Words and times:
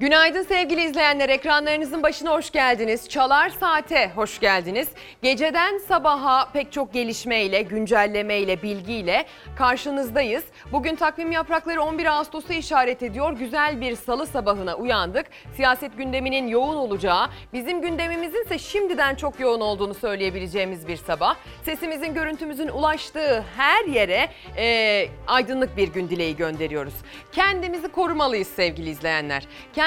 Günaydın 0.00 0.42
sevgili 0.42 0.84
izleyenler. 0.84 1.28
Ekranlarınızın 1.28 2.02
başına 2.02 2.32
hoş 2.32 2.50
geldiniz. 2.50 3.08
Çalar 3.08 3.50
Saat'e 3.50 4.10
hoş 4.14 4.40
geldiniz. 4.40 4.88
Geceden 5.22 5.78
sabaha 5.78 6.48
pek 6.52 6.72
çok 6.72 6.92
gelişmeyle, 6.92 7.62
güncellemeyle, 7.62 8.62
bilgiyle 8.62 9.24
karşınızdayız. 9.58 10.44
Bugün 10.72 10.96
takvim 10.96 11.32
yaprakları 11.32 11.82
11 11.82 12.06
Ağustos'u 12.06 12.52
işaret 12.52 13.02
ediyor. 13.02 13.32
Güzel 13.32 13.80
bir 13.80 13.96
salı 13.96 14.26
sabahına 14.26 14.74
uyandık. 14.74 15.26
Siyaset 15.56 15.96
gündeminin 15.96 16.46
yoğun 16.46 16.76
olacağı, 16.76 17.28
bizim 17.52 17.82
gündemimizin 17.82 18.44
ise 18.44 18.58
şimdiden 18.58 19.14
çok 19.14 19.40
yoğun 19.40 19.60
olduğunu 19.60 19.94
söyleyebileceğimiz 19.94 20.88
bir 20.88 20.96
sabah. 20.96 21.36
Sesimizin, 21.64 22.14
görüntümüzün 22.14 22.68
ulaştığı 22.68 23.44
her 23.56 23.84
yere 23.84 24.28
e, 24.56 25.08
aydınlık 25.26 25.76
bir 25.76 25.88
gün 25.88 26.08
dileği 26.08 26.36
gönderiyoruz. 26.36 26.94
Kendimizi 27.32 27.88
korumalıyız 27.88 28.48
sevgili 28.48 28.90
izleyenler. 28.90 29.42
Kendimizi 29.74 29.85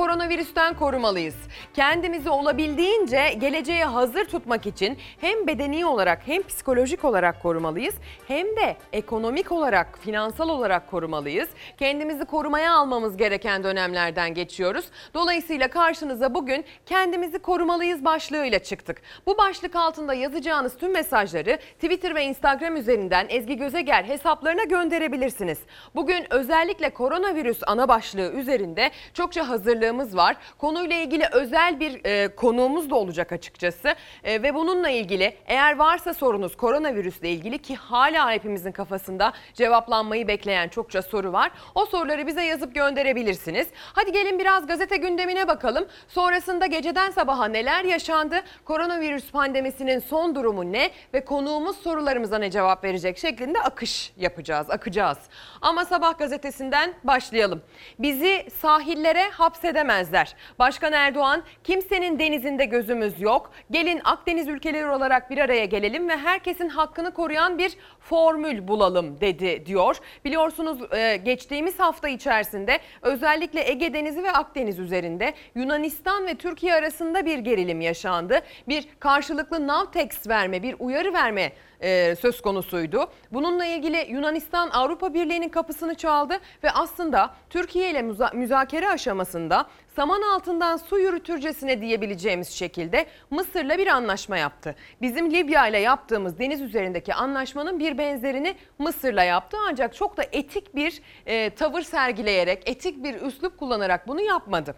koronavirüsten 0.00 0.74
korumalıyız. 0.74 1.34
Kendimizi 1.74 2.30
olabildiğince 2.30 3.34
geleceğe 3.38 3.84
hazır 3.84 4.24
tutmak 4.24 4.66
için 4.66 4.98
hem 5.20 5.46
bedeni 5.46 5.86
olarak 5.86 6.22
hem 6.26 6.42
psikolojik 6.42 7.04
olarak 7.04 7.42
korumalıyız 7.42 7.94
hem 8.28 8.46
de 8.46 8.76
ekonomik 8.92 9.52
olarak, 9.52 9.98
finansal 9.98 10.48
olarak 10.48 10.90
korumalıyız. 10.90 11.48
Kendimizi 11.78 12.24
korumaya 12.24 12.72
almamız 12.72 13.16
gereken 13.16 13.64
dönemlerden 13.64 14.34
geçiyoruz. 14.34 14.84
Dolayısıyla 15.14 15.68
karşınıza 15.68 16.34
bugün 16.34 16.64
kendimizi 16.86 17.38
korumalıyız 17.38 18.04
başlığıyla 18.04 18.58
çıktık. 18.58 19.02
Bu 19.26 19.38
başlık 19.38 19.76
altında 19.76 20.14
yazacağınız 20.14 20.76
tüm 20.76 20.92
mesajları 20.92 21.58
Twitter 21.74 22.14
ve 22.14 22.24
Instagram 22.24 22.76
üzerinden 22.76 23.26
Ezgi 23.28 23.56
Gözeger 23.56 24.04
hesaplarına 24.04 24.64
gönderebilirsiniz. 24.64 25.58
Bugün 25.94 26.26
özellikle 26.30 26.90
koronavirüs 26.90 27.58
ana 27.66 27.88
başlığı 27.88 28.32
üzerinde 28.32 28.90
çokça 29.14 29.39
hazırlığımız 29.40 30.16
var. 30.16 30.36
Konuyla 30.58 30.96
ilgili 30.96 31.24
özel 31.32 31.80
bir 31.80 32.00
e, 32.04 32.34
konuğumuz 32.34 32.90
da 32.90 32.94
olacak 32.94 33.32
açıkçası. 33.32 33.94
E, 34.24 34.42
ve 34.42 34.54
bununla 34.54 34.90
ilgili 34.90 35.36
eğer 35.46 35.76
varsa 35.76 36.14
sorunuz 36.14 36.56
koronavirüsle 36.56 37.30
ilgili 37.30 37.58
ki 37.58 37.76
hala 37.76 38.32
hepimizin 38.32 38.72
kafasında 38.72 39.32
cevaplanmayı 39.54 40.28
bekleyen 40.28 40.68
çokça 40.68 41.02
soru 41.02 41.32
var. 41.32 41.50
O 41.74 41.86
soruları 41.86 42.26
bize 42.26 42.42
yazıp 42.44 42.74
gönderebilirsiniz. 42.74 43.68
Hadi 43.92 44.12
gelin 44.12 44.38
biraz 44.38 44.66
gazete 44.66 44.96
gündemine 44.96 45.48
bakalım. 45.48 45.86
Sonrasında 46.08 46.66
geceden 46.66 47.10
sabaha 47.10 47.44
neler 47.44 47.84
yaşandı? 47.84 48.42
Koronavirüs 48.64 49.30
pandemisinin 49.30 49.98
son 49.98 50.34
durumu 50.34 50.72
ne? 50.72 50.90
Ve 51.14 51.24
konuğumuz 51.24 51.76
sorularımıza 51.76 52.38
ne 52.38 52.50
cevap 52.50 52.84
verecek 52.84 53.18
şeklinde 53.18 53.60
akış 53.60 54.12
yapacağız, 54.16 54.70
akacağız. 54.70 55.18
Ama 55.60 55.84
sabah 55.84 56.18
gazetesinden 56.18 56.94
başlayalım. 57.04 57.62
Bizi 57.98 58.46
sahillere 58.60 59.29
hapsedemezler. 59.30 60.36
Başkan 60.58 60.92
Erdoğan 60.92 61.42
kimsenin 61.64 62.18
denizinde 62.18 62.64
gözümüz 62.64 63.20
yok. 63.20 63.52
Gelin 63.70 64.00
Akdeniz 64.04 64.48
ülkeleri 64.48 64.86
olarak 64.86 65.30
bir 65.30 65.38
araya 65.38 65.64
gelelim 65.64 66.08
ve 66.08 66.16
herkesin 66.16 66.68
hakkını 66.68 67.14
koruyan 67.14 67.58
bir 67.58 67.72
formül 68.00 68.68
bulalım 68.68 69.20
dedi 69.20 69.66
diyor. 69.66 69.96
Biliyorsunuz 70.24 70.92
e, 70.92 71.16
geçtiğimiz 71.16 71.78
hafta 71.78 72.08
içerisinde 72.08 72.78
özellikle 73.02 73.70
Ege 73.70 73.94
Denizi 73.94 74.22
ve 74.22 74.32
Akdeniz 74.32 74.78
üzerinde 74.78 75.34
Yunanistan 75.54 76.26
ve 76.26 76.34
Türkiye 76.34 76.74
arasında 76.74 77.26
bir 77.26 77.38
gerilim 77.38 77.80
yaşandı. 77.80 78.40
Bir 78.68 78.88
karşılıklı 79.00 79.66
Navtex 79.66 80.28
verme, 80.28 80.62
bir 80.62 80.76
uyarı 80.78 81.12
verme 81.12 81.52
e, 81.80 82.16
söz 82.16 82.40
konusuydu. 82.40 83.10
Bununla 83.32 83.64
ilgili 83.66 84.06
Yunanistan 84.10 84.70
Avrupa 84.70 85.14
Birliği'nin 85.14 85.48
kapısını 85.48 85.94
çaldı 85.94 86.34
ve 86.64 86.70
aslında 86.70 87.34
Türkiye 87.50 87.90
ile 87.90 87.98
müza- 87.98 88.36
müzakere 88.36 88.88
aşamasında 88.88 89.66
saman 89.96 90.22
altından 90.22 90.76
su 90.76 90.98
yürütürcesine 90.98 91.80
diyebileceğimiz 91.80 92.48
şekilde 92.48 93.06
Mısır'la 93.30 93.78
bir 93.78 93.86
anlaşma 93.86 94.36
yaptı. 94.38 94.74
Bizim 95.02 95.30
Libya 95.30 95.66
ile 95.68 95.78
yaptığımız 95.78 96.38
deniz 96.38 96.60
üzerindeki 96.60 97.14
anlaşmanın 97.14 97.78
bir 97.78 97.98
benzerini 97.98 98.54
Mısır'la 98.78 99.22
yaptı 99.24 99.56
ancak 99.70 99.94
çok 99.94 100.16
da 100.16 100.22
etik 100.32 100.74
bir 100.74 101.02
e, 101.26 101.50
tavır 101.50 101.82
sergileyerek, 101.82 102.62
etik 102.68 103.04
bir 103.04 103.14
üslup 103.20 103.58
kullanarak 103.58 104.08
bunu 104.08 104.20
yapmadı. 104.20 104.74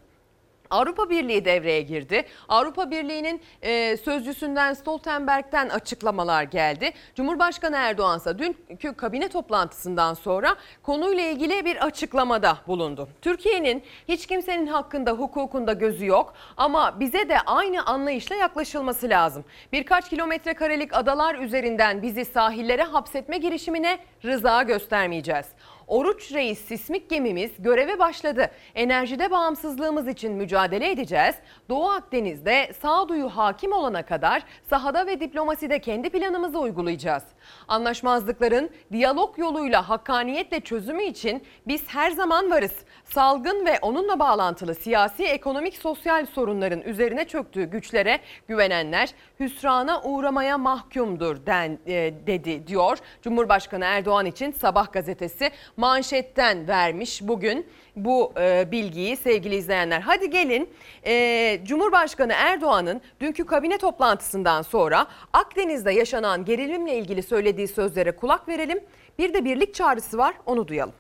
Avrupa 0.73 1.11
Birliği 1.11 1.45
devreye 1.45 1.83
girdi. 1.83 2.25
Avrupa 2.49 2.91
Birliği'nin 2.91 3.41
e, 3.63 3.97
sözcüsünden 3.97 4.75
Stoltenberg'den 4.75 5.69
açıklamalar 5.69 6.43
geldi. 6.43 6.93
Cumhurbaşkanı 7.15 7.77
Erdoğan 7.77 8.21
dünkü 8.39 8.95
kabine 8.95 9.29
toplantısından 9.29 10.15
sonra 10.15 10.57
konuyla 10.83 11.25
ilgili 11.25 11.65
bir 11.65 11.87
açıklamada 11.87 12.59
bulundu. 12.67 13.09
Türkiye'nin 13.23 13.83
hiç 14.09 14.27
kimsenin 14.27 14.67
hakkında 14.67 15.11
hukukunda 15.11 15.73
gözü 15.73 16.07
yok 16.07 16.35
ama 16.57 17.01
bize 17.01 17.29
de 17.29 17.41
aynı 17.41 17.87
anlayışla 17.87 18.37
yaklaşılması 18.37 19.09
lazım. 19.09 19.45
Birkaç 19.73 20.09
kilometre 20.09 20.55
karelik 20.55 20.97
adalar 20.97 21.35
üzerinden 21.35 22.03
bizi 22.03 22.25
sahillere 22.25 22.83
hapsetme 22.83 23.39
girişimine 23.39 23.99
rıza 24.25 24.63
göstermeyeceğiz. 24.63 25.47
Oruç 25.93 26.33
Reis 26.33 26.59
sismik 26.59 27.11
gemimiz 27.11 27.51
göreve 27.59 27.99
başladı. 27.99 28.51
Enerjide 28.75 29.31
bağımsızlığımız 29.31 30.09
için 30.09 30.33
mücadele 30.33 30.91
edeceğiz. 30.91 31.35
Doğu 31.69 31.89
Akdeniz'de 31.91 32.73
sağduyu 32.83 33.29
hakim 33.29 33.73
olana 33.73 34.03
kadar 34.03 34.43
sahada 34.71 35.07
ve 35.07 35.21
diplomaside 35.21 35.79
kendi 35.79 36.11
planımızı 36.11 36.59
uygulayacağız. 36.59 37.23
Anlaşmazlıkların 37.69 38.71
diyalog 38.93 39.39
yoluyla 39.39 39.89
hakkaniyetle 39.89 40.61
çözümü 40.61 41.03
için 41.03 41.43
biz 41.67 41.89
her 41.89 42.11
zaman 42.11 42.51
varız. 42.51 42.75
Salgın 43.05 43.67
ve 43.67 43.79
onunla 43.83 44.19
bağlantılı 44.19 44.75
siyasi, 44.75 45.25
ekonomik, 45.25 45.77
sosyal 45.77 46.27
sorunların 46.27 46.81
üzerine 46.81 47.25
çöktüğü 47.25 47.65
güçlere 47.65 48.19
güvenenler 48.49 49.11
hüsrana 49.41 50.03
uğramaya 50.03 50.59
mahkumdur 50.59 51.47
den, 51.47 51.79
e, 51.87 52.15
dedi 52.27 52.67
diyor. 52.67 52.99
Cumhurbaşkanı 53.23 53.85
Erdoğan 53.85 54.27
için 54.27 54.53
Sabah 54.53 54.93
gazetesi 54.93 55.51
manşetten 55.83 56.69
vermiş 56.69 57.21
bugün 57.23 57.67
bu 57.97 58.33
e, 58.41 58.69
bilgiyi 58.73 59.17
sevgili 59.17 59.55
izleyenler. 59.55 60.01
Hadi 60.01 60.31
gelin 60.31 60.71
e, 61.07 61.61
Cumhurbaşkanı 61.65 62.33
Erdoğan'ın 62.33 63.01
dünkü 63.21 63.47
kabine 63.47 63.79
toplantısından 63.79 64.63
sonra 64.63 65.07
Akdeniz'de 65.33 65.93
yaşanan 65.93 66.45
gerilimle 66.45 66.99
ilgili 66.99 67.23
söylediği 67.23 67.69
sözlere 67.69 68.17
kulak 68.17 68.49
verelim. 68.49 68.81
Bir 69.19 69.35
de 69.35 69.45
birlik 69.45 69.75
çağrısı 69.75 70.19
var 70.19 70.35
onu 70.47 70.69
duyalım. 70.69 70.95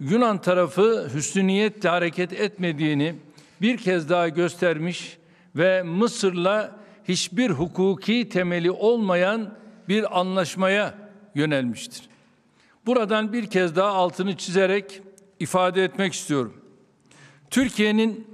Yunan 0.00 0.40
tarafı 0.40 1.08
hüsnü 1.14 1.46
niyetle 1.46 1.88
hareket 1.88 2.32
etmediğini 2.32 3.14
bir 3.60 3.76
kez 3.76 4.10
daha 4.10 4.28
göstermiş 4.28 5.18
ve 5.56 5.82
Mısır'la 5.82 6.76
hiçbir 7.08 7.50
hukuki 7.50 8.28
temeli 8.28 8.70
olmayan 8.70 9.54
bir 9.88 10.20
anlaşmaya 10.20 10.94
yönelmiştir. 11.34 12.15
Buradan 12.86 13.32
bir 13.32 13.50
kez 13.50 13.76
daha 13.76 13.88
altını 13.88 14.36
çizerek 14.36 15.02
ifade 15.40 15.84
etmek 15.84 16.12
istiyorum. 16.12 16.54
Türkiye'nin 17.50 18.26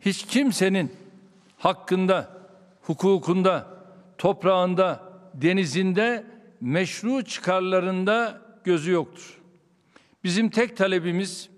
hiç 0.00 0.26
kimsenin 0.26 0.92
hakkında, 1.58 2.48
hukukunda, 2.82 3.78
toprağında, 4.18 5.12
denizinde, 5.34 6.26
meşru 6.60 7.24
çıkarlarında 7.24 8.42
gözü 8.64 8.90
yoktur. 8.90 9.38
Bizim 10.24 10.50
tek 10.50 10.76
talebimiz 10.76 11.48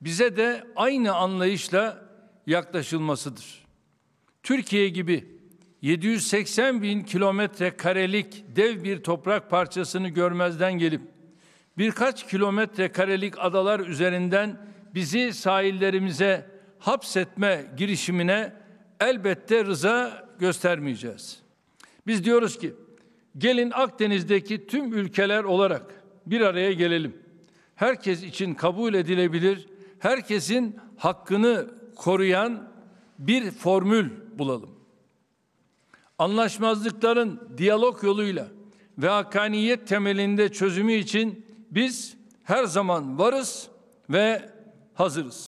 bize 0.00 0.36
de 0.36 0.64
aynı 0.76 1.14
anlayışla 1.14 2.04
yaklaşılmasıdır. 2.46 3.64
Türkiye 4.42 4.88
gibi 4.88 5.32
780 5.82 6.82
bin 6.82 7.02
kilometre 7.02 7.76
karelik 7.76 8.44
dev 8.56 8.84
bir 8.84 9.02
toprak 9.02 9.50
parçasını 9.50 10.08
görmezden 10.08 10.72
gelip 10.72 11.11
birkaç 11.78 12.26
kilometre 12.28 12.92
karelik 12.92 13.34
adalar 13.38 13.80
üzerinden 13.80 14.56
bizi 14.94 15.32
sahillerimize 15.32 16.50
hapsetme 16.78 17.64
girişimine 17.76 18.52
elbette 19.00 19.64
rıza 19.64 20.28
göstermeyeceğiz. 20.38 21.42
Biz 22.06 22.24
diyoruz 22.24 22.58
ki 22.58 22.74
gelin 23.38 23.70
Akdeniz'deki 23.74 24.66
tüm 24.66 24.92
ülkeler 24.92 25.44
olarak 25.44 26.02
bir 26.26 26.40
araya 26.40 26.72
gelelim. 26.72 27.16
Herkes 27.74 28.22
için 28.22 28.54
kabul 28.54 28.94
edilebilir, 28.94 29.66
herkesin 29.98 30.76
hakkını 30.96 31.70
koruyan 31.96 32.68
bir 33.18 33.50
formül 33.50 34.10
bulalım. 34.38 34.70
Anlaşmazlıkların 36.18 37.40
diyalog 37.58 38.04
yoluyla 38.04 38.48
ve 38.98 39.08
hakkaniyet 39.08 39.86
temelinde 39.86 40.52
çözümü 40.52 40.92
için 40.92 41.46
biz 41.74 42.16
her 42.42 42.64
zaman 42.64 43.18
varız 43.18 43.68
ve 44.10 44.50
hazırız. 44.94 45.51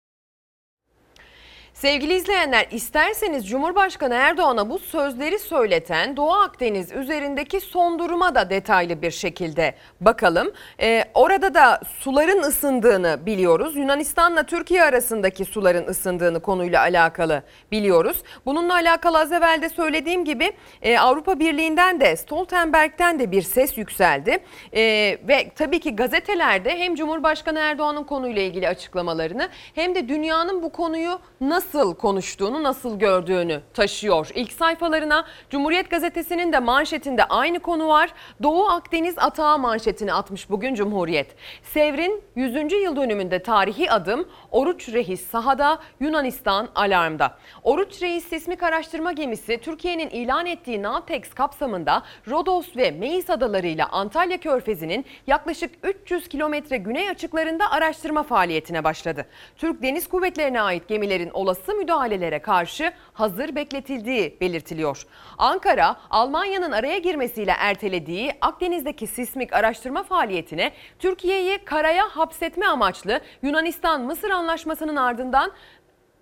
Sevgili 1.77 2.13
izleyenler 2.13 2.67
isterseniz 2.71 3.47
Cumhurbaşkanı 3.47 4.13
Erdoğan'a 4.13 4.69
bu 4.69 4.79
sözleri 4.79 5.39
söyleten 5.39 6.17
Doğu 6.17 6.31
Akdeniz 6.31 6.91
üzerindeki 6.91 7.59
son 7.59 7.99
duruma 7.99 8.35
da 8.35 8.49
detaylı 8.49 9.01
bir 9.01 9.11
şekilde 9.11 9.75
bakalım. 10.01 10.51
Ee, 10.81 11.03
orada 11.13 11.53
da 11.53 11.81
suların 11.99 12.41
ısındığını 12.43 13.25
biliyoruz. 13.25 13.75
Yunanistan'la 13.75 14.43
Türkiye 14.43 14.83
arasındaki 14.83 15.45
suların 15.45 15.87
ısındığını 15.87 16.39
konuyla 16.39 16.81
alakalı 16.81 17.43
biliyoruz. 17.71 18.17
Bununla 18.45 18.73
alakalı 18.73 19.19
az 19.19 19.31
evvel 19.31 19.61
de 19.61 19.69
söylediğim 19.69 20.25
gibi 20.25 20.51
e, 20.81 20.99
Avrupa 20.99 21.39
Birliği'nden 21.39 21.99
de 21.99 22.15
Stoltenberg'den 22.15 23.19
de 23.19 23.31
bir 23.31 23.41
ses 23.41 23.77
yükseldi. 23.77 24.39
E, 24.73 24.81
ve 25.27 25.51
tabii 25.55 25.79
ki 25.79 25.95
gazetelerde 25.95 26.79
hem 26.79 26.95
Cumhurbaşkanı 26.95 27.59
Erdoğan'ın 27.59 28.03
konuyla 28.03 28.41
ilgili 28.41 28.67
açıklamalarını 28.67 29.49
hem 29.75 29.95
de 29.95 30.09
dünyanın 30.09 30.63
bu 30.63 30.69
konuyu 30.69 31.19
nasıl 31.41 31.66
konuştuğunu, 31.71 32.63
nasıl 32.63 32.99
gördüğünü 32.99 33.61
taşıyor. 33.73 34.29
İlk 34.35 34.51
sayfalarına 34.51 35.25
Cumhuriyet 35.49 35.89
Gazetesi'nin 35.89 36.53
de 36.53 36.59
manşetinde 36.59 37.23
aynı 37.23 37.59
konu 37.59 37.87
var. 37.87 38.09
Doğu 38.43 38.67
Akdeniz 38.67 39.15
atağı 39.17 39.59
manşetini 39.59 40.13
atmış 40.13 40.49
bugün 40.49 40.75
Cumhuriyet. 40.75 41.35
Sevr'in 41.63 42.23
100. 42.35 42.73
yıl 42.73 42.95
dönümünde 42.95 43.43
tarihi 43.43 43.91
adım 43.91 44.27
Oruç 44.51 44.89
Reis 44.89 45.27
sahada 45.27 45.79
Yunanistan 45.99 46.69
alarmda. 46.75 47.37
Oruç 47.63 48.01
Reis 48.01 48.27
sismik 48.27 48.63
araştırma 48.63 49.11
gemisi 49.11 49.57
Türkiye'nin 49.57 50.09
ilan 50.09 50.45
ettiği 50.45 50.83
Navtex 50.83 51.33
kapsamında 51.33 52.03
Rodos 52.29 52.77
ve 52.77 52.91
Meis 52.91 53.29
adalarıyla 53.29 53.87
Antalya 53.91 54.37
Körfezi'nin 54.37 55.05
yaklaşık 55.27 55.71
300 55.83 56.29
kilometre 56.29 56.77
güney 56.77 57.09
açıklarında 57.09 57.71
araştırma 57.71 58.23
faaliyetine 58.23 58.83
başladı. 58.83 59.25
Türk 59.57 59.81
Deniz 59.81 60.07
Kuvvetleri'ne 60.07 60.61
ait 60.61 60.87
gemilerin 60.87 61.29
olası 61.33 61.56
müdahalelere 61.73 62.39
karşı 62.39 62.91
hazır 63.13 63.55
bekletildiği 63.55 64.37
belirtiliyor. 64.41 65.05
Ankara, 65.37 65.95
Almanya'nın 66.09 66.71
araya 66.71 66.97
girmesiyle 66.97 67.51
ertelediği 67.59 68.31
Akdeniz'deki 68.41 69.07
sismik 69.07 69.53
araştırma 69.53 70.03
faaliyetine 70.03 70.71
Türkiye'yi 70.99 71.57
karaya 71.65 72.03
hapsetme 72.03 72.67
amaçlı 72.67 73.21
Yunanistan-Mısır 73.41 74.29
anlaşmasının 74.29 74.95
ardından 74.95 75.51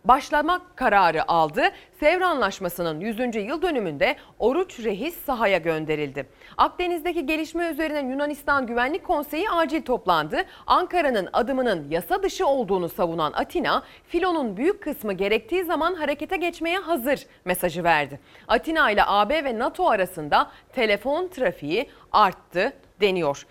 başlamak 0.08 0.78
kararı 0.78 1.32
aldı. 1.32 1.64
Sevr 2.00 2.22
Anlaşması'nın 2.22 3.00
100. 3.00 3.20
yıl 3.36 3.62
dönümünde 3.62 4.16
Oruç 4.40 4.80
Reis 4.80 5.18
sahaya 5.26 5.58
gönderildi. 5.58 6.30
Akdeniz'deki 6.58 7.26
gelişme 7.26 7.70
üzerine 7.70 8.00
Yunanistan 8.00 8.68
Güvenlik 8.68 9.04
Konseyi 9.04 9.50
acil 9.50 9.82
toplandı. 9.82 10.44
Ankara'nın 10.68 11.30
adımının 11.34 11.88
yasa 11.90 12.24
dışı 12.24 12.48
olduğunu 12.48 12.90
savunan 12.90 13.34
Atina, 13.34 13.84
filonun 14.08 14.58
büyük 14.58 14.84
kısmı 14.84 15.14
gerektiği 15.14 15.64
zaman 15.64 15.96
harekete 15.96 16.38
geçmeye 16.38 16.78
hazır 16.78 17.26
mesajı 17.46 17.84
verdi. 17.84 18.20
Atina 18.48 18.92
ile 18.92 19.02
AB 19.06 19.44
ve 19.44 19.60
NATO 19.60 19.90
arasında 19.90 20.52
telefon 20.74 21.28
trafiği 21.28 21.90
arttı 22.12 22.74
deniyor. 23.02 23.46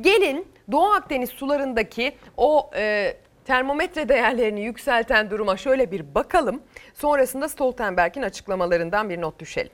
Gelin 0.00 0.48
Doğu 0.72 0.86
Akdeniz 0.86 1.30
sularındaki 1.30 2.12
o 2.36 2.70
e, 2.76 3.16
termometre 3.44 4.08
değerlerini 4.08 4.60
yükselten 4.60 5.30
duruma 5.30 5.56
şöyle 5.56 5.90
bir 5.90 6.14
bakalım. 6.14 6.62
Sonrasında 6.94 7.48
Stoltenberg'in 7.48 8.22
açıklamalarından 8.22 9.10
bir 9.10 9.20
not 9.20 9.40
düşelim. 9.40 9.72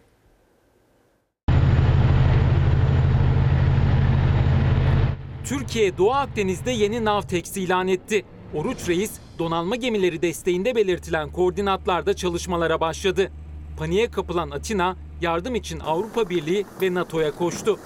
Türkiye 5.44 5.98
Doğu 5.98 6.12
Akdeniz'de 6.12 6.70
yeni 6.70 7.04
Navtex 7.04 7.56
ilan 7.56 7.88
etti. 7.88 8.24
Oruç 8.54 8.88
Reis, 8.88 9.10
donanma 9.38 9.76
gemileri 9.76 10.22
desteğinde 10.22 10.74
belirtilen 10.74 11.30
koordinatlarda 11.30 12.16
çalışmalara 12.16 12.80
başladı. 12.80 13.30
Paniğe 13.78 14.10
kapılan 14.10 14.50
Atina, 14.50 14.96
yardım 15.20 15.54
için 15.54 15.80
Avrupa 15.80 16.30
Birliği 16.30 16.66
ve 16.82 16.94
NATO'ya 16.94 17.30
koştu. 17.30 17.78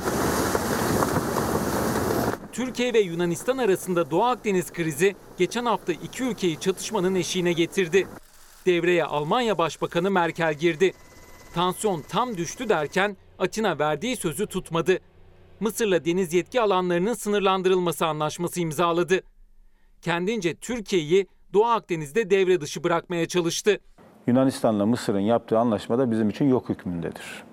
Türkiye 2.52 2.94
ve 2.94 3.00
Yunanistan 3.00 3.58
arasında 3.58 4.11
Doğu 4.11 4.25
Akdeniz 4.25 4.73
krizi 4.73 5.17
geçen 5.38 5.64
hafta 5.64 5.93
iki 5.93 6.25
ülkeyi 6.25 6.61
çatışmanın 6.61 7.14
eşiğine 7.14 7.52
getirdi. 7.52 8.06
Devreye 8.67 9.05
Almanya 9.05 9.58
Başbakanı 9.58 10.11
Merkel 10.11 10.55
girdi. 10.55 10.93
Tansiyon 11.55 12.02
tam 12.08 12.37
düştü 12.37 12.69
derken 12.69 13.17
Atina 13.38 13.79
verdiği 13.79 14.17
sözü 14.17 14.47
tutmadı. 14.47 14.99
Mısır'la 15.61 16.05
deniz 16.05 16.35
yetki 16.35 16.61
alanlarının 16.61 17.14
sınırlandırılması 17.14 18.06
anlaşması 18.06 18.61
imzaladı. 18.61 19.20
Kendince 20.02 20.55
Türkiye'yi 20.55 21.26
Doğu 21.52 21.64
Akdeniz'de 21.64 22.31
devre 22.31 22.61
dışı 22.61 22.85
bırakmaya 22.85 23.29
çalıştı. 23.29 23.81
Yunanistan'la 24.26 24.87
Mısır'ın 24.87 25.20
yaptığı 25.20 25.58
anlaşma 25.58 25.99
da 25.99 26.11
bizim 26.11 26.31
için 26.31 26.49
yok 26.49 26.69
hükmündedir. 26.69 27.50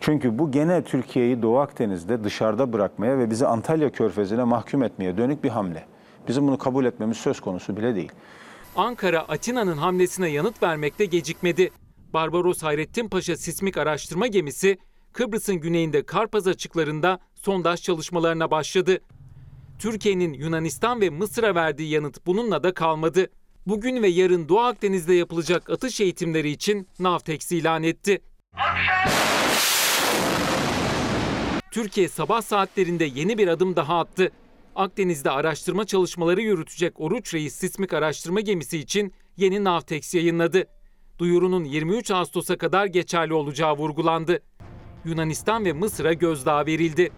Çünkü 0.00 0.38
bu 0.38 0.50
gene 0.50 0.84
Türkiye'yi 0.84 1.42
Doğu 1.42 1.58
Akdeniz'de 1.58 2.24
dışarıda 2.24 2.72
bırakmaya 2.72 3.18
ve 3.18 3.30
bizi 3.30 3.46
Antalya 3.46 3.92
Körfezi'ne 3.92 4.44
mahkum 4.44 4.82
etmeye 4.82 5.16
dönük 5.16 5.44
bir 5.44 5.48
hamle. 5.48 5.86
Bizim 6.28 6.46
bunu 6.46 6.58
kabul 6.58 6.84
etmemiz 6.84 7.16
söz 7.16 7.40
konusu 7.40 7.76
bile 7.76 7.94
değil. 7.94 8.12
Ankara 8.76 9.20
Atina'nın 9.20 9.76
hamlesine 9.76 10.28
yanıt 10.28 10.62
vermekte 10.62 11.04
gecikmedi. 11.04 11.70
Barbaros 12.14 12.62
Hayrettin 12.62 13.08
Paşa 13.08 13.36
sismik 13.36 13.76
araştırma 13.76 14.26
gemisi 14.26 14.78
Kıbrıs'ın 15.12 15.56
güneyinde 15.56 16.02
Karpaz 16.02 16.46
açıklarında 16.46 17.18
sondaj 17.34 17.82
çalışmalarına 17.82 18.50
başladı. 18.50 18.98
Türkiye'nin 19.78 20.32
Yunanistan 20.32 21.00
ve 21.00 21.10
Mısır'a 21.10 21.54
verdiği 21.54 21.90
yanıt 21.90 22.26
bununla 22.26 22.62
da 22.62 22.74
kalmadı. 22.74 23.30
Bugün 23.66 24.02
ve 24.02 24.08
yarın 24.08 24.48
Doğu 24.48 24.60
Akdeniz'de 24.60 25.14
yapılacak 25.14 25.70
atış 25.70 26.00
eğitimleri 26.00 26.50
için 26.50 26.88
Navtex 26.98 27.52
ilan 27.52 27.82
etti. 27.82 28.22
Türkiye 31.76 32.08
sabah 32.08 32.42
saatlerinde 32.42 33.04
yeni 33.04 33.38
bir 33.38 33.48
adım 33.48 33.76
daha 33.76 33.98
attı. 33.98 34.30
Akdeniz'de 34.76 35.30
araştırma 35.30 35.84
çalışmaları 35.84 36.40
yürütecek 36.40 37.00
Oruç 37.00 37.34
Reis 37.34 37.54
sismik 37.54 37.92
araştırma 37.92 38.40
gemisi 38.40 38.78
için 38.78 39.12
yeni 39.36 39.64
Navtex 39.64 40.14
yayınladı. 40.14 40.64
Duyurunun 41.18 41.64
23 41.64 42.10
Ağustos'a 42.10 42.58
kadar 42.58 42.86
geçerli 42.86 43.34
olacağı 43.34 43.76
vurgulandı. 43.76 44.42
Yunanistan 45.04 45.64
ve 45.64 45.72
Mısır'a 45.72 46.12
gözdağı 46.12 46.66
verildi. 46.66 47.10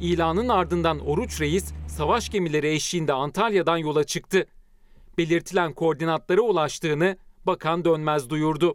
İlanın 0.00 0.48
ardından 0.48 0.98
Oruç 0.98 1.40
Reis 1.40 1.72
savaş 1.88 2.30
gemileri 2.30 2.68
eşliğinde 2.68 3.12
Antalya'dan 3.12 3.76
yola 3.76 4.04
çıktı. 4.04 4.46
Belirtilen 5.18 5.72
koordinatlara 5.72 6.40
ulaştığını 6.40 7.16
Bakan 7.46 7.84
Dönmez 7.84 8.30
duyurdu. 8.30 8.74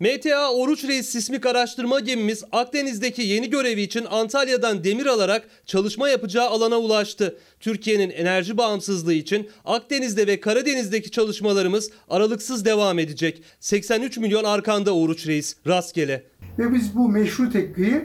MTA 0.00 0.52
Oruç 0.52 0.84
Reis 0.84 1.08
sismik 1.08 1.46
araştırma 1.46 2.00
gemimiz 2.00 2.44
Akdeniz'deki 2.52 3.22
yeni 3.22 3.50
görevi 3.50 3.80
için 3.80 4.06
Antalya'dan 4.10 4.84
demir 4.84 5.06
alarak 5.06 5.48
çalışma 5.66 6.08
yapacağı 6.08 6.48
alana 6.48 6.76
ulaştı. 6.76 7.38
Türkiye'nin 7.60 8.10
enerji 8.10 8.56
bağımsızlığı 8.56 9.12
için 9.12 9.48
Akdeniz'de 9.64 10.26
ve 10.26 10.40
Karadeniz'deki 10.40 11.10
çalışmalarımız 11.10 11.90
aralıksız 12.08 12.64
devam 12.64 12.98
edecek. 12.98 13.42
83 13.60 14.18
milyon 14.18 14.44
arkanda 14.44 14.96
Oruç 14.96 15.26
Reis 15.26 15.56
rastgele. 15.66 16.24
Ve 16.58 16.74
biz 16.74 16.96
bu 16.96 17.08
meşru 17.08 17.50
tepkiyi 17.50 18.04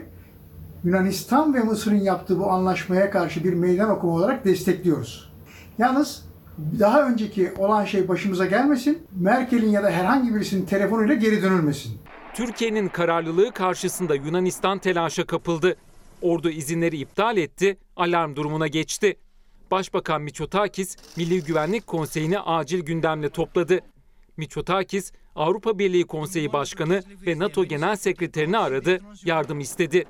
Yunanistan 0.84 1.54
ve 1.54 1.60
Mısır'ın 1.60 2.00
yaptığı 2.00 2.38
bu 2.38 2.50
anlaşmaya 2.50 3.10
karşı 3.10 3.44
bir 3.44 3.52
meydan 3.52 3.90
okuma 3.90 4.12
olarak 4.12 4.44
destekliyoruz. 4.44 5.30
Yalnız 5.78 6.22
daha 6.80 7.08
önceki 7.08 7.52
olan 7.58 7.84
şey 7.84 8.08
başımıza 8.08 8.46
gelmesin, 8.46 9.06
Merkel'in 9.20 9.70
ya 9.70 9.82
da 9.82 9.90
herhangi 9.90 10.34
birisinin 10.34 10.66
telefonuyla 10.66 11.14
geri 11.14 11.42
dönülmesin. 11.42 11.98
Türkiye'nin 12.34 12.88
kararlılığı 12.88 13.52
karşısında 13.52 14.14
Yunanistan 14.14 14.78
telaşa 14.78 15.26
kapıldı. 15.26 15.76
Ordu 16.22 16.50
izinleri 16.50 16.96
iptal 16.96 17.36
etti, 17.36 17.78
alarm 17.96 18.36
durumuna 18.36 18.66
geçti. 18.66 19.16
Başbakan 19.70 20.22
Miçotakis, 20.22 20.96
Milli 21.16 21.44
Güvenlik 21.44 21.86
Konseyi'ni 21.86 22.40
acil 22.40 22.80
gündemle 22.80 23.28
topladı. 23.28 23.80
Miçotakis, 24.36 25.12
Avrupa 25.36 25.78
Birliği 25.78 26.06
Konseyi 26.06 26.52
Başkanı 26.52 27.02
ve 27.26 27.38
NATO 27.38 27.64
Genel 27.64 27.96
Sekreterini 27.96 28.58
aradı, 28.58 29.00
yardım 29.24 29.60
istedi. 29.60 30.04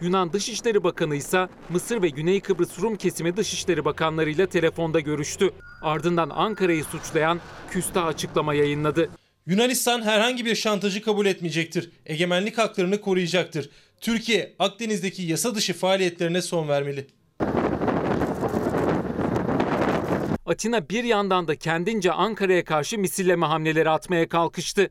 Yunan 0.00 0.32
Dışişleri 0.32 0.84
Bakanı 0.84 1.16
ise 1.16 1.48
Mısır 1.68 2.02
ve 2.02 2.08
Güney 2.08 2.40
Kıbrıs 2.40 2.80
Rum 2.80 2.96
kesimi 2.96 3.36
Dışişleri 3.36 3.84
Bakanlarıyla 3.84 4.46
telefonda 4.46 5.00
görüştü. 5.00 5.50
Ardından 5.82 6.30
Ankara'yı 6.30 6.84
suçlayan 6.84 7.40
küstah 7.70 8.06
açıklama 8.06 8.54
yayınladı. 8.54 9.10
Yunanistan 9.46 10.02
herhangi 10.02 10.44
bir 10.44 10.54
şantajı 10.54 11.02
kabul 11.02 11.26
etmeyecektir. 11.26 11.90
Egemenlik 12.06 12.58
haklarını 12.58 13.00
koruyacaktır. 13.00 13.70
Türkiye 14.00 14.54
Akdeniz'deki 14.58 15.22
yasa 15.22 15.54
dışı 15.54 15.72
faaliyetlerine 15.72 16.42
son 16.42 16.68
vermeli. 16.68 17.06
Atina 20.46 20.88
bir 20.88 21.04
yandan 21.04 21.48
da 21.48 21.56
kendince 21.56 22.12
Ankara'ya 22.12 22.64
karşı 22.64 22.98
misilleme 22.98 23.46
hamleleri 23.46 23.90
atmaya 23.90 24.28
kalkıştı. 24.28 24.90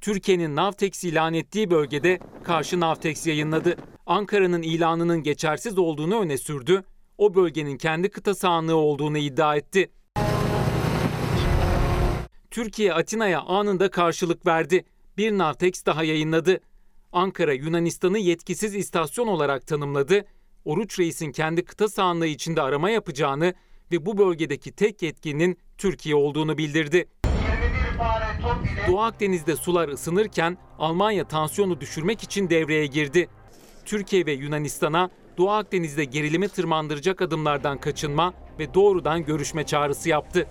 Türkiye'nin 0.00 0.56
Navtex 0.56 1.04
ilan 1.04 1.34
ettiği 1.34 1.70
bölgede 1.70 2.18
karşı 2.44 2.80
Navtex 2.80 3.26
yayınladı. 3.26 3.76
Ankara'nın 4.06 4.62
ilanının 4.62 5.22
geçersiz 5.22 5.78
olduğunu 5.78 6.20
öne 6.20 6.38
sürdü. 6.38 6.84
O 7.18 7.34
bölgenin 7.34 7.76
kendi 7.76 8.10
kıta 8.10 8.34
sahanlığı 8.34 8.76
olduğunu 8.76 9.18
iddia 9.18 9.56
etti. 9.56 9.90
Türkiye 12.50 12.94
Atina'ya 12.94 13.40
anında 13.40 13.90
karşılık 13.90 14.46
verdi. 14.46 14.84
Bir 15.16 15.32
Navtex 15.32 15.86
daha 15.86 16.04
yayınladı. 16.04 16.60
Ankara 17.12 17.52
Yunanistan'ı 17.52 18.18
yetkisiz 18.18 18.74
istasyon 18.74 19.26
olarak 19.26 19.66
tanımladı. 19.66 20.24
Oruç 20.64 20.98
Reis'in 20.98 21.32
kendi 21.32 21.64
kıta 21.64 21.88
sahanlığı 21.88 22.26
içinde 22.26 22.62
arama 22.62 22.90
yapacağını 22.90 23.54
ve 23.92 24.06
bu 24.06 24.18
bölgedeki 24.18 24.72
tek 24.72 25.02
yetkinin 25.02 25.58
Türkiye 25.78 26.14
olduğunu 26.14 26.58
bildirdi. 26.58 27.08
Doğu 28.88 29.00
Akdeniz'de 29.00 29.56
sular 29.56 29.88
ısınırken 29.88 30.58
Almanya 30.78 31.24
tansiyonu 31.24 31.80
düşürmek 31.80 32.22
için 32.22 32.50
devreye 32.50 32.86
girdi. 32.86 33.28
Türkiye 33.84 34.26
ve 34.26 34.32
Yunanistan'a 34.32 35.10
Doğu 35.38 35.50
Akdeniz'de 35.50 36.04
gerilimi 36.04 36.48
tırmandıracak 36.48 37.22
adımlardan 37.22 37.78
kaçınma 37.78 38.34
ve 38.58 38.74
doğrudan 38.74 39.24
görüşme 39.24 39.66
çağrısı 39.66 40.08
yaptı. 40.08 40.46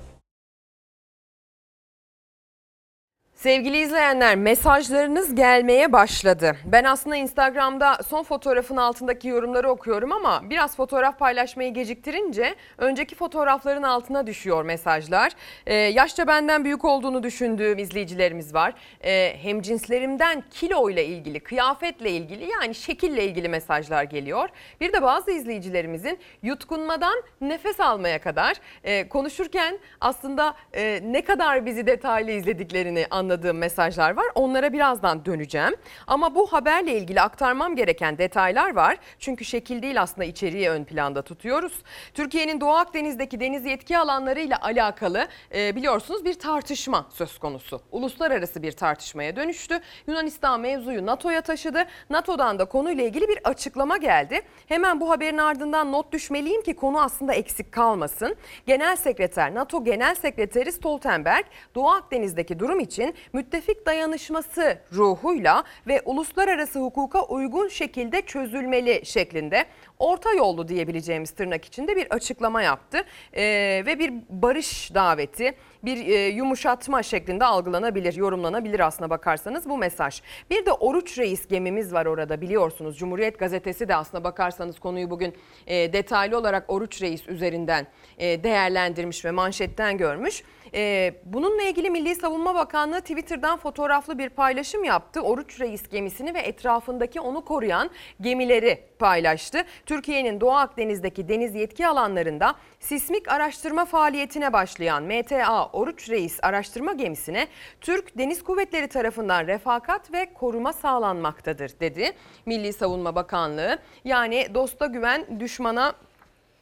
Sevgili 3.38 3.78
izleyenler 3.78 4.36
mesajlarınız 4.36 5.36
gelmeye 5.36 5.92
başladı. 5.92 6.56
Ben 6.66 6.84
aslında 6.84 7.16
Instagram'da 7.16 8.04
son 8.08 8.24
fotoğrafın 8.24 8.78
altındaki 8.78 9.28
yorumları 9.28 9.70
okuyorum 9.70 10.12
ama 10.12 10.50
biraz 10.50 10.76
fotoğraf 10.76 11.20
paylaşmayı 11.20 11.74
geciktirince 11.74 12.56
önceki 12.78 13.16
fotoğrafların 13.16 13.84
altına 13.84 14.28
düşüyor 14.28 14.64
mesajlar. 14.64 15.32
Ee, 15.66 15.74
yaşça 15.74 16.28
benden 16.28 16.66
büyük 16.66 16.86
olduğunu 16.86 17.24
düşündüğüm 17.24 17.78
izleyicilerimiz 17.78 18.54
var. 18.54 18.74
Ee, 19.04 19.36
hem 19.42 19.62
cinslerimden 19.62 20.44
kilo 20.52 20.90
ile 20.90 21.06
ilgili, 21.06 21.40
kıyafetle 21.40 22.12
ilgili 22.12 22.50
yani 22.52 22.76
şekille 22.76 23.26
ilgili 23.26 23.50
mesajlar 23.50 24.04
geliyor. 24.04 24.50
Bir 24.82 24.94
de 24.94 25.02
bazı 25.02 25.32
izleyicilerimizin 25.32 26.20
yutkunmadan 26.44 27.24
nefes 27.42 27.80
almaya 27.80 28.22
kadar 28.22 28.56
e, 28.84 29.10
konuşurken 29.10 29.80
aslında 30.02 30.54
e, 30.74 31.00
ne 31.04 31.22
kadar 31.22 31.66
bizi 31.66 31.88
detaylı 31.88 32.32
izlediklerini 32.32 33.06
anladığım 33.28 33.58
mesajlar 33.58 34.18
var. 34.18 34.26
Onlara 34.36 34.74
birazdan 34.74 35.26
döneceğim. 35.26 35.76
Ama 36.08 36.36
bu 36.36 36.54
haberle 36.54 36.98
ilgili 36.98 37.22
aktarmam 37.22 37.76
gereken 37.76 38.18
detaylar 38.18 38.76
var. 38.76 38.98
Çünkü 39.20 39.46
şekil 39.46 39.82
değil 39.82 40.02
aslında 40.02 40.26
içeriği 40.26 40.70
ön 40.70 40.84
planda 40.84 41.22
tutuyoruz. 41.22 41.74
Türkiye'nin 42.14 42.62
Doğu 42.62 42.76
Akdeniz'deki 42.76 43.40
deniz 43.40 43.66
yetki 43.66 43.98
alanlarıyla 43.98 44.62
alakalı 44.62 45.28
e, 45.56 45.76
biliyorsunuz 45.76 46.26
bir 46.26 46.34
tartışma 46.40 47.06
söz 47.14 47.40
konusu. 47.40 47.82
Uluslararası 47.92 48.64
bir 48.64 48.72
tartışmaya 48.72 49.36
dönüştü. 49.36 49.80
Yunanistan 50.08 50.60
mevzuyu 50.60 51.06
NATO'ya 51.06 51.42
taşıdı. 51.42 51.86
NATO'dan 52.10 52.60
da 52.60 52.66
konuyla 52.66 53.04
ilgili 53.04 53.28
bir 53.28 53.40
açıklama 53.44 53.98
geldi. 53.98 54.42
Hemen 54.68 55.00
bu 55.00 55.10
haberin 55.10 55.38
ardından 55.38 55.92
not 55.92 56.12
düşmeliyim 56.12 56.62
ki 56.62 56.76
konu 56.76 57.02
aslında 57.02 57.34
eksik 57.34 57.72
kalmasın. 57.72 58.36
Genel 58.66 58.96
Sekreter, 58.96 59.56
NATO 59.56 59.84
Genel 59.84 60.16
Sekreteri 60.16 60.72
Stoltenberg, 60.72 61.46
Doğu 61.76 61.90
Akdeniz'deki 61.90 62.60
durum 62.60 62.80
için 62.80 63.16
müttefik 63.34 63.86
dayanışması 63.86 64.78
ruhuyla 64.94 65.64
ve 65.88 66.02
uluslararası 66.06 66.80
hukuka 66.80 67.22
uygun 67.22 67.68
şekilde 67.68 68.22
çözülmeli 68.22 69.06
şeklinde 69.06 69.66
orta 70.00 70.34
yollu 70.34 70.68
diyebileceğimiz 70.68 71.32
tırnak 71.32 71.66
içinde 71.66 71.96
bir 71.96 72.08
açıklama 72.10 72.62
yaptı. 72.62 72.98
Ee, 73.34 73.84
ve 73.86 74.00
bir 74.00 74.14
barış 74.30 74.94
daveti, 74.94 75.56
bir 75.84 76.08
e, 76.08 76.28
yumuşatma 76.28 77.04
şeklinde 77.04 77.46
algılanabilir, 77.46 78.14
yorumlanabilir 78.14 78.80
aslına 78.80 79.10
bakarsanız 79.10 79.70
bu 79.70 79.78
mesaj. 79.78 80.22
Bir 80.50 80.66
de 80.66 80.72
Oruç 80.72 81.18
Reis 81.18 81.48
gemimiz 81.48 81.94
var 81.94 82.06
orada 82.06 82.42
biliyorsunuz. 82.42 82.98
Cumhuriyet 82.98 83.40
Gazetesi 83.40 83.88
de 83.88 83.96
aslına 83.96 84.24
bakarsanız 84.24 84.80
konuyu 84.80 85.10
bugün 85.10 85.34
e, 85.68 85.94
detaylı 85.94 86.38
olarak 86.38 86.66
Oruç 86.68 87.02
Reis 87.02 87.28
üzerinden 87.28 87.88
e, 88.18 88.44
değerlendirmiş 88.44 89.26
ve 89.26 89.32
manşetten 89.32 89.98
görmüş. 89.98 90.44
Ee, 90.78 91.14
bununla 91.26 91.64
ilgili 91.64 91.90
Milli 91.90 92.16
Savunma 92.16 92.56
Bakanlığı 92.56 93.02
Twitter'dan 93.02 93.58
fotoğraflı 93.58 94.18
bir 94.18 94.30
paylaşım 94.30 94.84
yaptı. 94.84 95.22
Oruç 95.22 95.60
Reis 95.60 95.90
gemisini 95.90 96.34
ve 96.34 96.40
etrafındaki 96.40 97.22
onu 97.22 97.46
koruyan 97.46 97.90
gemileri 98.22 98.84
paylaştı. 99.00 99.64
Türkiye'nin 99.86 100.42
Doğu 100.42 100.52
Akdeniz'deki 100.52 101.30
deniz 101.30 101.56
yetki 101.56 101.88
alanlarında 101.88 102.56
sismik 102.80 103.32
araştırma 103.32 103.86
faaliyetine 103.86 104.54
başlayan 104.54 105.04
MTA 105.04 105.70
Oruç 105.70 106.10
Reis 106.10 106.40
araştırma 106.42 106.94
gemisine 106.94 107.48
Türk 107.82 108.18
Deniz 108.18 108.44
Kuvvetleri 108.44 108.88
tarafından 108.88 109.48
refakat 109.48 110.14
ve 110.14 110.34
koruma 110.34 110.74
sağlanmaktadır 110.74 111.72
dedi 111.80 112.12
Milli 112.46 112.74
Savunma 112.74 113.16
Bakanlığı. 113.16 113.78
Yani 114.04 114.48
dosta 114.54 114.86
güven 114.86 115.40
düşmana 115.40 115.94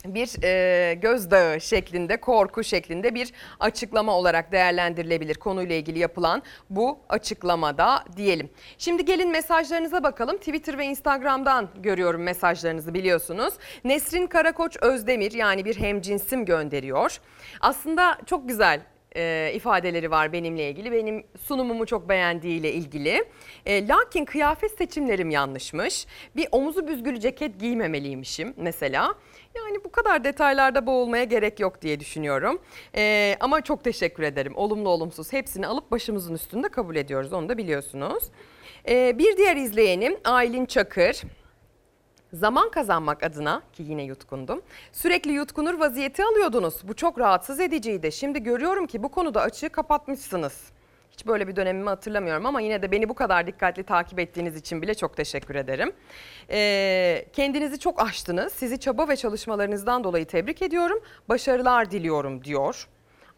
bir 0.08 0.44
e, 0.44 0.94
gözdağı 0.94 1.62
şeklinde, 1.62 2.18
korku 2.18 2.64
şeklinde 2.64 3.16
bir 3.16 3.32
açıklama 3.60 4.18
olarak 4.18 4.52
değerlendirilebilir 4.52 5.36
konuyla 5.36 5.76
ilgili 5.76 6.00
yapılan 6.00 6.44
bu 6.70 7.00
açıklamada 7.10 8.04
diyelim. 8.18 8.50
Şimdi 8.78 9.06
gelin 9.06 9.32
mesajlarınıza 9.32 10.04
bakalım. 10.04 10.38
Twitter 10.38 10.78
ve 10.78 10.86
Instagram'dan 10.86 11.70
görüyorum 11.76 12.24
mesajlarınızı 12.24 12.94
biliyorsunuz. 12.94 13.54
Nesrin 13.84 14.28
Karakoç 14.28 14.78
Özdemir 14.82 15.32
yani 15.32 15.66
bir 15.66 15.80
hemcinsim 15.80 16.46
gönderiyor. 16.46 17.20
Aslında 17.62 18.18
çok 18.26 18.48
güzel 18.48 18.82
e, 19.16 19.52
ifadeleri 19.56 20.12
var 20.12 20.34
benimle 20.34 20.70
ilgili. 20.70 20.92
Benim 20.92 21.24
sunumumu 21.40 21.86
çok 21.86 22.10
beğendiğiyle 22.10 22.74
ilgili. 22.74 23.26
E, 23.66 23.88
lakin 23.88 24.26
kıyafet 24.26 24.72
seçimlerim 24.72 25.30
yanlışmış. 25.30 26.08
Bir 26.36 26.48
omuzu 26.52 26.88
büzgülü 26.88 27.20
ceket 27.20 27.60
giymemeliymişim 27.60 28.54
mesela. 28.58 29.16
Yani 29.56 29.84
bu 29.84 29.92
kadar 29.92 30.24
detaylarda 30.24 30.86
boğulmaya 30.86 31.24
gerek 31.24 31.60
yok 31.60 31.82
diye 31.82 32.00
düşünüyorum. 32.00 32.60
E, 32.96 33.36
ama 33.40 33.62
çok 33.62 33.84
teşekkür 33.84 34.24
ederim. 34.24 34.56
Olumlu 34.56 34.90
olumsuz 34.90 35.34
hepsini 35.34 35.68
alıp 35.68 35.92
başımızın 35.92 36.34
üstünde 36.34 36.70
kabul 36.70 36.96
ediyoruz. 36.96 37.34
Onu 37.34 37.50
da 37.50 37.58
biliyorsunuz. 37.58 38.24
E, 38.90 39.18
bir 39.18 39.38
diğer 39.38 39.56
izleyenim 39.56 40.18
Aylin 40.24 40.66
Çakır. 40.66 41.22
Zaman 42.34 42.72
kazanmak 42.72 43.24
adına 43.24 43.62
ki 43.74 43.84
yine 43.84 44.04
yutkundum. 44.04 44.62
Sürekli 44.92 45.32
yutkunur 45.32 45.80
vaziyeti 45.80 46.24
alıyordunuz. 46.24 46.88
Bu 46.88 46.94
çok 46.94 47.20
rahatsız 47.20 47.60
ediciydi. 47.60 48.12
Şimdi 48.12 48.44
görüyorum 48.44 48.88
ki 48.88 49.04
bu 49.04 49.10
konuda 49.10 49.42
açığı 49.42 49.70
kapatmışsınız. 49.70 50.72
Hiç 51.16 51.28
böyle 51.28 51.48
bir 51.48 51.56
dönemimi 51.56 51.90
hatırlamıyorum 51.90 52.46
ama 52.46 52.62
yine 52.62 52.82
de 52.82 52.92
beni 52.92 53.10
bu 53.10 53.14
kadar 53.14 53.48
dikkatli 53.48 53.84
takip 53.84 54.20
ettiğiniz 54.20 54.56
için 54.56 54.82
bile 54.82 54.94
çok 54.94 55.18
teşekkür 55.18 55.56
ederim. 55.56 55.92
Ee, 56.50 57.26
kendinizi 57.34 57.80
çok 57.80 58.02
aştınız. 58.02 58.54
Sizi 58.54 58.80
çaba 58.80 59.08
ve 59.08 59.16
çalışmalarınızdan 59.16 60.04
dolayı 60.04 60.26
tebrik 60.26 60.62
ediyorum. 60.62 61.00
Başarılar 61.30 61.92
diliyorum 61.92 62.44
diyor. 62.44 62.88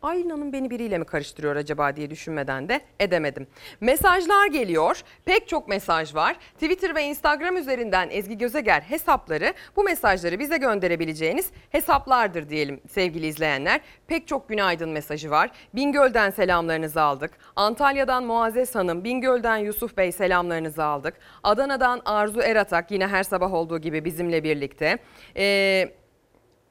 Aylin 0.01 0.29
Hanım 0.29 0.53
beni 0.53 0.69
biriyle 0.69 0.97
mi 0.97 1.05
karıştırıyor 1.05 1.55
acaba 1.55 1.95
diye 1.95 2.09
düşünmeden 2.09 2.69
de 2.69 2.81
edemedim. 2.99 3.47
Mesajlar 3.81 4.47
geliyor. 4.47 5.01
Pek 5.25 5.47
çok 5.47 5.67
mesaj 5.67 6.15
var. 6.15 6.35
Twitter 6.53 6.95
ve 6.95 7.03
Instagram 7.03 7.57
üzerinden 7.57 8.09
Ezgi 8.11 8.37
Gözeger 8.37 8.81
hesapları 8.81 9.53
bu 9.75 9.83
mesajları 9.83 10.39
bize 10.39 10.57
gönderebileceğiniz 10.57 11.51
hesaplardır 11.69 12.49
diyelim 12.49 12.81
sevgili 12.89 13.27
izleyenler. 13.27 13.81
Pek 14.07 14.27
çok 14.27 14.49
günaydın 14.49 14.89
mesajı 14.89 15.31
var. 15.31 15.51
Bingöl'den 15.75 16.29
selamlarınızı 16.29 17.01
aldık. 17.01 17.31
Antalya'dan 17.55 18.23
Muazzez 18.23 18.75
Hanım, 18.75 19.03
Bingöl'den 19.03 19.57
Yusuf 19.57 19.97
Bey 19.97 20.11
selamlarınızı 20.11 20.83
aldık. 20.83 21.13
Adana'dan 21.43 22.01
Arzu 22.05 22.41
Eratak 22.41 22.91
yine 22.91 23.07
her 23.07 23.23
sabah 23.23 23.53
olduğu 23.53 23.79
gibi 23.79 24.05
bizimle 24.05 24.43
birlikte. 24.43 24.97
Eee... 25.35 25.96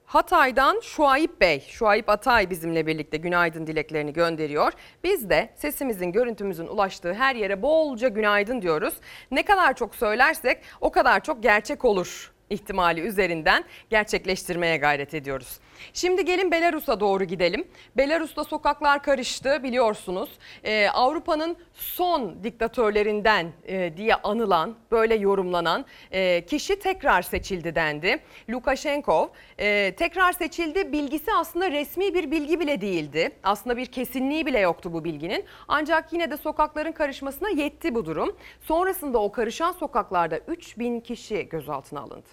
Hatay'dan 0.07 0.81
Şuayip 0.81 1.41
Bey, 1.41 1.61
Şuayip 1.69 2.09
Atay 2.09 2.51
bizimle 2.51 2.87
birlikte 2.87 3.17
günaydın 3.17 3.67
dileklerini 3.67 4.13
gönderiyor. 4.13 4.73
Biz 5.05 5.31
de 5.31 5.51
sesimizin, 5.57 6.13
görüntümüzün 6.13 6.67
ulaştığı 6.67 7.15
her 7.15 7.35
yere 7.35 7.63
bolca 7.63 8.09
günaydın 8.09 8.63
diyoruz. 8.63 8.95
Ne 9.31 9.43
kadar 9.45 9.75
çok 9.77 9.95
söylersek 9.95 10.59
o 10.81 10.91
kadar 10.91 11.23
çok 11.23 11.43
gerçek 11.43 11.85
olur 11.85 12.33
ihtimali 12.51 13.01
üzerinden 13.01 13.65
gerçekleştirmeye 13.91 14.77
gayret 14.77 15.15
ediyoruz. 15.15 15.59
Şimdi 15.93 16.25
gelin 16.25 16.51
Belarus'a 16.51 17.01
doğru 17.01 17.25
gidelim. 17.25 17.69
Belarus'ta 17.97 18.45
sokaklar 18.45 19.03
karıştı 19.03 19.63
biliyorsunuz. 19.63 20.31
Ee, 20.65 20.89
Avrupa'nın 20.89 21.57
son 21.73 22.45
diktatörlerinden 22.45 23.53
e, 23.65 23.97
diye 23.97 24.15
anılan, 24.15 24.77
böyle 24.91 25.15
yorumlanan 25.15 25.85
e, 26.11 26.47
kişi 26.47 26.79
tekrar 26.79 27.23
seçildi 27.23 27.75
dendi. 27.75 28.19
Lukashenko 28.51 29.33
e, 29.59 29.95
tekrar 29.95 30.33
seçildi. 30.33 30.93
Bilgisi 30.93 31.31
aslında 31.33 31.71
resmi 31.71 32.15
bir 32.15 32.31
bilgi 32.31 32.61
bile 32.61 32.81
değildi. 32.81 33.31
Aslında 33.43 33.77
bir 33.77 33.87
kesinliği 33.87 34.47
bile 34.47 34.59
yoktu 34.59 34.93
bu 34.93 35.05
bilginin. 35.05 35.45
Ancak 35.69 36.13
yine 36.13 36.31
de 36.31 36.37
sokakların 36.37 36.93
karışmasına 36.93 37.49
yetti 37.49 37.95
bu 37.95 38.05
durum. 38.07 38.37
Sonrasında 38.61 39.19
o 39.19 39.33
karışan 39.33 39.73
sokaklarda 39.73 40.39
3000 40.39 41.01
kişi 41.01 41.49
gözaltına 41.49 42.01
alındı. 42.01 42.29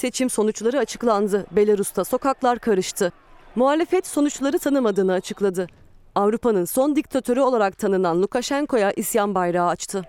Seçim 0.00 0.30
sonuçları 0.30 0.78
açıklandı. 0.78 1.46
Belarus'ta 1.50 2.04
sokaklar 2.04 2.58
karıştı. 2.58 3.12
Muhalefet 3.56 4.06
sonuçları 4.06 4.58
tanımadığını 4.58 5.12
açıkladı. 5.12 5.66
Avrupa'nın 6.14 6.64
son 6.64 6.96
diktatörü 6.96 7.40
olarak 7.40 7.78
tanınan 7.78 8.22
Lukashenko'ya 8.22 8.92
isyan 8.92 9.34
bayrağı 9.34 9.68
açtı. 9.68 10.02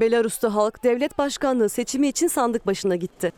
Belarus'ta 0.00 0.54
halk 0.54 0.84
devlet 0.84 1.18
başkanlığı 1.18 1.68
seçimi 1.68 2.08
için 2.08 2.28
sandık 2.28 2.66
başına 2.66 2.96
gitti. 2.96 3.32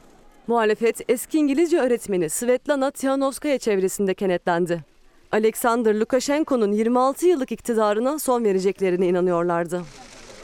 Muhalefet 0.46 1.10
eski 1.10 1.38
İngilizce 1.38 1.80
öğretmeni 1.80 2.30
Svetlana 2.30 2.90
Tihanovskaya 2.90 3.58
çevresinde 3.58 4.14
kenetlendi. 4.14 4.95
Alexander 5.36 5.94
Lukashenko'nun 5.94 6.72
26 6.72 7.26
yıllık 7.26 7.52
iktidarına 7.52 8.18
son 8.18 8.44
vereceklerine 8.44 9.06
inanıyorlardı. 9.06 9.82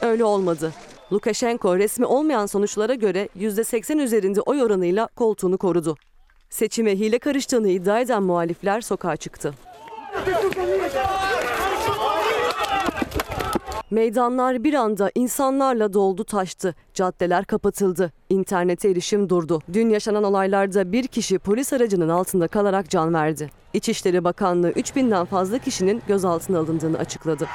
Öyle 0.01 0.25
olmadı. 0.25 0.73
Lukashenko 1.13 1.77
resmi 1.77 2.05
olmayan 2.05 2.45
sonuçlara 2.45 2.93
göre 2.93 3.29
%80 3.39 4.01
üzerinde 4.01 4.41
oy 4.41 4.61
oranıyla 4.63 5.07
koltuğunu 5.15 5.57
korudu. 5.57 5.97
Seçime 6.49 6.91
hile 6.95 7.19
karıştığını 7.19 7.69
iddia 7.69 7.99
eden 7.99 8.23
muhalifler 8.23 8.81
sokağa 8.81 9.15
çıktı. 9.15 9.53
Meydanlar 13.93 14.63
bir 14.63 14.73
anda 14.73 15.11
insanlarla 15.15 15.93
doldu 15.93 16.23
taştı. 16.23 16.75
Caddeler 16.93 17.45
kapatıldı. 17.45 18.11
İnternete 18.29 18.89
erişim 18.89 19.29
durdu. 19.29 19.61
Dün 19.73 19.89
yaşanan 19.89 20.23
olaylarda 20.23 20.91
bir 20.91 21.07
kişi 21.07 21.39
polis 21.39 21.73
aracının 21.73 22.09
altında 22.09 22.47
kalarak 22.47 22.89
can 22.89 23.13
verdi. 23.13 23.49
İçişleri 23.73 24.23
Bakanlığı 24.23 24.71
3000'den 24.71 25.25
fazla 25.25 25.57
kişinin 25.57 26.01
gözaltına 26.07 26.59
alındığını 26.59 26.97
açıkladı. 26.97 27.47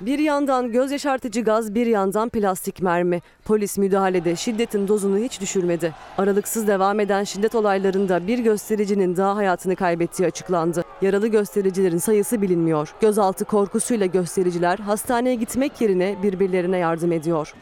Bir 0.00 0.18
yandan 0.18 0.72
göz 0.72 0.92
yaşartıcı 0.92 1.40
gaz, 1.40 1.74
bir 1.74 1.86
yandan 1.86 2.28
plastik 2.28 2.82
mermi. 2.82 3.20
Polis 3.44 3.78
müdahalede 3.78 4.36
şiddetin 4.36 4.88
dozunu 4.88 5.18
hiç 5.18 5.40
düşürmedi. 5.40 5.94
Aralıksız 6.18 6.66
devam 6.66 7.00
eden 7.00 7.24
şiddet 7.24 7.54
olaylarında 7.54 8.26
bir 8.26 8.38
göstericinin 8.38 9.16
daha 9.16 9.36
hayatını 9.36 9.76
kaybettiği 9.76 10.28
açıklandı. 10.28 10.84
Yaralı 11.02 11.28
göstericilerin 11.28 11.98
sayısı 11.98 12.42
bilinmiyor. 12.42 12.94
Gözaltı 13.00 13.44
korkusuyla 13.44 14.06
göstericiler 14.06 14.78
hastaneye 14.78 15.34
gitmek 15.34 15.80
yerine 15.80 16.16
birbirlerine 16.22 16.78
yardım 16.78 17.12
ediyor. 17.12 17.54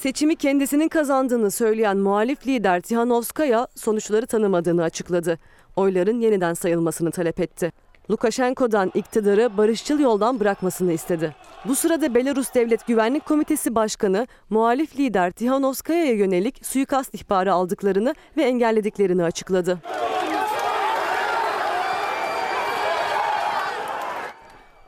Seçimi 0.00 0.36
kendisinin 0.36 0.88
kazandığını 0.88 1.50
söyleyen 1.50 1.96
muhalif 1.96 2.46
lider 2.46 2.80
Tihanovskaya 2.80 3.66
sonuçları 3.74 4.26
tanımadığını 4.26 4.82
açıkladı. 4.82 5.38
Oyların 5.76 6.20
yeniden 6.20 6.54
sayılmasını 6.54 7.10
talep 7.10 7.40
etti. 7.40 7.72
Lukashenko'dan 8.10 8.90
iktidarı 8.94 9.56
barışçıl 9.56 10.00
yoldan 10.00 10.40
bırakmasını 10.40 10.92
istedi. 10.92 11.34
Bu 11.64 11.74
sırada 11.74 12.14
Belarus 12.14 12.54
Devlet 12.54 12.86
Güvenlik 12.86 13.26
Komitesi 13.26 13.74
Başkanı 13.74 14.26
muhalif 14.50 14.96
lider 14.98 15.30
Tihanovskaya'ya 15.30 16.12
yönelik 16.14 16.66
suikast 16.66 17.14
ihbarı 17.14 17.52
aldıklarını 17.52 18.14
ve 18.36 18.42
engellediklerini 18.42 19.24
açıkladı. 19.24 19.78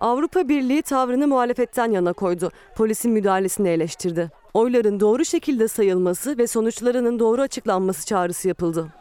Avrupa 0.01 0.49
Birliği 0.49 0.83
tavrını 0.83 1.29
muhalefetten 1.29 1.91
yana 1.91 2.13
koydu. 2.13 2.51
Polisin 2.77 3.13
müdahalesini 3.13 3.69
eleştirdi. 3.69 4.31
Oyların 4.55 5.01
doğru 5.01 5.25
şekilde 5.25 5.69
sayılması 5.69 6.39
ve 6.39 6.47
sonuçlarının 6.47 7.19
doğru 7.19 7.43
açıklanması 7.43 8.07
çağrısı 8.07 8.49
yapıldı. 8.49 8.93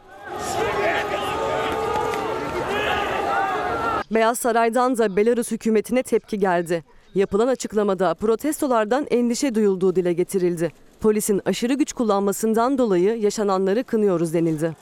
Beyaz 4.14 4.38
Saray'dan 4.38 4.98
da 4.98 5.16
Belarus 5.16 5.50
hükümetine 5.50 6.02
tepki 6.02 6.38
geldi. 6.38 6.84
Yapılan 7.14 7.48
açıklamada 7.48 8.14
protestolardan 8.14 9.06
endişe 9.10 9.54
duyulduğu 9.54 9.96
dile 9.96 10.12
getirildi. 10.12 10.72
Polisin 11.00 11.40
aşırı 11.44 11.74
güç 11.74 11.92
kullanmasından 11.92 12.78
dolayı 12.78 13.18
yaşananları 13.20 13.84
kınıyoruz 13.84 14.34
denildi. 14.34 14.76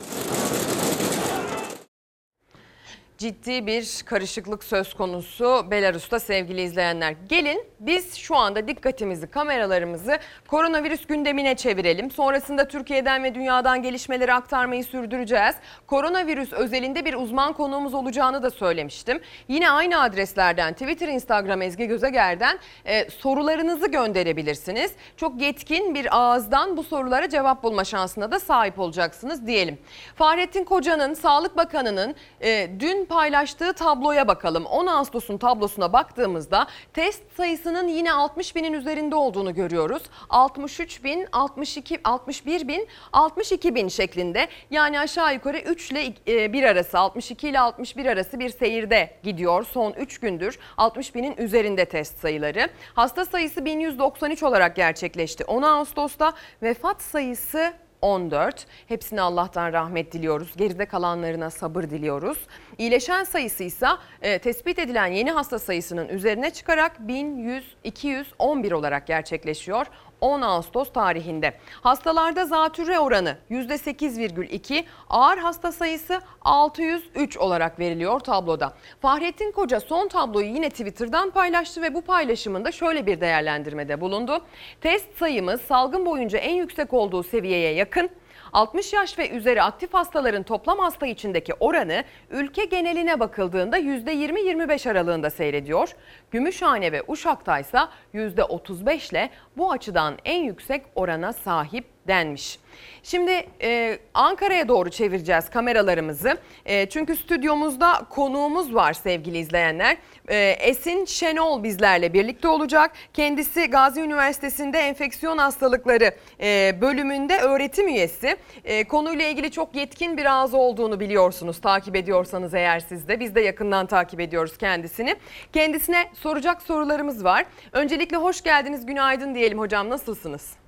Ciddi 3.22 3.66
bir 3.66 4.02
karışıklık 4.04 4.64
söz 4.64 4.94
konusu 4.94 5.66
Belarus'ta 5.70 6.20
sevgili 6.20 6.62
izleyenler. 6.62 7.14
Gelin 7.28 7.64
biz 7.80 8.14
şu 8.14 8.36
anda 8.36 8.68
dikkatimizi, 8.68 9.26
kameralarımızı 9.26 10.18
koronavirüs 10.48 11.06
gündemine 11.06 11.56
çevirelim. 11.56 12.10
Sonrasında 12.10 12.68
Türkiye'den 12.68 13.24
ve 13.24 13.34
dünyadan 13.34 13.82
gelişmeleri 13.82 14.32
aktarmayı 14.34 14.84
sürdüreceğiz. 14.84 15.54
Koronavirüs 15.86 16.52
özelinde 16.52 17.04
bir 17.04 17.14
uzman 17.14 17.52
konuğumuz 17.52 17.94
olacağını 17.94 18.42
da 18.42 18.50
söylemiştim. 18.50 19.20
Yine 19.48 19.70
aynı 19.70 20.00
adreslerden 20.00 20.72
Twitter, 20.72 21.08
Instagram 21.08 21.62
Ezgi 21.62 21.86
Gözeger'den 21.86 22.58
e, 22.84 23.10
sorularınızı 23.10 23.90
gönderebilirsiniz. 23.90 24.92
Çok 25.16 25.40
yetkin 25.40 25.94
bir 25.94 26.16
ağızdan 26.16 26.76
bu 26.76 26.82
sorulara 26.82 27.28
cevap 27.28 27.62
bulma 27.62 27.84
şansına 27.84 28.32
da 28.32 28.40
sahip 28.40 28.78
olacaksınız 28.78 29.46
diyelim. 29.46 29.78
Fahrettin 30.14 30.64
Koca'nın, 30.64 31.14
Sağlık 31.14 31.56
Bakanı'nın 31.56 32.14
e, 32.40 32.70
dün 32.80 33.11
paylaştığı 33.12 33.72
tabloya 33.72 34.28
bakalım. 34.28 34.64
10 34.64 34.86
Ağustos'un 34.86 35.38
tablosuna 35.38 35.92
baktığımızda 35.92 36.66
test 36.92 37.22
sayısının 37.36 37.88
yine 37.88 38.12
60 38.12 38.56
binin 38.56 38.72
üzerinde 38.72 39.14
olduğunu 39.16 39.54
görüyoruz. 39.54 40.02
63 40.30 41.04
bin, 41.04 41.26
62, 41.32 42.00
61 42.04 42.68
bin, 42.68 42.88
62 43.12 43.74
bin 43.74 43.88
şeklinde 43.88 44.48
yani 44.70 45.00
aşağı 45.00 45.34
yukarı 45.34 45.58
3 45.58 45.92
ile 45.92 46.52
1 46.52 46.62
arası 46.62 46.98
62 46.98 47.48
ile 47.48 47.60
61 47.60 48.06
arası 48.06 48.40
bir 48.40 48.50
seyirde 48.50 49.16
gidiyor. 49.22 49.66
Son 49.72 49.92
3 49.92 50.18
gündür 50.18 50.58
60 50.76 51.14
binin 51.14 51.36
üzerinde 51.36 51.84
test 51.84 52.18
sayıları. 52.18 52.68
Hasta 52.94 53.24
sayısı 53.24 53.64
1193 53.64 54.42
olarak 54.42 54.76
gerçekleşti. 54.76 55.44
10 55.44 55.62
Ağustos'ta 55.62 56.32
vefat 56.62 57.02
sayısı 57.02 57.72
14. 58.02 58.66
Hepsine 58.88 59.20
Allah'tan 59.20 59.72
rahmet 59.72 60.12
diliyoruz. 60.12 60.56
Geride 60.56 60.86
kalanlarına 60.86 61.50
sabır 61.50 61.82
diliyoruz. 61.82 62.38
İyileşen 62.78 63.24
sayısı 63.24 63.64
ise 63.64 63.86
e, 64.22 64.38
tespit 64.38 64.78
edilen 64.78 65.06
yeni 65.06 65.30
hasta 65.30 65.58
sayısının 65.58 66.08
üzerine 66.08 66.50
çıkarak 66.50 67.08
1100 67.08 67.76
211 67.84 68.72
olarak 68.72 69.06
gerçekleşiyor. 69.06 69.86
10 70.22 70.42
Ağustos 70.42 70.92
tarihinde. 70.92 71.54
Hastalarda 71.82 72.44
zatürre 72.44 72.98
oranı 72.98 73.36
%8,2, 73.50 74.84
ağır 75.10 75.38
hasta 75.38 75.72
sayısı 75.72 76.20
603 76.42 77.36
olarak 77.36 77.78
veriliyor 77.78 78.20
tabloda. 78.20 78.74
Fahrettin 79.00 79.52
Koca 79.52 79.80
son 79.80 80.08
tabloyu 80.08 80.46
yine 80.46 80.70
Twitter'dan 80.70 81.30
paylaştı 81.30 81.82
ve 81.82 81.94
bu 81.94 82.02
paylaşımında 82.02 82.72
şöyle 82.72 83.06
bir 83.06 83.20
değerlendirmede 83.20 84.00
bulundu. 84.00 84.44
Test 84.80 85.18
sayımız 85.18 85.60
salgın 85.60 86.06
boyunca 86.06 86.38
en 86.38 86.54
yüksek 86.54 86.92
olduğu 86.92 87.22
seviyeye 87.22 87.74
yakın. 87.74 88.10
60 88.52 88.92
yaş 88.92 89.18
ve 89.18 89.30
üzeri 89.30 89.62
aktif 89.62 89.94
hastaların 89.94 90.42
toplam 90.42 90.78
hasta 90.78 91.06
içindeki 91.06 91.54
oranı 91.54 92.04
ülke 92.30 92.64
geneline 92.64 93.20
bakıldığında 93.20 93.78
%20-25 93.78 94.90
aralığında 94.90 95.30
seyrediyor. 95.30 95.96
Gümüşhane 96.30 96.92
ve 96.92 97.02
Uşak'ta 97.08 97.58
ise 97.58 97.78
%35 98.14 99.10
ile 99.10 99.30
bu 99.56 99.72
açıdan 99.72 100.18
en 100.24 100.42
yüksek 100.42 100.82
orana 100.94 101.32
sahip 101.32 101.84
denmiş. 102.08 102.58
Şimdi 103.02 103.46
e, 103.62 103.98
Ankara'ya 104.14 104.68
doğru 104.68 104.90
çevireceğiz 104.90 105.50
kameralarımızı. 105.50 106.38
E, 106.66 106.88
çünkü 106.88 107.16
stüdyomuzda 107.16 108.06
konuğumuz 108.10 108.74
var 108.74 108.92
sevgili 108.92 109.38
izleyenler. 109.38 109.96
E, 110.28 110.36
Esin 110.60 111.04
Şenol 111.04 111.62
bizlerle 111.62 112.12
birlikte 112.12 112.48
olacak. 112.48 112.90
Kendisi 113.14 113.66
Gazi 113.66 114.00
Üniversitesi'nde 114.00 114.78
enfeksiyon 114.78 115.38
hastalıkları 115.38 116.14
e, 116.40 116.78
bölümünde 116.80 117.38
öğretim 117.38 117.88
üyesi. 117.88 118.36
E, 118.64 118.84
konuyla 118.84 119.28
ilgili 119.28 119.50
çok 119.50 119.76
yetkin 119.76 120.16
bir 120.16 120.32
ağzı 120.32 120.56
olduğunu 120.56 121.00
biliyorsunuz. 121.00 121.60
Takip 121.60 121.96
ediyorsanız 121.96 122.54
eğer 122.54 122.80
siz 122.80 123.08
de. 123.08 123.20
Biz 123.20 123.34
de 123.34 123.40
yakından 123.40 123.86
takip 123.86 124.20
ediyoruz 124.20 124.58
kendisini. 124.58 125.16
Kendisine 125.52 126.10
soracak 126.14 126.62
sorularımız 126.62 127.24
var. 127.24 127.44
Öncelikle 127.72 128.16
hoş 128.16 128.42
geldiniz, 128.42 128.86
günaydın 128.86 129.34
diyelim 129.34 129.58
hocam. 129.58 129.90
Nasılsınız? 129.90 130.61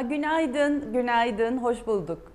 Günaydın, 0.00 0.92
günaydın, 0.92 1.58
hoş 1.58 1.86
bulduk. 1.86 2.32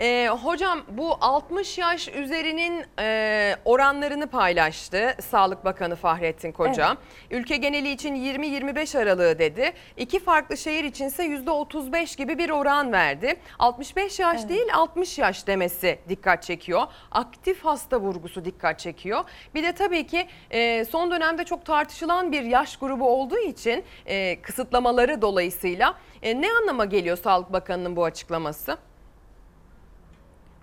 Ee, 0.00 0.28
hocam 0.42 0.82
bu 0.88 1.16
60 1.20 1.78
yaş 1.78 2.08
üzerinin 2.08 2.84
e, 3.00 3.56
oranlarını 3.64 4.26
paylaştı 4.26 5.14
Sağlık 5.20 5.64
Bakanı 5.64 5.96
Fahrettin 5.96 6.52
Koca. 6.52 6.96
Ülke 7.30 7.56
geneli 7.56 7.90
için 7.90 8.14
20-25 8.14 8.98
aralığı 8.98 9.38
dedi. 9.38 9.72
İki 9.96 10.20
farklı 10.20 10.56
şehir 10.56 10.84
içinse 10.84 11.26
%35 11.26 12.16
gibi 12.16 12.38
bir 12.38 12.50
oran 12.50 12.92
verdi. 12.92 13.36
65 13.58 14.18
yaş 14.18 14.48
değil 14.48 14.66
60 14.74 15.18
yaş 15.18 15.46
demesi 15.46 15.98
dikkat 16.08 16.42
çekiyor. 16.42 16.82
Aktif 17.10 17.64
hasta 17.64 18.00
vurgusu 18.00 18.44
dikkat 18.44 18.78
çekiyor. 18.78 19.24
Bir 19.54 19.62
de 19.62 19.72
tabii 19.72 20.06
ki 20.06 20.26
e, 20.50 20.84
son 20.84 21.10
dönemde 21.10 21.44
çok 21.44 21.64
tartışılan 21.64 22.32
bir 22.32 22.42
yaş 22.42 22.76
grubu 22.76 23.08
olduğu 23.08 23.38
için 23.38 23.84
e, 24.06 24.42
kısıtlamaları 24.42 25.22
dolayısıyla 25.22 25.94
e, 26.26 26.40
ne 26.40 26.46
anlama 26.62 26.84
geliyor 26.84 27.16
Sağlık 27.16 27.52
Bakanı'nın 27.52 27.96
bu 27.96 28.04
açıklaması? 28.04 28.76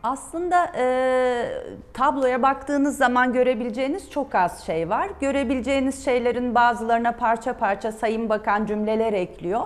Aslında 0.04 0.72
e, 0.76 0.86
tabloya 1.94 2.42
baktığınız 2.42 2.98
zaman 2.98 3.34
görebileceğiniz 3.34 4.12
çok 4.12 4.36
az 4.36 4.66
şey 4.66 4.90
var. 4.90 5.10
Görebileceğiniz 5.22 6.06
şeylerin 6.06 6.56
bazılarına 6.56 7.12
parça 7.12 7.58
parça 7.58 7.92
Sayın 7.92 8.30
Bakan 8.30 8.66
cümleler 8.66 9.14
ekliyor. 9.14 9.62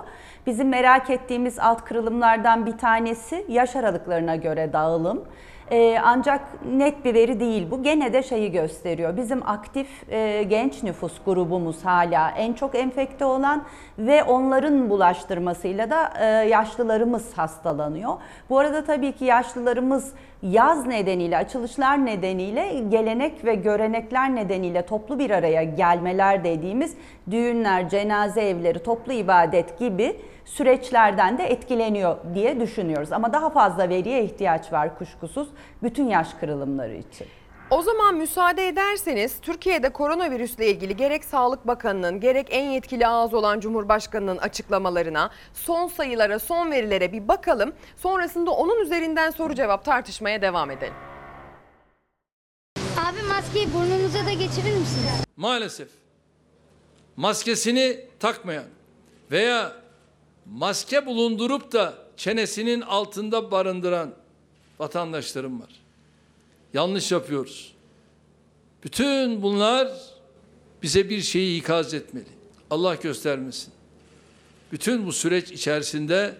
Bizim 0.46 0.68
merak 0.68 1.10
ettiğimiz 1.10 1.58
alt 1.58 1.84
kırılımlardan 1.84 2.66
bir 2.66 2.78
tanesi 2.78 3.46
yaş 3.48 3.76
aralıklarına 3.76 4.36
göre 4.36 4.72
dağılım. 4.72 5.24
Ee, 5.70 5.98
ancak 6.04 6.40
net 6.76 7.04
bir 7.04 7.14
veri 7.14 7.40
değil 7.40 7.70
bu. 7.70 7.82
Gene 7.82 8.12
de 8.12 8.22
şeyi 8.22 8.52
gösteriyor. 8.52 9.16
Bizim 9.16 9.48
aktif 9.48 10.12
e, 10.12 10.42
genç 10.42 10.82
nüfus 10.82 11.12
grubumuz 11.24 11.84
hala 11.84 12.30
en 12.30 12.52
çok 12.52 12.74
enfekte 12.74 13.24
olan 13.24 13.64
ve 13.98 14.24
onların 14.24 14.90
bulaştırmasıyla 14.90 15.90
da 15.90 16.12
e, 16.20 16.24
yaşlılarımız 16.48 17.38
hastalanıyor. 17.38 18.12
Bu 18.50 18.58
arada 18.58 18.84
tabii 18.84 19.12
ki 19.12 19.24
yaşlılarımız 19.24 20.12
yaz 20.42 20.86
nedeniyle, 20.86 21.36
açılışlar 21.36 22.06
nedeniyle, 22.06 22.84
gelenek 22.88 23.44
ve 23.44 23.54
görenekler 23.54 24.34
nedeniyle 24.34 24.86
toplu 24.86 25.18
bir 25.18 25.30
araya 25.30 25.62
gelmeler 25.62 26.44
dediğimiz 26.44 26.94
düğünler, 27.30 27.88
cenaze 27.88 28.40
evleri, 28.40 28.78
toplu 28.78 29.12
ibadet 29.12 29.78
gibi 29.78 30.16
süreçlerden 30.54 31.38
de 31.38 31.44
etkileniyor 31.44 32.16
diye 32.34 32.60
düşünüyoruz. 32.60 33.12
Ama 33.12 33.32
daha 33.32 33.50
fazla 33.50 33.88
veriye 33.88 34.24
ihtiyaç 34.24 34.72
var 34.72 34.98
kuşkusuz 34.98 35.48
bütün 35.82 36.08
yaş 36.08 36.34
kırılımları 36.34 36.94
için. 36.94 37.26
O 37.70 37.82
zaman 37.82 38.14
müsaade 38.14 38.68
ederseniz 38.68 39.40
Türkiye'de 39.40 39.88
koronavirüsle 39.88 40.66
ilgili 40.70 40.96
gerek 40.96 41.24
Sağlık 41.24 41.66
Bakanı'nın 41.66 42.20
gerek 42.20 42.46
en 42.50 42.64
yetkili 42.70 43.06
ağız 43.06 43.34
olan 43.34 43.60
Cumhurbaşkanı'nın 43.60 44.36
açıklamalarına, 44.36 45.30
son 45.54 45.86
sayılara, 45.86 46.38
son 46.38 46.70
verilere 46.70 47.12
bir 47.12 47.28
bakalım. 47.28 47.72
Sonrasında 47.96 48.50
onun 48.50 48.80
üzerinden 48.82 49.30
soru 49.30 49.54
cevap 49.54 49.84
tartışmaya 49.84 50.42
devam 50.42 50.70
edelim. 50.70 50.94
Abi 52.78 53.22
maskeyi 53.28 53.74
burnunuza 53.74 54.26
da 54.26 54.32
geçirir 54.32 54.76
misiniz? 54.78 55.24
Maalesef 55.36 55.88
maskesini 57.16 58.00
takmayan 58.20 58.64
veya 59.30 59.72
maske 60.52 61.06
bulundurup 61.06 61.72
da 61.72 61.94
çenesinin 62.16 62.80
altında 62.80 63.50
barındıran 63.50 64.14
vatandaşlarım 64.78 65.60
var. 65.60 65.70
Yanlış 66.74 67.12
yapıyoruz. 67.12 67.74
Bütün 68.84 69.42
bunlar 69.42 69.92
bize 70.82 71.10
bir 71.10 71.20
şeyi 71.20 71.60
ikaz 71.60 71.94
etmeli. 71.94 72.26
Allah 72.70 72.94
göstermesin. 72.94 73.72
Bütün 74.72 75.06
bu 75.06 75.12
süreç 75.12 75.50
içerisinde 75.50 76.34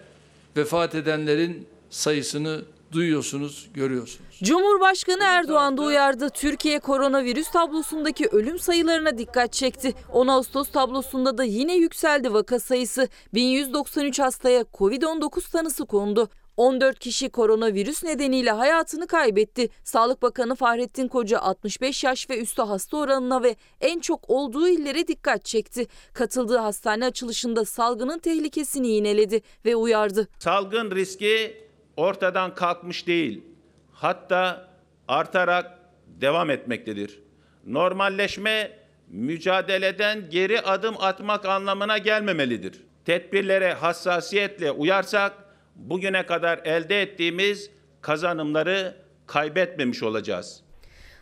vefat 0.57 0.95
edenlerin 0.95 1.67
sayısını 1.89 2.61
duyuyorsunuz, 2.91 3.69
görüyorsunuz. 3.73 4.39
Cumhurbaşkanı 4.43 5.23
Erdoğan 5.23 5.77
da 5.77 5.81
uyardı. 5.81 6.29
Türkiye 6.29 6.79
koronavirüs 6.79 7.51
tablosundaki 7.51 8.27
ölüm 8.27 8.59
sayılarına 8.59 9.17
dikkat 9.17 9.53
çekti. 9.53 9.93
10 10.13 10.27
Ağustos 10.27 10.69
tablosunda 10.69 11.37
da 11.37 11.43
yine 11.43 11.75
yükseldi 11.75 12.33
vaka 12.33 12.59
sayısı. 12.59 13.07
1193 13.33 14.19
hastaya 14.19 14.61
Covid-19 14.61 15.51
tanısı 15.51 15.85
kondu. 15.85 16.29
14 16.57 16.99
kişi 16.99 17.29
koronavirüs 17.29 18.03
nedeniyle 18.03 18.51
hayatını 18.51 19.07
kaybetti. 19.07 19.69
Sağlık 19.83 20.21
Bakanı 20.21 20.55
Fahrettin 20.55 21.07
Koca 21.07 21.39
65 21.39 22.03
yaş 22.03 22.29
ve 22.29 22.39
üstü 22.39 22.61
hasta 22.61 22.97
oranına 22.97 23.43
ve 23.43 23.55
en 23.81 23.99
çok 23.99 24.29
olduğu 24.29 24.67
illere 24.67 25.07
dikkat 25.07 25.45
çekti. 25.45 25.87
Katıldığı 26.13 26.57
hastane 26.57 27.05
açılışında 27.05 27.65
salgının 27.65 28.19
tehlikesini 28.19 28.87
yineledi 28.87 29.41
ve 29.65 29.75
uyardı. 29.75 30.27
Salgın 30.39 30.91
riski 30.91 31.68
ortadan 31.99 32.55
kalkmış 32.55 33.07
değil. 33.07 33.43
Hatta 33.91 34.69
artarak 35.07 35.79
devam 36.07 36.49
etmektedir. 36.49 37.19
Normalleşme 37.65 38.71
mücadeleden 39.07 40.29
geri 40.29 40.61
adım 40.61 40.95
atmak 40.99 41.45
anlamına 41.45 41.97
gelmemelidir. 41.97 42.81
Tedbirlere 43.05 43.73
hassasiyetle 43.73 44.71
uyarsak 44.71 45.33
bugüne 45.75 46.25
kadar 46.25 46.59
elde 46.65 47.01
ettiğimiz 47.01 47.71
kazanımları 48.01 48.95
kaybetmemiş 49.27 50.03
olacağız. 50.03 50.63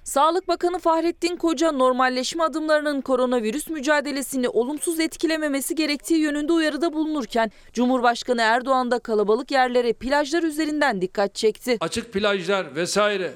Sağlık 0.07 0.47
Bakanı 0.47 0.79
Fahrettin 0.79 1.35
Koca 1.35 1.71
normalleşme 1.71 2.43
adımlarının 2.43 3.01
koronavirüs 3.01 3.69
mücadelesini 3.69 4.49
olumsuz 4.49 4.99
etkilememesi 4.99 5.75
gerektiği 5.75 6.19
yönünde 6.19 6.53
uyarıda 6.53 6.93
bulunurken 6.93 7.51
Cumhurbaşkanı 7.73 8.41
Erdoğan 8.41 8.91
da 8.91 8.99
kalabalık 8.99 9.51
yerlere 9.51 9.93
plajlar 9.93 10.43
üzerinden 10.43 11.01
dikkat 11.01 11.35
çekti. 11.35 11.77
Açık 11.79 12.13
plajlar 12.13 12.75
vesaire 12.75 13.33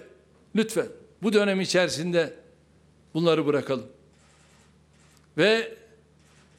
lütfen 0.56 0.88
bu 1.24 1.34
dönem 1.34 1.62
içerisinde 1.62 2.34
bunları 3.14 3.46
bırakalım. 3.46 3.88
Ve 5.38 5.78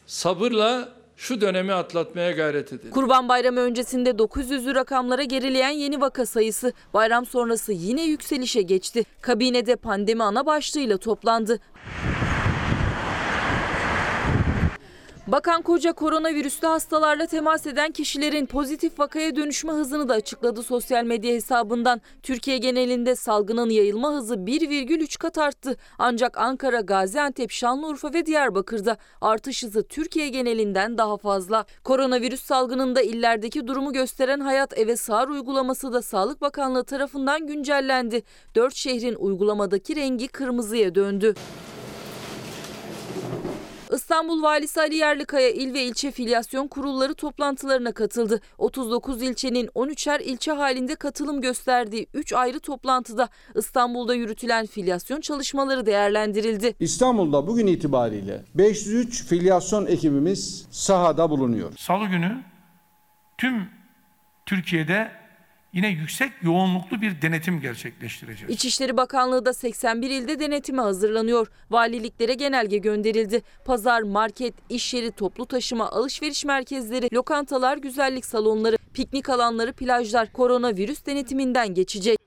sabırla 0.07 0.89
şu 1.23 1.41
dönemi 1.41 1.73
atlatmaya 1.73 2.31
gayret 2.31 2.73
edelim. 2.73 2.91
Kurban 2.91 3.29
Bayramı 3.29 3.61
öncesinde 3.61 4.11
900'lü 4.11 4.75
rakamlara 4.75 5.23
gerileyen 5.23 5.71
yeni 5.71 6.01
vaka 6.01 6.27
sayısı 6.27 6.73
bayram 6.95 7.27
sonrası 7.27 7.73
yine 7.73 8.03
yükselişe 8.03 8.63
geçti. 8.63 9.05
Kabinede 9.21 9.77
pandemi 9.77 10.23
ana 10.23 10.47
başlığıyla 10.47 10.97
toplandı. 10.97 11.59
Bakan 15.33 15.63
Koca 15.63 15.93
koronavirüslü 15.93 16.69
hastalarla 16.69 17.27
temas 17.27 17.67
eden 17.67 17.93
kişilerin 17.93 18.47
pozitif 18.47 18.99
vakaya 18.99 19.37
dönüşme 19.37 19.73
hızını 19.73 20.09
da 20.09 20.15
açıkladı 20.15 20.63
sosyal 20.63 21.05
medya 21.05 21.33
hesabından. 21.35 22.01
Türkiye 22.23 22.59
genelinde 22.59 23.17
salgının 23.17 23.71
yayılma 23.71 24.13
hızı 24.13 24.35
1,3 24.35 25.19
kat 25.19 25.39
arttı. 25.39 25.77
Ancak 25.99 26.39
Ankara, 26.39 26.81
Gaziantep, 26.81 27.51
Şanlıurfa 27.51 28.13
ve 28.15 28.27
Diyarbakır'da 28.27 28.97
artış 29.21 29.63
hızı 29.63 29.83
Türkiye 29.83 30.29
genelinden 30.29 30.99
daha 30.99 31.17
fazla. 31.17 31.65
Koronavirüs 31.85 32.43
salgınında 32.43 33.03
illerdeki 33.03 33.67
durumu 33.67 33.93
gösteren 33.93 34.41
Hayat 34.41 34.79
Eve 34.79 34.97
Sağır 34.97 35.29
uygulaması 35.29 35.93
da 35.93 36.03
Sağlık 36.03 36.41
Bakanlığı 36.41 36.85
tarafından 36.85 37.47
güncellendi. 37.47 38.23
4 38.55 38.75
şehrin 38.75 39.15
uygulamadaki 39.15 39.97
rengi 39.97 40.29
kırmızıya 40.29 40.95
döndü. 40.95 41.35
İstanbul 43.93 44.43
Valisi 44.43 44.81
Ali 44.81 44.97
Yerlikaya 44.97 45.51
il 45.51 45.75
ve 45.75 45.83
ilçe 45.83 46.11
filyasyon 46.11 46.69
kurulları 46.69 47.15
toplantılarına 47.15 47.93
katıldı. 47.93 48.41
39 48.59 49.23
ilçenin 49.23 49.67
13'er 49.67 50.23
ilçe 50.23 50.53
halinde 50.53 50.95
katılım 50.95 51.41
gösterdiği 51.41 52.07
3 52.15 52.33
ayrı 52.33 52.61
toplantıda 52.61 53.29
İstanbul'da 53.55 54.15
yürütülen 54.15 54.67
filyasyon 54.67 55.21
çalışmaları 55.21 55.87
değerlendirildi. 55.87 56.75
İstanbul'da 56.81 57.47
bugün 57.47 57.67
itibariyle 57.67 58.45
503 58.55 59.25
filyasyon 59.25 59.87
ekibimiz 59.87 60.67
sahada 60.71 61.31
bulunuyor. 61.31 61.73
Salı 61.77 62.07
günü 62.07 62.43
tüm 63.39 63.69
Türkiye'de 64.47 65.22
yine 65.73 65.89
yüksek 65.89 66.33
yoğunluklu 66.43 67.03
bir 67.03 67.23
denetim 67.23 67.61
gerçekleştireceğiz. 67.61 68.55
İçişleri 68.55 68.97
Bakanlığı 68.97 69.45
da 69.45 69.53
81 69.53 70.11
ilde 70.11 70.41
denetime 70.41 70.83
hazırlanıyor. 70.83 71.47
Valiliklere 71.71 72.35
genelge 72.35 72.79
gönderildi. 72.79 73.43
Pazar, 73.65 74.03
market, 74.03 74.55
iş 74.71 74.95
yeri, 74.95 75.13
toplu 75.13 75.47
taşıma, 75.47 75.91
alışveriş 75.91 76.45
merkezleri, 76.45 77.15
lokantalar, 77.15 77.77
güzellik 77.77 78.25
salonları, 78.25 78.77
piknik 78.95 79.31
alanları, 79.31 79.73
plajlar 79.73 80.33
koronavirüs 80.33 81.07
denetiminden 81.07 81.75
geçecek. 81.75 82.19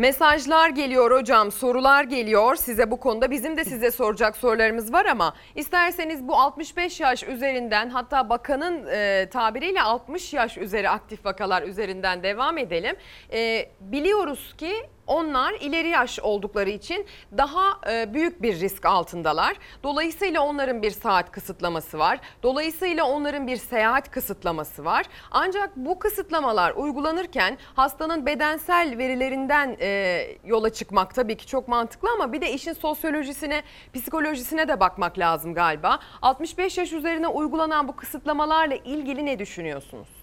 Mesajlar 0.00 0.68
geliyor 0.68 1.10
hocam, 1.10 1.52
sorular 1.52 2.04
geliyor 2.04 2.56
size 2.56 2.90
bu 2.90 3.00
konuda. 3.00 3.30
Bizim 3.30 3.56
de 3.56 3.64
size 3.64 3.90
soracak 3.90 4.36
sorularımız 4.36 4.92
var 4.92 5.06
ama 5.06 5.34
isterseniz 5.54 6.28
bu 6.28 6.36
65 6.36 7.00
yaş 7.00 7.22
üzerinden 7.22 7.90
hatta 7.90 8.30
bakanın 8.30 8.86
e, 8.86 9.28
tabiriyle 9.32 9.82
60 9.82 10.34
yaş 10.34 10.58
üzeri 10.58 10.90
aktif 10.90 11.24
vakalar 11.24 11.62
üzerinden 11.62 12.22
devam 12.22 12.58
edelim. 12.58 12.96
E, 13.32 13.68
biliyoruz 13.80 14.54
ki 14.58 14.72
onlar 15.10 15.52
ileri 15.60 15.88
yaş 15.88 16.20
oldukları 16.20 16.70
için 16.70 17.06
daha 17.38 17.92
e, 17.92 18.14
büyük 18.14 18.42
bir 18.42 18.60
risk 18.60 18.86
altındalar. 18.86 19.56
Dolayısıyla 19.82 20.42
onların 20.42 20.82
bir 20.82 20.90
saat 20.90 21.30
kısıtlaması 21.30 21.98
var. 21.98 22.18
Dolayısıyla 22.42 23.04
onların 23.04 23.46
bir 23.46 23.56
seyahat 23.56 24.10
kısıtlaması 24.10 24.84
var. 24.84 25.06
Ancak 25.30 25.76
bu 25.76 25.98
kısıtlamalar 25.98 26.72
uygulanırken 26.72 27.58
hastanın 27.74 28.26
bedensel 28.26 28.98
verilerinden 28.98 29.76
e, 29.80 30.20
yola 30.44 30.70
çıkmak 30.70 31.14
tabii 31.14 31.36
ki 31.36 31.46
çok 31.46 31.68
mantıklı 31.68 32.08
ama 32.14 32.32
bir 32.32 32.40
de 32.40 32.52
işin 32.52 32.72
sosyolojisine, 32.72 33.62
psikolojisine 33.94 34.68
de 34.68 34.80
bakmak 34.80 35.18
lazım 35.18 35.54
galiba. 35.54 35.98
65 36.22 36.78
yaş 36.78 36.92
üzerine 36.92 37.28
uygulanan 37.28 37.88
bu 37.88 37.96
kısıtlamalarla 37.96 38.74
ilgili 38.74 39.26
ne 39.26 39.38
düşünüyorsunuz? 39.38 40.19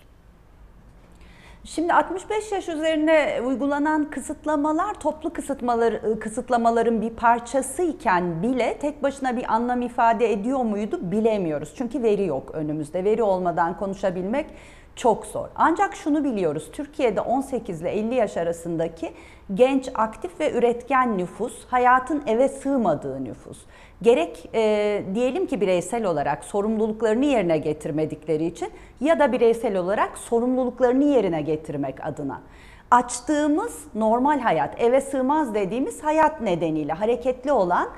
Şimdi 1.68 1.94
65 1.94 2.52
yaş 2.52 2.70
üzerine 2.70 3.42
uygulanan 3.46 4.10
kısıtlamalar 4.10 4.94
toplu 4.94 5.34
kısıtlamalar, 5.34 6.20
kısıtlamaların 6.20 7.02
bir 7.02 7.10
parçası 7.10 7.84
iken 7.84 8.44
bile 8.44 8.78
tek 8.78 9.04
başına 9.04 9.38
bir 9.38 9.54
anlam 9.54 9.82
ifade 9.82 10.32
ediyor 10.32 10.60
muydu 10.60 11.00
bilemiyoruz. 11.02 11.74
Çünkü 11.78 12.04
veri 12.04 12.26
yok 12.26 12.52
önümüzde. 12.54 13.04
Veri 13.04 13.24
olmadan 13.24 13.78
konuşabilmek 13.78 14.46
çok 14.96 15.26
zor. 15.26 15.48
Ancak 15.56 15.96
şunu 15.96 16.24
biliyoruz. 16.24 16.70
Türkiye'de 16.74 17.22
18 17.22 17.82
ile 17.82 17.90
50 17.92 18.16
yaş 18.16 18.38
arasındaki 18.38 19.14
genç, 19.54 19.90
aktif 19.96 20.40
ve 20.40 20.54
üretken 20.54 21.18
nüfus, 21.18 21.66
hayatın 21.66 22.24
eve 22.28 22.50
sığmadığı 22.50 23.24
nüfus. 23.24 23.58
Gerek 24.02 24.50
e, 24.54 25.04
diyelim 25.16 25.48
ki 25.48 25.62
bireysel 25.62 26.06
olarak 26.06 26.44
sorumluluklarını 26.44 27.26
yerine 27.26 27.58
getirmedikleri 27.58 28.46
için 28.46 28.70
ya 29.02 29.20
da 29.20 29.32
bireysel 29.32 29.78
olarak 29.78 30.18
sorumluluklarını 30.18 31.04
yerine 31.04 31.42
getirmek 31.42 32.06
adına. 32.06 32.42
Açtığımız 32.92 33.84
normal 33.96 34.40
hayat, 34.40 34.82
eve 34.82 35.02
sığmaz 35.02 35.54
dediğimiz 35.54 36.04
hayat 36.04 36.42
nedeniyle 36.42 36.94
hareketli 36.94 37.52
olan 37.52 37.90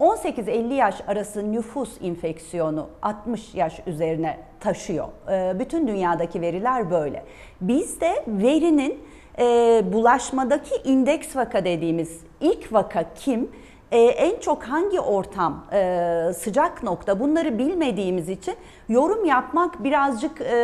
18-50 0.00 0.74
yaş 0.74 1.00
arası 1.06 1.52
nüfus 1.52 1.90
infeksiyonu 2.00 2.88
60 3.02 3.54
yaş 3.54 3.80
üzerine 3.86 4.38
taşıyor. 4.60 5.08
Ee, 5.30 5.58
Bütün 5.58 5.88
dünyadaki 5.88 6.40
veriler 6.40 6.90
böyle. 6.90 7.24
Bizde 7.60 8.24
verinin 8.26 8.98
e, 9.38 9.44
bulaşmadaki 9.92 10.74
indeks 10.84 11.36
vaka 11.36 11.64
dediğimiz 11.64 12.20
ilk 12.40 12.72
vaka 12.72 13.04
kim? 13.14 13.50
Ee, 13.92 13.98
en 13.98 14.40
çok 14.40 14.62
hangi 14.62 15.00
ortam, 15.00 15.64
e, 15.72 16.32
sıcak 16.36 16.82
nokta 16.82 17.20
bunları 17.20 17.58
bilmediğimiz 17.58 18.28
için 18.28 18.54
yorum 18.88 19.24
yapmak 19.24 19.84
birazcık 19.84 20.40
e, 20.40 20.56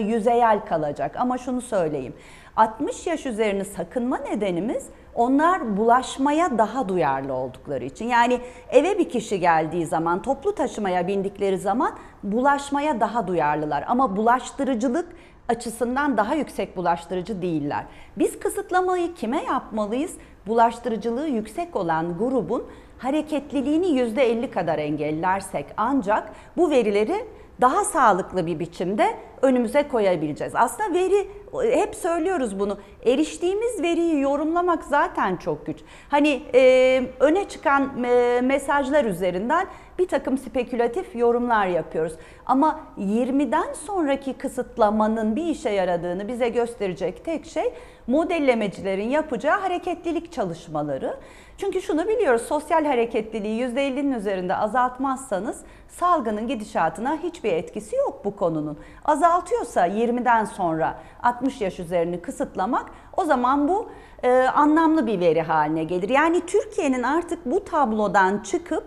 yüzeyel 0.00 0.60
kalacak. 0.66 1.16
Ama 1.16 1.38
şunu 1.38 1.60
söyleyeyim. 1.60 2.14
60 2.56 3.06
yaş 3.06 3.26
üzerini 3.26 3.64
sakınma 3.64 4.18
nedenimiz 4.18 4.86
onlar 5.14 5.76
bulaşmaya 5.76 6.58
daha 6.58 6.88
duyarlı 6.88 7.32
oldukları 7.32 7.84
için. 7.84 8.08
Yani 8.08 8.40
eve 8.70 8.98
bir 8.98 9.08
kişi 9.08 9.40
geldiği 9.40 9.86
zaman, 9.86 10.22
toplu 10.22 10.54
taşımaya 10.54 11.06
bindikleri 11.06 11.58
zaman 11.58 11.92
bulaşmaya 12.22 13.00
daha 13.00 13.26
duyarlılar. 13.26 13.84
Ama 13.88 14.16
bulaştırıcılık 14.16 15.06
açısından 15.48 16.16
daha 16.16 16.34
yüksek 16.34 16.76
bulaştırıcı 16.76 17.42
değiller. 17.42 17.84
Biz 18.16 18.38
kısıtlamayı 18.38 19.14
kime 19.14 19.42
yapmalıyız? 19.44 20.12
Bulaştırıcılığı 20.46 21.28
yüksek 21.28 21.76
olan 21.76 22.18
grubun 22.18 22.64
hareketliliğini 22.98 23.86
%50 23.86 24.50
kadar 24.50 24.78
engellersek 24.78 25.66
ancak 25.76 26.32
bu 26.56 26.70
verileri 26.70 27.24
daha 27.60 27.84
sağlıklı 27.84 28.46
bir 28.46 28.58
biçimde 28.58 29.16
önümüze 29.42 29.88
koyabileceğiz. 29.88 30.52
Aslında 30.56 30.94
veri 30.94 31.28
hep 31.62 31.94
söylüyoruz 31.94 32.58
bunu. 32.58 32.78
Eriştiğimiz 33.06 33.82
veriyi 33.82 34.20
yorumlamak 34.20 34.84
zaten 34.84 35.36
çok 35.36 35.66
güç. 35.66 35.78
Hani 36.08 36.42
e, 36.54 37.02
öne 37.20 37.48
çıkan 37.48 38.04
e, 38.04 38.40
mesajlar 38.40 39.04
üzerinden 39.04 39.66
bir 39.98 40.08
takım 40.08 40.38
spekülatif 40.38 41.16
yorumlar 41.16 41.66
yapıyoruz. 41.66 42.12
Ama 42.46 42.80
20'den 42.98 43.72
sonraki 43.72 44.32
kısıtlamanın 44.32 45.36
bir 45.36 45.46
işe 45.46 45.70
yaradığını 45.70 46.28
bize 46.28 46.48
gösterecek 46.48 47.24
tek 47.24 47.46
şey 47.46 47.72
modellemecilerin 48.06 49.08
yapacağı 49.08 49.60
hareketlilik 49.60 50.32
çalışmaları. 50.32 51.16
Çünkü 51.58 51.82
şunu 51.82 52.08
biliyoruz, 52.08 52.42
sosyal 52.42 52.84
hareketliliği 52.84 53.64
%50'nin 53.64 54.12
üzerinde 54.12 54.56
azaltmazsanız 54.56 55.60
salgının 55.88 56.48
gidişatına 56.48 57.18
hiçbir 57.22 57.52
etkisi 57.52 57.96
yok 57.96 58.24
bu 58.24 58.36
konunun. 58.36 58.78
Azaltıyorsa 59.04 59.86
20'den 59.86 60.44
sonra 60.44 60.98
60 61.22 61.60
yaş 61.60 61.80
üzerini 61.80 62.20
kısıtlamak 62.20 62.90
o 63.16 63.24
zaman 63.24 63.68
bu 63.68 63.88
e, 64.22 64.30
anlamlı 64.32 65.06
bir 65.06 65.20
veri 65.20 65.42
haline 65.42 65.84
gelir. 65.84 66.08
Yani 66.08 66.46
Türkiye'nin 66.46 67.02
artık 67.02 67.46
bu 67.46 67.64
tablodan 67.64 68.38
çıkıp 68.38 68.84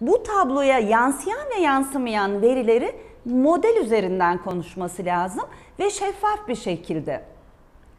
bu 0.00 0.22
tabloya 0.22 0.78
yansıyan 0.78 1.46
ve 1.56 1.60
yansımayan 1.60 2.42
verileri 2.42 2.96
model 3.24 3.76
üzerinden 3.76 4.38
konuşması 4.38 5.04
lazım 5.04 5.44
ve 5.78 5.90
şeffaf 5.90 6.48
bir 6.48 6.56
şekilde 6.56 7.22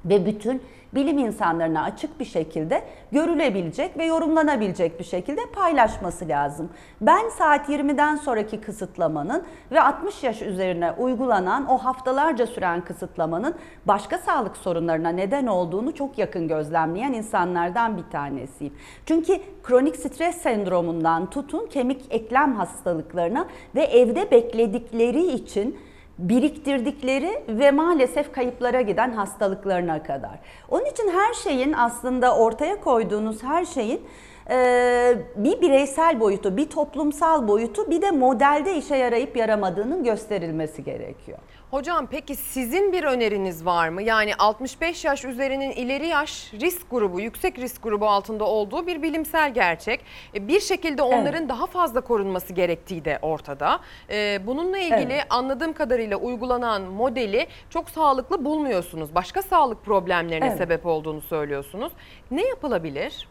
ve 0.06 0.26
bütün 0.26 0.62
bilim 0.94 1.18
insanlarına 1.18 1.84
açık 1.84 2.20
bir 2.20 2.26
şekilde 2.26 2.84
görülebilecek 3.12 3.98
ve 3.98 4.06
yorumlanabilecek 4.06 5.00
bir 5.00 5.04
şekilde 5.04 5.42
paylaşması 5.54 6.28
lazım. 6.28 6.70
Ben 7.02 7.30
saat 7.30 7.70
20'den 7.70 8.16
sonraki 8.16 8.62
kısıtlamanın 8.62 9.44
ve 9.72 9.82
60 9.82 10.24
yaş 10.24 10.42
üzerine 10.42 10.92
uygulanan 10.92 11.70
o 11.70 11.78
haftalarca 11.78 12.48
süren 12.48 12.82
kısıtlamanın 12.82 13.56
başka 13.86 14.18
sağlık 14.18 14.58
sorunlarına 14.58 15.10
neden 15.10 15.48
olduğunu 15.48 15.96
çok 15.96 16.18
yakın 16.18 16.48
gözlemleyen 16.48 17.14
insanlardan 17.14 17.98
bir 17.98 18.04
tanesiyim. 18.12 18.74
Çünkü 19.06 19.40
kronik 19.64 19.96
stres 19.96 20.36
sendromundan 20.36 21.30
tutun 21.30 21.68
kemik 21.68 22.06
eklem 22.10 22.56
hastalıklarına 22.56 23.48
ve 23.76 23.84
evde 23.84 24.32
bekledikleri 24.32 25.28
için 25.28 25.80
biriktirdikleri 26.20 27.44
ve 27.48 27.72
maalesef 27.72 28.32
kayıplara 28.32 28.82
giden 28.82 29.12
hastalıklarına 29.12 30.04
kadar. 30.04 30.40
Onun 30.70 30.86
için 30.86 31.12
her 31.12 31.34
şeyin 31.34 31.74
aslında 31.74 32.38
ortaya 32.38 32.82
koyduğunuz 32.82 33.44
her 33.44 33.66
şeyin 33.66 34.02
e, 34.50 35.16
bir 35.36 35.62
bireysel 35.62 36.20
boyutu, 36.20 36.58
bir 36.58 36.70
toplumsal 36.70 37.48
boyutu, 37.48 37.92
bir 37.92 38.02
de 38.02 38.12
modelde 38.12 38.76
işe 38.76 38.96
yarayıp 38.96 39.38
yaramadığının 39.38 40.04
gösterilmesi 40.04 40.84
gerekiyor. 40.84 41.38
Hocam 41.72 42.08
peki 42.12 42.36
sizin 42.36 42.94
bir 42.94 43.04
öneriniz 43.04 43.66
var 43.66 43.90
mı? 43.90 44.02
Yani 44.02 44.36
65 44.36 45.06
yaş 45.06 45.26
üzerinin 45.26 45.72
ileri 45.72 46.08
yaş 46.08 46.54
risk 46.54 46.92
grubu, 46.92 47.20
yüksek 47.22 47.60
risk 47.60 47.84
grubu 47.84 48.08
altında 48.10 48.44
olduğu 48.44 48.88
bir 48.88 49.02
bilimsel 49.02 49.54
gerçek. 49.54 50.00
E, 50.36 50.48
Bir 50.48 50.60
şekilde 50.60 51.02
onların 51.02 51.50
daha 51.50 51.66
fazla 51.66 52.02
korunması 52.02 52.54
gerektiği 52.54 53.06
de 53.06 53.20
ortada. 53.22 53.80
E, 54.10 54.40
Bununla 54.48 54.78
ilgili 54.78 55.14
Evet. 55.14 55.26
anladığım 55.30 55.74
kadarıyla 55.74 56.18
uygulanan 56.18 56.82
modeli 56.82 57.48
çok 57.70 57.90
sağlıklı 57.90 58.46
bulmuyorsunuz. 58.46 59.16
Başka 59.16 59.42
sağlık 59.42 59.86
problemlerine 59.86 60.48
Evet. 60.48 60.58
sebep 60.58 60.86
olduğunu 60.86 61.22
söylüyorsunuz. 61.22 61.92
Ne 62.32 62.48
yapılabilir? 62.48 63.28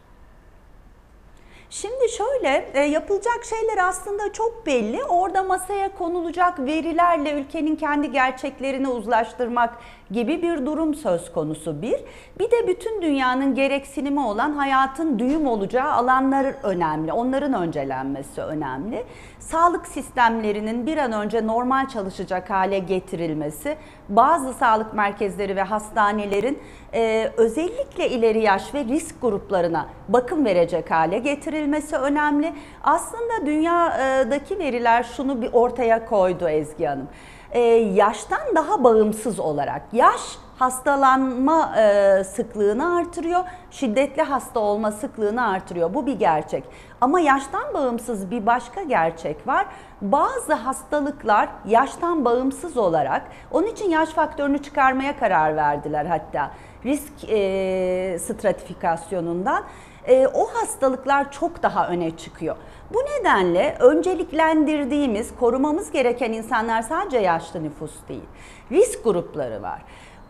Şimdi 1.71 2.09
şöyle 2.09 2.71
e, 2.73 2.79
yapılacak 2.79 3.45
şeyler 3.49 3.87
aslında 3.87 4.33
çok 4.33 4.65
belli. 4.65 5.03
Orada 5.03 5.43
masaya 5.43 5.95
konulacak 5.97 6.59
verilerle 6.59 7.31
ülkenin 7.31 7.75
kendi 7.75 8.11
gerçeklerini 8.11 8.87
uzlaştırmak 8.87 9.77
gibi 10.11 10.41
bir 10.41 10.65
durum 10.65 10.95
söz 10.95 11.31
konusu 11.31 11.81
bir. 11.81 11.99
Bir 12.39 12.51
de 12.51 12.67
bütün 12.67 13.01
dünyanın 13.01 13.55
gereksinimi 13.55 14.19
olan 14.19 14.51
hayatın 14.51 15.19
düğüm 15.19 15.47
olacağı 15.47 15.91
alanlar 15.91 16.55
önemli. 16.63 17.13
Onların 17.13 17.53
öncelenmesi 17.53 18.41
önemli. 18.41 19.05
Sağlık 19.39 19.87
sistemlerinin 19.87 20.85
bir 20.85 20.97
an 20.97 21.11
önce 21.11 21.47
normal 21.47 21.87
çalışacak 21.87 22.49
hale 22.49 22.79
getirilmesi, 22.79 23.77
bazı 24.09 24.53
sağlık 24.53 24.93
merkezleri 24.93 25.55
ve 25.55 25.61
hastanelerin 25.61 26.59
e, 26.93 27.31
özellikle 27.37 28.09
ileri 28.09 28.41
yaş 28.41 28.73
ve 28.73 28.85
risk 28.85 29.21
gruplarına 29.21 29.85
bakım 30.09 30.45
verecek 30.45 30.91
hale 30.91 31.19
getirilmesi 31.19 31.95
önemli. 31.95 32.53
Aslında 32.83 33.45
dünyadaki 33.45 34.59
veriler 34.59 35.03
şunu 35.03 35.41
bir 35.41 35.53
ortaya 35.53 36.05
koydu 36.05 36.49
Ezgi 36.49 36.85
Hanım. 36.85 37.07
E, 37.51 37.59
yaştan 37.93 38.55
daha 38.55 38.83
bağımsız 38.83 39.39
olarak 39.39 39.81
yaş 39.93 40.21
hastalanma 40.59 41.75
e, 41.77 42.23
sıklığını 42.23 42.95
artırıyor, 42.97 43.43
şiddetli 43.71 44.21
hasta 44.21 44.59
olma 44.59 44.91
sıklığını 44.91 45.47
artırıyor. 45.47 45.93
Bu 45.93 46.05
bir 46.05 46.19
gerçek. 46.19 46.63
Ama 47.01 47.19
yaştan 47.19 47.73
bağımsız 47.73 48.31
bir 48.31 48.45
başka 48.45 48.83
gerçek 48.83 49.47
var. 49.47 49.65
Bazı 50.01 50.53
hastalıklar 50.53 51.49
yaştan 51.65 52.25
bağımsız 52.25 52.77
olarak, 52.77 53.21
onun 53.51 53.67
için 53.67 53.89
yaş 53.89 54.09
faktörünü 54.09 54.57
çıkarmaya 54.63 55.19
karar 55.19 55.55
verdiler 55.55 56.05
hatta 56.05 56.51
risk 56.85 57.29
e, 57.29 58.19
stratifikasyonundan. 58.19 59.63
E, 60.05 60.27
o 60.27 60.47
hastalıklar 60.53 61.31
çok 61.31 61.63
daha 61.63 61.87
öne 61.87 62.17
çıkıyor. 62.17 62.55
Bu 62.93 62.97
nedenle 62.97 63.77
önceliklendirdiğimiz, 63.79 65.35
korumamız 65.39 65.91
gereken 65.91 66.31
insanlar 66.31 66.81
sadece 66.81 67.17
yaşlı 67.17 67.63
nüfus 67.63 67.91
değil. 68.09 68.25
Risk 68.71 69.03
grupları 69.03 69.61
var. 69.61 69.81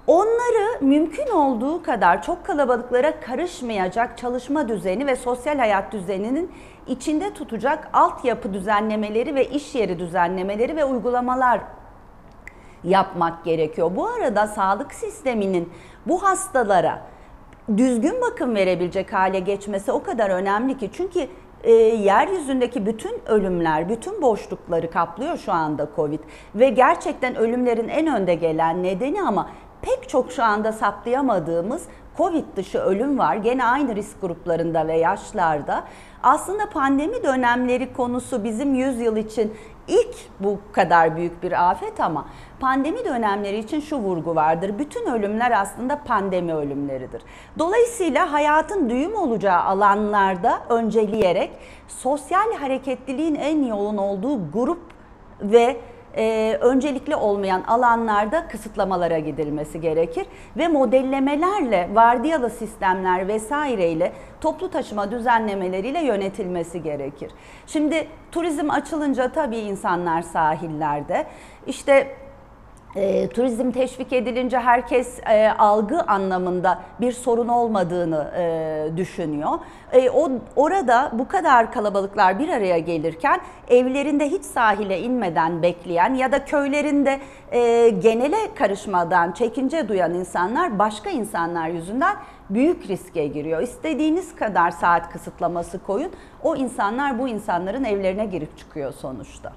Onları 0.10 0.82
mümkün 0.82 1.28
olduğu 1.28 1.84
kadar 1.84 2.24
çok 2.24 2.46
kalabalıklara 2.46 3.20
karışmayacak 3.20 4.18
çalışma 4.18 4.70
düzeni 4.70 5.08
ve 5.08 5.16
sosyal 5.16 5.58
hayat 5.58 5.94
düzeninin 5.94 6.52
içinde 6.88 7.34
tutacak 7.34 7.90
altyapı 7.94 8.54
düzenlemeleri 8.54 9.36
ve 9.36 9.50
iş 9.50 9.76
yeri 9.76 10.00
düzenlemeleri 10.00 10.76
ve 10.76 10.86
uygulamalar 10.86 11.62
yapmak 12.84 13.46
gerekiyor. 13.46 13.92
Bu 13.96 14.08
arada 14.08 14.48
sağlık 14.48 14.94
sisteminin 14.94 15.74
bu 16.06 16.24
hastalara 16.24 17.02
düzgün 17.78 18.22
bakım 18.22 18.56
verebilecek 18.56 19.14
hale 19.14 19.40
geçmesi 19.40 19.92
o 19.92 20.04
kadar 20.04 20.30
önemli 20.30 20.78
ki 20.78 20.90
çünkü 20.94 21.28
e, 21.64 21.72
yeryüzündeki 21.74 22.86
bütün 22.86 23.22
ölümler, 23.26 23.90
bütün 23.90 24.22
boşlukları 24.22 24.92
kaplıyor 24.92 25.38
şu 25.38 25.52
anda 25.52 25.90
Covid 25.96 26.20
ve 26.56 26.70
gerçekten 26.70 27.36
ölümlerin 27.36 27.88
en 27.88 28.08
önde 28.08 28.36
gelen 28.36 28.84
nedeni 28.84 29.22
ama 29.22 29.50
pek 29.82 30.10
çok 30.10 30.32
şu 30.32 30.44
anda 30.44 30.72
saptayamadığımız 30.72 31.84
Covid 32.18 32.44
dışı 32.56 32.80
ölüm 32.80 33.20
var. 33.20 33.36
Gene 33.36 33.66
aynı 33.66 33.96
risk 33.96 34.22
gruplarında 34.22 34.88
ve 34.88 34.98
yaşlarda. 34.98 35.84
Aslında 36.24 36.70
pandemi 36.70 37.24
dönemleri 37.24 37.94
konusu 37.94 38.44
bizim 38.44 38.76
100 38.76 39.02
yıl 39.02 39.18
için 39.18 39.54
ilk 39.88 40.16
bu 40.40 40.60
kadar 40.72 41.18
büyük 41.18 41.44
bir 41.44 41.70
afet 41.70 42.00
ama 42.00 42.26
pandemi 42.60 43.06
dönemleri 43.06 43.58
için 43.58 43.80
şu 43.80 43.98
vurgu 43.98 44.36
vardır. 44.36 44.80
Bütün 44.80 45.06
ölümler 45.06 45.62
aslında 45.62 46.00
pandemi 46.04 46.54
ölümleridir. 46.54 47.22
Dolayısıyla 47.60 48.32
hayatın 48.32 48.90
düğüm 48.90 49.16
olacağı 49.16 49.62
alanlarda 49.62 50.60
önceleyerek 50.70 51.52
sosyal 51.88 52.54
hareketliliğin 52.60 53.36
en 53.36 53.64
yoğun 53.64 53.98
olduğu 53.98 54.52
grup 54.52 54.82
ve 55.42 55.78
e, 56.20 56.58
öncelikli 56.62 57.16
olmayan 57.16 57.64
alanlarda 57.68 58.48
kısıtlamalara 58.48 59.20
gidilmesi 59.20 59.82
gerekir 59.82 60.26
ve 60.58 60.68
modellemelerle, 60.68 61.90
vardiyalı 61.94 62.50
sistemler 62.50 63.28
vesaireyle 63.28 64.12
toplu 64.42 64.70
taşıma 64.70 65.12
düzenlemeleriyle 65.12 66.06
yönetilmesi 66.06 66.84
gerekir. 66.84 67.32
Şimdi 67.68 68.08
turizm 68.32 68.70
açılınca 68.70 69.32
tabii 69.32 69.58
insanlar 69.58 70.22
sahillerde. 70.22 71.26
İşte 71.68 72.16
e, 72.96 73.28
turizm 73.28 73.72
teşvik 73.72 74.14
edilince 74.14 74.60
herkes 74.60 75.20
e, 75.20 75.52
algı 75.52 76.02
anlamında 76.02 76.80
bir 77.02 77.12
sorun 77.12 77.48
olmadığını 77.48 78.32
e, 78.38 78.98
düşünüyor. 78.98 79.52
E, 79.92 80.10
o 80.10 80.32
orada 80.56 81.12
bu 81.14 81.28
kadar 81.28 81.72
kalabalıklar 81.72 82.40
bir 82.40 82.50
araya 82.50 82.80
gelirken 82.80 83.42
evlerinde 83.68 84.30
hiç 84.30 84.44
sahile 84.46 85.02
inmeden 85.02 85.62
bekleyen 85.62 86.14
ya 86.14 86.32
da 86.32 86.46
köylerinde 86.46 87.20
e, 87.52 87.90
genele 87.90 88.54
karışmadan 88.56 89.32
çekince 89.32 89.88
duyan 89.88 90.14
insanlar 90.14 90.80
başka 90.80 91.10
insanlar 91.10 91.68
yüzünden 91.68 92.16
büyük 92.50 92.88
riske 92.88 93.28
giriyor. 93.28 93.62
İstediğiniz 93.62 94.36
kadar 94.36 94.72
saat 94.72 95.10
kısıtlaması 95.10 95.84
koyun. 95.84 96.12
O 96.44 96.56
insanlar 96.56 97.20
bu 97.20 97.28
insanların 97.28 97.84
evlerine 97.84 98.26
girip 98.26 98.58
çıkıyor 98.58 98.94
sonuçta. 98.94 99.52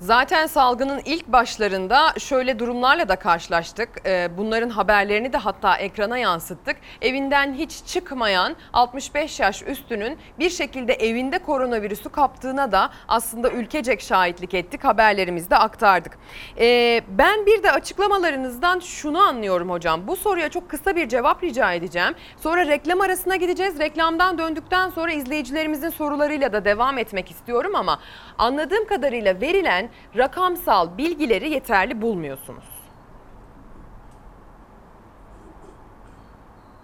Zaten 0.00 0.46
salgının 0.46 1.00
ilk 1.04 1.28
başlarında 1.28 2.14
şöyle 2.18 2.58
durumlarla 2.58 3.08
da 3.08 3.16
karşılaştık. 3.16 3.88
Ee, 4.06 4.28
Bunların 4.38 4.68
haberlerini 4.70 5.32
de 5.32 5.36
hatta 5.36 5.76
ekrana 5.76 6.18
yansıttık. 6.18 6.76
Evinden 7.02 7.54
hiç 7.54 7.84
çıkmayan 7.86 8.56
65 8.72 9.40
yaş 9.40 9.62
üstünün 9.62 10.18
bir 10.38 10.50
şekilde 10.50 10.94
evinde 10.94 11.38
koronavirüsü 11.38 12.08
kaptığına 12.08 12.72
da 12.72 12.90
aslında 13.08 13.50
ülkecek 13.50 14.00
şahitlik 14.00 14.54
ettik. 14.54 14.84
Haberlerimizde 14.84 15.56
aktardık. 15.56 16.18
Ee, 16.58 17.00
Ben 17.08 17.46
bir 17.46 17.62
de 17.62 17.72
açıklamalarınızdan 17.72 18.80
şunu 18.80 19.18
anlıyorum 19.18 19.70
hocam. 19.70 20.06
Bu 20.06 20.16
soruya 20.16 20.48
çok 20.48 20.68
kısa 20.70 20.96
bir 20.96 21.08
cevap 21.08 21.42
rica 21.44 21.72
edeceğim. 21.72 22.14
Sonra 22.42 22.66
reklam 22.66 23.00
arasına 23.00 23.36
gideceğiz. 23.36 23.78
Reklamdan 23.78 24.38
döndükten 24.38 24.90
sonra 24.90 25.12
izleyicilerimizin 25.12 25.90
sorularıyla 25.90 26.52
da 26.52 26.64
devam 26.64 26.98
etmek 26.98 27.30
istiyorum 27.30 27.74
ama 27.74 27.98
anladığım 28.38 28.86
kadarıyla 28.86 29.40
verilen 29.40 29.85
rakamsal 30.16 30.98
bilgileri 30.98 31.50
yeterli 31.50 32.02
bulmuyorsunuz. 32.02 32.64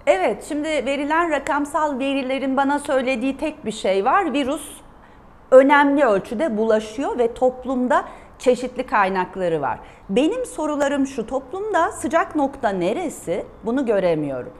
Evet, 0.07 0.45
şimdi 0.49 0.69
verilen 0.69 1.31
rakamsal 1.31 1.99
verilerin 1.99 2.57
bana 2.57 2.79
söylediği 2.79 3.37
tek 3.37 3.65
bir 3.65 3.73
şey 3.73 4.05
var. 4.05 4.33
Virüs 4.33 4.69
önemli 5.51 6.05
ölçüde 6.05 6.57
bulaşıyor 6.57 7.19
ve 7.19 7.35
toplumda 7.35 8.05
çeşitli 8.39 8.87
kaynakları 8.87 9.61
var. 9.61 9.79
Benim 10.09 10.47
sorularım 10.47 11.07
şu, 11.07 11.27
toplumda 11.27 11.93
sıcak 11.93 12.37
nokta 12.37 12.69
neresi? 12.69 13.47
Bunu 13.65 13.87
göremiyorum. 13.87 14.53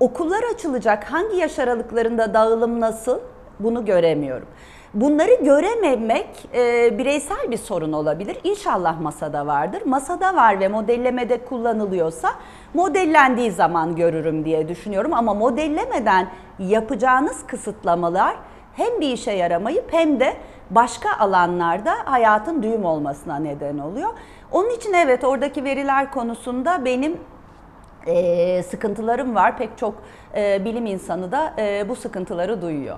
Okullar 0.00 0.42
açılacak, 0.54 1.12
hangi 1.12 1.36
yaş 1.36 1.58
aralıklarında 1.58 2.34
dağılım 2.34 2.80
nasıl? 2.80 3.20
Bunu 3.60 3.84
göremiyorum. 3.84 4.48
Bunları 4.94 5.34
görememek 5.44 6.28
e, 6.54 6.98
bireysel 6.98 7.50
bir 7.50 7.56
sorun 7.56 7.92
olabilir. 7.92 8.38
İnşallah 8.44 9.00
masada 9.00 9.46
vardır. 9.46 9.82
Masada 9.86 10.36
var 10.36 10.60
ve 10.60 10.68
modellemede 10.68 11.44
kullanılıyorsa 11.44 12.28
modellendiği 12.74 13.50
zaman 13.50 13.96
görürüm 13.96 14.44
diye 14.44 14.68
düşünüyorum. 14.68 15.14
Ama 15.14 15.34
modellemeden 15.34 16.28
yapacağınız 16.58 17.46
kısıtlamalar 17.46 18.36
hem 18.74 19.00
bir 19.00 19.08
işe 19.08 19.32
yaramayıp 19.32 19.92
hem 19.92 20.20
de 20.20 20.34
başka 20.70 21.18
alanlarda 21.18 21.94
hayatın 22.04 22.62
düğüm 22.62 22.84
olmasına 22.84 23.36
neden 23.36 23.78
oluyor. 23.78 24.08
Onun 24.52 24.70
için 24.70 24.92
evet 24.92 25.24
oradaki 25.24 25.64
veriler 25.64 26.10
konusunda 26.10 26.84
benim 26.84 27.16
e, 28.06 28.62
sıkıntılarım 28.62 29.34
var. 29.34 29.58
Pek 29.58 29.78
çok 29.78 29.94
e, 30.36 30.64
bilim 30.64 30.86
insanı 30.86 31.32
da 31.32 31.54
e, 31.58 31.88
bu 31.88 31.96
sıkıntıları 31.96 32.62
duyuyor. 32.62 32.96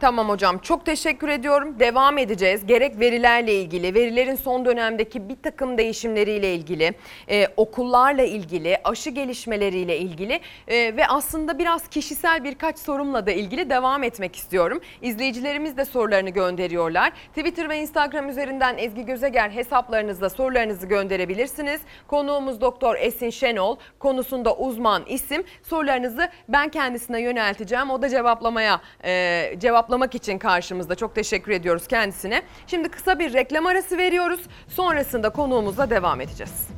Tamam 0.00 0.28
hocam 0.28 0.58
çok 0.58 0.86
teşekkür 0.86 1.28
ediyorum. 1.28 1.80
Devam 1.80 2.18
edeceğiz. 2.18 2.66
Gerek 2.66 3.00
verilerle 3.00 3.54
ilgili, 3.54 3.94
verilerin 3.94 4.34
son 4.34 4.64
dönemdeki 4.64 5.28
bir 5.28 5.36
takım 5.42 5.78
değişimleriyle 5.78 6.54
ilgili, 6.54 6.94
e, 7.28 7.48
okullarla 7.56 8.22
ilgili, 8.22 8.78
aşı 8.84 9.10
gelişmeleriyle 9.10 9.98
ilgili 9.98 10.40
e, 10.68 10.96
ve 10.96 11.06
aslında 11.06 11.58
biraz 11.58 11.88
kişisel 11.88 12.44
birkaç 12.44 12.78
sorumla 12.78 13.26
da 13.26 13.30
ilgili 13.30 13.70
devam 13.70 14.02
etmek 14.02 14.36
istiyorum. 14.36 14.80
İzleyicilerimiz 15.02 15.76
de 15.76 15.84
sorularını 15.84 16.30
gönderiyorlar. 16.30 17.12
Twitter 17.36 17.68
ve 17.68 17.78
Instagram 17.78 18.28
üzerinden 18.28 18.78
Ezgi 18.78 19.04
Gözeger 19.06 19.50
hesaplarınızda 19.50 20.30
sorularınızı 20.30 20.86
gönderebilirsiniz. 20.86 21.80
Konuğumuz 22.06 22.60
Doktor 22.60 22.96
Esin 22.96 23.30
Şenol, 23.30 23.76
konusunda 23.98 24.56
uzman 24.56 25.02
isim. 25.06 25.44
Sorularınızı 25.62 26.28
ben 26.48 26.68
kendisine 26.68 27.20
yönelteceğim. 27.20 27.90
O 27.90 28.02
da 28.02 28.08
cevaplamaya 28.08 28.80
e, 29.04 29.54
cevap 29.58 29.85
cevaplamak 29.86 30.14
için 30.14 30.38
karşımızda. 30.38 30.94
Çok 30.94 31.14
teşekkür 31.14 31.52
ediyoruz 31.52 31.86
kendisine. 31.86 32.42
Şimdi 32.66 32.88
kısa 32.88 33.18
bir 33.18 33.32
reklam 33.32 33.66
arası 33.66 33.98
veriyoruz. 33.98 34.40
Sonrasında 34.68 35.30
konuğumuzla 35.30 35.90
devam 35.90 36.20
edeceğiz. 36.20 36.68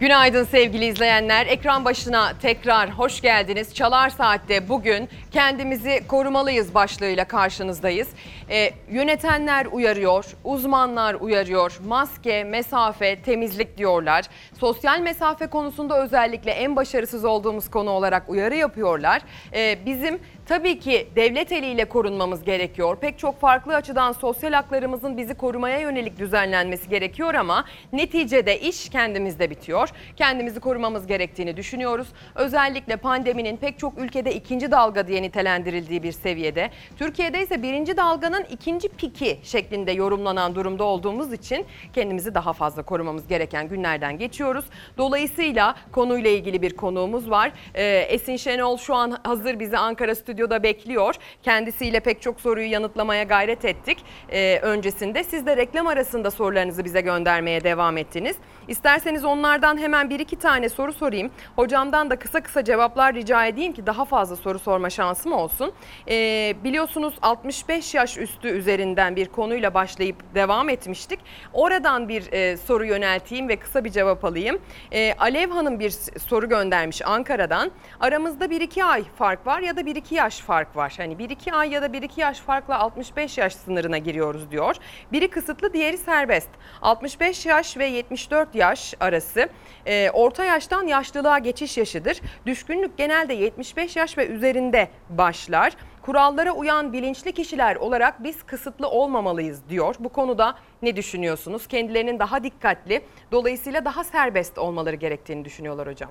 Günaydın 0.00 0.44
sevgili 0.44 0.84
izleyenler. 0.84 1.46
Ekran 1.46 1.84
başına 1.84 2.32
tekrar 2.42 2.90
hoş 2.90 3.20
geldiniz. 3.20 3.74
Çalar 3.74 4.10
Saat'te 4.10 4.68
bugün 4.68 5.08
kendimizi 5.30 6.06
korumalıyız 6.08 6.74
başlığıyla 6.74 7.24
karşınızdayız. 7.24 8.08
Ee, 8.50 8.70
yönetenler 8.90 9.66
uyarıyor, 9.66 10.24
uzmanlar 10.44 11.14
uyarıyor. 11.14 11.80
Maske, 11.86 12.44
mesafe, 12.44 13.22
temizlik 13.22 13.78
diyorlar. 13.78 14.24
Sosyal 14.60 15.00
mesafe 15.00 15.46
konusunda 15.46 16.02
özellikle 16.02 16.50
en 16.50 16.76
başarısız 16.76 17.24
olduğumuz 17.24 17.70
konu 17.70 17.90
olarak 17.90 18.28
uyarı 18.28 18.56
yapıyorlar. 18.56 19.22
Ee, 19.52 19.78
bizim 19.86 20.18
Tabii 20.46 20.78
ki 20.78 21.08
devlet 21.16 21.52
eliyle 21.52 21.84
korunmamız 21.84 22.44
gerekiyor. 22.44 22.96
Pek 23.00 23.18
çok 23.18 23.40
farklı 23.40 23.74
açıdan 23.74 24.12
sosyal 24.12 24.52
haklarımızın 24.52 25.16
bizi 25.16 25.34
korumaya 25.34 25.78
yönelik 25.78 26.18
düzenlenmesi 26.18 26.88
gerekiyor 26.88 27.34
ama 27.34 27.64
neticede 27.92 28.60
iş 28.60 28.88
kendimizde 28.88 29.50
bitiyor. 29.50 29.88
Kendimizi 30.16 30.60
korumamız 30.60 31.06
gerektiğini 31.06 31.56
düşünüyoruz. 31.56 32.08
Özellikle 32.34 32.96
pandeminin 32.96 33.56
pek 33.56 33.78
çok 33.78 33.98
ülkede 33.98 34.34
ikinci 34.34 34.70
dalga 34.70 35.06
diye 35.06 35.22
nitelendirildiği 35.22 36.02
bir 36.02 36.12
seviyede. 36.12 36.70
Türkiye'de 36.98 37.42
ise 37.42 37.62
birinci 37.62 37.96
dalganın 37.96 38.44
ikinci 38.50 38.88
piki 38.88 39.38
şeklinde 39.42 39.92
yorumlanan 39.92 40.54
durumda 40.54 40.84
olduğumuz 40.84 41.32
için 41.32 41.66
kendimizi 41.92 42.34
daha 42.34 42.52
fazla 42.52 42.82
korumamız 42.82 43.28
gereken 43.28 43.68
günlerden 43.68 44.18
geçiyoruz. 44.18 44.64
Dolayısıyla 44.98 45.74
konuyla 45.92 46.30
ilgili 46.30 46.62
bir 46.62 46.76
konuğumuz 46.76 47.30
var. 47.30 47.52
Ee, 47.74 47.84
Esin 48.08 48.36
Şenol 48.36 48.76
şu 48.76 48.94
an 48.94 49.18
hazır 49.24 49.60
bizi 49.60 49.78
Ankara 49.78 50.14
Stüdyosu'nda 50.14 50.35
stüdyoda 50.36 50.62
bekliyor. 50.62 51.14
Kendisiyle 51.42 52.00
pek 52.00 52.22
çok 52.22 52.40
soruyu 52.40 52.70
yanıtlamaya 52.70 53.22
gayret 53.22 53.64
ettik 53.64 53.98
e, 54.32 54.58
öncesinde. 54.62 55.24
Siz 55.24 55.46
de 55.46 55.56
reklam 55.56 55.86
arasında 55.86 56.30
sorularınızı 56.30 56.84
bize 56.84 57.00
göndermeye 57.00 57.64
devam 57.64 57.96
ettiniz. 57.96 58.36
İsterseniz 58.68 59.24
onlardan 59.24 59.78
hemen 59.78 60.10
bir 60.10 60.20
iki 60.20 60.36
tane 60.36 60.68
soru 60.68 60.92
sorayım. 60.92 61.30
Hocamdan 61.56 62.10
da 62.10 62.18
kısa 62.18 62.40
kısa 62.40 62.64
cevaplar 62.64 63.14
rica 63.14 63.46
edeyim 63.46 63.72
ki 63.72 63.86
daha 63.86 64.04
fazla 64.04 64.36
soru 64.36 64.58
sorma 64.58 64.90
şansım 64.90 65.32
olsun. 65.32 65.72
E, 66.08 66.54
biliyorsunuz 66.64 67.14
65 67.22 67.94
yaş 67.94 68.18
üstü 68.18 68.48
üzerinden 68.48 69.16
bir 69.16 69.28
konuyla 69.28 69.74
başlayıp 69.74 70.16
devam 70.34 70.68
etmiştik. 70.68 71.20
Oradan 71.52 72.08
bir 72.08 72.32
e, 72.32 72.56
soru 72.56 72.84
yönelteyim 72.84 73.48
ve 73.48 73.56
kısa 73.56 73.84
bir 73.84 73.90
cevap 73.90 74.24
alayım. 74.24 74.58
E, 74.92 75.14
Alev 75.18 75.50
Hanım 75.50 75.80
bir 75.80 75.90
soru 76.28 76.48
göndermiş 76.48 77.02
Ankara'dan. 77.06 77.70
Aramızda 78.00 78.44
1-2 78.44 78.84
ay 78.84 79.04
fark 79.18 79.46
var 79.46 79.60
ya 79.60 79.76
da 79.76 79.80
1-2 79.80 80.14
yaş 80.14 80.38
fark 80.40 80.76
var. 80.76 80.94
Hani 80.96 81.14
1-2 81.14 81.52
ay 81.52 81.70
ya 81.70 81.82
da 81.82 81.86
1-2 81.86 82.20
yaş 82.20 82.40
farkla 82.40 82.78
65 82.78 83.38
yaş 83.38 83.54
sınırına 83.54 83.98
giriyoruz 83.98 84.50
diyor. 84.50 84.76
Biri 85.12 85.30
kısıtlı 85.30 85.72
diğeri 85.72 85.98
serbest. 85.98 86.50
65 86.82 87.46
yaş 87.46 87.76
ve 87.76 87.86
74 87.86 88.55
yaş 88.56 88.94
arası 89.00 89.48
e, 89.86 90.10
orta 90.10 90.44
yaştan 90.44 90.86
yaşlılığa 90.86 91.38
geçiş 91.38 91.78
yaşıdır. 91.78 92.20
Düşkünlük 92.46 92.98
genelde 92.98 93.34
75 93.34 93.96
yaş 93.96 94.18
ve 94.18 94.26
üzerinde 94.26 94.88
başlar. 95.10 95.76
Kurallara 96.02 96.52
uyan 96.52 96.92
bilinçli 96.92 97.32
kişiler 97.32 97.76
olarak 97.76 98.22
biz 98.22 98.42
kısıtlı 98.42 98.88
olmamalıyız 98.88 99.68
diyor. 99.68 99.94
Bu 100.00 100.08
konuda 100.08 100.54
ne 100.82 100.96
düşünüyorsunuz? 100.96 101.66
Kendilerinin 101.66 102.18
daha 102.18 102.42
dikkatli, 102.44 103.02
dolayısıyla 103.32 103.84
daha 103.84 104.04
serbest 104.04 104.58
olmaları 104.58 104.96
gerektiğini 104.96 105.44
düşünüyorlar 105.44 105.88
hocam. 105.88 106.10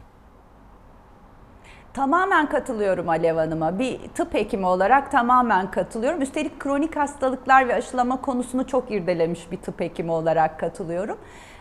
Tamamen 1.96 2.50
katılıyorum 2.50 3.10
Alev 3.10 3.36
Hanım'a. 3.36 3.80
Bir 3.80 4.00
tıp 4.16 4.34
hekimi 4.34 4.66
olarak 4.66 5.12
tamamen 5.12 5.72
katılıyorum. 5.72 6.22
Üstelik 6.22 6.60
kronik 6.60 6.96
hastalıklar 6.96 7.68
ve 7.68 7.76
aşılama 7.76 8.22
konusunu 8.22 8.68
çok 8.68 8.92
irdelemiş 8.92 9.52
bir 9.52 9.58
tıp 9.58 9.80
hekimi 9.80 10.12
olarak 10.12 10.60
katılıyorum. 10.60 11.18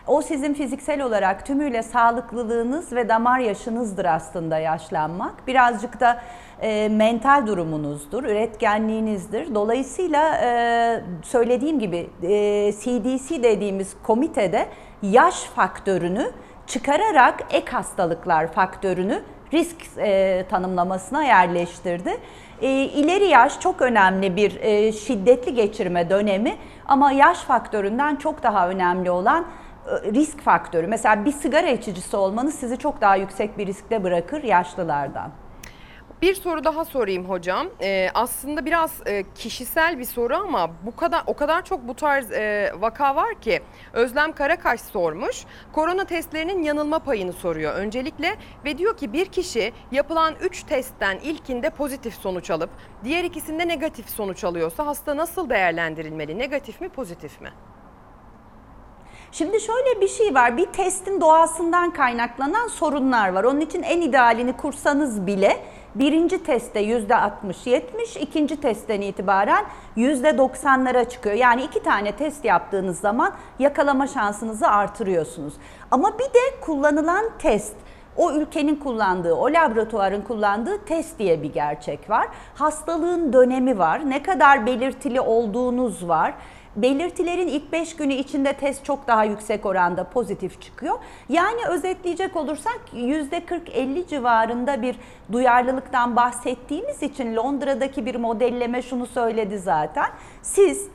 O 0.07 0.21
sizin 0.21 0.53
fiziksel 0.53 1.01
olarak 1.01 1.45
tümüyle 1.45 1.83
sağlıklılığınız 1.83 2.93
ve 2.93 3.09
damar 3.09 3.39
yaşınızdır 3.39 4.05
aslında 4.05 4.59
yaşlanmak. 4.59 5.47
Birazcık 5.47 5.99
da 5.99 6.21
e, 6.61 6.89
mental 6.89 7.47
durumunuzdur, 7.47 8.23
üretkenliğinizdir. 8.23 9.55
Dolayısıyla 9.55 10.37
e, 10.43 11.01
söylediğim 11.23 11.79
gibi 11.79 12.09
e, 12.23 12.71
CDC 12.71 13.43
dediğimiz 13.43 13.95
komitede 14.03 14.65
yaş 15.01 15.43
faktörünü 15.43 16.31
çıkararak 16.67 17.43
ek 17.51 17.71
hastalıklar 17.71 18.51
faktörünü 18.51 19.21
risk 19.53 19.77
e, 19.97 20.45
tanımlamasına 20.49 21.23
yerleştirdi. 21.23 22.17
E, 22.61 22.69
ileri 22.71 23.25
yaş 23.25 23.59
çok 23.59 23.81
önemli 23.81 24.35
bir 24.35 24.59
e, 24.61 24.91
şiddetli 24.91 25.53
geçirme 25.53 26.09
dönemi 26.09 26.55
ama 26.87 27.11
yaş 27.11 27.37
faktöründen 27.37 28.15
çok 28.15 28.43
daha 28.43 28.69
önemli 28.69 29.11
olan 29.11 29.45
risk 29.87 30.41
faktörü. 30.41 30.87
Mesela 30.87 31.25
bir 31.25 31.31
sigara 31.31 31.67
içicisi 31.67 32.17
olmanız 32.17 32.55
sizi 32.55 32.77
çok 32.77 33.01
daha 33.01 33.15
yüksek 33.15 33.57
bir 33.57 33.67
riskte 33.67 34.03
bırakır 34.03 34.43
yaşlılardan. 34.43 35.31
Bir 36.21 36.35
soru 36.35 36.63
daha 36.63 36.85
sorayım 36.85 37.29
hocam. 37.29 37.67
Ee, 37.81 38.09
aslında 38.13 38.65
biraz 38.65 39.01
e, 39.05 39.23
kişisel 39.35 39.99
bir 39.99 40.05
soru 40.05 40.35
ama 40.35 40.71
bu 40.85 40.95
kadar 40.95 41.23
o 41.27 41.33
kadar 41.33 41.65
çok 41.65 41.87
bu 41.87 41.93
tarz 41.93 42.31
e, 42.31 42.71
vaka 42.79 43.15
var 43.15 43.41
ki 43.41 43.61
Özlem 43.93 44.31
Karakaş 44.31 44.81
sormuş. 44.81 45.45
Korona 45.73 46.05
testlerinin 46.05 46.63
yanılma 46.63 46.99
payını 46.99 47.33
soruyor 47.33 47.73
öncelikle 47.73 48.35
ve 48.65 48.77
diyor 48.77 48.97
ki 48.97 49.13
bir 49.13 49.25
kişi 49.25 49.73
yapılan 49.91 50.35
3 50.41 50.63
testten 50.63 51.17
ilkinde 51.17 51.69
pozitif 51.69 52.13
sonuç 52.13 52.51
alıp 52.51 52.69
diğer 53.03 53.23
ikisinde 53.23 53.67
negatif 53.67 54.09
sonuç 54.09 54.43
alıyorsa 54.43 54.85
hasta 54.85 55.17
nasıl 55.17 55.49
değerlendirilmeli? 55.49 56.39
Negatif 56.39 56.81
mi, 56.81 56.89
pozitif 56.89 57.41
mi? 57.41 57.49
Şimdi 59.37 59.61
şöyle 59.61 60.01
bir 60.01 60.07
şey 60.07 60.35
var. 60.35 60.57
Bir 60.57 60.65
testin 60.65 61.21
doğasından 61.21 61.91
kaynaklanan 61.91 62.67
sorunlar 62.67 63.33
var. 63.33 63.43
Onun 63.43 63.59
için 63.59 63.83
en 63.83 64.01
idealini 64.01 64.53
kursanız 64.53 65.27
bile 65.27 65.57
birinci 65.95 66.43
testte 66.43 66.79
yüzde 66.79 67.13
60-70, 67.13 68.19
ikinci 68.19 68.61
testten 68.61 69.01
itibaren 69.01 69.65
yüzde 69.95 70.29
90'lara 70.29 71.09
çıkıyor. 71.09 71.35
Yani 71.35 71.63
iki 71.63 71.83
tane 71.83 72.11
test 72.11 72.45
yaptığınız 72.45 72.99
zaman 72.99 73.33
yakalama 73.59 74.07
şansınızı 74.07 74.67
artırıyorsunuz. 74.67 75.53
Ama 75.91 76.13
bir 76.19 76.25
de 76.25 76.61
kullanılan 76.61 77.25
test 77.39 77.75
o 78.17 78.31
ülkenin 78.31 78.75
kullandığı, 78.75 79.33
o 79.33 79.45
laboratuvarın 79.45 80.21
kullandığı 80.21 80.85
test 80.85 81.19
diye 81.19 81.43
bir 81.43 81.53
gerçek 81.53 82.09
var. 82.09 82.27
Hastalığın 82.55 83.33
dönemi 83.33 83.79
var. 83.79 84.09
Ne 84.09 84.23
kadar 84.23 84.65
belirtili 84.65 85.21
olduğunuz 85.21 86.07
var. 86.07 86.33
Belirtilerin 86.75 87.47
ilk 87.47 87.71
5 87.71 87.95
günü 87.95 88.13
içinde 88.13 88.53
test 88.53 88.85
çok 88.85 89.07
daha 89.07 89.23
yüksek 89.23 89.65
oranda 89.65 90.03
pozitif 90.03 90.61
çıkıyor. 90.61 90.95
Yani 91.29 91.67
özetleyecek 91.69 92.35
olursak 92.35 92.81
%40-50 92.93 94.07
civarında 94.07 94.81
bir 94.81 94.95
duyarlılıktan 95.31 96.15
bahsettiğimiz 96.15 97.03
için 97.03 97.35
Londra'daki 97.35 98.05
bir 98.05 98.15
modelleme 98.15 98.81
şunu 98.81 99.05
söyledi 99.05 99.59
zaten. 99.59 100.07
Siz 100.41 100.87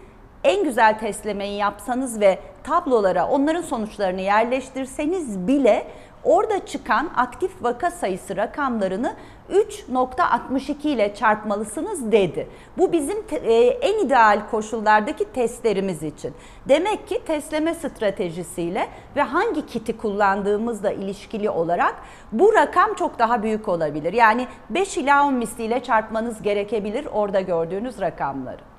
en 0.44 0.64
güzel 0.64 0.98
testlemeyi 0.98 1.58
yapsanız 1.58 2.20
ve 2.20 2.38
tablolara 2.64 3.28
onların 3.28 3.62
sonuçlarını 3.62 4.20
yerleştirseniz 4.20 5.46
bile 5.46 5.86
orada 6.24 6.66
çıkan 6.66 7.10
aktif 7.16 7.62
vaka 7.62 7.90
sayısı 7.90 8.36
rakamlarını 8.36 9.14
3.62 9.50 10.88
ile 10.88 11.14
çarpmalısınız 11.14 12.12
dedi. 12.12 12.48
Bu 12.78 12.92
bizim 12.92 13.18
e, 13.32 13.54
en 13.54 14.06
ideal 14.06 14.40
koşullardaki 14.50 15.32
testlerimiz 15.32 16.02
için. 16.02 16.34
Demek 16.68 17.08
ki 17.08 17.24
testleme 17.26 17.74
stratejisiyle 17.74 18.88
ve 19.16 19.22
hangi 19.22 19.66
kiti 19.66 19.96
kullandığımızla 19.96 20.90
ilişkili 20.92 21.50
olarak 21.50 21.94
bu 22.32 22.54
rakam 22.54 22.94
çok 22.94 23.18
daha 23.18 23.42
büyük 23.42 23.68
olabilir. 23.68 24.12
Yani 24.12 24.46
5 24.70 24.96
ila 24.96 25.26
10 25.26 25.34
misliyle 25.34 25.82
çarpmanız 25.82 26.42
gerekebilir 26.42 27.06
orada 27.12 27.40
gördüğünüz 27.40 28.00
rakamları. 28.00 28.69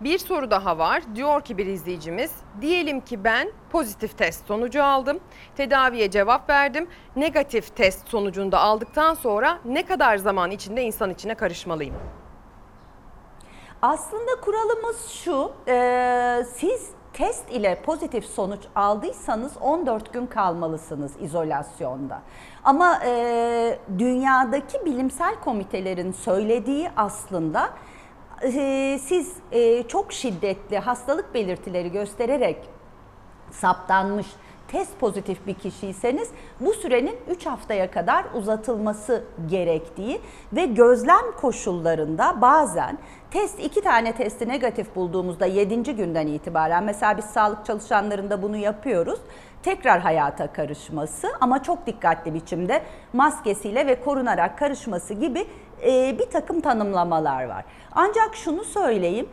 Bir 0.00 0.18
soru 0.18 0.50
daha 0.50 0.78
var. 0.78 1.02
Diyor 1.14 1.40
ki 1.40 1.58
bir 1.58 1.66
izleyicimiz, 1.66 2.32
diyelim 2.60 3.00
ki 3.00 3.24
ben 3.24 3.52
pozitif 3.70 4.18
test 4.18 4.46
sonucu 4.46 4.84
aldım, 4.84 5.20
tedaviye 5.56 6.10
cevap 6.10 6.50
verdim. 6.50 6.88
Negatif 7.16 7.76
test 7.76 8.08
sonucunu 8.08 8.52
da 8.52 8.58
aldıktan 8.58 9.14
sonra 9.14 9.58
ne 9.64 9.86
kadar 9.86 10.16
zaman 10.16 10.50
içinde 10.50 10.82
insan 10.82 11.10
içine 11.10 11.34
karışmalıyım? 11.34 11.94
Aslında 13.82 14.40
kuralımız 14.44 15.08
şu, 15.08 15.52
e, 15.68 16.44
siz 16.54 16.90
test 17.12 17.50
ile 17.50 17.82
pozitif 17.82 18.24
sonuç 18.24 18.60
aldıysanız 18.74 19.52
14 19.60 20.12
gün 20.12 20.26
kalmalısınız 20.26 21.12
izolasyonda. 21.20 22.22
Ama 22.64 23.00
e, 23.04 23.78
dünyadaki 23.98 24.84
bilimsel 24.84 25.34
komitelerin 25.44 26.12
söylediği 26.12 26.90
aslında 26.96 27.70
e, 28.42 28.98
siz 29.02 29.32
e, 29.52 29.82
çok 29.82 30.12
şiddetli 30.12 30.78
hastalık 30.78 31.34
belirtileri 31.34 31.92
göstererek 31.92 32.56
saptanmış 33.50 34.26
test 34.68 35.00
pozitif 35.00 35.46
bir 35.46 35.54
kişiyseniz 35.54 36.30
bu 36.60 36.72
sürenin 36.72 37.16
3 37.30 37.46
haftaya 37.46 37.90
kadar 37.90 38.24
uzatılması 38.34 39.24
gerektiği 39.50 40.20
ve 40.52 40.66
gözlem 40.66 41.32
koşullarında 41.40 42.40
bazen 42.40 42.98
test 43.30 43.60
iki 43.60 43.80
tane 43.80 44.12
testi 44.12 44.48
negatif 44.48 44.96
bulduğumuzda 44.96 45.46
7. 45.46 45.96
günden 45.96 46.26
itibaren 46.26 46.84
mesela 46.84 47.16
biz 47.16 47.24
sağlık 47.24 47.66
çalışanlarında 47.66 48.42
bunu 48.42 48.56
yapıyoruz. 48.56 49.20
Tekrar 49.62 50.00
hayata 50.00 50.52
karışması 50.52 51.28
ama 51.40 51.62
çok 51.62 51.86
dikkatli 51.86 52.34
biçimde 52.34 52.82
maskesiyle 53.12 53.86
ve 53.86 54.00
korunarak 54.00 54.58
karışması 54.58 55.14
gibi 55.14 55.46
e, 55.82 56.18
bir 56.18 56.30
takım 56.30 56.60
tanımlamalar 56.60 57.44
var. 57.44 57.64
Ancak 57.92 58.36
şunu 58.36 58.64
söyleyeyim 58.64 59.28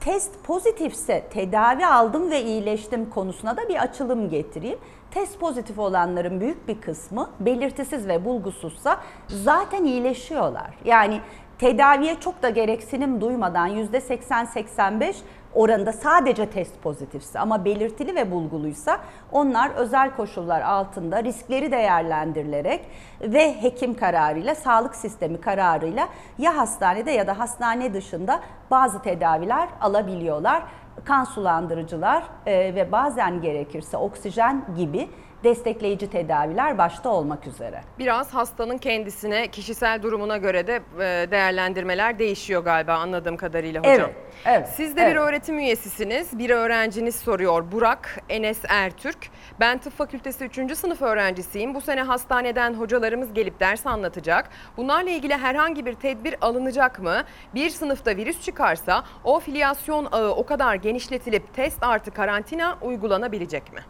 test 0.00 0.44
pozitifse 0.44 1.24
tedavi 1.30 1.86
aldım 1.86 2.30
ve 2.30 2.42
iyileştim 2.42 3.10
konusuna 3.10 3.56
da 3.56 3.68
bir 3.68 3.82
açılım 3.82 4.30
getireyim. 4.30 4.78
Test 5.10 5.40
pozitif 5.40 5.78
olanların 5.78 6.40
büyük 6.40 6.68
bir 6.68 6.80
kısmı 6.80 7.30
belirtisiz 7.40 8.08
ve 8.08 8.24
bulgusuzsa 8.24 9.00
zaten 9.28 9.84
iyileşiyorlar. 9.84 10.70
Yani 10.84 11.20
tedaviye 11.58 12.20
çok 12.20 12.42
da 12.42 12.48
gereksinim 12.48 13.20
duymadan 13.20 13.68
%80-85 13.68 15.14
oranında 15.56 15.92
sadece 15.92 16.50
test 16.50 16.82
pozitifse 16.82 17.38
ama 17.38 17.64
belirtili 17.64 18.14
ve 18.14 18.30
bulguluysa 18.30 18.98
onlar 19.32 19.70
özel 19.70 20.16
koşullar 20.16 20.60
altında 20.60 21.24
riskleri 21.24 21.72
değerlendirilerek 21.72 22.84
ve 23.20 23.62
hekim 23.62 23.94
kararıyla, 23.94 24.54
sağlık 24.54 24.94
sistemi 24.94 25.40
kararıyla 25.40 26.08
ya 26.38 26.56
hastanede 26.56 27.10
ya 27.10 27.26
da 27.26 27.38
hastane 27.38 27.94
dışında 27.94 28.40
bazı 28.70 29.02
tedaviler 29.02 29.68
alabiliyorlar. 29.80 30.62
Kan 31.04 31.24
sulandırıcılar 31.24 32.22
ve 32.46 32.92
bazen 32.92 33.40
gerekirse 33.40 33.96
oksijen 33.96 34.64
gibi 34.76 35.08
destekleyici 35.44 36.10
tedaviler 36.10 36.78
başta 36.78 37.08
olmak 37.08 37.46
üzere. 37.46 37.80
Biraz 37.98 38.34
hastanın 38.34 38.78
kendisine, 38.78 39.48
kişisel 39.48 40.02
durumuna 40.02 40.36
göre 40.36 40.66
de 40.66 40.74
e, 40.74 41.30
değerlendirmeler 41.30 42.18
değişiyor 42.18 42.64
galiba 42.64 42.94
anladığım 42.94 43.36
kadarıyla 43.36 43.80
hocam. 43.80 43.94
Evet, 43.96 44.14
evet. 44.44 44.68
Siz 44.68 44.96
de 44.96 45.00
evet. 45.00 45.12
bir 45.12 45.16
öğretim 45.16 45.58
üyesisiniz. 45.58 46.38
Bir 46.38 46.50
öğrenciniz 46.50 47.16
soruyor. 47.16 47.72
Burak 47.72 48.20
Enes 48.28 48.58
Ertürk. 48.68 49.30
Ben 49.60 49.78
tıp 49.78 49.92
fakültesi 49.92 50.44
3. 50.44 50.76
sınıf 50.78 51.02
öğrencisiyim. 51.02 51.74
Bu 51.74 51.80
sene 51.80 52.02
hastaneden 52.02 52.74
hocalarımız 52.74 53.34
gelip 53.34 53.60
ders 53.60 53.86
anlatacak. 53.86 54.48
Bunlarla 54.76 55.10
ilgili 55.10 55.34
herhangi 55.36 55.86
bir 55.86 55.94
tedbir 55.94 56.36
alınacak 56.40 56.98
mı? 56.98 57.24
Bir 57.54 57.70
sınıfta 57.70 58.16
virüs 58.16 58.42
çıkarsa 58.42 59.04
o 59.24 59.40
filyasyon 59.40 60.08
ağı 60.12 60.30
o 60.30 60.46
kadar 60.46 60.74
genişletilip 60.74 61.54
test 61.54 61.82
artı 61.82 62.10
karantina 62.10 62.78
uygulanabilecek 62.82 63.72
mi? 63.72 63.80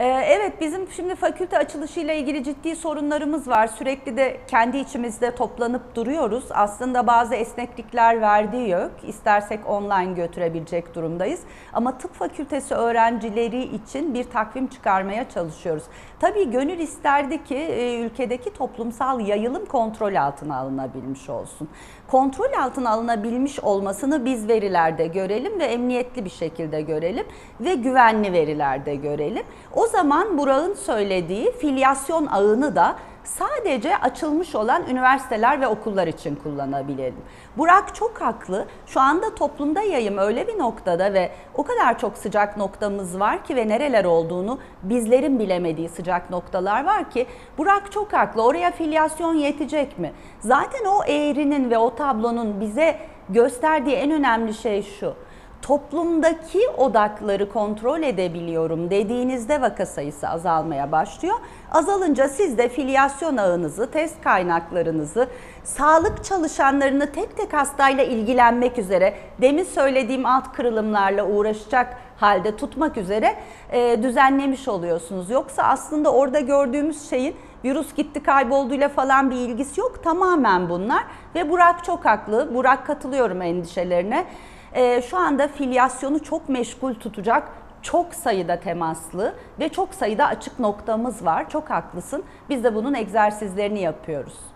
Evet 0.00 0.60
bizim 0.60 0.90
şimdi 0.90 1.14
fakülte 1.14 1.58
açılışıyla 1.58 2.14
ilgili 2.14 2.44
ciddi 2.44 2.76
sorunlarımız 2.76 3.48
var. 3.48 3.66
Sürekli 3.66 4.16
de 4.16 4.40
kendi 4.48 4.78
içimizde 4.78 5.34
toplanıp 5.34 5.94
duruyoruz. 5.94 6.44
Aslında 6.50 7.06
bazı 7.06 7.34
esneklikler 7.34 8.20
verdiği 8.20 8.68
yok. 8.68 8.90
İstersek 9.06 9.70
online 9.70 10.12
götürebilecek 10.12 10.94
durumdayız. 10.94 11.40
Ama 11.72 11.98
tıp 11.98 12.14
fakültesi 12.14 12.74
öğrencileri 12.74 13.62
için 13.62 14.14
bir 14.14 14.24
takvim 14.24 14.66
çıkarmaya 14.66 15.28
çalışıyoruz. 15.28 15.84
Tabii 16.20 16.50
gönül 16.50 16.78
isterdi 16.78 17.44
ki 17.44 17.56
ülkedeki 18.04 18.52
toplumsal 18.52 19.20
yayılım 19.20 19.66
kontrol 19.66 20.14
altına 20.14 20.56
alınabilmiş 20.56 21.28
olsun. 21.30 21.68
Kontrol 22.12 22.52
altına 22.62 22.90
alınabilmiş 22.90 23.60
olmasını 23.60 24.24
biz 24.24 24.48
verilerde 24.48 25.06
görelim 25.06 25.58
ve 25.58 25.64
emniyetli 25.64 26.24
bir 26.24 26.30
şekilde 26.30 26.80
görelim 26.82 27.26
ve 27.60 27.74
güvenli 27.74 28.32
verilerde 28.32 28.94
görelim. 28.94 29.42
O 29.74 29.86
zaman 29.86 30.38
Burak'ın 30.38 30.74
söylediği 30.74 31.52
filyasyon 31.52 32.26
ağını 32.26 32.76
da 32.76 32.96
sadece 33.24 33.96
açılmış 33.96 34.54
olan 34.54 34.82
üniversiteler 34.88 35.60
ve 35.60 35.66
okullar 35.66 36.06
için 36.06 36.36
kullanabilelim. 36.36 37.20
Burak 37.56 37.94
çok 37.94 38.20
haklı. 38.20 38.66
Şu 38.86 39.00
anda 39.00 39.34
toplumda 39.34 39.82
yayım 39.82 40.18
öyle 40.18 40.46
bir 40.46 40.58
noktada 40.58 41.12
ve 41.12 41.30
o 41.54 41.62
kadar 41.62 41.98
çok 41.98 42.18
sıcak 42.18 42.56
noktamız 42.56 43.20
var 43.20 43.44
ki 43.44 43.56
ve 43.56 43.68
nereler 43.68 44.04
olduğunu 44.04 44.58
bizlerin 44.82 45.38
bilemediği 45.38 45.88
sıcak 45.88 46.30
noktalar 46.30 46.84
var 46.84 47.10
ki 47.10 47.26
Burak 47.58 47.92
çok 47.92 48.12
haklı. 48.12 48.42
Oraya 48.42 48.70
filyasyon 48.70 49.34
yetecek 49.34 49.98
mi? 49.98 50.12
Zaten 50.40 50.84
o 50.84 51.04
eğrinin 51.04 51.70
ve 51.70 51.78
o 51.78 51.94
tablonun 51.94 52.60
bize 52.60 52.98
gösterdiği 53.28 53.96
en 53.96 54.10
önemli 54.10 54.54
şey 54.54 54.82
şu 54.82 55.14
toplumdaki 55.62 56.68
odakları 56.76 57.52
kontrol 57.52 58.02
edebiliyorum 58.02 58.90
dediğinizde 58.90 59.60
vaka 59.60 59.86
sayısı 59.86 60.28
azalmaya 60.28 60.92
başlıyor. 60.92 61.34
Azalınca 61.72 62.28
siz 62.28 62.58
de 62.58 62.68
filyasyon 62.68 63.36
ağınızı, 63.36 63.90
test 63.90 64.22
kaynaklarınızı, 64.22 65.28
sağlık 65.64 66.24
çalışanlarını 66.24 67.12
tek 67.12 67.36
tek 67.36 67.52
hastayla 67.52 68.04
ilgilenmek 68.04 68.78
üzere, 68.78 69.14
demin 69.40 69.64
söylediğim 69.64 70.26
alt 70.26 70.52
kırılımlarla 70.52 71.26
uğraşacak 71.26 71.96
halde 72.16 72.56
tutmak 72.56 72.96
üzere 72.96 73.36
e, 73.70 74.02
düzenlemiş 74.02 74.68
oluyorsunuz. 74.68 75.30
Yoksa 75.30 75.62
aslında 75.62 76.12
orada 76.12 76.40
gördüğümüz 76.40 77.10
şeyin 77.10 77.36
virüs 77.64 77.94
gitti 77.94 78.22
kaybolduğuyla 78.22 78.88
falan 78.88 79.30
bir 79.30 79.36
ilgisi 79.36 79.80
yok. 79.80 80.04
Tamamen 80.04 80.68
bunlar 80.68 81.02
ve 81.34 81.50
Burak 81.50 81.84
çok 81.84 82.04
haklı. 82.04 82.54
Burak 82.54 82.86
katılıyorum 82.86 83.42
endişelerine. 83.42 84.26
Ee, 84.74 85.02
şu 85.02 85.18
anda 85.18 85.48
filyasyonu 85.48 86.22
çok 86.22 86.48
meşgul 86.48 86.94
tutacak 86.94 87.48
çok 87.82 88.14
sayıda 88.14 88.60
temaslı 88.60 89.34
ve 89.60 89.68
çok 89.68 89.94
sayıda 89.94 90.26
açık 90.26 90.58
noktamız 90.58 91.24
var. 91.24 91.50
Çok 91.50 91.70
haklısın. 91.70 92.24
Biz 92.48 92.64
de 92.64 92.74
bunun 92.74 92.94
egzersizlerini 92.94 93.80
yapıyoruz. 93.80 94.51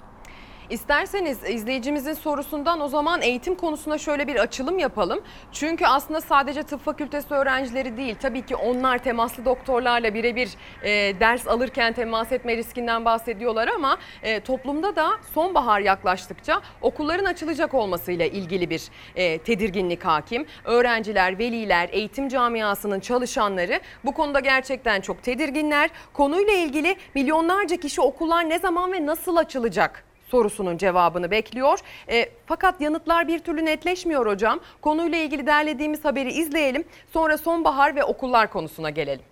İsterseniz 0.71 1.51
izleyicimizin 1.51 2.13
sorusundan 2.13 2.81
o 2.81 2.89
zaman 2.89 3.23
eğitim 3.23 3.55
konusuna 3.55 3.99
şöyle 3.99 4.27
bir 4.27 4.37
açılım 4.37 4.79
yapalım. 4.79 5.21
Çünkü 5.53 5.87
aslında 5.87 6.21
sadece 6.21 6.63
tıp 6.63 6.85
fakültesi 6.85 7.35
öğrencileri 7.35 7.97
değil 7.97 8.17
tabii 8.23 8.47
ki 8.47 8.57
onlar 8.57 8.99
temaslı 8.99 9.45
doktorlarla 9.45 10.15
birebir 10.15 10.51
e, 10.83 11.21
ders 11.21 11.49
alırken 11.49 11.93
temas 11.93 12.33
etme 12.33 12.57
riskinden 12.57 13.05
bahsediyorlar 13.05 13.69
ama 13.69 13.99
e, 14.23 14.41
toplumda 14.41 14.97
da 14.97 15.11
sonbahar 15.35 15.81
yaklaştıkça 15.81 16.61
okulların 16.83 17.25
açılacak 17.25 17.75
olmasıyla 17.75 18.27
ilgili 18.27 18.71
bir 18.71 18.83
e, 19.17 19.39
tedirginlik 19.39 20.05
hakim. 20.05 20.47
Öğrenciler, 20.65 21.39
veliler, 21.39 21.89
eğitim 21.93 22.29
camiasının 22.29 23.01
çalışanları 23.01 23.81
bu 24.05 24.13
konuda 24.13 24.41
gerçekten 24.41 25.01
çok 25.01 25.23
tedirginler. 25.23 25.91
Konuyla 26.13 26.53
ilgili 26.53 26.97
milyonlarca 27.15 27.77
kişi 27.77 28.01
okullar 28.01 28.49
ne 28.49 28.59
zaman 28.59 28.93
ve 28.93 29.07
nasıl 29.07 29.37
açılacak 29.37 30.06
sorusunun 30.29 30.77
cevabını 30.77 31.31
bekliyor. 31.31 31.79
E, 32.09 32.29
fakat 32.47 32.81
yanıtlar 32.81 33.29
bir 33.29 33.39
türlü 33.39 33.65
netleşmiyor 33.65 34.27
hocam. 34.27 34.61
Konuyla 34.81 35.19
ilgili 35.19 35.47
derlediğimiz 35.47 36.05
haberi 36.05 36.33
izleyelim. 36.33 36.85
Sonra 37.13 37.39
sonbahar 37.39 37.97
ve 37.97 38.05
okullar 38.05 38.53
konusuna 38.53 38.91
gelelim. 38.91 39.25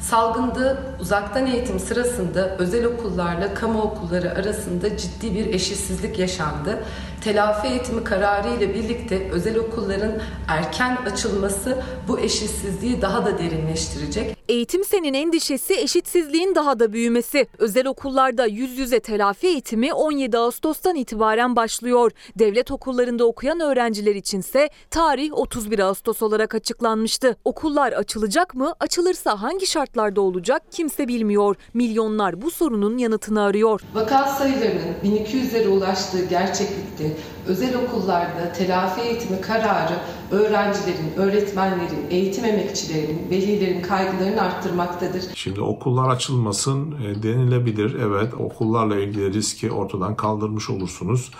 Salgında 0.00 0.76
uzaktan 1.00 1.46
eğitim 1.46 1.78
sırasında 1.78 2.56
özel 2.58 2.84
okullarla 2.84 3.54
kamu 3.54 3.82
okulları 3.82 4.30
arasında 4.30 4.96
ciddi 4.96 5.34
bir 5.34 5.54
eşitsizlik 5.54 6.18
yaşandı. 6.18 6.84
Telafi 7.24 7.68
eğitimi 7.68 8.04
kararı 8.04 8.48
ile 8.48 8.74
birlikte 8.74 9.30
özel 9.30 9.58
okulların 9.58 10.12
erken 10.48 10.96
açılması 11.12 11.82
bu 12.08 12.20
eşitsizliği 12.20 13.02
daha 13.02 13.26
da 13.26 13.38
derinleştirecek. 13.38 14.36
Eğitim 14.48 14.84
senin 14.84 15.14
endişesi 15.14 15.74
eşitsizliğin 15.74 16.54
daha 16.54 16.78
da 16.78 16.92
büyümesi. 16.92 17.46
Özel 17.58 17.86
okullarda 17.86 18.46
yüz 18.46 18.78
yüze 18.78 19.00
telafi 19.00 19.46
eğitimi 19.46 19.92
17 19.94 20.38
Ağustos'tan 20.38 20.94
itibaren 20.94 21.56
başlıyor. 21.56 22.12
Devlet 22.38 22.70
okullarında 22.70 23.24
okuyan 23.24 23.60
öğrenciler 23.60 24.14
içinse 24.14 24.70
tarih 24.90 25.30
31 25.32 25.78
Ağustos 25.78 26.22
olarak 26.22 26.54
açıklanmıştı. 26.54 27.36
Okullar 27.44 27.92
açılacak 27.92 28.54
mı? 28.54 28.74
Açılırsa 28.80 29.42
hangi 29.42 29.66
şartlarda 29.66 30.20
olacak 30.20 30.62
kimse 30.70 31.08
bilmiyor. 31.08 31.56
Milyonlar 31.74 32.42
bu 32.42 32.50
sorunun 32.50 32.98
yanıtını 32.98 33.42
arıyor. 33.42 33.80
Vaka 33.94 34.26
sayılarının 34.26 34.94
1200'lere 35.04 35.68
ulaştığı 35.68 36.24
gerçeklikte 36.24 37.09
özel 37.46 37.74
okullarda 37.76 38.52
telafi 38.52 39.00
eğitimi 39.00 39.40
kararı 39.40 39.94
öğrencilerin, 40.30 41.12
öğretmenlerin, 41.16 42.06
eğitim 42.10 42.44
emekçilerinin, 42.44 43.30
velilerin 43.30 43.82
kaygılarını 43.82 44.42
arttırmaktadır. 44.42 45.24
Şimdi 45.34 45.60
okullar 45.60 46.08
açılmasın 46.08 46.92
e, 46.92 47.22
denilebilir. 47.22 47.94
Evet 47.94 48.34
okullarla 48.34 48.96
ilgili 48.96 49.32
riski 49.32 49.70
ortadan 49.70 50.16
kaldırmış 50.16 50.70
olursunuz. 50.70 51.30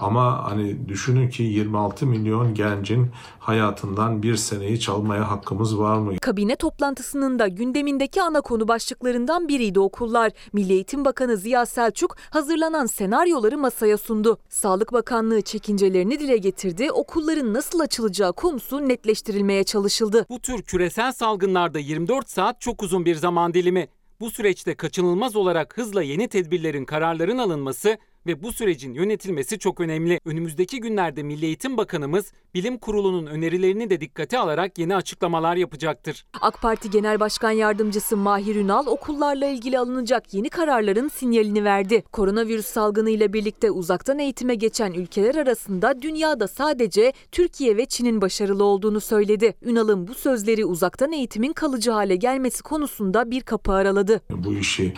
Ama 0.00 0.50
hani 0.50 0.88
düşünün 0.88 1.28
ki 1.28 1.42
26 1.42 2.06
milyon 2.06 2.54
gencin 2.54 3.10
hayatından 3.38 4.22
bir 4.22 4.36
seneyi 4.36 4.80
çalmaya 4.80 5.30
hakkımız 5.30 5.78
var 5.78 5.98
mı? 5.98 6.18
Kabine 6.20 6.56
toplantısının 6.56 7.38
da 7.38 7.48
gündemindeki 7.48 8.22
ana 8.22 8.40
konu 8.40 8.68
başlıklarından 8.68 9.48
biriydi 9.48 9.80
okullar. 9.80 10.32
Milli 10.52 10.72
Eğitim 10.72 11.04
Bakanı 11.04 11.36
Ziya 11.36 11.66
Selçuk 11.66 12.16
hazırlanan 12.30 12.86
senaryoları 12.86 13.58
masaya 13.58 13.98
sundu. 13.98 14.38
Sağlık 14.48 14.92
Bakanlığı 14.92 15.42
çekincelerini 15.42 16.20
dile 16.20 16.36
getirdi. 16.36 16.92
Okulların 16.92 17.54
nasıl 17.54 17.80
açılacağı 17.80 18.32
konusu 18.32 18.88
netleştirilmeye 18.88 19.64
çalışıldı. 19.64 20.26
Bu 20.30 20.40
tür 20.40 20.62
küresel 20.62 21.12
salgınlarda 21.12 21.78
24 21.78 22.30
saat 22.30 22.60
çok 22.60 22.82
uzun 22.82 23.04
bir 23.04 23.14
zaman 23.14 23.54
dilimi. 23.54 23.88
Bu 24.20 24.30
süreçte 24.30 24.74
kaçınılmaz 24.74 25.36
olarak 25.36 25.78
hızla 25.78 26.02
yeni 26.02 26.28
tedbirlerin, 26.28 26.84
kararların 26.84 27.38
alınması 27.38 27.98
ve 28.28 28.42
bu 28.42 28.52
sürecin 28.52 28.94
yönetilmesi 28.94 29.58
çok 29.58 29.80
önemli. 29.80 30.20
Önümüzdeki 30.24 30.80
günlerde 30.80 31.22
Milli 31.22 31.46
Eğitim 31.46 31.76
Bakanımız 31.76 32.32
Bilim 32.54 32.78
Kurulu'nun 32.78 33.26
önerilerini 33.26 33.90
de 33.90 34.00
dikkate 34.00 34.38
alarak 34.38 34.78
yeni 34.78 34.96
açıklamalar 34.96 35.56
yapacaktır. 35.56 36.26
AK 36.40 36.62
Parti 36.62 36.90
Genel 36.90 37.20
Başkan 37.20 37.50
Yardımcısı 37.50 38.16
Mahir 38.16 38.56
Ünal 38.56 38.86
okullarla 38.86 39.46
ilgili 39.46 39.78
alınacak 39.78 40.34
yeni 40.34 40.50
kararların 40.50 41.08
sinyalini 41.08 41.64
verdi. 41.64 42.02
Koronavirüs 42.12 42.66
salgını 42.66 43.10
ile 43.10 43.32
birlikte 43.32 43.70
uzaktan 43.70 44.18
eğitime 44.18 44.54
geçen 44.54 44.92
ülkeler 44.92 45.34
arasında 45.34 46.02
dünyada 46.02 46.48
sadece 46.48 47.12
Türkiye 47.32 47.76
ve 47.76 47.86
Çin'in 47.86 48.20
başarılı 48.20 48.64
olduğunu 48.64 49.00
söyledi. 49.00 49.54
Ünal'ın 49.62 50.08
bu 50.08 50.14
sözleri 50.14 50.64
uzaktan 50.64 51.12
eğitimin 51.12 51.52
kalıcı 51.52 51.90
hale 51.90 52.16
gelmesi 52.16 52.62
konusunda 52.62 53.30
bir 53.30 53.40
kapı 53.40 53.72
araladı. 53.72 54.20
Bu 54.30 54.54
işi 54.54 54.94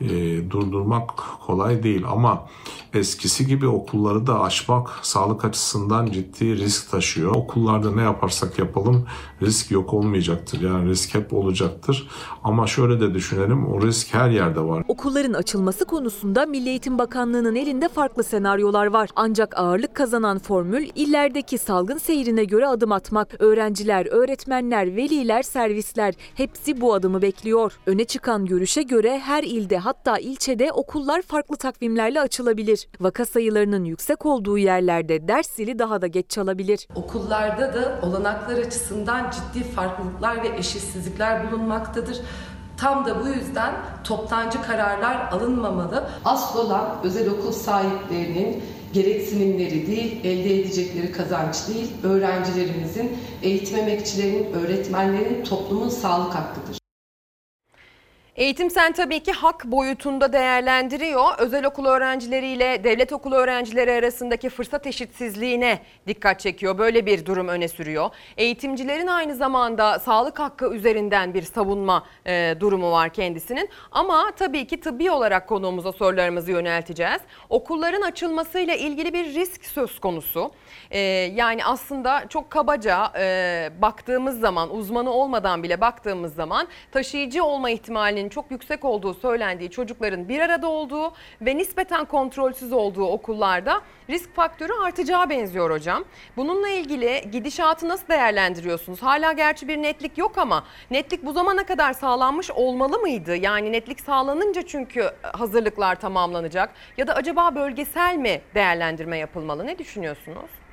e, 0.00 0.50
durdurmak 0.50 1.10
kolay 1.46 1.82
değil 1.82 2.04
ama 2.08 2.46
eskisi 2.94 3.46
gibi 3.46 3.66
okulları 3.66 4.26
da 4.26 4.40
açmak 4.40 4.90
sağlık 5.02 5.44
açısından 5.44 6.06
ciddi 6.06 6.56
risk 6.56 6.90
taşıyor. 6.90 7.34
Okullarda 7.34 7.90
ne 7.90 8.02
yaparsak 8.02 8.58
yapalım 8.58 9.06
risk 9.42 9.70
yok 9.70 9.94
olmayacaktır. 9.94 10.60
Yani 10.60 10.88
risk 10.88 11.14
hep 11.14 11.32
olacaktır. 11.32 12.08
Ama 12.44 12.66
şöyle 12.66 13.00
de 13.00 13.14
düşünelim 13.14 13.66
o 13.66 13.82
risk 13.82 14.14
her 14.14 14.30
yerde 14.30 14.60
var. 14.60 14.84
Okulların 14.88 15.32
açılması 15.32 15.84
konusunda 15.84 16.46
Milli 16.46 16.68
Eğitim 16.68 16.98
Bakanlığı'nın 16.98 17.54
elinde 17.54 17.88
farklı 17.88 18.24
senaryolar 18.24 18.86
var. 18.86 19.10
Ancak 19.16 19.58
ağırlık 19.58 19.94
kazanan 19.94 20.38
formül 20.38 20.88
illerdeki 20.94 21.58
salgın 21.58 21.98
seyrine 21.98 22.44
göre 22.44 22.66
adım 22.66 22.92
atmak. 22.92 23.34
Öğrenciler, 23.38 24.06
öğretmenler, 24.06 24.96
veliler, 24.96 25.42
servisler 25.42 26.14
hepsi 26.34 26.80
bu 26.80 26.94
adımı 26.94 27.22
bekliyor. 27.22 27.72
Öne 27.86 28.04
çıkan 28.04 28.46
görüşe 28.46 28.82
göre 28.82 29.18
her 29.18 29.42
ilde 29.42 29.78
hatta 29.84 30.18
ilçede 30.18 30.72
okullar 30.72 31.22
farklı 31.22 31.56
takvimlerle 31.56 32.20
açılabilir. 32.20 32.88
Vaka 33.00 33.24
sayılarının 33.24 33.84
yüksek 33.84 34.26
olduğu 34.26 34.58
yerlerde 34.58 35.28
ders 35.28 35.50
zili 35.50 35.78
daha 35.78 36.02
da 36.02 36.06
geç 36.06 36.30
çalabilir. 36.30 36.88
Okullarda 36.94 37.74
da 37.74 38.00
olanaklar 38.02 38.58
açısından 38.58 39.30
ciddi 39.30 39.64
farklılıklar 39.64 40.42
ve 40.42 40.48
eşitsizlikler 40.58 41.52
bulunmaktadır. 41.52 42.20
Tam 42.76 43.06
da 43.06 43.24
bu 43.24 43.28
yüzden 43.28 43.74
toptancı 44.04 44.62
kararlar 44.62 45.28
alınmamalı. 45.32 46.08
Asıl 46.24 46.58
olan 46.58 47.00
özel 47.04 47.28
okul 47.30 47.52
sahiplerinin 47.52 48.62
gereksinimleri 48.92 49.86
değil, 49.86 50.24
elde 50.24 50.60
edecekleri 50.60 51.12
kazanç 51.12 51.68
değil, 51.68 51.92
öğrencilerimizin, 52.02 53.18
eğitim 53.42 53.78
emekçilerinin, 53.78 54.52
öğretmenlerin, 54.52 55.44
toplumun 55.44 55.88
sağlık 55.88 56.34
hakkıdır. 56.34 56.83
Eğitim 58.36 58.70
Sen 58.70 58.92
tabii 58.92 59.20
ki 59.20 59.32
hak 59.32 59.64
boyutunda 59.64 60.32
değerlendiriyor. 60.32 61.38
Özel 61.38 61.66
okul 61.66 61.86
öğrencileriyle 61.86 62.84
devlet 62.84 63.12
okulu 63.12 63.34
öğrencileri 63.34 63.92
arasındaki 63.92 64.48
fırsat 64.48 64.86
eşitsizliğine 64.86 65.78
dikkat 66.06 66.40
çekiyor. 66.40 66.78
Böyle 66.78 67.06
bir 67.06 67.26
durum 67.26 67.48
öne 67.48 67.68
sürüyor. 67.68 68.10
Eğitimcilerin 68.36 69.06
aynı 69.06 69.34
zamanda 69.34 69.98
sağlık 69.98 70.38
hakkı 70.38 70.74
üzerinden 70.74 71.34
bir 71.34 71.42
savunma 71.42 72.06
e, 72.26 72.54
durumu 72.60 72.90
var 72.90 73.10
kendisinin. 73.10 73.68
Ama 73.92 74.32
tabii 74.36 74.66
ki 74.66 74.80
tıbbi 74.80 75.10
olarak 75.10 75.48
konuğumuza 75.48 75.92
sorularımızı 75.92 76.50
yönelteceğiz. 76.50 77.20
Okulların 77.48 78.02
açılmasıyla 78.02 78.74
ilgili 78.74 79.12
bir 79.12 79.24
risk 79.24 79.64
söz 79.64 79.98
konusu. 79.98 80.50
E, 80.90 80.98
yani 81.34 81.64
aslında 81.64 82.24
çok 82.28 82.50
kabaca 82.50 83.12
e, 83.18 83.70
baktığımız 83.82 84.40
zaman 84.40 84.76
uzmanı 84.76 85.10
olmadan 85.10 85.62
bile 85.62 85.80
baktığımız 85.80 86.34
zaman 86.34 86.68
taşıyıcı 86.92 87.44
olma 87.44 87.70
ihtimalinin 87.70 88.23
risklerinin 88.24 88.28
çok 88.28 88.50
yüksek 88.50 88.84
olduğu 88.84 89.14
söylendiği 89.14 89.70
çocukların 89.70 90.28
bir 90.28 90.40
arada 90.40 90.68
olduğu 90.68 91.12
ve 91.40 91.56
nispeten 91.56 92.04
kontrolsüz 92.04 92.72
olduğu 92.72 93.06
okullarda 93.06 93.80
risk 94.10 94.34
faktörü 94.34 94.72
artacağı 94.84 95.30
benziyor 95.30 95.70
hocam. 95.70 96.04
Bununla 96.36 96.68
ilgili 96.68 97.30
gidişatı 97.32 97.88
nasıl 97.88 98.08
değerlendiriyorsunuz? 98.08 99.02
Hala 99.02 99.32
gerçi 99.32 99.68
bir 99.68 99.76
netlik 99.76 100.18
yok 100.18 100.38
ama 100.38 100.64
netlik 100.90 101.24
bu 101.24 101.32
zamana 101.32 101.66
kadar 101.66 101.92
sağlanmış 101.92 102.50
olmalı 102.50 102.98
mıydı? 102.98 103.36
Yani 103.36 103.72
netlik 103.72 104.00
sağlanınca 104.00 104.62
çünkü 104.62 105.10
hazırlıklar 105.22 106.00
tamamlanacak 106.00 106.70
ya 106.96 107.06
da 107.06 107.14
acaba 107.14 107.54
bölgesel 107.54 108.16
mi 108.16 108.40
değerlendirme 108.54 109.18
yapılmalı? 109.18 109.66
Ne 109.66 109.78
düşünüyorsunuz? 109.78 110.63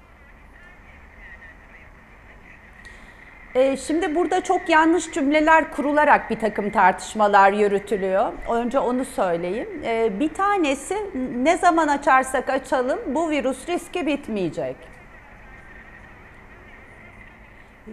Ee, 3.55 3.77
Şimdi 3.77 4.15
burada 4.15 4.43
çok 4.43 4.69
yanlış 4.69 5.11
cümleler 5.11 5.71
kurularak 5.71 6.29
bir 6.29 6.39
takım 6.39 6.69
tartışmalar 6.69 7.51
yürütülüyor. 7.53 8.33
Önce 8.51 8.79
onu 8.79 9.05
söyleyeyim. 9.05 9.81
Ee, 9.85 10.19
Bir 10.19 10.33
tanesi 10.33 10.97
ne 11.43 11.57
zaman 11.57 11.87
açarsak 11.87 12.49
açalım 12.49 12.99
bu 13.07 13.29
virüs 13.29 13.67
riski 13.69 14.05
bitmeyecek. 14.07 14.75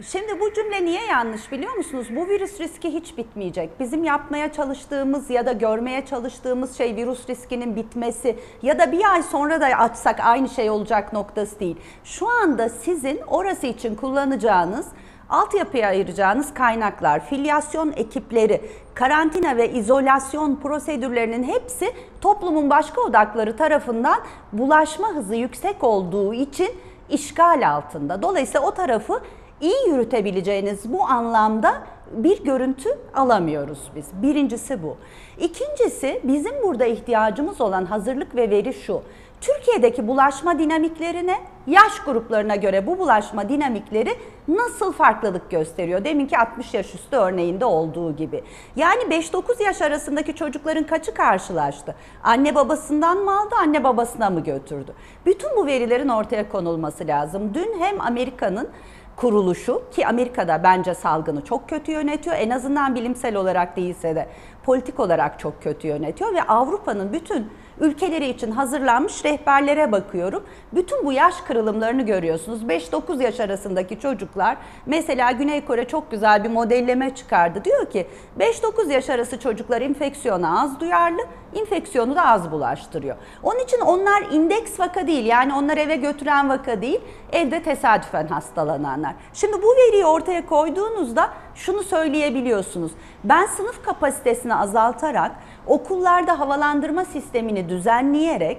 Şimdi 0.06 0.40
bu 0.40 0.52
cümle 0.54 0.84
niye 0.84 1.04
yanlış 1.06 1.52
biliyor 1.52 1.72
musunuz? 1.74 2.06
Bu 2.16 2.28
virüs 2.28 2.60
riski 2.60 2.88
hiç 2.94 3.16
bitmeyecek. 3.18 3.80
Bizim 3.80 4.04
yapmaya 4.04 4.52
çalıştığımız 4.52 5.30
ya 5.30 5.46
da 5.46 5.52
görmeye 5.52 6.06
çalıştığımız 6.06 6.78
şey 6.78 6.96
virüs 6.96 7.28
riskinin 7.28 7.76
bitmesi 7.76 8.36
ya 8.62 8.78
da 8.78 8.92
bir 8.92 9.12
ay 9.12 9.22
sonra 9.22 9.60
da 9.60 9.66
açsak 9.66 10.20
aynı 10.20 10.48
şey 10.48 10.70
olacak 10.70 11.12
noktası 11.12 11.60
değil. 11.60 11.76
Şu 12.04 12.28
anda 12.28 12.68
sizin 12.68 13.20
orası 13.26 13.66
için 13.66 13.94
kullanacağınız 13.94 14.86
altyapıya 15.30 15.88
ayıracağınız 15.88 16.54
kaynaklar, 16.54 17.26
filyasyon 17.26 17.92
ekipleri, 17.96 18.60
karantina 18.94 19.56
ve 19.56 19.72
izolasyon 19.72 20.56
prosedürlerinin 20.56 21.42
hepsi 21.42 21.92
toplumun 22.20 22.70
başka 22.70 23.00
odakları 23.00 23.56
tarafından 23.56 24.18
bulaşma 24.52 25.08
hızı 25.08 25.34
yüksek 25.34 25.84
olduğu 25.84 26.34
için 26.34 26.68
işgal 27.10 27.70
altında. 27.70 28.22
Dolayısıyla 28.22 28.66
o 28.66 28.74
tarafı 28.74 29.20
iyi 29.60 29.88
yürütebileceğiniz 29.88 30.92
bu 30.92 31.02
anlamda 31.02 31.82
bir 32.12 32.44
görüntü 32.44 32.88
alamıyoruz 33.14 33.78
biz. 33.96 34.06
Birincisi 34.22 34.82
bu. 34.82 34.96
İkincisi 35.38 36.20
bizim 36.24 36.62
burada 36.62 36.84
ihtiyacımız 36.84 37.60
olan 37.60 37.84
hazırlık 37.84 38.36
ve 38.36 38.50
veri 38.50 38.74
şu. 38.74 39.02
Türkiye'deki 39.40 40.08
bulaşma 40.08 40.58
dinamiklerine, 40.58 41.38
yaş 41.66 42.00
gruplarına 42.04 42.56
göre 42.56 42.86
bu 42.86 42.98
bulaşma 42.98 43.48
dinamikleri 43.48 44.14
nasıl 44.48 44.92
farklılık 44.92 45.50
gösteriyor? 45.50 46.04
Deminki 46.04 46.38
60 46.38 46.74
yaş 46.74 46.94
üstü 46.94 47.16
örneğinde 47.16 47.64
olduğu 47.64 48.16
gibi. 48.16 48.44
Yani 48.76 49.02
5-9 49.02 49.62
yaş 49.62 49.82
arasındaki 49.82 50.34
çocukların 50.34 50.86
kaçı 50.86 51.14
karşılaştı? 51.14 51.94
Anne 52.24 52.54
babasından 52.54 53.18
mı 53.18 53.40
aldı, 53.40 53.54
anne 53.60 53.84
babasına 53.84 54.30
mı 54.30 54.40
götürdü? 54.40 54.92
Bütün 55.26 55.56
bu 55.56 55.66
verilerin 55.66 56.08
ortaya 56.08 56.48
konulması 56.48 57.06
lazım. 57.06 57.54
Dün 57.54 57.80
hem 57.80 58.00
Amerika'nın 58.00 58.68
kuruluşu 59.16 59.82
ki 59.90 60.06
Amerika'da 60.06 60.62
bence 60.62 60.94
salgını 60.94 61.44
çok 61.44 61.68
kötü 61.68 61.92
yönetiyor. 61.92 62.36
En 62.36 62.50
azından 62.50 62.94
bilimsel 62.94 63.36
olarak 63.36 63.76
değilse 63.76 64.16
de 64.16 64.28
politik 64.62 65.00
olarak 65.00 65.38
çok 65.38 65.62
kötü 65.62 65.88
yönetiyor 65.88 66.34
ve 66.34 66.42
Avrupa'nın 66.42 67.12
bütün 67.12 67.50
ülkeleri 67.80 68.28
için 68.28 68.50
hazırlanmış 68.50 69.24
rehberlere 69.24 69.92
bakıyorum. 69.92 70.44
Bütün 70.72 71.04
bu 71.04 71.12
yaş 71.12 71.40
kırılımlarını 71.40 72.02
görüyorsunuz. 72.02 72.62
5-9 72.62 73.22
yaş 73.22 73.40
arasındaki 73.40 74.00
çocuklar 74.00 74.56
mesela 74.86 75.32
Güney 75.32 75.64
Kore 75.64 75.88
çok 75.88 76.10
güzel 76.10 76.44
bir 76.44 76.50
modelleme 76.50 77.14
çıkardı. 77.14 77.64
Diyor 77.64 77.90
ki 77.90 78.06
5-9 78.38 78.92
yaş 78.92 79.10
arası 79.10 79.40
çocuklar 79.40 79.80
infeksiyona 79.80 80.62
az 80.62 80.80
duyarlı, 80.80 81.20
infeksiyonu 81.54 82.16
da 82.16 82.26
az 82.26 82.50
bulaştırıyor. 82.50 83.16
Onun 83.42 83.60
için 83.60 83.80
onlar 83.80 84.22
indeks 84.32 84.80
vaka 84.80 85.06
değil 85.06 85.26
yani 85.26 85.54
onlar 85.54 85.76
eve 85.76 85.96
götüren 85.96 86.48
vaka 86.48 86.82
değil, 86.82 87.00
evde 87.32 87.62
tesadüfen 87.62 88.26
hastalananlar. 88.26 89.14
Şimdi 89.32 89.62
bu 89.62 89.66
veriyi 89.66 90.06
ortaya 90.06 90.46
koyduğunuzda 90.46 91.30
şunu 91.54 91.82
söyleyebiliyorsunuz. 91.82 92.92
Ben 93.24 93.46
sınıf 93.46 93.84
kapasitesini 93.84 94.54
azaltarak 94.54 95.32
okullarda 95.68 96.38
havalandırma 96.38 97.04
sistemini 97.04 97.68
düzenleyerek 97.68 98.58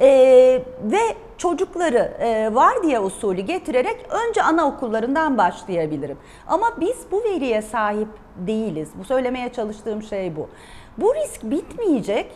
e, 0.00 0.08
ve 0.82 1.00
çocukları 1.38 2.12
e, 2.20 2.54
vardiya 2.54 3.02
usulü 3.02 3.40
getirerek 3.40 4.06
önce 4.28 4.42
anaokullarından 4.42 5.38
başlayabilirim. 5.38 6.18
Ama 6.46 6.66
biz 6.80 6.96
bu 7.10 7.24
veriye 7.24 7.62
sahip 7.62 8.08
değiliz. 8.36 8.88
Bu 8.98 9.04
söylemeye 9.04 9.52
çalıştığım 9.52 10.02
şey 10.02 10.36
bu. 10.36 10.48
Bu 10.98 11.14
risk 11.14 11.42
bitmeyecek 11.42 12.32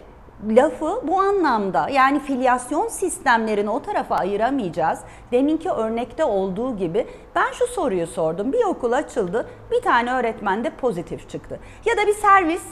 lafı 0.49 1.03
bu 1.09 1.21
anlamda 1.21 1.89
yani 1.89 2.21
filyasyon 2.21 2.89
sistemlerini 2.89 3.71
o 3.71 3.83
tarafa 3.83 4.17
ayıramayacağız. 4.17 4.99
Deminki 5.33 5.71
örnekte 5.71 6.25
olduğu 6.25 6.77
gibi 6.77 7.07
ben 7.35 7.53
şu 7.53 7.67
soruyu 7.67 8.07
sordum. 8.07 8.53
Bir 8.53 8.65
okul 8.65 8.93
açıldı, 8.93 9.49
bir 9.71 9.81
tane 9.81 10.13
öğretmen 10.13 10.65
de 10.65 10.71
pozitif 10.71 11.29
çıktı. 11.29 11.61
Ya 11.85 11.97
da 11.97 12.07
bir 12.07 12.15
servis 12.15 12.63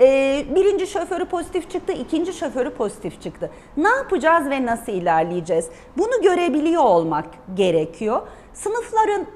ee, 0.00 0.46
birinci 0.54 0.86
şoförü 0.86 1.24
pozitif 1.24 1.70
çıktı, 1.70 1.92
ikinci 1.92 2.32
şoförü 2.32 2.70
pozitif 2.70 3.22
çıktı. 3.22 3.50
Ne 3.76 3.88
yapacağız 3.88 4.50
ve 4.50 4.66
nasıl 4.66 4.92
ilerleyeceğiz? 4.92 5.68
Bunu 5.98 6.22
görebiliyor 6.22 6.82
olmak 6.84 7.26
gerekiyor. 7.54 8.20
Sınıfların 8.54 9.26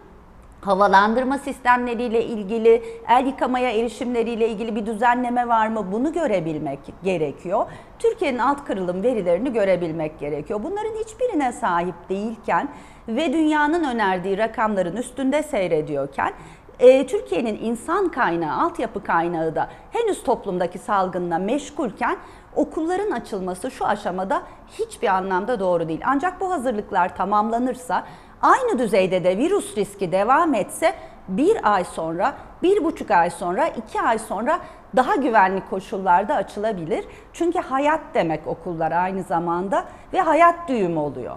havalandırma 0.60 1.38
sistemleriyle 1.38 2.24
ilgili, 2.24 2.82
el 3.08 3.26
yıkamaya 3.26 3.70
erişimleriyle 3.70 4.48
ilgili 4.48 4.76
bir 4.76 4.86
düzenleme 4.86 5.48
var 5.48 5.68
mı? 5.68 5.92
Bunu 5.92 6.12
görebilmek 6.12 6.78
gerekiyor. 7.04 7.66
Türkiye'nin 7.98 8.38
alt 8.38 8.64
kırılım 8.64 9.02
verilerini 9.02 9.52
görebilmek 9.52 10.20
gerekiyor. 10.20 10.60
Bunların 10.62 10.94
hiçbirine 11.04 11.52
sahip 11.52 11.94
değilken 12.08 12.68
ve 13.08 13.32
dünyanın 13.32 13.84
önerdiği 13.84 14.38
rakamların 14.38 14.96
üstünde 14.96 15.42
seyrediyorken 15.42 16.32
e, 16.78 17.06
Türkiye'nin 17.06 17.58
insan 17.62 18.08
kaynağı, 18.08 18.62
altyapı 18.62 19.02
kaynağı 19.04 19.54
da 19.54 19.68
henüz 19.90 20.22
toplumdaki 20.22 20.78
salgınla 20.78 21.38
meşgulken 21.38 22.16
okulların 22.56 23.10
açılması 23.10 23.70
şu 23.70 23.86
aşamada 23.86 24.42
hiçbir 24.78 25.08
anlamda 25.08 25.60
doğru 25.60 25.88
değil. 25.88 26.00
Ancak 26.04 26.40
bu 26.40 26.50
hazırlıklar 26.52 27.16
tamamlanırsa 27.16 28.04
aynı 28.42 28.78
düzeyde 28.78 29.24
de 29.24 29.38
virüs 29.38 29.76
riski 29.76 30.12
devam 30.12 30.54
etse 30.54 30.94
bir 31.28 31.74
ay 31.74 31.84
sonra, 31.84 32.34
bir 32.62 32.84
buçuk 32.84 33.10
ay 33.10 33.30
sonra, 33.30 33.68
iki 33.68 34.00
ay 34.00 34.18
sonra 34.18 34.58
daha 34.96 35.16
güvenli 35.16 35.62
koşullarda 35.70 36.34
açılabilir. 36.34 37.04
Çünkü 37.32 37.58
hayat 37.58 38.00
demek 38.14 38.46
okullar 38.46 38.92
aynı 38.92 39.22
zamanda 39.22 39.84
ve 40.12 40.20
hayat 40.20 40.68
düğümü 40.68 40.98
oluyor. 40.98 41.36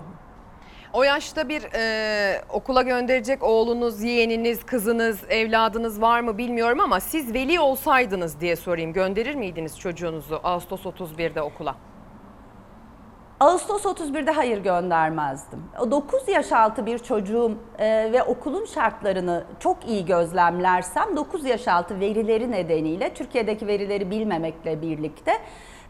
O 0.97 1.03
yaşta 1.03 1.49
bir 1.49 1.63
e, 1.73 2.41
okula 2.49 2.81
gönderecek 2.81 3.43
oğlunuz, 3.43 4.03
yeğeniniz, 4.03 4.65
kızınız, 4.65 5.19
evladınız 5.29 6.01
var 6.01 6.19
mı 6.19 6.37
bilmiyorum 6.37 6.79
ama 6.79 6.99
siz 6.99 7.33
veli 7.33 7.59
olsaydınız 7.59 8.39
diye 8.39 8.55
sorayım. 8.55 8.93
Gönderir 8.93 9.35
miydiniz 9.35 9.79
çocuğunuzu 9.79 10.39
Ağustos 10.43 10.85
31'de 10.85 11.41
okula? 11.41 11.75
Ağustos 13.39 13.85
31'de 13.85 14.31
hayır 14.31 14.57
göndermezdim. 14.57 15.63
9 15.91 16.27
yaş 16.27 16.51
altı 16.51 16.85
bir 16.85 16.99
çocuğum 16.99 17.57
e, 17.79 18.09
ve 18.13 18.23
okulun 18.23 18.65
şartlarını 18.65 19.43
çok 19.59 19.87
iyi 19.87 20.05
gözlemlersem 20.05 21.17
9 21.17 21.45
yaş 21.45 21.67
altı 21.67 21.99
verileri 21.99 22.51
nedeniyle 22.51 23.13
Türkiye'deki 23.13 23.67
verileri 23.67 24.11
bilmemekle 24.11 24.81
birlikte 24.81 25.31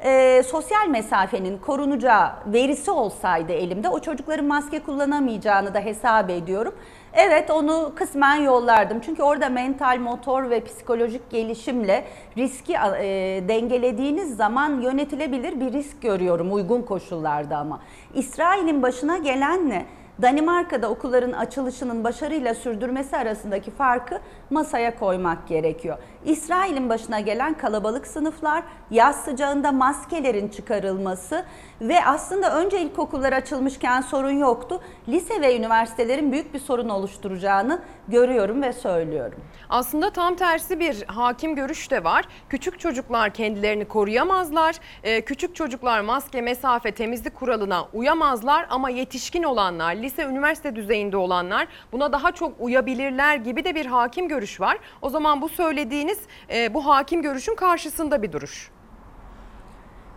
e, 0.04 0.44
sosyal 0.44 0.88
mesafenin 0.88 1.58
korunacağı 1.58 2.32
verisi 2.46 2.92
olsaydı 2.92 3.52
elimde 3.52 3.90
o 3.90 4.00
çocukların 4.00 4.46
maske 4.46 4.80
kullanamayacağını 4.80 5.74
da 5.74 5.80
hesap 5.80 6.30
ediyorum. 6.30 6.76
Evet 7.14 7.52
onu 7.52 7.92
kısmen 7.96 8.36
yollardım. 8.36 9.00
Çünkü 9.00 9.24
orada 9.24 9.50
mental, 9.50 9.98
motor 9.98 10.50
ve 10.50 10.64
psikolojik 10.64 11.30
gelişimle 11.30 12.06
riski 12.38 12.74
e, 12.74 13.08
dengelediğiniz 13.48 14.36
zaman 14.36 14.82
yönetilebilir 14.82 15.60
bir 15.60 15.74
risk 15.74 16.02
görüyorum 16.02 16.54
uygun 16.54 16.82
koşullarda 16.82 17.58
ama. 17.58 17.80
İsrail'in 18.14 18.84
başına 18.84 19.18
gelen 19.18 19.70
ne? 19.70 19.86
Danimarka'da 20.22 20.90
okulların 20.90 21.32
açılışının 21.32 22.04
başarıyla 22.04 22.54
sürdürmesi 22.54 23.18
arasındaki 23.18 23.72
farkı 23.72 24.20
masaya 24.50 25.00
koymak 25.00 25.48
gerekiyor. 25.48 25.98
İsrail'in 26.28 26.90
başına 26.90 27.20
gelen 27.20 27.54
kalabalık 27.54 28.08
sınıflar, 28.08 28.64
yaz 28.92 29.24
sıcağında 29.24 29.72
maskelerin 29.72 30.48
çıkarılması 30.48 31.46
ve 31.82 32.06
aslında 32.06 32.62
önce 32.62 32.82
ilkokullar 32.82 33.34
açılmışken 33.34 34.02
sorun 34.02 34.32
yoktu. 34.32 34.82
Lise 35.08 35.42
ve 35.42 35.58
üniversitelerin 35.58 36.32
büyük 36.32 36.54
bir 36.54 36.60
sorun 36.60 36.90
oluşturacağını 36.90 37.82
görüyorum 38.08 38.62
ve 38.62 38.74
söylüyorum. 38.74 39.40
Aslında 39.70 40.10
tam 40.10 40.36
tersi 40.36 40.80
bir 40.80 41.04
hakim 41.08 41.56
görüş 41.56 41.92
de 41.92 42.04
var. 42.04 42.26
Küçük 42.50 42.80
çocuklar 42.80 43.34
kendilerini 43.34 43.86
koruyamazlar. 43.86 44.76
Ee, 45.04 45.22
küçük 45.22 45.56
çocuklar 45.56 46.02
maske, 46.02 46.42
mesafe, 46.42 46.92
temizlik 46.92 47.36
kuralına 47.36 47.88
uyamazlar 47.94 48.66
ama 48.70 48.90
yetişkin 48.90 49.44
olanlar 49.44 49.96
lise, 49.96 50.24
üniversite 50.24 50.76
düzeyinde 50.76 51.18
olanlar 51.18 51.68
buna 51.92 52.12
daha 52.12 52.32
çok 52.32 52.54
uyabilirler 52.60 53.36
gibi 53.36 53.64
de 53.64 53.76
bir 53.76 53.86
hakim 53.86 54.28
görüş 54.28 54.62
var. 54.62 54.78
O 55.02 55.10
zaman 55.10 55.42
bu 55.42 55.50
söylediğiniz 55.50 56.17
e, 56.54 56.74
bu 56.74 56.86
hakim 56.86 57.22
görüşün 57.22 57.56
karşısında 57.56 58.22
bir 58.22 58.32
duruş. 58.32 58.72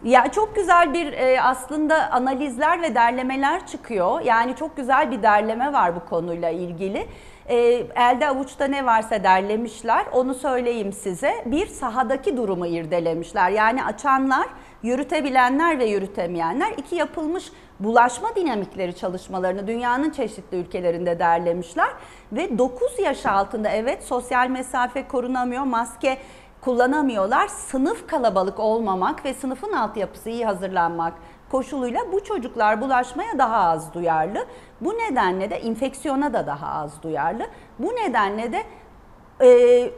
Ya 0.05 0.33
çok 0.33 0.57
güzel 0.57 0.95
bir 0.95 1.13
e, 1.13 1.43
aslında 1.43 2.11
analizler 2.11 2.83
ve 2.83 2.95
derlemeler 2.95 3.67
çıkıyor. 3.67 4.21
Yani 4.21 4.57
çok 4.57 4.77
güzel 4.77 5.11
bir 5.11 5.23
derleme 5.23 5.73
var 5.73 5.97
bu 5.97 6.09
konuyla 6.09 6.51
ilgili. 6.51 7.07
E, 7.49 7.57
elde 7.97 8.29
avuçta 8.29 8.65
ne 8.65 8.87
varsa 8.87 9.25
derlemişler. 9.25 10.07
Onu 10.13 10.35
söyleyeyim 10.35 10.93
size. 10.93 11.35
Bir 11.47 11.67
sahadaki 11.67 12.37
durumu 12.37 12.67
irdelemişler. 12.67 13.51
Yani 13.51 13.85
açanlar, 13.85 14.47
yürütebilenler 14.83 15.79
ve 15.79 15.85
yürütemeyenler 15.85 16.73
iki 16.77 16.97
yapılmış 16.97 17.53
bulaşma 17.81 18.35
dinamikleri 18.37 18.97
çalışmalarını 18.97 19.67
dünyanın 19.67 20.11
çeşitli 20.11 20.57
ülkelerinde 20.57 21.19
derlemişler 21.19 21.89
ve 22.33 22.59
9 22.59 22.99
yaş 22.99 23.27
altında 23.27 23.69
evet 23.69 24.05
sosyal 24.05 24.49
mesafe 24.49 25.09
korunamıyor, 25.09 25.63
maske 25.63 26.19
kullanamıyorlar. 26.61 27.49
Sınıf 27.49 28.07
kalabalık 28.07 28.61
olmamak 28.61 29.25
ve 29.25 29.35
sınıfın 29.35 29.73
altyapısı 29.73 30.31
iyi 30.31 30.45
hazırlanmak 30.47 31.15
koşuluyla 31.51 32.01
bu 32.13 32.25
çocuklar 32.25 32.81
bulaşmaya 32.81 33.39
daha 33.39 33.57
az 33.57 33.95
duyarlı. 33.95 34.47
Bu 34.81 34.91
nedenle 34.91 35.51
de 35.51 35.61
infeksiyona 35.61 36.33
da 36.33 36.47
daha 36.47 36.67
az 36.67 37.03
duyarlı. 37.03 37.47
Bu 37.79 37.87
nedenle 37.87 38.53
de 38.53 38.63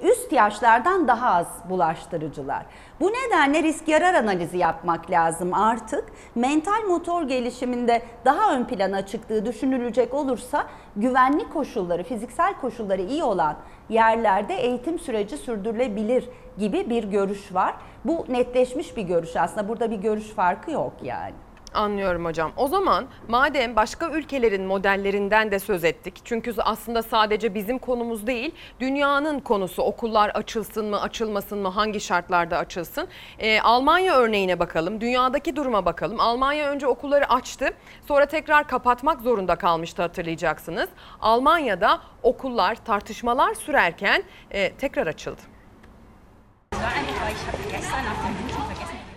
üst 0.03 0.33
yaşlardan 0.33 1.09
daha 1.09 1.31
az 1.31 1.47
bulaştırıcılar. 1.69 2.67
Bu 3.01 3.13
nedenle 3.13 3.63
risk 3.63 3.89
yarar 3.89 4.15
analizi 4.15 4.59
yapmak 4.59 5.11
lazım 5.11 5.55
artık. 5.55 6.05
Mental 6.35 6.83
motor 6.89 7.23
gelişiminde 7.23 8.03
daha 8.25 8.55
ön 8.55 8.65
plana 8.65 9.07
çıktığı 9.07 9.47
düşünülecek 9.47 10.15
olursa 10.15 10.67
güvenlik 10.97 11.53
koşulları, 11.53 12.03
fiziksel 12.03 12.55
koşulları 12.61 13.03
iyi 13.03 13.25
olan 13.25 13.57
yerlerde 13.89 14.55
eğitim 14.55 14.99
süreci 14.99 15.37
sürdürülebilir 15.37 16.29
gibi 16.59 16.91
bir 16.91 17.05
görüş 17.05 17.55
var. 17.55 17.75
Bu 18.05 18.27
netleşmiş 18.29 18.97
bir 18.97 19.03
görüş 19.03 19.37
aslında. 19.37 19.69
Burada 19.69 19.91
bir 19.91 19.97
görüş 19.97 20.27
farkı 20.27 20.71
yok 20.71 20.93
yani. 21.03 21.35
Anlıyorum 21.75 22.25
hocam. 22.25 22.53
O 22.57 22.69
zaman 22.69 23.07
madem 23.29 23.77
başka 23.77 24.11
ülkelerin 24.11 24.65
modellerinden 24.65 25.51
de 25.51 25.59
söz 25.59 25.85
ettik. 25.85 26.15
Çünkü 26.25 26.55
aslında 26.59 27.03
sadece 27.03 27.55
bizim 27.55 27.79
konumuz 27.79 28.27
değil, 28.27 28.55
dünyanın 28.81 29.41
konusu. 29.41 29.83
Okullar 29.83 30.29
açılsın 30.29 30.87
mı, 30.87 31.01
açılmasın 31.01 31.59
mı, 31.59 31.69
hangi 31.69 32.01
şartlarda 32.01 32.59
açılsın? 32.59 33.09
Ee, 33.39 33.61
Almanya 33.61 34.17
örneğine 34.17 34.59
bakalım, 34.59 35.01
dünyadaki 35.01 35.57
duruma 35.57 35.85
bakalım. 35.85 36.21
Almanya 36.21 36.69
önce 36.71 36.87
okulları 36.87 37.31
açtı, 37.31 37.71
sonra 38.09 38.27
tekrar 38.27 38.69
kapatmak 38.69 39.21
zorunda 39.21 39.57
kalmıştı 39.57 40.03
hatırlayacaksınız. 40.03 40.89
Almanya'da 41.21 42.01
okullar 42.23 42.85
tartışmalar 42.85 43.55
sürerken 43.55 44.23
e, 44.51 44.73
tekrar 44.73 45.07
açıldı. 45.07 45.43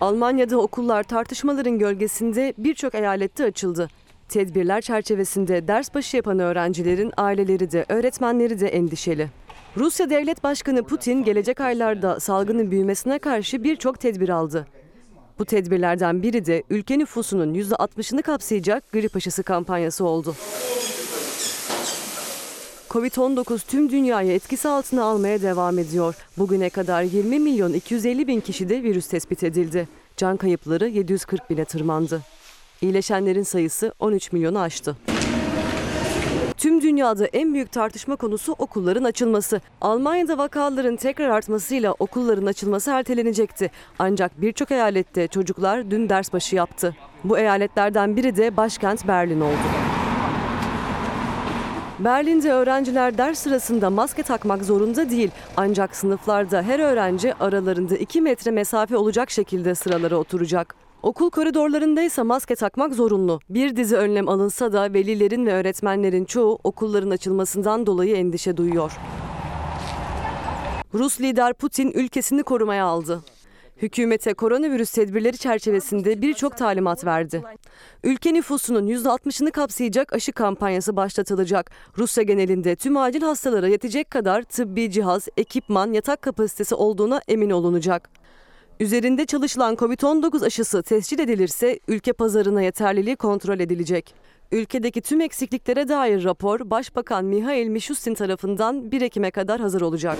Almanya'da 0.00 0.58
okullar 0.58 1.02
tartışmaların 1.02 1.78
gölgesinde 1.78 2.54
birçok 2.58 2.94
eyalette 2.94 3.44
açıldı. 3.44 3.88
Tedbirler 4.28 4.80
çerçevesinde 4.80 5.68
ders 5.68 5.94
başı 5.94 6.16
yapan 6.16 6.38
öğrencilerin 6.38 7.12
aileleri 7.16 7.70
de 7.70 7.84
öğretmenleri 7.88 8.60
de 8.60 8.68
endişeli. 8.68 9.28
Rusya 9.76 10.10
Devlet 10.10 10.44
Başkanı 10.44 10.82
Putin 10.82 11.24
gelecek 11.24 11.60
aylarda 11.60 12.20
salgının 12.20 12.70
büyümesine 12.70 13.18
karşı 13.18 13.64
birçok 13.64 14.00
tedbir 14.00 14.28
aldı. 14.28 14.66
Bu 15.38 15.44
tedbirlerden 15.44 16.22
biri 16.22 16.46
de 16.46 16.62
ülke 16.70 16.98
nüfusunun 16.98 17.54
%60'ını 17.54 18.22
kapsayacak 18.22 18.92
grip 18.92 19.16
aşısı 19.16 19.42
kampanyası 19.42 20.04
oldu. 20.04 20.34
Covid-19 22.90 23.66
tüm 23.66 23.90
dünyayı 23.90 24.32
etkisi 24.32 24.68
altına 24.68 25.04
almaya 25.04 25.42
devam 25.42 25.78
ediyor. 25.78 26.14
Bugüne 26.38 26.70
kadar 26.70 27.02
20 27.02 27.38
milyon 27.38 27.72
250 27.72 28.26
bin 28.26 28.40
kişide 28.40 28.82
virüs 28.82 29.08
tespit 29.08 29.42
edildi. 29.42 29.88
Can 30.16 30.36
kayıpları 30.36 30.88
740 30.88 31.50
bine 31.50 31.64
tırmandı. 31.64 32.22
İyileşenlerin 32.80 33.42
sayısı 33.42 33.92
13 33.98 34.32
milyonu 34.32 34.58
aştı. 34.60 34.96
Tüm 36.56 36.82
dünyada 36.82 37.26
en 37.26 37.54
büyük 37.54 37.72
tartışma 37.72 38.16
konusu 38.16 38.52
okulların 38.58 39.04
açılması. 39.04 39.60
Almanya'da 39.80 40.38
vakaların 40.38 40.96
tekrar 40.96 41.28
artmasıyla 41.28 41.92
okulların 41.98 42.46
açılması 42.46 42.90
ertelenecekti. 42.90 43.70
Ancak 43.98 44.40
birçok 44.40 44.70
eyalette 44.70 45.28
çocuklar 45.28 45.90
dün 45.90 46.08
ders 46.08 46.32
başı 46.32 46.56
yaptı. 46.56 46.96
Bu 47.24 47.38
eyaletlerden 47.38 48.16
biri 48.16 48.36
de 48.36 48.56
başkent 48.56 49.08
Berlin 49.08 49.40
oldu. 49.40 49.95
Berlin'de 51.98 52.52
öğrenciler 52.52 53.18
ders 53.18 53.38
sırasında 53.38 53.90
maske 53.90 54.22
takmak 54.22 54.64
zorunda 54.64 55.10
değil. 55.10 55.30
Ancak 55.56 55.96
sınıflarda 55.96 56.62
her 56.62 56.78
öğrenci 56.78 57.34
aralarında 57.34 57.96
2 57.96 58.20
metre 58.20 58.50
mesafe 58.50 58.96
olacak 58.96 59.30
şekilde 59.30 59.74
sıralara 59.74 60.16
oturacak. 60.16 60.74
Okul 61.02 61.30
koridorlarında 61.30 62.02
ise 62.02 62.22
maske 62.22 62.54
takmak 62.54 62.94
zorunlu. 62.94 63.40
Bir 63.50 63.76
dizi 63.76 63.96
önlem 63.96 64.28
alınsa 64.28 64.72
da 64.72 64.92
velilerin 64.92 65.46
ve 65.46 65.52
öğretmenlerin 65.52 66.24
çoğu 66.24 66.58
okulların 66.64 67.10
açılmasından 67.10 67.86
dolayı 67.86 68.16
endişe 68.16 68.56
duyuyor. 68.56 68.92
Rus 70.94 71.20
lider 71.20 71.54
Putin 71.54 71.90
ülkesini 71.90 72.42
korumaya 72.42 72.84
aldı. 72.84 73.20
Hükümete 73.82 74.34
koronavirüs 74.34 74.90
tedbirleri 74.90 75.38
çerçevesinde 75.38 76.22
birçok 76.22 76.56
talimat 76.56 77.04
verdi. 77.04 77.42
Ülke 78.04 78.34
nüfusunun 78.34 78.86
%60'ını 78.86 79.50
kapsayacak 79.50 80.12
aşı 80.12 80.32
kampanyası 80.32 80.96
başlatılacak. 80.96 81.70
Rusya 81.98 82.22
genelinde 82.22 82.76
tüm 82.76 82.96
acil 82.96 83.22
hastalara 83.22 83.68
yetecek 83.68 84.10
kadar 84.10 84.42
tıbbi 84.42 84.90
cihaz, 84.90 85.28
ekipman, 85.36 85.92
yatak 85.92 86.22
kapasitesi 86.22 86.74
olduğuna 86.74 87.20
emin 87.28 87.50
olunacak. 87.50 88.10
Üzerinde 88.80 89.26
çalışılan 89.26 89.74
COVID-19 89.74 90.46
aşısı 90.46 90.82
tescil 90.82 91.18
edilirse 91.18 91.80
ülke 91.88 92.12
pazarına 92.12 92.62
yeterliliği 92.62 93.16
kontrol 93.16 93.60
edilecek. 93.60 94.14
Ülkedeki 94.52 95.00
tüm 95.00 95.20
eksikliklere 95.20 95.88
dair 95.88 96.24
rapor 96.24 96.70
Başbakan 96.70 97.24
Mihail 97.24 97.68
Mishustin 97.68 98.14
tarafından 98.14 98.92
1 98.92 99.00
Ekim'e 99.00 99.30
kadar 99.30 99.60
hazır 99.60 99.80
olacak. 99.80 100.18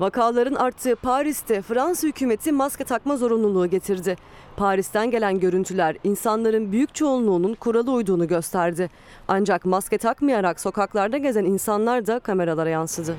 Vakaların 0.00 0.54
arttığı 0.54 0.96
Paris'te 0.96 1.62
Fransa 1.62 2.08
hükümeti 2.08 2.52
maske 2.52 2.84
takma 2.84 3.16
zorunluluğu 3.16 3.66
getirdi. 3.66 4.16
Paris'ten 4.56 5.10
gelen 5.10 5.40
görüntüler 5.40 5.96
insanların 6.04 6.72
büyük 6.72 6.94
çoğunluğunun 6.94 7.54
kuralı 7.54 7.92
uyduğunu 7.92 8.28
gösterdi. 8.28 8.90
Ancak 9.28 9.64
maske 9.64 9.98
takmayarak 9.98 10.60
sokaklarda 10.60 11.18
gezen 11.18 11.44
insanlar 11.44 12.06
da 12.06 12.18
kameralara 12.18 12.68
yansıdı. 12.68 13.16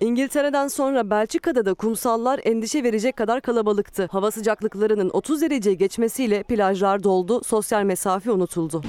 İngiltere'den 0.00 0.68
sonra 0.68 1.10
Belçika'da 1.10 1.64
da 1.64 1.74
kumsallar 1.74 2.40
endişe 2.44 2.82
verecek 2.82 3.16
kadar 3.16 3.40
kalabalıktı. 3.40 4.08
Hava 4.12 4.30
sıcaklıklarının 4.30 5.10
30 5.12 5.42
dereceyi 5.42 5.76
geçmesiyle 5.76 6.42
plajlar 6.42 7.02
doldu, 7.02 7.44
sosyal 7.44 7.82
mesafe 7.82 8.30
unutuldu. 8.30 8.82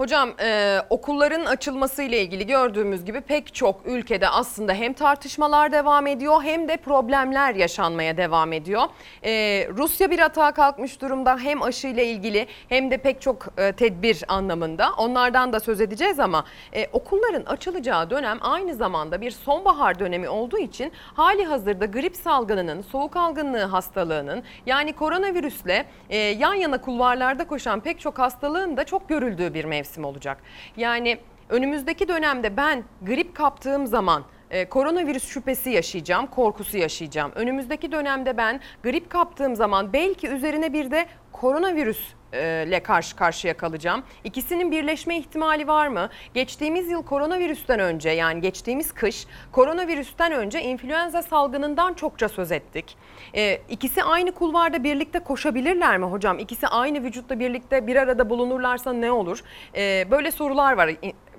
Hocam 0.00 0.30
e, 0.40 0.78
okulların 0.90 1.44
açılması 1.44 2.02
ile 2.02 2.22
ilgili 2.22 2.46
gördüğümüz 2.46 3.04
gibi 3.04 3.20
pek 3.20 3.54
çok 3.54 3.86
ülkede 3.86 4.28
aslında 4.28 4.72
hem 4.72 4.92
tartışmalar 4.92 5.72
devam 5.72 6.06
ediyor 6.06 6.42
hem 6.42 6.68
de 6.68 6.76
problemler 6.76 7.54
yaşanmaya 7.54 8.16
devam 8.16 8.52
ediyor. 8.52 8.82
E, 9.24 9.30
Rusya 9.76 10.10
bir 10.10 10.18
atağa 10.18 10.52
kalkmış 10.52 11.00
durumda 11.00 11.38
hem 11.38 11.62
aşı 11.62 11.88
ile 11.88 12.06
ilgili 12.06 12.46
hem 12.68 12.90
de 12.90 12.98
pek 12.98 13.20
çok 13.20 13.46
e, 13.58 13.72
tedbir 13.72 14.24
anlamında 14.28 14.90
onlardan 14.98 15.52
da 15.52 15.60
söz 15.60 15.80
edeceğiz 15.80 16.20
ama 16.20 16.44
e, 16.74 16.86
okulların 16.92 17.44
açılacağı 17.44 18.10
dönem 18.10 18.38
aynı 18.40 18.74
zamanda 18.74 19.20
bir 19.20 19.30
sonbahar 19.30 19.98
dönemi 19.98 20.28
olduğu 20.28 20.58
için 20.58 20.92
hali 21.14 21.44
hazırda 21.44 21.86
grip 21.86 22.16
salgınının, 22.16 22.82
soğuk 22.82 23.16
algınlığı 23.16 23.64
hastalığının 23.64 24.42
yani 24.66 24.92
koronavirüsle 24.92 25.86
e, 26.10 26.16
yan 26.16 26.54
yana 26.54 26.80
kulvarlarda 26.80 27.46
koşan 27.46 27.80
pek 27.80 28.00
çok 28.00 28.18
hastalığın 28.18 28.76
da 28.76 28.84
çok 28.84 29.08
görüldüğü 29.08 29.54
bir 29.54 29.64
mevsim 29.64 29.87
olacak. 30.04 30.42
Yani 30.76 31.18
önümüzdeki 31.48 32.08
dönemde 32.08 32.56
ben 32.56 32.84
grip 33.02 33.36
kaptığım 33.36 33.86
zaman 33.86 34.24
e, 34.50 34.68
koronavirüs 34.68 35.28
şüphesi 35.28 35.70
yaşayacağım, 35.70 36.26
korkusu 36.26 36.78
yaşayacağım. 36.78 37.32
Önümüzdeki 37.34 37.92
dönemde 37.92 38.36
ben 38.36 38.60
grip 38.82 39.10
kaptığım 39.10 39.56
zaman 39.56 39.92
belki 39.92 40.28
üzerine 40.28 40.72
bir 40.72 40.90
de 40.90 41.06
koronavirüs 41.32 42.00
ile 42.32 42.82
karşı 42.82 43.16
karşıya 43.16 43.56
kalacağım. 43.56 44.02
İkisinin 44.24 44.70
birleşme 44.70 45.18
ihtimali 45.18 45.66
var 45.68 45.88
mı? 45.88 46.08
Geçtiğimiz 46.34 46.90
yıl 46.90 47.02
koronavirüsten 47.02 47.80
önce 47.80 48.10
yani 48.10 48.40
geçtiğimiz 48.40 48.92
kış 48.92 49.26
koronavirüsten 49.52 50.32
önce 50.32 50.62
influenza 50.62 51.22
salgınından 51.22 51.94
çokça 51.94 52.28
söz 52.28 52.52
ettik. 52.52 52.96
Ee, 53.34 53.60
ikisi 53.68 54.02
aynı 54.02 54.32
kulvarda 54.32 54.84
birlikte 54.84 55.18
koşabilirler 55.18 55.98
mi 55.98 56.04
hocam? 56.04 56.38
İkisi 56.38 56.68
aynı 56.68 57.02
vücutta 57.02 57.40
birlikte 57.40 57.86
bir 57.86 57.96
arada 57.96 58.30
bulunurlarsa 58.30 58.92
ne 58.92 59.10
olur? 59.12 59.40
Ee, 59.76 60.06
böyle 60.10 60.30
sorular 60.30 60.72
var 60.72 60.90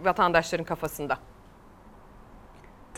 vatandaşların 0.04 0.66
kafasında. 0.66 1.18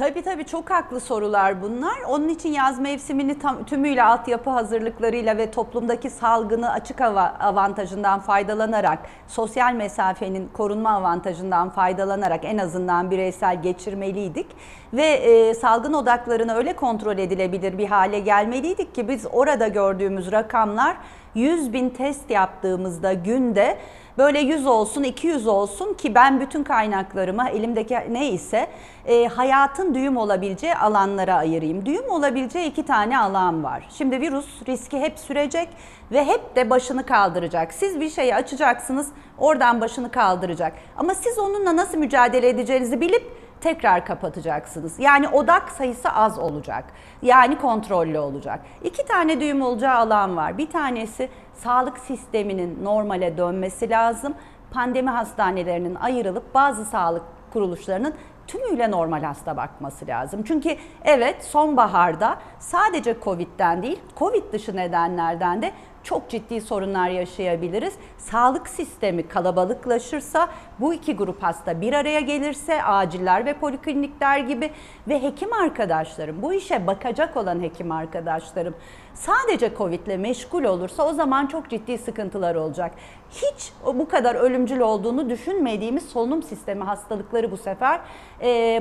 Tabii 0.01 0.21
tabii 0.21 0.45
çok 0.45 0.69
haklı 0.69 0.99
sorular 0.99 1.61
bunlar. 1.61 2.01
Onun 2.07 2.29
için 2.29 2.49
yaz 2.49 2.79
mevsimini 2.79 3.39
tam, 3.39 3.63
tümüyle 3.63 4.03
altyapı 4.03 4.49
hazırlıklarıyla 4.49 5.37
ve 5.37 5.51
toplumdaki 5.51 6.09
salgını 6.09 6.71
açık 6.71 7.01
hava 7.01 7.21
avantajından 7.39 8.19
faydalanarak, 8.19 8.99
sosyal 9.27 9.73
mesafenin 9.73 10.49
korunma 10.53 10.89
avantajından 10.89 11.69
faydalanarak 11.69 12.45
en 12.45 12.57
azından 12.57 13.11
bireysel 13.11 13.61
geçirmeliydik. 13.61 14.47
Ve 14.93 15.05
e, 15.05 15.53
salgın 15.53 15.93
odaklarını 15.93 16.53
öyle 16.53 16.75
kontrol 16.75 17.17
edilebilir 17.17 17.77
bir 17.77 17.87
hale 17.87 18.19
gelmeliydik 18.19 18.95
ki 18.95 19.07
biz 19.07 19.25
orada 19.31 19.67
gördüğümüz 19.67 20.31
rakamlar 20.31 20.97
100 21.35 21.73
bin 21.73 21.89
test 21.89 22.29
yaptığımızda 22.29 23.13
günde 23.13 23.77
böyle 24.17 24.39
100 24.39 24.67
olsun 24.67 25.03
200 25.03 25.47
olsun 25.47 25.93
ki 25.93 26.15
ben 26.15 26.39
bütün 26.39 26.63
kaynaklarıma 26.63 27.49
elimdeki 27.49 27.97
neyse 28.09 28.67
e, 29.05 29.27
hayatın 29.27 29.95
düğüm 29.95 30.17
olabileceği 30.17 30.75
alanlara 30.75 31.35
ayırayım. 31.35 31.85
Düğüm 31.85 32.09
olabileceği 32.09 32.69
iki 32.69 32.85
tane 32.85 33.19
alan 33.19 33.63
var. 33.63 33.87
Şimdi 33.89 34.21
virüs 34.21 34.67
riski 34.67 34.99
hep 34.99 35.19
sürecek 35.19 35.69
ve 36.11 36.25
hep 36.25 36.55
de 36.55 36.69
başını 36.69 37.05
kaldıracak. 37.05 37.73
Siz 37.73 37.99
bir 37.99 38.09
şeyi 38.09 38.35
açacaksınız 38.35 39.07
oradan 39.37 39.81
başını 39.81 40.11
kaldıracak. 40.11 40.73
Ama 40.97 41.15
siz 41.15 41.39
onunla 41.39 41.75
nasıl 41.75 41.97
mücadele 41.97 42.49
edeceğinizi 42.49 43.01
bilip 43.01 43.40
tekrar 43.61 44.05
kapatacaksınız. 44.05 44.99
Yani 44.99 45.27
odak 45.27 45.69
sayısı 45.69 46.09
az 46.09 46.39
olacak. 46.39 46.85
Yani 47.21 47.57
kontrollü 47.57 48.19
olacak. 48.19 48.59
İki 48.83 49.05
tane 49.05 49.39
düğüm 49.39 49.61
olacağı 49.61 49.95
alan 49.95 50.37
var. 50.37 50.57
Bir 50.57 50.69
tanesi 50.69 51.29
sağlık 51.53 51.99
sisteminin 51.99 52.83
normale 52.83 53.37
dönmesi 53.37 53.89
lazım. 53.89 54.33
Pandemi 54.71 55.09
hastanelerinin 55.09 55.95
ayrılıp 55.95 56.53
bazı 56.53 56.85
sağlık 56.85 57.23
kuruluşlarının 57.53 58.13
tümüyle 58.47 58.91
normal 58.91 59.23
hasta 59.23 59.57
bakması 59.57 60.07
lazım. 60.07 60.43
Çünkü 60.43 60.75
evet 61.03 61.43
sonbaharda 61.43 62.37
sadece 62.59 63.15
Covid'den 63.23 63.83
değil, 63.83 63.99
Covid 64.17 64.53
dışı 64.53 64.75
nedenlerden 64.75 65.61
de 65.61 65.71
çok 66.03 66.29
ciddi 66.29 66.61
sorunlar 66.61 67.09
yaşayabiliriz. 67.09 67.93
Sağlık 68.17 68.67
sistemi 68.69 69.27
kalabalıklaşırsa, 69.27 70.47
bu 70.81 70.93
iki 70.93 71.15
grup 71.15 71.43
hasta 71.43 71.81
bir 71.81 71.93
araya 71.93 72.19
gelirse, 72.19 72.83
aciller 72.83 73.45
ve 73.45 73.53
poliklinikler 73.53 74.39
gibi 74.39 74.71
ve 75.07 75.23
hekim 75.23 75.53
arkadaşlarım, 75.53 76.41
bu 76.41 76.53
işe 76.53 76.87
bakacak 76.87 77.37
olan 77.37 77.61
hekim 77.61 77.91
arkadaşlarım 77.91 78.75
sadece 79.13 79.71
Covid 79.77 80.07
ile 80.07 80.17
meşgul 80.17 80.63
olursa 80.63 81.07
o 81.07 81.13
zaman 81.13 81.47
çok 81.47 81.69
ciddi 81.69 81.97
sıkıntılar 81.97 82.55
olacak. 82.55 82.91
Hiç 83.31 83.73
bu 83.85 84.07
kadar 84.07 84.35
ölümcül 84.35 84.79
olduğunu 84.79 85.29
düşünmediğimiz 85.29 86.09
solunum 86.09 86.43
sistemi 86.43 86.83
hastalıkları 86.83 87.51
bu 87.51 87.57
sefer 87.57 88.01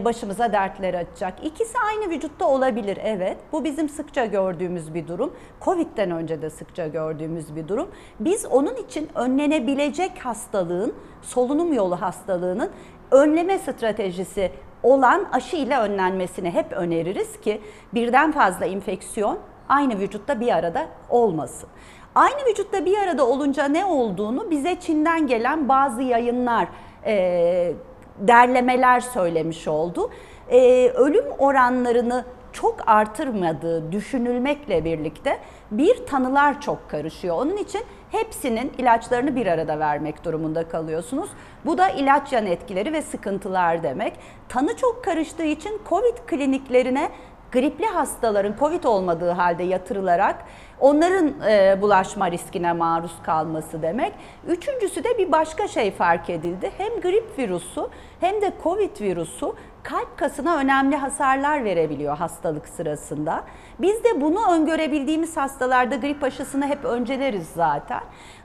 başımıza 0.05 0.53
dertler 0.53 0.95
açacak. 0.95 1.35
İkisi 1.45 1.79
aynı 1.79 2.11
vücutta 2.11 2.49
olabilir 2.49 2.99
evet. 3.05 3.37
Bu 3.53 3.65
bizim 3.65 3.89
sıkça 3.89 4.25
gördüğümüz 4.25 4.95
bir 4.95 5.09
durum. 5.09 5.35
Covid'den 5.65 6.11
önce 6.11 6.43
de 6.43 6.51
sıkça 6.51 6.87
gördüğümüz 6.87 7.57
bir 7.57 7.69
durum. 7.69 7.91
Biz 8.21 8.47
onun 8.47 8.75
için 8.75 9.09
önlenebilecek 9.15 10.19
hastalığın, 10.19 10.95
solunum 11.23 11.73
yolu 11.73 11.90
hastalığının 11.97 12.71
önleme 13.11 13.59
stratejisi 13.59 14.51
olan 14.83 15.27
aşı 15.33 15.57
ile 15.57 15.79
önlenmesini 15.79 16.51
hep 16.51 16.73
öneririz 16.73 17.41
ki 17.41 17.61
birden 17.95 18.33
fazla 18.33 18.67
infeksiyon 18.67 19.39
aynı 19.69 19.99
vücutta 19.99 20.41
bir 20.41 20.57
arada 20.57 20.87
olmasın. 21.09 21.69
Aynı 22.15 22.47
vücutta 22.51 22.85
bir 22.85 22.99
arada 22.99 23.27
olunca 23.27 23.65
ne 23.65 23.85
olduğunu 23.85 24.51
bize 24.51 24.81
Çin'den 24.81 25.27
gelen 25.27 25.69
bazı 25.69 26.03
yayınlar, 26.03 26.69
e, 27.07 27.73
derlemeler 28.19 29.01
söylemiş 29.01 29.69
oldu. 29.69 30.11
E, 30.49 30.89
ölüm 30.89 31.25
oranlarını 31.39 32.25
çok 32.53 32.77
artırmadığı 32.87 33.93
düşünülmekle 33.93 34.85
birlikte 34.85 35.39
bir 35.71 36.07
tanılar 36.07 36.61
çok 36.61 36.91
karışıyor. 36.91 37.37
Onun 37.37 37.57
için 37.57 37.81
hepsinin 38.11 38.73
ilaçlarını 38.79 39.37
bir 39.37 39.47
arada 39.47 39.79
vermek 39.79 40.25
durumunda 40.25 40.69
kalıyorsunuz. 40.69 41.31
Bu 41.65 41.79
da 41.79 41.89
ilaç 41.89 42.33
yan 42.33 42.47
etkileri 42.47 42.93
ve 42.93 43.03
sıkıntılar 43.03 43.83
demek. 43.83 44.13
Tanı 44.49 44.77
çok 44.77 45.05
karıştığı 45.05 45.45
için 45.45 45.81
Covid 45.89 46.17
kliniklerine 46.27 47.11
gripli 47.53 47.87
hastaların 47.87 48.55
Covid 48.59 48.85
olmadığı 48.85 49.31
halde 49.31 49.63
yatırılarak 49.63 50.45
onların 50.81 51.35
e, 51.49 51.83
bulaşma 51.83 52.31
riskine 52.31 52.73
maruz 52.73 53.13
kalması 53.23 53.83
demek. 53.83 54.13
Üçüncüsü 54.47 55.05
de 55.05 55.19
bir 55.19 55.33
başka 55.33 55.69
şey 55.69 55.91
fark 55.91 56.31
edildi. 56.31 56.71
Hem 56.79 57.01
grip 57.01 57.39
virüsü 57.39 57.81
hem 58.21 58.43
de 58.43 58.53
Covid 58.63 59.01
virüsü 59.01 59.47
kalp 59.83 60.19
kasına 60.19 60.57
önemli 60.57 60.97
hasarlar 60.97 61.65
verebiliyor 61.65 62.17
hastalık 62.17 62.69
sırasında. 62.69 63.45
Biz 63.79 64.05
de 64.05 64.21
bunu 64.21 64.53
öngörebildiğimiz 64.53 65.37
hastalarda 65.37 65.97
grip 65.97 66.25
aşısını 66.25 66.67
hep 66.67 66.85
önceleriz 66.85 67.49
zaten. 67.55 68.01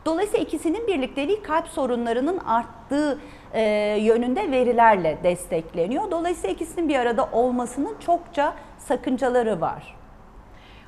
Dolayısıyla 0.06 0.46
ikisinin 0.46 0.88
birlikteliği 0.88 1.42
kalp 1.42 1.68
sorunlarının 1.68 2.38
arttığı 2.38 3.20
e, 3.54 3.62
yönünde 4.00 4.52
verilerle 4.52 5.18
destekleniyor. 5.24 6.12
Dolayısıyla 6.12 6.54
ikisinin 6.54 6.90
bir 6.90 6.96
arada 6.96 7.30
olmasının 7.32 7.96
çokça 8.00 8.54
sakıncaları 8.78 9.62
var. 9.62 9.96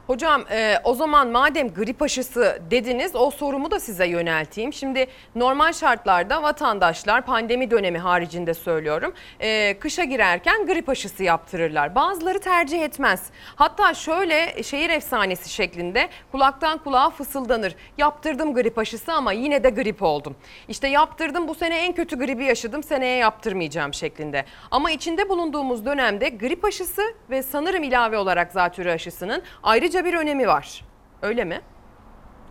Hocam 0.08 0.44
e, 0.52 0.76
o 0.84 0.94
zaman 0.94 1.28
madem 1.28 1.74
grip 1.74 2.02
aşısı 2.02 2.62
dediniz 2.72 3.16
o 3.16 3.32
sorumu 3.32 3.72
da 3.72 3.80
size 3.80 4.08
yönelteyim. 4.08 4.74
Şimdi 4.74 5.08
normal 5.36 5.74
şartlarda 5.74 6.44
vatandaşlar 6.44 7.26
pandemi 7.26 7.72
dönemi 7.72 7.98
haricinde 7.98 8.54
söylüyorum 8.54 9.14
e, 9.40 9.80
kışa 9.80 10.04
girerken 10.04 10.66
grip 10.66 10.90
aşısı 10.90 11.24
yaptırırlar. 11.24 11.96
Bazıları 11.96 12.40
tercih 12.40 12.82
etmez. 12.82 13.24
Hatta 13.56 13.94
şöyle 13.94 14.64
şehir 14.64 14.90
efsanesi 14.90 15.50
şeklinde 15.50 16.10
kulaktan 16.32 16.78
kulağa 16.78 17.10
fısıldanır. 17.10 17.76
Yaptırdım 17.98 18.54
grip 18.54 18.78
aşısı 18.78 19.14
ama 19.14 19.32
yine 19.32 19.64
de 19.64 19.70
grip 19.70 20.04
oldum. 20.04 20.36
İşte 20.68 20.88
yaptırdım 20.88 21.48
bu 21.48 21.56
sene 21.56 21.78
en 21.78 21.94
kötü 21.94 22.20
gribi 22.20 22.46
yaşadım 22.46 22.84
seneye 22.84 23.18
yaptırmayacağım 23.18 23.94
şeklinde. 23.94 24.46
Ama 24.72 24.92
içinde 24.92 25.30
bulunduğumuz 25.30 25.86
dönemde 25.86 26.30
grip 26.30 26.66
aşısı 26.66 27.02
ve 27.30 27.44
sanırım 27.44 27.84
ilave 27.84 28.18
olarak 28.18 28.52
zatürre 28.52 28.92
aşısının 28.92 29.42
ayrıca 29.64 29.97
bir 30.06 30.14
önemi 30.14 30.48
var. 30.48 30.86
Öyle 31.22 31.44
mi? 31.44 31.62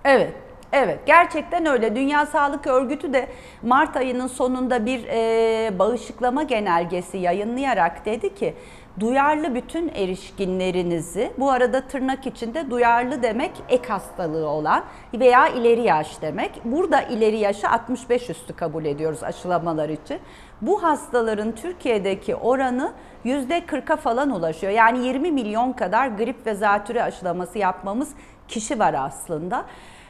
Evet. 0.05 0.33
Evet 0.73 0.99
gerçekten 1.07 1.67
öyle. 1.67 1.97
Dünya 1.97 2.27
Sağlık 2.27 2.67
Örgütü 2.67 3.13
de 3.13 3.29
Mart 3.63 3.97
ayının 3.97 4.27
sonunda 4.27 4.87
bir 4.87 5.05
e, 5.09 5.79
bağışıklama 5.79 6.43
genelgesi 6.43 7.19
yayınlayarak 7.19 8.05
dedi 8.07 8.35
ki 8.35 8.55
duyarlı 9.01 9.55
bütün 9.55 9.89
erişkinlerinizi 9.89 11.33
bu 11.39 11.51
arada 11.51 11.87
tırnak 11.87 12.27
içinde 12.27 12.71
duyarlı 12.71 13.23
demek 13.23 13.53
ek 13.69 13.89
hastalığı 13.89 14.49
olan 14.49 14.85
veya 15.15 15.49
ileri 15.49 15.83
yaş 15.83 16.23
demek. 16.23 16.61
Burada 16.65 17.03
ileri 17.03 17.37
yaşı 17.37 17.69
65 17.69 18.31
üstü 18.31 18.57
kabul 18.57 18.85
ediyoruz 18.85 19.23
aşılamalar 19.23 19.89
için. 19.89 20.19
Bu 20.61 20.83
hastaların 20.83 21.53
Türkiye'deki 21.53 22.37
oranı 22.37 22.93
%40'a 23.25 23.97
falan 23.97 24.31
ulaşıyor. 24.31 24.73
Yani 24.73 25.07
20 25.07 25.33
milyon 25.33 25.73
kadar 25.73 26.09
grip 26.09 26.47
ve 26.47 26.55
zatürre 26.55 27.03
aşılaması 27.03 27.59
yapmamız 27.59 28.09
kişi 28.49 28.79
var 28.79 28.95
aslında. 28.99 29.65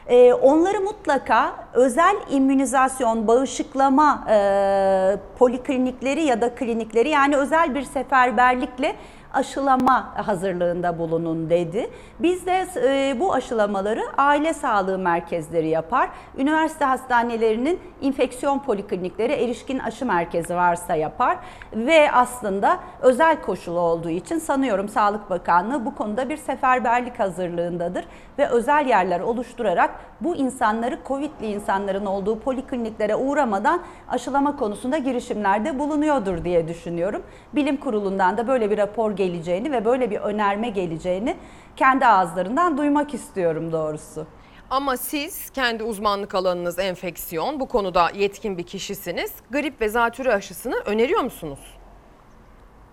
Ee, 0.07 0.33
onları 0.33 0.81
mutlaka 0.81 1.55
özel 1.73 2.15
immünizasyon, 2.29 3.27
bağışıklama 3.27 4.25
e, 4.29 5.17
poliklinikleri 5.39 6.23
ya 6.23 6.41
da 6.41 6.55
klinikleri 6.55 7.09
yani 7.09 7.37
özel 7.37 7.75
bir 7.75 7.83
seferberlikle 7.83 8.95
aşılama 9.33 10.27
hazırlığında 10.27 10.99
bulunun 10.99 11.49
dedi. 11.49 11.89
Biz 12.19 12.45
de 12.45 12.67
e, 12.75 13.19
bu 13.19 13.33
aşılamaları 13.33 14.01
aile 14.17 14.53
sağlığı 14.53 14.97
merkezleri 14.97 15.67
yapar. 15.67 16.09
Üniversite 16.37 16.85
hastanelerinin 16.85 17.79
infeksiyon 18.01 18.59
poliklinikleri 18.59 19.33
erişkin 19.33 19.79
aşı 19.79 20.05
merkezi 20.05 20.55
varsa 20.55 20.95
yapar 20.95 21.37
ve 21.73 22.11
aslında 22.11 22.79
özel 23.01 23.41
koşulu 23.41 23.79
olduğu 23.79 24.09
için 24.09 24.39
sanıyorum 24.39 24.89
Sağlık 24.89 25.29
Bakanlığı 25.29 25.85
bu 25.85 25.95
konuda 25.95 26.29
bir 26.29 26.37
seferberlik 26.37 27.19
hazırlığındadır 27.19 28.05
ve 28.37 28.47
özel 28.47 28.87
yerler 28.87 29.19
oluşturarak 29.19 29.99
bu 30.21 30.35
insanları 30.35 30.99
Covid'li 31.07 31.47
insanların 31.47 32.05
olduğu 32.05 32.39
polikliniklere 32.39 33.15
uğramadan 33.15 33.81
aşılama 34.09 34.57
konusunda 34.57 34.97
girişimlerde 34.97 35.79
bulunuyordur 35.79 36.43
diye 36.43 36.67
düşünüyorum. 36.67 37.23
Bilim 37.55 37.77
Kurulu'ndan 37.77 38.37
da 38.37 38.47
böyle 38.47 38.71
bir 38.71 38.77
rapor 38.77 39.11
geleceğini 39.11 39.71
ve 39.71 39.85
böyle 39.85 40.11
bir 40.11 40.17
önerme 40.17 40.69
geleceğini 40.69 41.35
kendi 41.75 42.05
ağızlarından 42.05 42.77
duymak 42.77 43.13
istiyorum 43.13 43.71
doğrusu. 43.71 44.27
Ama 44.69 44.97
siz 44.97 45.49
kendi 45.49 45.83
uzmanlık 45.83 46.35
alanınız 46.35 46.79
enfeksiyon, 46.79 47.59
bu 47.59 47.67
konuda 47.67 48.09
yetkin 48.15 48.57
bir 48.57 48.63
kişisiniz. 48.63 49.31
Grip 49.51 49.81
ve 49.81 49.89
zatürre 49.89 50.33
aşısını 50.33 50.75
öneriyor 50.75 51.21
musunuz? 51.21 51.59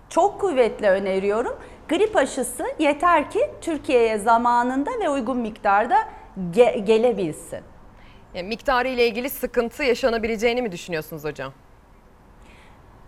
Çok 0.09 0.40
kuvvetle 0.40 0.90
öneriyorum. 0.90 1.57
Grip 1.89 2.16
aşısı 2.16 2.66
yeter 2.78 3.30
ki 3.30 3.51
Türkiye'ye 3.61 4.18
zamanında 4.18 4.91
ve 5.01 5.09
uygun 5.09 5.37
miktarda 5.39 5.97
ge- 6.55 6.78
gelebilsin. 6.78 7.61
Yani 8.35 8.49
miktarı 8.49 8.89
ile 8.89 9.07
ilgili 9.09 9.30
sıkıntı 9.30 9.82
yaşanabileceğini 9.85 10.62
mi 10.62 10.72
düşünüyorsunuz 10.72 11.24
hocam? 11.24 11.53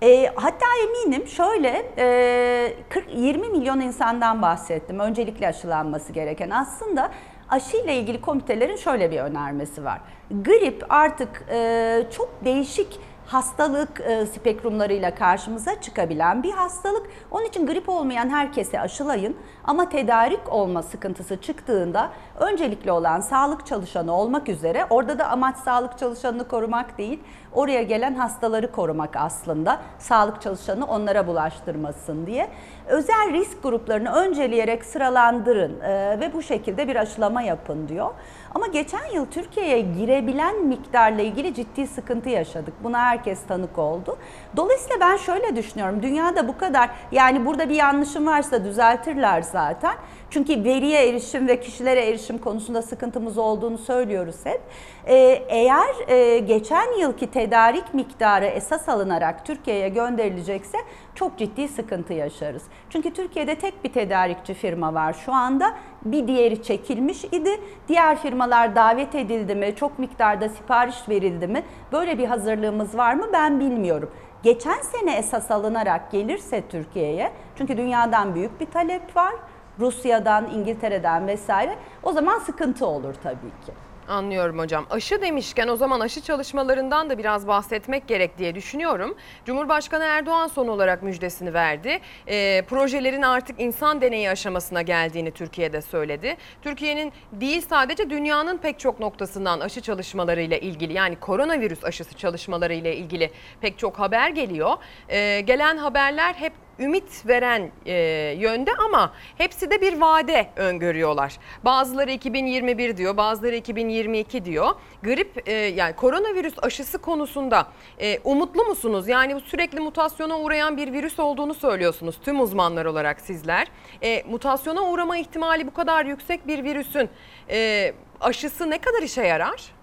E, 0.03 0.27
hatta 0.35 0.67
eminim 0.85 1.27
şöyle 1.27 1.93
e, 1.99 2.75
40 2.89 3.05
20 3.15 3.49
milyon 3.49 3.81
insandan 3.81 4.43
bahsettim. 4.43 4.99
Öncelikle 5.01 5.49
aşılanması 5.49 6.13
gereken. 6.13 6.51
Aslında 6.51 7.11
aşıyla 7.49 7.93
ilgili 7.93 8.21
komitelerin 8.21 8.77
şöyle 8.77 9.11
bir 9.11 9.19
önermesi 9.21 9.85
var. 9.85 10.01
Grip 10.31 10.85
artık 10.89 11.45
e, 11.51 12.03
çok 12.17 12.45
değişik 12.45 13.01
hastalık 13.27 14.01
e, 14.01 14.27
spektrumlarıyla 14.27 15.15
karşımıza 15.15 15.81
çıkabilen 15.81 16.43
bir 16.43 16.53
hastalık. 16.53 17.07
Onun 17.31 17.45
için 17.45 17.67
grip 17.67 17.89
olmayan 17.89 18.31
herkese 18.31 18.81
aşılayın 18.81 19.37
ama 19.65 19.89
tedarik 19.89 20.53
olma 20.53 20.83
sıkıntısı 20.83 21.41
çıktığında 21.41 22.11
öncelikli 22.41 22.93
olan 22.93 23.21
sağlık 23.21 23.67
çalışanı 23.67 24.13
olmak 24.13 24.49
üzere 24.49 24.87
orada 24.91 25.19
da 25.19 25.29
amaç 25.29 25.57
sağlık 25.57 25.99
çalışanını 25.99 26.49
korumak 26.49 26.99
değil, 26.99 27.21
oraya 27.53 27.83
gelen 27.83 28.15
hastaları 28.15 28.73
korumak 28.73 29.17
aslında. 29.17 29.81
Sağlık 29.99 30.43
çalışanı 30.43 30.87
onlara 30.87 31.27
bulaştırmasın 31.27 32.27
diye. 32.27 32.49
Özel 32.87 33.33
risk 33.33 33.63
gruplarını 33.63 34.13
önceleyerek 34.13 34.85
sıralandırın 34.85 35.81
e, 35.81 36.21
ve 36.21 36.33
bu 36.33 36.43
şekilde 36.43 36.89
bir 36.89 36.97
aşılama 36.97 37.43
yapın 37.43 37.89
diyor. 37.89 38.11
Ama 38.57 38.67
geçen 38.67 39.07
yıl 39.15 39.27
Türkiye'ye 39.27 39.81
girebilen 39.81 40.67
miktarla 40.67 41.23
ilgili 41.23 41.55
ciddi 41.55 41.87
sıkıntı 41.87 42.29
yaşadık. 42.29 42.75
Buna 42.85 42.99
herkes 42.99 43.39
tanık 43.49 43.79
oldu. 43.79 44.19
Dolayısıyla 44.57 44.97
ben 45.01 45.17
şöyle 45.17 45.57
düşünüyorum. 45.57 46.03
Dünyada 46.03 46.49
bu 46.49 46.59
kadar 46.59 46.91
yani 47.13 47.47
burada 47.47 47.69
bir 47.69 47.75
yanlışım 47.75 48.27
varsa 48.27 48.65
düzeltirler 48.65 49.43
zaten. 49.43 49.95
Çünkü 50.31 50.65
veriye 50.65 51.09
erişim 51.09 51.49
ve 51.49 51.61
kişilere 51.61 52.09
erişim 52.09 52.39
konusunda 52.39 52.83
sıkıntımız 52.83 53.39
olduğunu 53.39 53.79
söylüyoruz 53.79 54.37
hep. 54.45 54.61
Ee, 55.07 55.15
eğer 55.49 56.09
e, 56.09 56.39
geçen 56.39 56.99
yılki 56.99 57.27
tedarik 57.27 57.95
miktarı 57.95 58.45
esas 58.45 58.89
alınarak 58.89 59.47
Türkiye'ye 59.47 59.89
gönderilecekse 59.89 60.79
çok 61.15 61.39
ciddi 61.39 61.69
sıkıntı 61.69 62.13
yaşarız. 62.13 62.63
Çünkü 62.91 63.13
Türkiye'de 63.13 63.55
tek 63.55 63.85
bir 63.85 63.93
tedarikçi 63.93 64.55
firma 64.55 64.95
var 64.95 65.17
şu 65.25 65.33
anda. 65.33 65.75
Bir 66.05 66.27
diğeri 66.27 66.63
çekilmiş 66.63 67.25
idi. 67.25 67.61
Diğer 67.89 68.19
firmalar 68.19 68.77
davet 68.77 69.15
edildi 69.15 69.55
mi? 69.55 69.75
Çok 69.77 69.99
miktarda 69.99 70.49
sipariş 70.49 71.09
verildi 71.09 71.47
mi? 71.47 71.63
Böyle 71.93 72.19
bir 72.19 72.27
hazırlığımız 72.27 72.97
var 72.97 73.15
mı? 73.15 73.27
Ben 73.33 73.61
bilmiyorum. 73.61 74.11
Geçen 74.43 74.81
sene 74.83 75.17
esas 75.17 75.51
alınarak 75.51 76.11
gelirse 76.11 76.63
Türkiye'ye, 76.69 77.33
çünkü 77.59 77.77
dünyadan 77.77 78.35
büyük 78.35 78.61
bir 78.61 78.67
talep 78.67 79.17
var. 79.17 79.35
Rusya'dan, 79.81 80.51
İngiltere'den 80.51 81.27
vesaire. 81.27 81.79
O 82.03 82.13
zaman 82.13 82.39
sıkıntı 82.39 82.87
olur 82.87 83.15
tabii 83.23 83.65
ki. 83.67 83.73
Anlıyorum 84.09 84.59
hocam. 84.59 84.87
Aşı 84.91 85.23
demişken 85.23 85.69
o 85.69 85.77
zaman 85.77 86.01
aşı 86.01 86.21
çalışmalarından 86.21 87.11
da 87.11 87.19
biraz 87.19 87.47
bahsetmek 87.47 88.09
gerek 88.09 88.39
diye 88.39 88.55
düşünüyorum. 88.55 89.17
Cumhurbaşkanı 89.45 90.05
Erdoğan 90.05 90.47
son 90.47 90.69
olarak 90.69 91.03
müjdesini 91.03 91.55
verdi. 91.55 91.99
E, 92.27 92.63
projelerin 92.63 93.23
artık 93.23 93.61
insan 93.61 94.01
deneyi 94.01 94.31
aşamasına 94.31 94.83
geldiğini 94.83 95.31
Türkiye'de 95.31 95.83
söyledi. 95.83 96.37
Türkiye'nin 96.63 97.13
değil 97.33 97.61
sadece 97.69 98.11
dünyanın 98.11 98.59
pek 98.59 98.79
çok 98.79 99.01
noktasından 99.01 99.61
aşı 99.61 99.81
çalışmalarıyla 99.81 100.57
ilgili 100.57 100.93
yani 100.93 101.17
koronavirüs 101.17 101.85
aşısı 101.85 102.15
çalışmalarıyla 102.15 102.91
ilgili 102.91 103.31
pek 103.61 103.79
çok 103.79 103.99
haber 103.99 104.31
geliyor. 104.31 104.77
E, 105.09 105.41
gelen 105.41 105.77
haberler 105.77 106.35
hep 106.35 106.53
ümit 106.79 107.27
veren 107.27 107.71
e, 107.87 107.95
yönde 108.39 108.71
ama 108.75 109.13
hepsi 109.39 109.71
de 109.71 109.81
bir 109.81 110.01
vade 110.01 110.51
öngörüyorlar. 110.57 111.37
Bazıları 111.65 112.11
2021 112.11 112.97
diyor, 112.97 113.17
bazıları 113.17 113.57
2022 113.57 114.45
diyor. 114.45 114.75
Grip 115.03 115.49
e, 115.49 115.53
yani 115.53 115.97
koronavirüs 115.97 116.55
aşısı 116.63 116.99
konusunda 116.99 117.67
e, 118.01 118.19
umutlu 118.25 118.65
musunuz? 118.65 119.09
Yani 119.09 119.35
bu 119.35 119.41
sürekli 119.41 119.81
mutasyona 119.81 120.39
uğrayan 120.39 120.77
bir 120.77 120.93
virüs 120.93 121.19
olduğunu 121.19 121.55
söylüyorsunuz 121.55 122.21
tüm 122.25 122.41
uzmanlar 122.41 122.85
olarak 122.85 123.21
sizler. 123.21 123.67
E, 124.03 124.23
mutasyona 124.29 124.83
uğrama 124.83 125.19
ihtimali 125.19 125.67
bu 125.67 125.75
kadar 125.75 126.07
yüksek 126.07 126.47
bir 126.47 126.65
virüsün 126.65 127.09
e, 127.51 127.93
aşısı 128.21 128.71
ne 128.71 128.79
kadar 128.79 129.03
işe 129.03 129.23
yarar? 129.23 129.76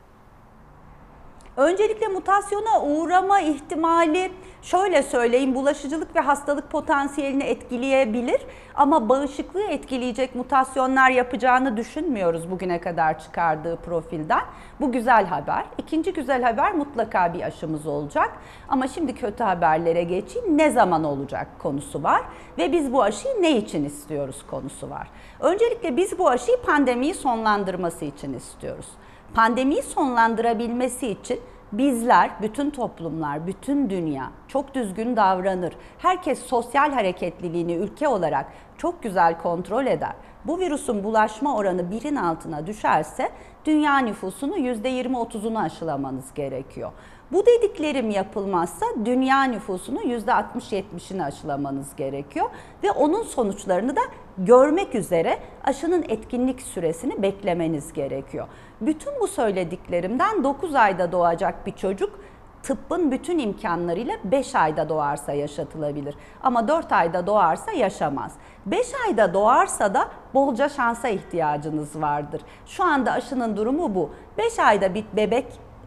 Öncelikle 1.57 2.07
mutasyona 2.07 2.81
uğrama 2.81 3.39
ihtimali 3.39 4.31
şöyle 4.61 5.03
söyleyeyim 5.03 5.55
bulaşıcılık 5.55 6.15
ve 6.15 6.19
hastalık 6.19 6.71
potansiyelini 6.71 7.43
etkileyebilir 7.43 8.41
ama 8.75 9.09
bağışıklığı 9.09 9.63
etkileyecek 9.63 10.35
mutasyonlar 10.35 11.09
yapacağını 11.09 11.77
düşünmüyoruz 11.77 12.51
bugüne 12.51 12.81
kadar 12.81 13.19
çıkardığı 13.19 13.75
profilden. 13.75 14.41
Bu 14.81 14.91
güzel 14.91 15.25
haber. 15.25 15.65
İkinci 15.77 16.13
güzel 16.13 16.43
haber 16.43 16.73
mutlaka 16.75 17.33
bir 17.33 17.41
aşımız 17.41 17.87
olacak. 17.87 18.29
Ama 18.69 18.87
şimdi 18.87 19.15
kötü 19.15 19.43
haberlere 19.43 20.03
geçeyim. 20.03 20.57
Ne 20.57 20.71
zaman 20.71 21.03
olacak 21.03 21.47
konusu 21.59 22.03
var 22.03 22.21
ve 22.57 22.71
biz 22.71 22.93
bu 22.93 23.03
aşıyı 23.03 23.41
ne 23.41 23.57
için 23.57 23.85
istiyoruz 23.85 24.45
konusu 24.49 24.89
var. 24.89 25.07
Öncelikle 25.39 25.97
biz 25.97 26.19
bu 26.19 26.29
aşıyı 26.29 26.57
pandemiyi 26.61 27.13
sonlandırması 27.13 28.05
için 28.05 28.33
istiyoruz 28.33 28.87
pandemiyi 29.33 29.83
sonlandırabilmesi 29.83 31.07
için 31.07 31.39
bizler, 31.71 32.31
bütün 32.41 32.69
toplumlar, 32.69 33.47
bütün 33.47 33.89
dünya 33.89 34.31
çok 34.47 34.75
düzgün 34.75 35.15
davranır. 35.15 35.73
Herkes 35.97 36.39
sosyal 36.39 36.91
hareketliliğini 36.91 37.73
ülke 37.73 38.07
olarak 38.07 38.45
çok 38.77 39.03
güzel 39.03 39.41
kontrol 39.41 39.85
eder. 39.85 40.13
Bu 40.45 40.59
virüsün 40.59 41.03
bulaşma 41.03 41.55
oranı 41.55 41.91
birin 41.91 42.15
altına 42.15 42.67
düşerse 42.67 43.29
dünya 43.65 43.97
nüfusunun 43.97 44.57
%20-30'unu 44.57 45.59
aşılamanız 45.59 46.33
gerekiyor. 46.33 46.91
Bu 47.31 47.45
dediklerim 47.45 48.09
yapılmazsa 48.09 48.85
dünya 49.05 49.43
nüfusunun 49.43 50.01
%60-70'ini 50.01 51.23
aşılamanız 51.23 51.95
gerekiyor 51.95 52.49
ve 52.83 52.91
onun 52.91 53.23
sonuçlarını 53.23 53.95
da 53.95 54.01
görmek 54.37 54.95
üzere 54.95 55.39
aşının 55.63 56.05
etkinlik 56.09 56.61
süresini 56.61 57.21
beklemeniz 57.21 57.93
gerekiyor. 57.93 58.47
Bütün 58.85 59.19
bu 59.19 59.27
söylediklerimden 59.27 60.43
9 60.43 60.75
ayda 60.75 61.11
doğacak 61.11 61.65
bir 61.65 61.71
çocuk 61.71 62.19
tıbbın 62.63 63.11
bütün 63.11 63.39
imkanlarıyla 63.39 64.15
5 64.23 64.55
ayda 64.55 64.89
doğarsa 64.89 65.33
yaşatılabilir. 65.33 66.15
Ama 66.43 66.67
4 66.67 66.91
ayda 66.91 67.27
doğarsa 67.27 67.71
yaşamaz. 67.71 68.33
5 68.65 68.87
ayda 69.07 69.33
doğarsa 69.33 69.93
da 69.93 70.07
bolca 70.33 70.69
şansa 70.69 71.07
ihtiyacınız 71.07 72.01
vardır. 72.01 72.41
Şu 72.65 72.83
anda 72.83 73.11
aşının 73.11 73.57
durumu 73.57 73.95
bu. 73.95 74.09
5 74.37 74.59
ayda 74.59 74.93
bir 74.93 75.05
bebek 75.13 75.45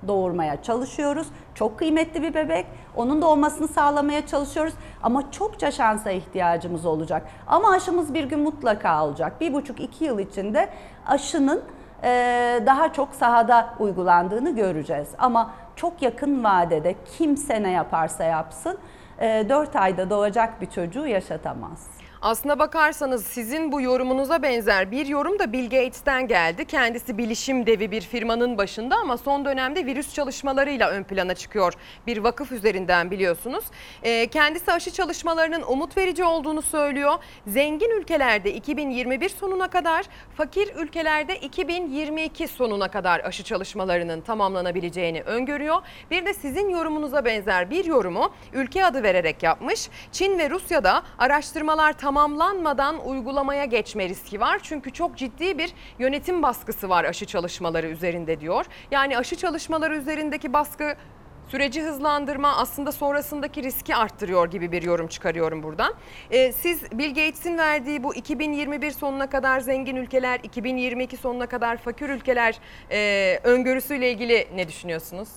doğurmaya 0.08 0.62
çalışıyoruz. 0.62 1.26
Çok 1.54 1.78
kıymetli 1.78 2.22
bir 2.22 2.34
bebek. 2.34 2.66
Onun 2.96 3.22
doğmasını 3.22 3.68
sağlamaya 3.68 4.26
çalışıyoruz. 4.26 4.74
Ama 5.02 5.30
çokça 5.30 5.70
şansa 5.70 6.10
ihtiyacımız 6.10 6.86
olacak. 6.86 7.22
Ama 7.46 7.70
aşımız 7.70 8.14
bir 8.14 8.24
gün 8.24 8.40
mutlaka 8.40 9.04
olacak. 9.06 9.40
Bir 9.40 9.52
buçuk 9.52 9.80
iki 9.80 10.04
yıl 10.04 10.18
içinde 10.18 10.68
aşının 11.06 11.62
daha 12.66 12.92
çok 12.92 13.14
sahada 13.14 13.74
uygulandığını 13.78 14.56
göreceğiz. 14.56 15.08
Ama 15.18 15.50
çok 15.76 16.02
yakın 16.02 16.44
vadede 16.44 16.94
kimse 17.18 17.62
ne 17.62 17.70
yaparsa 17.70 18.24
yapsın 18.24 18.78
4 19.20 19.76
ayda 19.76 20.10
doğacak 20.10 20.60
bir 20.60 20.70
çocuğu 20.70 21.06
yaşatamaz. 21.06 21.95
Aslına 22.26 22.58
bakarsanız 22.58 23.26
sizin 23.26 23.72
bu 23.72 23.80
yorumunuza 23.80 24.42
benzer 24.42 24.90
bir 24.90 25.06
yorum 25.06 25.38
da 25.38 25.52
Bill 25.52 25.64
Gates'ten 25.64 26.28
geldi. 26.28 26.64
Kendisi 26.64 27.18
bilişim 27.18 27.66
devi 27.66 27.90
bir 27.90 28.00
firmanın 28.00 28.58
başında 28.58 28.96
ama 28.96 29.16
son 29.16 29.44
dönemde 29.44 29.86
virüs 29.86 30.14
çalışmalarıyla 30.14 30.90
ön 30.90 31.04
plana 31.04 31.34
çıkıyor. 31.34 31.72
Bir 32.06 32.18
vakıf 32.18 32.52
üzerinden 32.52 33.10
biliyorsunuz. 33.10 33.64
Ee, 34.02 34.26
kendisi 34.26 34.72
aşı 34.72 34.90
çalışmalarının 34.90 35.62
umut 35.62 35.96
verici 35.96 36.24
olduğunu 36.24 36.62
söylüyor. 36.62 37.14
Zengin 37.46 37.90
ülkelerde 37.90 38.54
2021 38.54 39.28
sonuna 39.28 39.68
kadar, 39.68 40.06
fakir 40.36 40.74
ülkelerde 40.76 41.36
2022 41.36 42.48
sonuna 42.48 42.88
kadar 42.88 43.20
aşı 43.20 43.44
çalışmalarının 43.44 44.20
tamamlanabileceğini 44.20 45.22
öngörüyor. 45.22 45.82
Bir 46.10 46.26
de 46.26 46.34
sizin 46.34 46.68
yorumunuza 46.68 47.24
benzer 47.24 47.70
bir 47.70 47.84
yorumu 47.84 48.30
ülke 48.52 48.84
adı 48.84 49.02
vererek 49.02 49.42
yapmış. 49.42 49.88
Çin 50.12 50.38
ve 50.38 50.50
Rusya'da 50.50 51.02
araştırmalar 51.18 51.92
tamamlanmadan 52.16 53.08
uygulamaya 53.08 53.64
geçme 53.64 54.08
riski 54.08 54.40
var. 54.40 54.60
Çünkü 54.62 54.92
çok 54.92 55.16
ciddi 55.16 55.58
bir 55.58 55.72
yönetim 55.98 56.42
baskısı 56.42 56.88
var 56.88 57.04
aşı 57.04 57.26
çalışmaları 57.26 57.86
üzerinde 57.88 58.40
diyor. 58.40 58.66
Yani 58.90 59.18
aşı 59.18 59.36
çalışmaları 59.36 59.96
üzerindeki 59.96 60.52
baskı 60.52 60.94
süreci 61.48 61.82
hızlandırma 61.82 62.56
aslında 62.56 62.92
sonrasındaki 62.92 63.62
riski 63.62 63.96
arttırıyor 63.96 64.50
gibi 64.50 64.72
bir 64.72 64.82
yorum 64.82 65.06
çıkarıyorum 65.06 65.62
buradan. 65.62 65.94
Ee, 66.30 66.52
siz 66.52 66.92
Bill 66.92 67.08
Gates'in 67.08 67.58
verdiği 67.58 68.02
bu 68.02 68.14
2021 68.14 68.90
sonuna 68.90 69.30
kadar 69.30 69.60
zengin 69.60 69.96
ülkeler, 69.96 70.40
2022 70.42 71.16
sonuna 71.16 71.46
kadar 71.46 71.76
fakir 71.76 72.08
ülkeler 72.08 72.58
e, 72.90 73.40
öngörüsüyle 73.44 74.12
ilgili 74.12 74.48
ne 74.54 74.68
düşünüyorsunuz? 74.68 75.28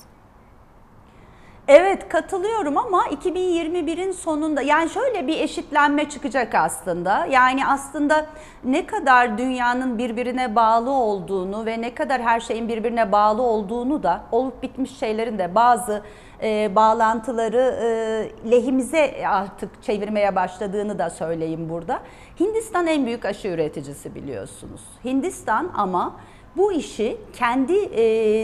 Evet 1.72 2.10
katılıyorum 2.10 2.78
ama 2.78 3.04
2021'in 3.06 4.12
sonunda 4.12 4.62
yani 4.62 4.90
şöyle 4.90 5.28
bir 5.28 5.40
eşitlenme 5.40 6.10
çıkacak 6.10 6.56
aslında. 6.56 7.26
Yani 7.26 7.68
aslında 7.68 8.26
ne 8.64 8.86
kadar 8.86 9.38
dünyanın 9.38 9.98
birbirine 9.98 10.56
bağlı 10.56 10.92
olduğunu 10.92 11.66
ve 11.66 11.82
ne 11.82 11.94
kadar 11.94 12.22
her 12.22 12.40
şeyin 12.40 12.68
birbirine 12.68 13.12
bağlı 13.12 13.42
olduğunu 13.42 14.04
da 14.04 14.22
olup 14.32 14.64
bitmiş 14.64 14.98
şeylerin 14.98 15.38
de 15.38 15.56
bazı 15.56 16.02
e, 16.44 16.76
bağlantıları 16.76 17.78
e, 17.82 18.52
lehimize 18.52 19.28
artık 19.28 19.84
çevirmeye 19.84 20.36
başladığını 20.36 21.00
da 21.00 21.10
söyleyeyim 21.10 21.70
burada. 21.70 22.00
Hindistan 22.40 22.88
en 22.88 23.06
büyük 23.06 23.26
aşı 23.26 23.48
üreticisi 23.48 24.16
biliyorsunuz. 24.16 24.82
Hindistan 25.06 25.72
ama 25.76 26.16
bu 26.58 26.72
işi 26.72 27.18
kendi 27.34 27.74
e, 27.74 28.04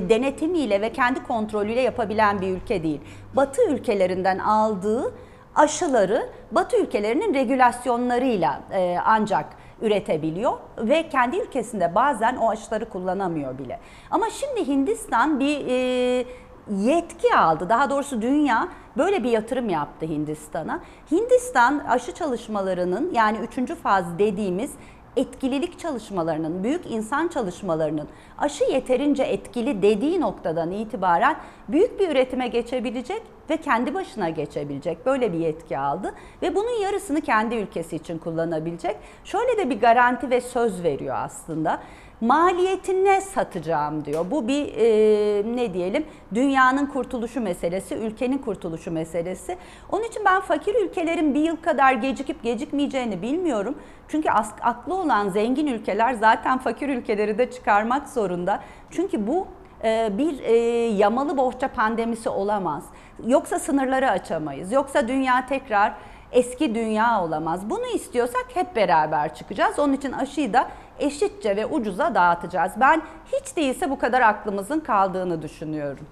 denetimiyle 0.09 0.81
ve 0.81 0.91
kendi 0.91 1.23
kontrolüyle 1.23 1.81
yapabilen 1.81 2.41
bir 2.41 2.47
ülke 2.47 2.83
değil. 2.83 3.01
Batı 3.35 3.61
ülkelerinden 3.69 4.39
aldığı 4.39 5.13
aşıları 5.55 6.29
Batı 6.51 6.77
ülkelerinin 6.77 7.33
regülasyonlarıyla 7.33 8.61
e, 8.71 8.97
ancak 9.05 9.45
üretebiliyor 9.81 10.53
ve 10.77 11.09
kendi 11.09 11.37
ülkesinde 11.37 11.95
bazen 11.95 12.35
o 12.35 12.49
aşıları 12.49 12.89
kullanamıyor 12.89 13.57
bile. 13.57 13.79
Ama 14.11 14.25
şimdi 14.29 14.67
Hindistan 14.67 15.39
bir 15.39 15.67
e, 15.67 16.25
yetki 16.69 17.35
aldı. 17.35 17.69
Daha 17.69 17.89
doğrusu 17.89 18.21
dünya 18.21 18.67
böyle 18.97 19.23
bir 19.23 19.29
yatırım 19.29 19.69
yaptı 19.69 20.05
Hindistan'a. 20.05 20.79
Hindistan 21.11 21.79
aşı 21.89 22.11
çalışmalarının 22.11 23.11
yani 23.13 23.37
üçüncü 23.37 23.75
faz 23.75 24.19
dediğimiz 24.19 24.71
etkililik 25.15 25.79
çalışmalarının, 25.79 26.63
büyük 26.63 26.91
insan 26.91 27.27
çalışmalarının 27.27 28.07
aşı 28.37 28.63
yeterince 28.63 29.23
etkili 29.23 29.81
dediği 29.81 30.21
noktadan 30.21 30.71
itibaren 30.71 31.37
büyük 31.69 31.99
bir 31.99 32.09
üretime 32.09 32.47
geçebilecek 32.47 33.21
ve 33.49 33.57
kendi 33.57 33.93
başına 33.93 34.29
geçebilecek 34.29 35.05
böyle 35.05 35.33
bir 35.33 35.39
yetki 35.39 35.77
aldı 35.77 36.13
ve 36.41 36.55
bunun 36.55 36.81
yarısını 36.81 37.21
kendi 37.21 37.55
ülkesi 37.55 37.95
için 37.95 38.17
kullanabilecek. 38.17 38.97
Şöyle 39.23 39.57
de 39.57 39.69
bir 39.69 39.79
garanti 39.79 40.29
ve 40.29 40.41
söz 40.41 40.83
veriyor 40.83 41.15
aslında. 41.19 41.79
Maliyetine 42.21 43.21
satacağım 43.21 44.05
diyor. 44.05 44.25
Bu 44.31 44.47
bir 44.47 44.73
e, 44.77 45.55
ne 45.55 45.73
diyelim 45.73 46.05
dünyanın 46.33 46.85
kurtuluşu 46.85 47.41
meselesi, 47.41 47.95
ülkenin 47.95 48.37
kurtuluşu 48.37 48.91
meselesi. 48.91 49.57
Onun 49.91 50.03
için 50.03 50.21
ben 50.25 50.41
fakir 50.41 50.75
ülkelerin 50.75 51.33
bir 51.33 51.39
yıl 51.39 51.57
kadar 51.57 51.93
gecikip 51.93 52.43
gecikmeyeceğini 52.43 53.21
bilmiyorum. 53.21 53.75
Çünkü 54.07 54.29
aklı 54.61 54.93
olan 54.95 55.29
zengin 55.29 55.67
ülkeler 55.67 56.13
zaten 56.13 56.57
fakir 56.57 56.89
ülkeleri 56.89 57.37
de 57.37 57.51
çıkarmak 57.51 58.09
zorunda. 58.09 58.59
Çünkü 58.91 59.27
bu 59.27 59.47
e, 59.83 60.17
bir 60.17 60.39
e, 60.39 60.55
yamalı 60.87 61.37
bohça 61.37 61.67
pandemisi 61.67 62.29
olamaz. 62.29 62.85
Yoksa 63.27 63.59
sınırları 63.59 64.09
açamayız. 64.09 64.71
Yoksa 64.71 65.07
dünya 65.07 65.45
tekrar 65.45 65.93
eski 66.35 66.75
dünya 66.75 67.23
olamaz. 67.23 67.69
Bunu 67.69 67.87
istiyorsak 67.87 68.45
hep 68.53 68.75
beraber 68.75 69.35
çıkacağız. 69.35 69.79
Onun 69.79 69.93
için 69.93 70.11
aşıyı 70.11 70.53
da 70.53 70.69
eşitçe 70.99 71.55
ve 71.55 71.65
ucuza 71.65 72.15
dağıtacağız. 72.15 72.71
Ben 72.79 73.01
hiç 73.33 73.55
değilse 73.55 73.89
bu 73.89 73.99
kadar 73.99 74.21
aklımızın 74.21 74.79
kaldığını 74.79 75.41
düşünüyorum. 75.41 76.07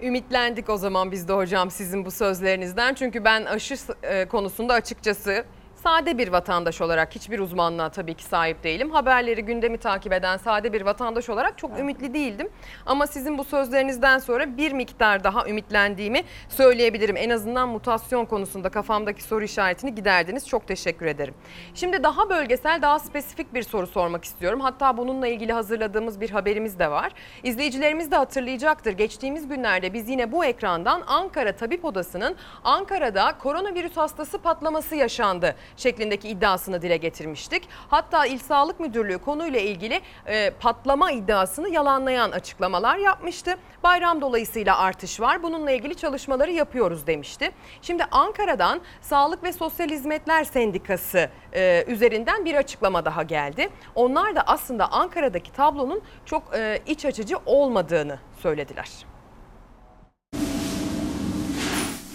Ümitlendik 0.00 0.70
o 0.70 0.76
zaman 0.76 1.12
biz 1.12 1.28
de 1.28 1.32
hocam 1.32 1.70
sizin 1.70 2.04
bu 2.04 2.10
sözlerinizden. 2.10 2.94
Çünkü 2.94 3.24
ben 3.24 3.44
aşı 3.44 3.74
e, 4.02 4.28
konusunda 4.28 4.74
açıkçası 4.74 5.44
sade 5.86 6.18
bir 6.18 6.28
vatandaş 6.28 6.80
olarak 6.80 7.14
hiçbir 7.14 7.38
uzmanlığa 7.38 7.88
tabii 7.88 8.14
ki 8.14 8.24
sahip 8.24 8.64
değilim. 8.64 8.90
Haberleri, 8.90 9.42
gündemi 9.42 9.78
takip 9.78 10.12
eden 10.12 10.36
sade 10.36 10.72
bir 10.72 10.82
vatandaş 10.82 11.28
olarak 11.28 11.58
çok 11.58 11.78
ümitli 11.78 12.14
değildim. 12.14 12.48
Ama 12.86 13.06
sizin 13.06 13.38
bu 13.38 13.44
sözlerinizden 13.44 14.18
sonra 14.18 14.56
bir 14.56 14.72
miktar 14.72 15.24
daha 15.24 15.48
ümitlendiğimi 15.48 16.22
söyleyebilirim. 16.48 17.16
En 17.16 17.30
azından 17.30 17.68
mutasyon 17.68 18.24
konusunda 18.24 18.68
kafamdaki 18.68 19.22
soru 19.22 19.44
işaretini 19.44 19.94
giderdiniz. 19.94 20.48
Çok 20.48 20.68
teşekkür 20.68 21.06
ederim. 21.06 21.34
Şimdi 21.74 22.02
daha 22.02 22.30
bölgesel, 22.30 22.82
daha 22.82 22.98
spesifik 22.98 23.54
bir 23.54 23.62
soru 23.62 23.86
sormak 23.86 24.24
istiyorum. 24.24 24.60
Hatta 24.60 24.96
bununla 24.96 25.26
ilgili 25.26 25.52
hazırladığımız 25.52 26.20
bir 26.20 26.30
haberimiz 26.30 26.78
de 26.78 26.90
var. 26.90 27.12
İzleyicilerimiz 27.42 28.10
de 28.10 28.16
hatırlayacaktır. 28.16 28.92
Geçtiğimiz 28.92 29.48
günlerde 29.48 29.92
biz 29.92 30.08
yine 30.08 30.32
bu 30.32 30.44
ekrandan 30.44 31.02
Ankara 31.06 31.52
Tabip 31.56 31.84
Odası'nın 31.84 32.36
Ankara'da 32.64 33.38
koronavirüs 33.38 33.96
hastası 33.96 34.38
patlaması 34.38 34.96
yaşandı 34.96 35.54
şeklindeki 35.76 36.28
iddiasını 36.28 36.82
dile 36.82 36.96
getirmiştik. 36.96 37.68
Hatta 37.88 38.26
İl 38.26 38.38
Sağlık 38.38 38.80
Müdürlüğü 38.80 39.18
konuyla 39.18 39.60
ilgili 39.60 40.00
e, 40.26 40.50
patlama 40.50 41.12
iddiasını 41.12 41.68
yalanlayan 41.68 42.30
açıklamalar 42.30 42.96
yapmıştı. 42.96 43.54
Bayram 43.82 44.20
dolayısıyla 44.20 44.78
artış 44.78 45.20
var. 45.20 45.42
Bununla 45.42 45.70
ilgili 45.70 45.94
çalışmaları 45.94 46.52
yapıyoruz 46.52 47.06
demişti. 47.06 47.50
Şimdi 47.82 48.04
Ankara'dan 48.10 48.80
Sağlık 49.00 49.44
ve 49.44 49.52
Sosyal 49.52 49.88
Hizmetler 49.88 50.44
Sendikası 50.44 51.30
e, 51.52 51.84
üzerinden 51.86 52.44
bir 52.44 52.54
açıklama 52.54 53.04
daha 53.04 53.22
geldi. 53.22 53.68
Onlar 53.94 54.36
da 54.36 54.42
aslında 54.46 54.92
Ankara'daki 54.92 55.52
tablonun 55.52 56.02
çok 56.24 56.42
e, 56.54 56.80
iç 56.86 57.04
açıcı 57.04 57.36
olmadığını 57.46 58.18
söylediler. 58.42 58.88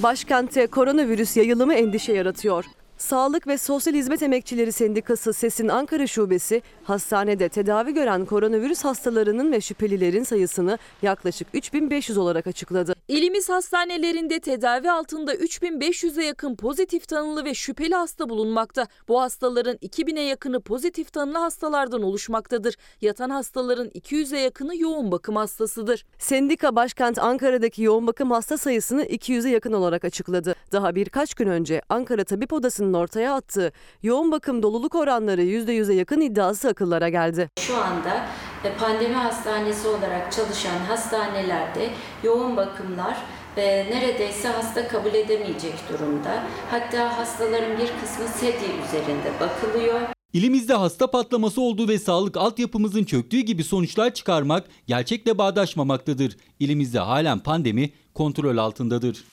Başkentte 0.04 0.68
koronavirüs 0.68 1.38
yayılımı 1.38 1.74
endişe 1.74 2.14
yaratıyor. 2.14 2.66
Sağlık 3.02 3.48
ve 3.48 3.58
Sosyal 3.58 3.94
Hizmet 3.94 4.24
Emekçileri 4.24 4.72
Sendikası 4.72 5.34
SES'in 5.34 5.68
Ankara 5.68 6.08
Şubesi 6.08 6.62
hastanede 6.84 7.50
tedavi 7.50 7.94
gören 7.94 8.26
koronavirüs 8.26 8.84
hastalarının 8.84 9.52
ve 9.52 9.62
şüphelilerin 9.62 10.24
sayısını 10.24 10.78
yaklaşık 11.02 11.48
3500 11.54 12.18
olarak 12.18 12.48
açıkladı. 12.48 12.96
İlimiz 13.08 13.50
hastanelerinde 13.50 14.40
tedavi 14.40 14.92
altında 14.92 15.36
3500'e 15.36 16.26
yakın 16.26 16.56
pozitif 16.56 17.08
tanılı 17.08 17.46
ve 17.46 17.54
şüpheli 17.54 17.96
hasta 17.96 18.30
bulunmakta. 18.30 18.88
Bu 19.08 19.22
hastaların 19.22 19.76
2000'e 19.76 20.22
yakını 20.22 20.62
pozitif 20.62 21.14
tanılı 21.14 21.38
hastalardan 21.38 22.02
oluşmaktadır. 22.02 22.76
Yatan 23.02 23.30
hastaların 23.30 23.88
200'e 23.88 24.40
yakını 24.40 24.78
yoğun 24.78 25.12
bakım 25.12 25.36
hastasıdır. 25.36 26.06
Sendika 26.20 26.76
başkent 26.76 27.20
Ankara'daki 27.20 27.84
yoğun 27.84 28.08
bakım 28.08 28.32
hasta 28.32 28.58
sayısını 28.58 29.04
200'e 29.04 29.50
yakın 29.52 29.74
olarak 29.74 30.06
açıkladı. 30.06 30.56
Daha 30.72 30.96
birkaç 30.96 31.34
gün 31.34 31.48
önce 31.48 31.82
Ankara 31.90 32.24
Tabip 32.24 32.54
Odası'nın 32.54 32.91
ortaya 32.94 33.36
attığı 33.36 33.72
yoğun 34.04 34.32
bakım 34.32 34.64
doluluk 34.64 34.96
oranları 34.96 35.44
%100'e 35.44 35.96
yakın 35.96 36.22
iddiası 36.22 36.68
akıllara 36.68 37.10
geldi. 37.10 37.50
Şu 37.60 37.78
anda 37.78 38.26
e, 38.64 38.78
pandemi 38.78 39.16
hastanesi 39.16 39.88
olarak 39.88 40.32
çalışan 40.32 40.80
hastanelerde 40.88 41.90
yoğun 42.24 42.58
bakımlar 42.58 43.18
e, 43.58 43.62
neredeyse 43.62 44.48
hasta 44.48 44.88
kabul 44.88 45.14
edemeyecek 45.14 45.74
durumda. 45.90 46.44
Hatta 46.72 47.18
hastaların 47.18 47.78
bir 47.78 47.88
kısmı 48.02 48.28
sedye 48.28 48.70
üzerinde 48.88 49.32
bakılıyor. 49.40 50.00
İlimizde 50.34 50.74
hasta 50.74 51.12
patlaması 51.12 51.62
olduğu 51.62 51.88
ve 51.88 52.00
sağlık 52.00 52.38
altyapımızın 52.38 53.04
çöktüğü 53.04 53.40
gibi 53.40 53.64
sonuçlar 53.64 54.14
çıkarmak 54.14 54.68
gerçekle 54.88 55.38
bağdaşmamaktadır. 55.38 56.38
İlimizde 56.60 57.00
halen 57.00 57.40
pandemi 57.40 57.90
kontrol 58.14 58.58
altındadır. 58.58 59.24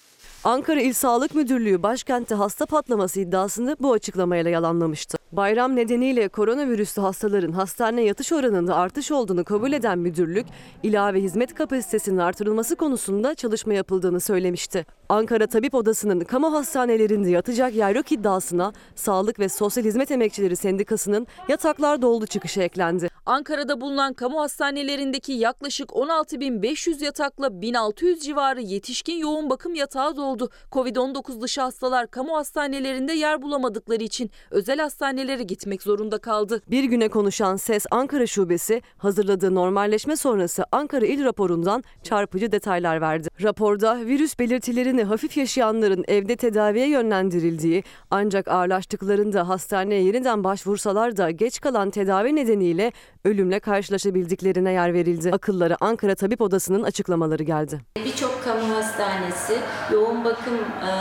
Ankara 0.48 0.80
İl 0.80 0.92
Sağlık 0.92 1.34
Müdürlüğü 1.34 1.82
başkentte 1.82 2.34
hasta 2.34 2.66
patlaması 2.66 3.20
iddiasını 3.20 3.76
bu 3.80 3.92
açıklamayla 3.92 4.50
yalanlamıştı. 4.50 5.17
Bayram 5.32 5.76
nedeniyle 5.76 6.28
koronavirüslü 6.28 7.02
hastaların 7.02 7.52
hastane 7.52 8.02
yatış 8.02 8.32
oranında 8.32 8.76
artış 8.76 9.12
olduğunu 9.12 9.44
kabul 9.44 9.72
eden 9.72 9.98
müdürlük, 9.98 10.46
ilave 10.82 11.20
hizmet 11.22 11.54
kapasitesinin 11.54 12.18
artırılması 12.18 12.76
konusunda 12.76 13.34
çalışma 13.34 13.74
yapıldığını 13.74 14.20
söylemişti. 14.20 14.86
Ankara 15.08 15.46
Tabip 15.46 15.74
Odası'nın 15.74 16.20
kamu 16.20 16.52
hastanelerinde 16.52 17.30
yatacak 17.30 17.74
yer 17.74 17.94
yok 17.94 18.12
iddiasına 18.12 18.72
Sağlık 18.94 19.40
ve 19.40 19.48
Sosyal 19.48 19.84
Hizmet 19.84 20.10
Emekçileri 20.10 20.56
Sendikası'nın 20.56 21.26
yataklar 21.48 22.02
doldu 22.02 22.26
çıkışı 22.26 22.60
eklendi. 22.60 23.08
Ankara'da 23.26 23.80
bulunan 23.80 24.14
kamu 24.14 24.40
hastanelerindeki 24.40 25.32
yaklaşık 25.32 25.90
16.500 25.90 27.04
yatakla 27.04 27.60
1600 27.60 28.20
civarı 28.20 28.60
yetişkin 28.60 29.18
yoğun 29.18 29.50
bakım 29.50 29.74
yatağı 29.74 30.16
doldu. 30.16 30.50
Covid-19 30.72 31.40
dışı 31.40 31.60
hastalar 31.60 32.10
kamu 32.10 32.36
hastanelerinde 32.36 33.12
yer 33.12 33.42
bulamadıkları 33.42 34.04
için 34.04 34.30
özel 34.50 34.84
hastanelere 35.18 35.42
gitmek 35.42 35.82
zorunda 35.82 36.18
kaldı. 36.18 36.62
Bir 36.70 36.84
güne 36.84 37.08
konuşan 37.08 37.56
SES 37.56 37.86
Ankara 37.90 38.26
Şubesi 38.26 38.82
hazırladığı 38.98 39.54
normalleşme 39.54 40.16
sonrası 40.16 40.64
Ankara 40.72 41.06
İl 41.06 41.24
raporundan 41.24 41.84
çarpıcı 42.02 42.52
detaylar 42.52 43.00
verdi. 43.00 43.28
Raporda 43.42 44.00
virüs 44.06 44.38
belirtilerini 44.38 45.04
hafif 45.04 45.36
yaşayanların 45.36 46.04
evde 46.08 46.36
tedaviye 46.36 46.88
yönlendirildiği 46.88 47.82
ancak 48.10 48.48
ağırlaştıklarında 48.48 49.48
hastaneye 49.48 50.02
yeniden 50.02 50.44
başvursalar 50.44 51.16
da 51.16 51.30
geç 51.30 51.60
kalan 51.60 51.90
tedavi 51.90 52.36
nedeniyle 52.36 52.92
ölümle 53.24 53.60
karşılaşabildiklerine 53.60 54.72
yer 54.72 54.94
verildi. 54.94 55.30
Akıllara 55.32 55.76
Ankara 55.80 56.14
Tabip 56.14 56.40
Odası'nın 56.40 56.82
açıklamaları 56.82 57.42
geldi. 57.42 57.80
Birçok 58.04 58.44
kamu 58.44 58.74
hastanesi 58.74 59.58
yoğun 59.92 60.24
bakım 60.24 60.54
e, 60.54 60.92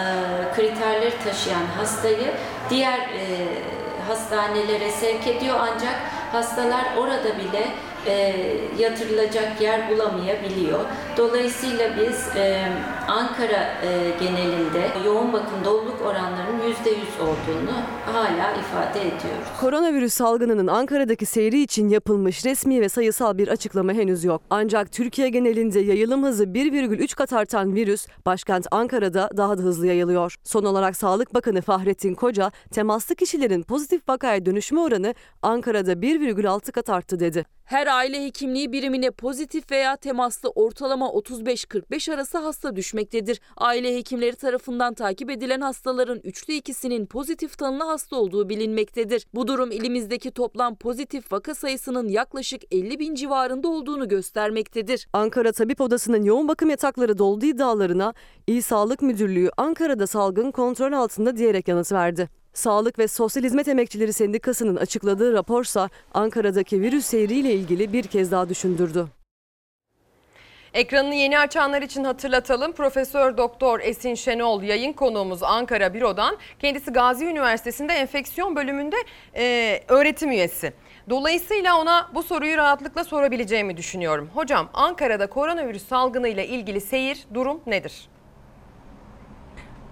kriterleri 0.55 1.13
taşıyan 1.23 1.65
hastayı 1.65 2.33
diğer 2.69 2.99
e, 2.99 3.76
hastanelere 4.07 4.91
sevk 4.91 5.27
ediyor. 5.27 5.55
Ancak 5.59 5.95
hastalar 6.31 6.85
orada 6.97 7.37
bile 7.37 7.67
e, 8.07 8.35
yatırılacak 8.79 9.61
yer 9.61 9.91
bulamayabiliyor. 9.91 10.79
Dolayısıyla 11.17 11.89
biz 11.97 12.35
e, 12.35 12.67
Ankara 13.07 13.81
e, 13.83 14.11
genelinde 14.19 15.05
yoğun 15.05 15.33
bakım 15.33 15.65
doluluk 15.65 16.01
oranlarının 16.01 16.59
%100 16.59 17.21
olduğunu 17.21 17.71
hala 18.05 18.51
ifade 18.51 19.01
ediyoruz. 19.01 19.47
Koronavirüs 19.61 20.13
salgınının 20.13 20.67
Ankara'daki 20.67 21.25
seyri 21.25 21.61
için 21.61 21.89
yapılmış 21.89 22.45
resmi 22.45 22.81
ve 22.81 22.89
sayısal 22.89 23.37
bir 23.37 23.47
açıklama 23.47 23.93
henüz 23.93 24.23
yok. 24.23 24.41
Ancak 24.49 24.91
Türkiye 24.91 25.29
genelinde 25.29 25.79
yayılım 25.79 26.23
hızı 26.23 26.43
1,3 26.43 27.15
kat 27.15 27.33
artan 27.33 27.75
virüs 27.75 28.07
başkent 28.25 28.67
Ankara'da 28.71 29.29
daha 29.37 29.57
da 29.57 29.61
hızlı 29.61 29.87
yayılıyor. 29.87 30.35
Son 30.43 30.63
olarak 30.63 30.95
Sağlık 30.95 31.33
Bakanı 31.33 31.61
Fahrettin 31.61 32.15
Koca, 32.15 32.51
temaslı 32.71 33.15
kişilerin 33.15 33.63
pozitif 33.63 34.09
vakaya 34.09 34.45
dönüşme 34.45 34.79
oranı 34.79 35.13
Ankara'da 35.41 35.93
1,6 35.93 36.71
kat 36.71 36.89
arttı 36.89 37.19
dedi. 37.19 37.56
Her 37.67 37.87
aile 37.87 38.25
hekimliği 38.25 38.71
birimine 38.71 39.11
pozitif 39.11 39.71
veya 39.71 39.95
temaslı 39.95 40.49
ortalama 40.49 41.05
35-45 41.05 42.13
arası 42.13 42.37
hasta 42.37 42.75
düşmektedir. 42.75 43.41
Aile 43.57 43.95
hekimleri 43.95 44.35
tarafından 44.35 44.93
takip 44.93 45.29
edilen 45.29 45.61
hastaların 45.61 46.19
üçte 46.23 46.55
ikisinin 46.55 47.05
pozitif 47.05 47.57
tanılı 47.57 47.83
hasta 47.83 48.15
olduğu 48.15 48.49
bilinmektedir. 48.49 49.27
Bu 49.33 49.47
durum 49.47 49.71
ilimizdeki 49.71 50.31
toplam 50.31 50.75
pozitif 50.75 51.31
vaka 51.31 51.55
sayısının 51.55 52.07
yaklaşık 52.07 52.61
50 52.71 52.99
bin 52.99 53.15
civarında 53.15 53.67
olduğunu 53.67 54.07
göstermektedir. 54.07 55.07
Ankara 55.13 55.51
Tabip 55.51 55.81
Odası'nın 55.81 56.23
yoğun 56.23 56.47
bakım 56.47 56.69
yatakları 56.69 57.17
dolduğu 57.17 57.45
iddialarına 57.45 58.13
İl 58.47 58.61
Sağlık 58.61 59.01
Müdürlüğü 59.01 59.49
Ankara'da 59.57 60.07
salgın 60.07 60.51
kontrol 60.51 60.91
altında 60.91 61.37
diyerek 61.37 61.67
yanıt 61.67 61.91
verdi. 61.91 62.29
Sağlık 62.57 62.99
ve 62.99 63.07
Sosyal 63.07 63.43
Hizmet 63.43 63.67
Emekçileri 63.67 64.13
Sendikası'nın 64.13 64.75
açıkladığı 64.75 65.33
raporsa 65.33 65.89
Ankara'daki 66.13 66.81
virüs 66.81 67.05
seyriyle 67.05 67.53
ilgili 67.53 67.93
bir 67.93 68.03
kez 68.03 68.31
daha 68.31 68.49
düşündürdü. 68.49 69.07
Ekranını 70.73 71.15
yeni 71.15 71.39
açanlar 71.39 71.81
için 71.81 72.03
hatırlatalım. 72.03 72.71
Profesör 72.71 73.37
Doktor 73.37 73.79
Esin 73.79 74.15
Şenol 74.15 74.63
yayın 74.63 74.93
konuğumuz 74.93 75.43
Ankara 75.43 75.93
Büro'dan. 75.93 76.37
Kendisi 76.59 76.91
Gazi 76.91 77.25
Üniversitesi'nde 77.25 77.93
enfeksiyon 77.93 78.55
bölümünde 78.55 78.95
e, 79.35 79.79
öğretim 79.87 80.31
üyesi. 80.31 80.73
Dolayısıyla 81.09 81.79
ona 81.81 82.09
bu 82.15 82.23
soruyu 82.23 82.57
rahatlıkla 82.57 83.03
sorabileceğimi 83.03 83.77
düşünüyorum. 83.77 84.29
Hocam 84.33 84.69
Ankara'da 84.73 85.27
koronavirüs 85.27 85.87
salgınıyla 85.87 86.43
ilgili 86.43 86.81
seyir 86.81 87.27
durum 87.33 87.61
nedir? 87.67 88.09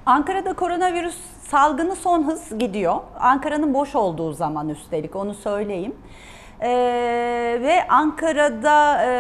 Ankara'da 0.06 0.54
koronavirüs 0.54 1.35
salgını 1.48 1.96
son 1.96 2.28
hız 2.28 2.58
gidiyor. 2.60 2.96
Ankara'nın 3.20 3.74
boş 3.74 3.96
olduğu 3.96 4.34
zaman 4.34 4.70
üstelik 4.70 5.16
onu 5.16 5.34
söyleyeyim. 5.34 5.96
Ee, 6.62 7.60
ve 7.62 7.88
Ankara'da 7.90 9.06
e, 9.06 9.12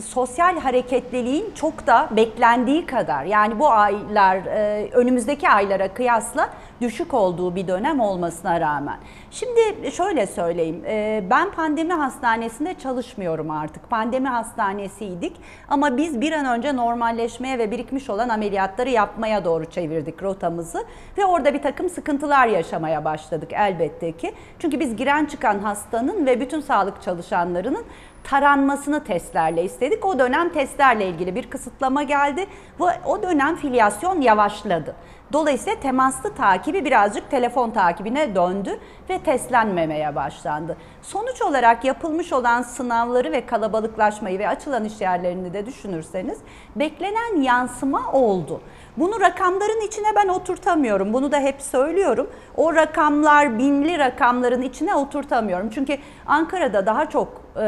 sosyal 0.00 0.58
hareketliliğin 0.60 1.52
çok 1.54 1.86
da 1.86 2.08
beklendiği 2.10 2.86
kadar 2.86 3.24
yani 3.24 3.58
bu 3.58 3.70
aylar 3.70 4.36
e, 4.36 4.90
önümüzdeki 4.92 5.48
aylara 5.48 5.94
kıyasla 5.94 6.50
düşük 6.80 7.14
olduğu 7.14 7.54
bir 7.54 7.68
dönem 7.68 8.00
olmasına 8.00 8.60
rağmen. 8.60 8.96
Şimdi 9.30 9.90
şöyle 9.92 10.26
söyleyeyim 10.26 10.82
e, 10.86 11.24
ben 11.30 11.50
pandemi 11.50 11.92
hastanesinde 11.92 12.74
çalışmıyorum 12.74 13.50
artık 13.50 13.90
pandemi 13.90 14.28
hastanesiydik 14.28 15.36
ama 15.68 15.96
biz 15.96 16.20
bir 16.20 16.32
an 16.32 16.46
önce 16.46 16.76
normalleşmeye 16.76 17.58
ve 17.58 17.70
birikmiş 17.70 18.10
olan 18.10 18.28
ameliyatları 18.28 18.90
yapmaya 18.90 19.44
doğru 19.44 19.64
çevirdik 19.64 20.22
rotamızı 20.22 20.84
ve 21.18 21.24
orada 21.24 21.54
bir 21.54 21.62
takım 21.62 21.88
sıkıntılar 21.88 22.46
yaşamaya 22.46 23.04
başladık 23.04 23.50
elbette 23.52 24.12
ki. 24.12 24.32
Çünkü 24.58 24.80
biz 24.80 24.96
giren 24.96 25.24
çıkan 25.26 25.58
hastanın 25.58 26.26
ve 26.26 26.40
bütün 26.40 26.60
sağlık 26.60 27.02
çalışanlarının 27.02 27.84
taranmasını 28.24 29.04
testlerle 29.04 29.64
istedik. 29.64 30.04
O 30.04 30.18
dönem 30.18 30.48
testlerle 30.48 31.08
ilgili 31.08 31.34
bir 31.34 31.50
kısıtlama 31.50 32.02
geldi 32.02 32.46
ve 32.80 32.84
o 33.06 33.22
dönem 33.22 33.56
filyasyon 33.56 34.20
yavaşladı. 34.20 34.94
Dolayısıyla 35.32 35.80
temaslı 35.80 36.34
takibi 36.34 36.84
birazcık 36.84 37.30
telefon 37.30 37.70
takibine 37.70 38.34
döndü 38.34 38.78
ve 39.10 39.18
testlenmemeye 39.18 40.14
başlandı. 40.14 40.76
Sonuç 41.02 41.42
olarak 41.42 41.84
yapılmış 41.84 42.32
olan 42.32 42.62
sınavları 42.62 43.32
ve 43.32 43.46
kalabalıklaşmayı 43.46 44.38
ve 44.38 44.48
açılan 44.48 44.84
iş 44.84 45.00
yerlerini 45.00 45.52
de 45.52 45.66
düşünürseniz 45.66 46.38
beklenen 46.76 47.42
yansıma 47.42 48.12
oldu. 48.12 48.60
Bunu 48.96 49.20
rakamların 49.20 49.86
içine 49.86 50.08
ben 50.16 50.28
oturtamıyorum. 50.28 51.12
Bunu 51.12 51.32
da 51.32 51.40
hep 51.40 51.62
söylüyorum. 51.62 52.30
O 52.56 52.74
rakamlar, 52.74 53.58
binli 53.58 53.98
rakamların 53.98 54.62
içine 54.62 54.94
oturtamıyorum. 54.94 55.70
Çünkü 55.70 55.98
Ankara'da 56.26 56.86
daha 56.86 57.08
çok 57.10 57.28
e, 57.56 57.62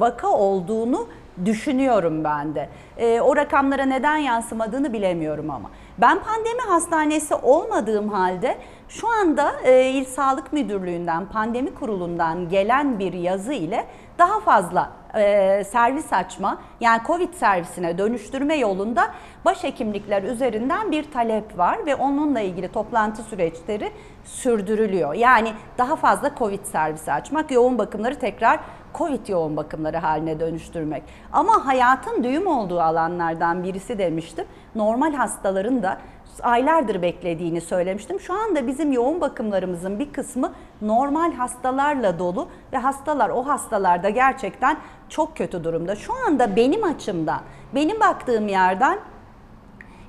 vaka 0.00 0.28
olduğunu 0.28 1.06
düşünüyorum 1.44 2.24
ben 2.24 2.54
de. 2.54 2.68
E, 2.96 3.20
o 3.20 3.36
rakamlara 3.36 3.84
neden 3.84 4.16
yansımadığını 4.16 4.92
bilemiyorum 4.92 5.50
ama. 5.50 5.70
Ben 5.98 6.18
pandemi 6.18 6.60
hastanesi 6.68 7.34
olmadığım 7.34 8.08
halde 8.08 8.56
şu 8.88 9.08
anda 9.08 9.52
e, 9.64 9.90
İl 9.90 10.04
Sağlık 10.04 10.52
Müdürlüğü'nden, 10.52 11.26
pandemi 11.26 11.74
kurulundan 11.74 12.48
gelen 12.48 12.98
bir 12.98 13.12
yazı 13.12 13.52
ile 13.52 13.86
daha 14.18 14.40
fazla 14.40 14.90
e, 15.14 15.64
servis 15.64 16.12
açma 16.12 16.58
yani 16.80 17.00
Covid 17.06 17.34
servisine 17.34 17.98
dönüştürme 17.98 18.54
yolunda 18.54 19.10
başhekimlikler 19.44 20.22
üzerinden 20.22 20.90
bir 20.90 21.12
talep 21.12 21.58
var 21.58 21.86
ve 21.86 21.94
onunla 21.94 22.40
ilgili 22.40 22.72
toplantı 22.72 23.22
süreçleri 23.22 23.92
sürdürülüyor. 24.24 25.14
Yani 25.14 25.52
daha 25.78 25.96
fazla 25.96 26.30
Covid 26.38 26.64
servisi 26.64 27.12
açmak, 27.12 27.50
yoğun 27.50 27.78
bakımları 27.78 28.18
tekrar 28.18 28.60
Covid 28.94 29.28
yoğun 29.28 29.56
bakımları 29.56 29.96
haline 29.96 30.40
dönüştürmek. 30.40 31.02
Ama 31.32 31.66
hayatın 31.66 32.24
düğüm 32.24 32.46
olduğu 32.46 32.80
alanlardan 32.80 33.64
birisi 33.64 33.98
demiştim. 33.98 34.44
Normal 34.74 35.14
hastaların 35.14 35.82
da 35.82 35.98
aylardır 36.42 37.02
beklediğini 37.02 37.60
söylemiştim. 37.60 38.20
Şu 38.20 38.34
anda 38.34 38.66
bizim 38.66 38.92
yoğun 38.92 39.20
bakımlarımızın 39.20 39.98
bir 39.98 40.12
kısmı 40.12 40.52
normal 40.82 41.32
hastalarla 41.32 42.18
dolu 42.18 42.48
ve 42.72 42.76
hastalar 42.76 43.28
o 43.28 43.46
hastalarda 43.46 44.08
gerçekten 44.08 44.76
çok 45.08 45.36
kötü 45.36 45.64
durumda. 45.64 45.96
Şu 45.96 46.12
anda 46.26 46.56
benim 46.56 46.84
açımdan, 46.84 47.40
benim 47.74 48.00
baktığım 48.00 48.48
yerden 48.48 48.98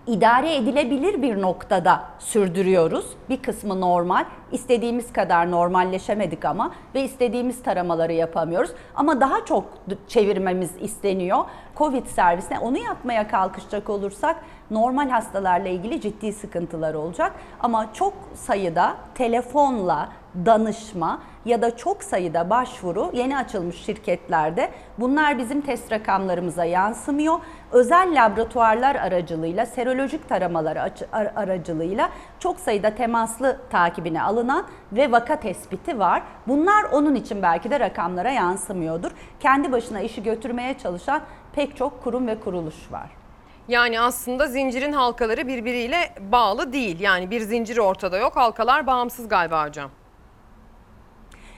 idare 0.07 0.55
edilebilir 0.55 1.21
bir 1.21 1.41
noktada 1.41 2.03
sürdürüyoruz. 2.19 3.05
Bir 3.29 3.41
kısmı 3.41 3.81
normal. 3.81 4.25
İstediğimiz 4.51 5.13
kadar 5.13 5.51
normalleşemedik 5.51 6.45
ama 6.45 6.71
ve 6.95 7.03
istediğimiz 7.03 7.63
taramaları 7.63 8.13
yapamıyoruz. 8.13 8.71
Ama 8.95 9.21
daha 9.21 9.45
çok 9.45 9.65
çevirmemiz 10.07 10.71
isteniyor. 10.81 11.43
Covid 11.77 12.05
servisine 12.05 12.59
onu 12.59 12.77
yapmaya 12.77 13.27
kalkışacak 13.27 13.89
olursak 13.89 14.35
normal 14.71 15.09
hastalarla 15.09 15.69
ilgili 15.69 16.01
ciddi 16.01 16.33
sıkıntılar 16.33 16.93
olacak. 16.93 17.31
Ama 17.59 17.93
çok 17.93 18.13
sayıda 18.33 18.95
telefonla 19.15 20.09
danışma 20.45 21.19
ya 21.45 21.61
da 21.61 21.77
çok 21.77 22.03
sayıda 22.03 22.49
başvuru 22.49 23.11
yeni 23.13 23.37
açılmış 23.37 23.75
şirketlerde 23.75 24.69
bunlar 24.97 25.37
bizim 25.37 25.61
test 25.61 25.91
rakamlarımıza 25.91 26.65
yansımıyor. 26.65 27.39
Özel 27.71 28.11
laboratuvarlar 28.15 28.95
aracılığıyla, 28.95 29.65
serolojik 29.65 30.29
taramalar 30.29 30.91
aracılığıyla 31.35 32.09
çok 32.39 32.59
sayıda 32.59 32.95
temaslı 32.95 33.57
takibine 33.69 34.21
alınan 34.41 34.65
ve 34.91 35.11
vaka 35.11 35.39
tespiti 35.39 35.99
var. 35.99 36.23
Bunlar 36.47 36.83
onun 36.83 37.15
için 37.15 37.41
belki 37.41 37.71
de 37.71 37.79
rakamlara 37.79 38.31
yansımıyordur. 38.31 39.11
Kendi 39.39 39.71
başına 39.71 40.01
işi 40.01 40.23
götürmeye 40.23 40.77
çalışan 40.77 41.21
pek 41.53 41.77
çok 41.77 42.03
kurum 42.03 42.27
ve 42.27 42.39
kuruluş 42.39 42.91
var. 42.91 43.09
Yani 43.67 43.99
aslında 43.99 44.47
zincirin 44.47 44.93
halkaları 44.93 45.47
birbiriyle 45.47 46.15
bağlı 46.31 46.73
değil. 46.73 46.99
Yani 46.99 47.31
bir 47.31 47.41
zincir 47.41 47.77
ortada 47.77 48.17
yok. 48.17 48.35
Halkalar 48.35 48.87
bağımsız 48.87 49.27
galiba 49.27 49.67
hocam. 49.67 49.91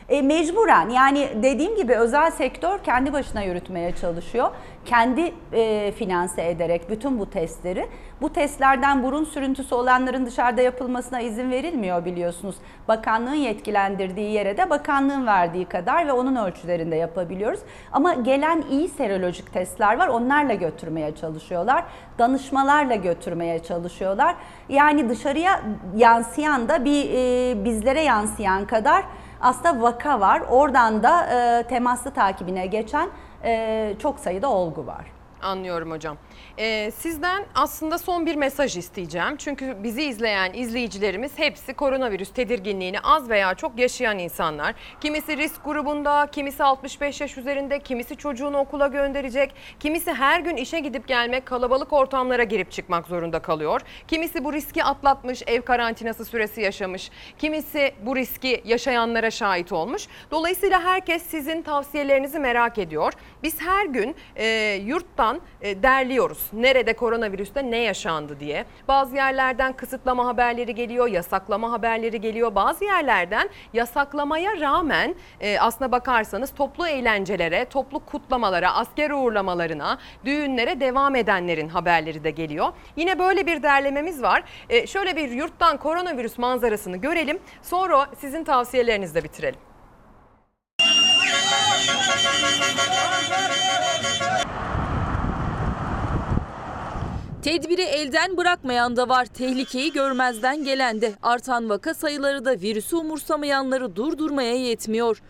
E, 0.10 0.22
mecburen 0.22 0.90
yani 0.90 1.30
dediğim 1.44 1.76
gibi 1.76 1.96
özel 1.96 2.32
sektör 2.32 2.80
kendi 2.80 3.14
başına 3.14 3.42
yürütmeye 3.42 3.96
çalışıyor. 3.96 4.50
Kendi 4.86 5.34
e, 5.54 5.92
finanse 5.92 6.50
ederek 6.50 6.90
bütün 6.90 7.20
bu 7.20 7.30
testleri. 7.30 7.88
Bu 8.22 8.34
testlerden 8.34 9.04
burun 9.04 9.24
sürüntüsü 9.24 9.76
olanların 9.76 10.26
dışarıda 10.26 10.62
yapılmasına 10.62 11.22
izin 11.22 11.52
verilmiyor 11.52 12.06
biliyorsunuz. 12.06 12.56
Bakanlığın 12.88 13.34
yetkilendirdiği 13.34 14.32
yere 14.32 14.58
de 14.58 14.70
bakanlığın 14.70 15.28
verdiği 15.28 15.66
kadar 15.66 16.08
ve 16.08 16.12
onun 16.12 16.36
ölçülerinde 16.36 16.96
yapabiliyoruz. 16.96 17.60
Ama 17.92 18.14
gelen 18.14 18.64
iyi 18.72 18.88
serolojik 18.88 19.54
testler 19.54 19.98
var 19.98 20.08
onlarla 20.08 20.54
götürmeye 20.54 21.16
çalışıyorlar. 21.16 21.84
Danışmalarla 22.20 22.96
götürmeye 22.96 23.64
çalışıyorlar. 23.64 24.36
Yani 24.70 25.10
dışarıya 25.10 25.62
yansıyan 25.96 26.70
da 26.70 26.86
bir 26.86 27.10
e, 27.10 27.66
bizlere 27.66 28.02
yansıyan 28.02 28.68
kadar 28.68 29.04
aslında 29.44 29.82
vaka 29.82 30.20
var. 30.20 30.42
Oradan 30.50 31.04
da 31.04 31.26
e, 31.26 31.64
temaslı 31.68 32.12
takibine 32.12 32.66
geçen 32.66 33.10
e, 33.44 33.94
çok 34.00 34.20
sayıda 34.20 34.50
olgu 34.50 34.88
var. 34.88 35.06
Anlıyorum 35.42 35.92
hocam. 35.92 36.18
Ee, 36.60 36.92
sizden 36.98 37.46
aslında 37.56 37.98
son 37.98 38.26
bir 38.26 38.36
mesaj 38.36 38.78
isteyeceğim. 38.78 39.38
Çünkü 39.38 39.78
bizi 39.84 40.04
izleyen 40.04 40.54
izleyicilerimiz 40.54 41.32
hepsi 41.36 41.74
koronavirüs 41.74 42.34
tedirginliğini 42.34 43.00
az 43.00 43.30
veya 43.30 43.56
çok 43.56 43.80
yaşayan 43.80 44.20
insanlar. 44.20 44.76
Kimisi 45.02 45.38
risk 45.38 45.66
grubunda, 45.66 46.28
kimisi 46.32 46.64
65 46.64 47.22
yaş 47.22 47.38
üzerinde, 47.38 47.80
kimisi 47.80 48.16
çocuğunu 48.16 48.58
okula 48.58 48.88
gönderecek, 48.88 49.56
kimisi 49.80 50.14
her 50.14 50.40
gün 50.40 50.56
işe 50.56 50.80
gidip 50.80 51.08
gelmek, 51.08 51.46
kalabalık 51.46 51.94
ortamlara 51.94 52.44
girip 52.44 52.72
çıkmak 52.72 53.08
zorunda 53.08 53.40
kalıyor. 53.40 53.82
Kimisi 54.08 54.44
bu 54.44 54.54
riski 54.54 54.84
atlatmış, 54.84 55.44
ev 55.48 55.62
karantinası 55.62 56.26
süresi 56.26 56.62
yaşamış. 56.62 57.12
Kimisi 57.40 57.94
bu 58.06 58.16
riski 58.16 58.62
yaşayanlara 58.66 59.32
şahit 59.32 59.72
olmuş. 59.72 60.08
Dolayısıyla 60.32 60.84
herkes 60.84 61.24
sizin 61.24 61.62
tavsiyelerinizi 61.62 62.40
merak 62.40 62.78
ediyor. 62.78 63.14
Biz 63.44 63.62
her 63.62 63.86
gün 63.86 64.16
e, 64.36 64.46
yurttan 64.86 65.42
e, 65.62 65.84
derliyoruz. 65.84 66.43
Nerede 66.54 66.94
koronavirüste 66.94 67.72
ne 67.72 67.78
yaşandı 67.78 68.40
diye. 68.40 68.66
Bazı 68.88 69.16
yerlerden 69.16 69.74
kısıtlama 69.74 70.26
haberleri 70.26 70.76
geliyor, 70.76 71.08
yasaklama 71.08 71.72
haberleri 71.72 72.22
geliyor. 72.22 72.56
Bazı 72.56 72.86
yerlerden 72.86 73.50
yasaklamaya 73.74 74.60
rağmen 74.60 75.16
e, 75.42 75.60
aslına 75.60 75.92
bakarsanız 75.92 76.54
toplu 76.54 76.88
eğlencelere, 76.88 77.66
toplu 77.66 78.00
kutlamalara, 78.00 78.74
asker 78.74 79.10
uğurlamalarına, 79.12 79.98
düğünlere 80.26 80.80
devam 80.80 81.16
edenlerin 81.16 81.70
haberleri 81.70 82.24
de 82.24 82.32
geliyor. 82.32 82.68
Yine 82.96 83.20
böyle 83.20 83.46
bir 83.46 83.64
derlememiz 83.64 84.22
var. 84.24 84.44
E, 84.70 84.88
şöyle 84.88 85.16
bir 85.16 85.30
yurttan 85.30 85.78
koronavirüs 85.78 86.38
manzarasını 86.38 86.98
görelim. 86.98 87.40
Sonra 87.62 88.08
sizin 88.18 88.44
tavsiyelerinizle 88.44 89.24
bitirelim. 89.24 89.60
Tedbiri 97.44 97.82
elden 97.82 98.38
bırakmayan 98.38 98.96
da 98.96 99.10
var, 99.10 99.26
tehlikeyi 99.26 99.92
görmezden 99.94 100.64
gelen 100.64 101.02
de. 101.02 101.14
Artan 101.24 101.70
vaka 101.70 101.94
sayıları 101.94 102.46
da 102.46 102.52
virüsü 102.52 102.96
umursamayanları 102.96 103.96
durdurmaya 103.96 104.54
yetmiyor. 104.54 105.22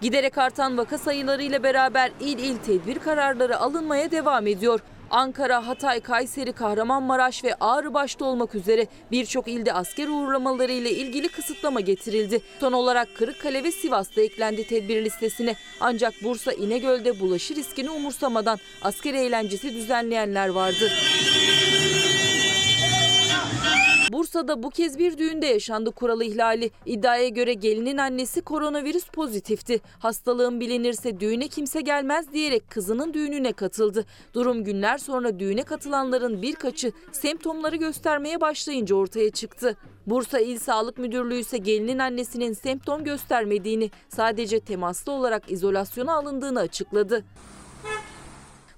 Giderek 0.00 0.38
artan 0.38 0.78
vaka 0.78 0.98
sayılarıyla 0.98 1.62
beraber 1.62 2.10
il 2.20 2.38
il 2.38 2.56
tedbir 2.56 2.98
kararları 2.98 3.58
alınmaya 3.58 4.10
devam 4.10 4.46
ediyor. 4.46 4.80
Ankara, 5.14 5.66
Hatay, 5.66 6.00
Kayseri, 6.00 6.52
Kahramanmaraş 6.52 7.44
ve 7.44 7.54
Ağrı 7.60 7.94
başta 7.94 8.24
olmak 8.24 8.54
üzere 8.54 8.86
birçok 9.10 9.48
ilde 9.48 9.72
asker 9.72 10.08
uğurlamaları 10.08 10.72
ile 10.72 10.90
ilgili 10.90 11.28
kısıtlama 11.28 11.80
getirildi. 11.80 12.40
Son 12.60 12.72
olarak 12.72 13.08
Kırıkkale 13.16 13.64
ve 13.64 13.72
Sivas'ta 13.72 14.20
eklendi 14.20 14.66
tedbir 14.66 15.04
listesine. 15.04 15.56
Ancak 15.80 16.14
Bursa, 16.22 16.52
İnegöl'de 16.52 17.20
bulaşı 17.20 17.54
riskini 17.54 17.90
umursamadan 17.90 18.58
asker 18.82 19.14
eğlencesi 19.14 19.74
düzenleyenler 19.74 20.48
vardı. 20.48 20.90
Bursa'da 24.14 24.62
bu 24.62 24.70
kez 24.70 24.98
bir 24.98 25.18
düğünde 25.18 25.46
yaşandı 25.46 25.90
kural 25.90 26.20
ihlali. 26.20 26.70
İddiaya 26.86 27.28
göre 27.28 27.54
gelinin 27.54 27.96
annesi 27.98 28.42
koronavirüs 28.42 29.06
pozitifti. 29.06 29.80
Hastalığın 29.98 30.60
bilinirse 30.60 31.20
düğüne 31.20 31.48
kimse 31.48 31.80
gelmez 31.80 32.32
diyerek 32.32 32.70
kızının 32.70 33.14
düğününe 33.14 33.52
katıldı. 33.52 34.04
Durum 34.34 34.64
günler 34.64 34.98
sonra 34.98 35.38
düğüne 35.38 35.62
katılanların 35.62 36.42
birkaçı 36.42 36.92
semptomları 37.12 37.76
göstermeye 37.76 38.40
başlayınca 38.40 38.94
ortaya 38.94 39.30
çıktı. 39.30 39.76
Bursa 40.06 40.38
İl 40.38 40.58
Sağlık 40.58 40.98
Müdürlüğü 40.98 41.38
ise 41.38 41.58
gelinin 41.58 41.98
annesinin 41.98 42.52
semptom 42.52 43.04
göstermediğini, 43.04 43.90
sadece 44.08 44.60
temaslı 44.60 45.12
olarak 45.12 45.50
izolasyona 45.50 46.14
alındığını 46.14 46.60
açıkladı. 46.60 47.24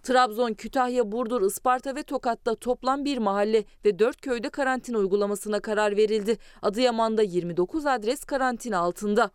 Trabzon, 0.06 0.54
Kütahya, 0.54 1.12
Burdur, 1.12 1.42
Isparta 1.42 1.94
ve 1.96 2.02
Tokat'ta 2.02 2.54
toplam 2.54 3.04
bir 3.04 3.18
mahalle 3.18 3.64
ve 3.84 3.98
4 3.98 4.20
köyde 4.20 4.48
karantina 4.48 4.98
uygulamasına 4.98 5.60
karar 5.60 5.96
verildi. 5.96 6.38
Adıyaman'da 6.62 7.22
29 7.22 7.86
adres 7.86 8.24
karantina 8.24 8.78
altında. 8.78 9.30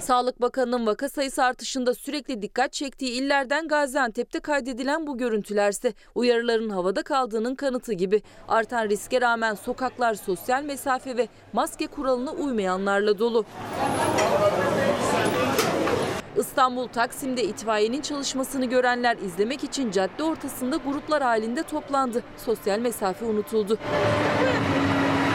Sağlık 0.00 0.40
Bakanı'nın 0.40 0.86
vaka 0.86 1.08
sayısı 1.08 1.44
artışında 1.44 1.94
sürekli 1.94 2.42
dikkat 2.42 2.72
çektiği 2.72 3.10
illerden 3.10 3.68
Gaziantep'te 3.68 4.40
kaydedilen 4.40 5.06
bu 5.06 5.18
görüntülerse 5.18 5.92
uyarıların 6.14 6.70
havada 6.70 7.02
kaldığının 7.02 7.54
kanıtı 7.54 7.92
gibi. 7.92 8.22
Artan 8.48 8.88
riske 8.88 9.20
rağmen 9.20 9.54
sokaklar 9.54 10.14
sosyal 10.14 10.62
mesafe 10.62 11.16
ve 11.16 11.28
maske 11.52 11.86
kuralına 11.86 12.32
uymayanlarla 12.32 13.18
dolu. 13.18 13.44
İstanbul 16.38 16.88
Taksim'de 16.88 17.44
itfaiyenin 17.44 18.00
çalışmasını 18.00 18.64
görenler 18.64 19.16
izlemek 19.16 19.64
için 19.64 19.90
cadde 19.90 20.22
ortasında 20.22 20.76
gruplar 20.76 21.22
halinde 21.22 21.62
toplandı. 21.62 22.22
Sosyal 22.36 22.78
mesafe 22.78 23.24
unutuldu. 23.24 23.78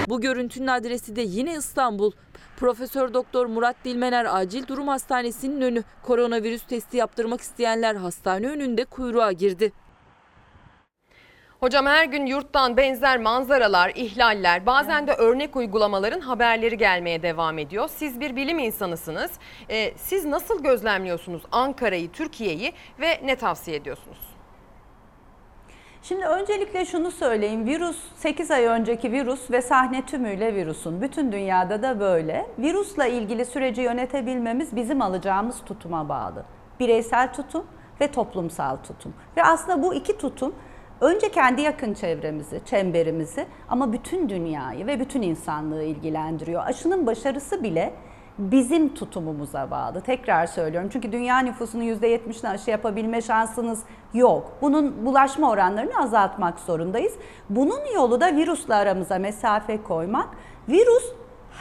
Bu 0.09 0.21
görüntünün 0.21 0.67
adresi 0.67 1.15
de 1.15 1.21
yine 1.21 1.53
İstanbul. 1.53 2.11
Profesör 2.57 3.13
Doktor 3.13 3.45
Murat 3.45 3.75
Dilmener 3.85 4.27
Acil 4.30 4.67
Durum 4.67 4.88
Hastanesi'nin 4.88 5.61
önü. 5.61 5.84
Koronavirüs 6.03 6.63
testi 6.63 6.97
yaptırmak 6.97 7.41
isteyenler 7.41 7.95
hastane 7.95 8.47
önünde 8.47 8.85
kuyruğa 8.85 9.31
girdi. 9.31 9.71
Hocam 11.64 11.85
her 11.85 12.06
gün 12.06 12.26
yurttan 12.26 12.77
benzer 12.77 13.19
manzaralar, 13.19 13.91
ihlaller, 13.95 14.65
bazen 14.65 15.07
de 15.07 15.14
örnek 15.14 15.56
uygulamaların 15.56 16.19
haberleri 16.19 16.77
gelmeye 16.77 17.23
devam 17.23 17.57
ediyor. 17.57 17.88
Siz 17.88 18.19
bir 18.19 18.35
bilim 18.35 18.60
insanısınız. 18.60 19.31
Ee, 19.69 19.94
siz 19.98 20.26
nasıl 20.26 20.64
gözlemliyorsunuz 20.64 21.41
Ankara'yı, 21.52 22.11
Türkiye'yi 22.11 22.73
ve 23.02 23.19
ne 23.26 23.35
tavsiye 23.35 23.77
ediyorsunuz? 23.77 24.35
Şimdi 26.02 26.26
öncelikle 26.26 26.85
şunu 26.85 27.11
söyleyeyim. 27.11 27.65
Virüs 27.65 27.98
8 28.15 28.52
ay 28.52 28.65
önceki 28.65 29.11
virüs 29.11 29.52
ve 29.52 29.61
sahne 29.61 30.06
tümüyle 30.06 30.56
virüsün. 30.56 31.02
Bütün 31.02 31.31
dünyada 31.31 31.84
da 31.84 31.99
böyle. 31.99 32.48
Virüsle 32.60 33.11
ilgili 33.11 33.45
süreci 33.45 33.81
yönetebilmemiz 33.81 34.76
bizim 34.76 35.02
alacağımız 35.02 35.64
tutuma 35.65 36.10
bağlı. 36.10 36.45
Bireysel 36.80 37.34
tutum 37.34 37.65
ve 38.02 38.11
toplumsal 38.11 38.76
tutum. 38.76 39.14
Ve 39.38 39.44
aslında 39.44 39.84
bu 39.84 39.94
iki 39.94 40.18
tutum 40.18 40.56
önce 41.03 41.31
kendi 41.31 41.61
yakın 41.61 41.93
çevremizi, 41.93 42.61
çemberimizi 42.65 43.45
ama 43.69 43.93
bütün 43.93 44.30
dünyayı 44.30 44.88
ve 44.88 44.99
bütün 44.99 45.21
insanlığı 45.21 45.84
ilgilendiriyor. 45.84 46.63
Aşının 46.65 47.07
başarısı 47.07 47.63
bile 47.63 47.93
bizim 48.38 48.93
tutumumuza 48.93 49.71
bağlı. 49.71 50.01
Tekrar 50.01 50.47
söylüyorum 50.47 50.89
çünkü 50.93 51.11
dünya 51.11 51.39
nüfusunun 51.39 51.84
%70'ini 51.84 52.49
aşı 52.49 52.71
yapabilme 52.71 53.21
şansınız 53.21 53.84
yok. 54.13 54.51
Bunun 54.61 55.05
bulaşma 55.05 55.49
oranlarını 55.49 55.97
azaltmak 55.97 56.59
zorundayız. 56.59 57.13
Bunun 57.49 57.93
yolu 57.95 58.21
da 58.21 58.35
virüsle 58.35 58.75
aramıza 58.75 59.19
mesafe 59.19 59.84
koymak. 59.84 60.30
Virüs 60.69 61.11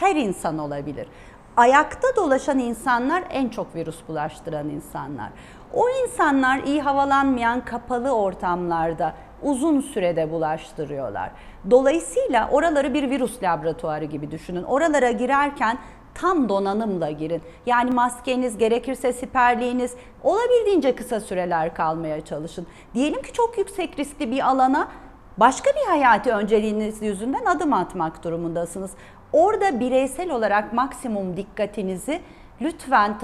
her 0.00 0.16
insan 0.16 0.58
olabilir. 0.58 1.08
Ayakta 1.56 2.08
dolaşan 2.16 2.58
insanlar 2.58 3.24
en 3.30 3.48
çok 3.48 3.74
virüs 3.74 4.08
bulaştıran 4.08 4.68
insanlar. 4.68 5.28
O 5.72 5.88
insanlar 5.88 6.58
iyi 6.58 6.82
havalanmayan 6.82 7.64
kapalı 7.64 8.10
ortamlarda 8.10 9.14
uzun 9.42 9.80
sürede 9.80 10.30
bulaştırıyorlar. 10.30 11.30
Dolayısıyla 11.70 12.48
oraları 12.52 12.94
bir 12.94 13.10
virüs 13.10 13.42
laboratuvarı 13.42 14.04
gibi 14.04 14.30
düşünün. 14.30 14.62
Oralara 14.62 15.10
girerken 15.10 15.78
tam 16.14 16.48
donanımla 16.48 17.10
girin. 17.10 17.42
Yani 17.66 17.90
maskeniz, 17.90 18.58
gerekirse 18.58 19.12
siperliğiniz 19.12 19.94
olabildiğince 20.22 20.94
kısa 20.94 21.20
süreler 21.20 21.74
kalmaya 21.74 22.24
çalışın. 22.24 22.66
Diyelim 22.94 23.22
ki 23.22 23.32
çok 23.32 23.58
yüksek 23.58 23.98
riskli 23.98 24.30
bir 24.30 24.48
alana 24.48 24.88
başka 25.38 25.70
bir 25.70 25.90
hayati 25.90 26.32
önceliğiniz 26.32 27.02
yüzünden 27.02 27.44
adım 27.44 27.72
atmak 27.72 28.24
durumundasınız. 28.24 28.90
Orada 29.32 29.80
bireysel 29.80 30.30
olarak 30.30 30.72
maksimum 30.72 31.36
dikkatinizi 31.36 32.20
lütfen 32.60 33.16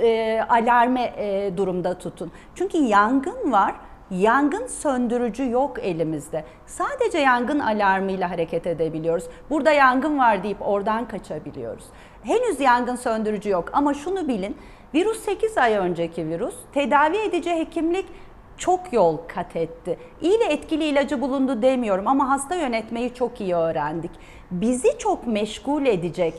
e, 0.00 0.40
alarme 0.48 1.14
e, 1.16 1.56
durumda 1.56 1.98
tutun. 1.98 2.32
Çünkü 2.54 2.78
yangın 2.78 3.52
var. 3.52 3.74
Yangın 4.10 4.66
söndürücü 4.66 5.50
yok 5.50 5.78
elimizde. 5.82 6.44
Sadece 6.66 7.18
yangın 7.18 7.58
alarmıyla 7.58 8.30
hareket 8.30 8.66
edebiliyoruz. 8.66 9.24
Burada 9.50 9.72
yangın 9.72 10.18
var 10.18 10.42
deyip 10.42 10.56
oradan 10.60 11.08
kaçabiliyoruz. 11.08 11.84
Henüz 12.22 12.60
yangın 12.60 12.96
söndürücü 12.96 13.50
yok 13.50 13.70
ama 13.72 13.94
şunu 13.94 14.28
bilin. 14.28 14.56
Virüs 14.94 15.20
8 15.20 15.58
ay 15.58 15.74
önceki 15.74 16.28
virüs. 16.28 16.54
Tedavi 16.72 17.16
edici 17.16 17.50
hekimlik 17.50 18.06
çok 18.58 18.92
yol 18.92 19.18
kat 19.28 19.56
etti. 19.56 19.98
İyi 20.20 20.40
ve 20.40 20.44
etkili 20.44 20.84
ilacı 20.84 21.20
bulundu 21.20 21.62
demiyorum 21.62 22.08
ama 22.08 22.30
hasta 22.30 22.54
yönetmeyi 22.54 23.14
çok 23.14 23.40
iyi 23.40 23.54
öğrendik. 23.54 24.10
Bizi 24.50 24.98
çok 24.98 25.26
meşgul 25.26 25.86
edecek 25.86 26.34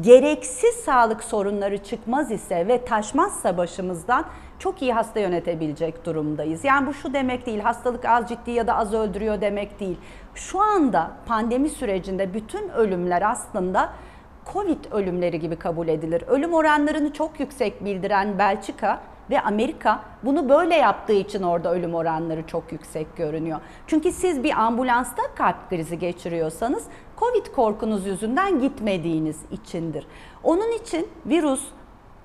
gereksiz 0.00 0.74
sağlık 0.74 1.24
sorunları 1.24 1.78
çıkmaz 1.78 2.30
ise 2.30 2.68
ve 2.68 2.84
taşmazsa 2.84 3.56
başımızdan 3.56 4.24
çok 4.58 4.82
iyi 4.82 4.92
hasta 4.92 5.20
yönetebilecek 5.20 6.06
durumdayız. 6.06 6.64
Yani 6.64 6.86
bu 6.86 6.94
şu 6.94 7.14
demek 7.14 7.46
değil, 7.46 7.60
hastalık 7.60 8.04
az 8.04 8.28
ciddi 8.28 8.50
ya 8.50 8.66
da 8.66 8.76
az 8.76 8.94
öldürüyor 8.94 9.40
demek 9.40 9.80
değil. 9.80 9.96
Şu 10.34 10.60
anda 10.60 11.10
pandemi 11.26 11.68
sürecinde 11.68 12.34
bütün 12.34 12.68
ölümler 12.68 13.30
aslında 13.30 13.92
Covid 14.52 14.84
ölümleri 14.92 15.40
gibi 15.40 15.56
kabul 15.56 15.88
edilir. 15.88 16.24
Ölüm 16.26 16.54
oranlarını 16.54 17.12
çok 17.12 17.40
yüksek 17.40 17.84
bildiren 17.84 18.38
Belçika 18.38 19.00
Ve 19.30 19.40
Amerika 19.40 20.00
bunu 20.22 20.48
böyle 20.48 20.74
yaptığı 20.74 21.12
için 21.12 21.42
orada 21.42 21.74
ölüm 21.74 21.94
oranları 21.94 22.46
çok 22.46 22.72
yüksek 22.72 23.16
görünüyor. 23.16 23.60
Çünkü 23.86 24.12
siz 24.12 24.44
bir 24.44 24.60
ambulansta 24.60 25.22
kalp 25.34 25.70
krizi 25.70 25.98
geçiriyorsanız 25.98 26.84
Covid 27.18 27.46
korkunuz 27.46 28.06
yüzünden 28.06 28.60
gitmediğiniz 28.60 29.40
içindir. 29.50 30.06
Onun 30.42 30.72
için 30.72 31.08
virüs 31.26 31.62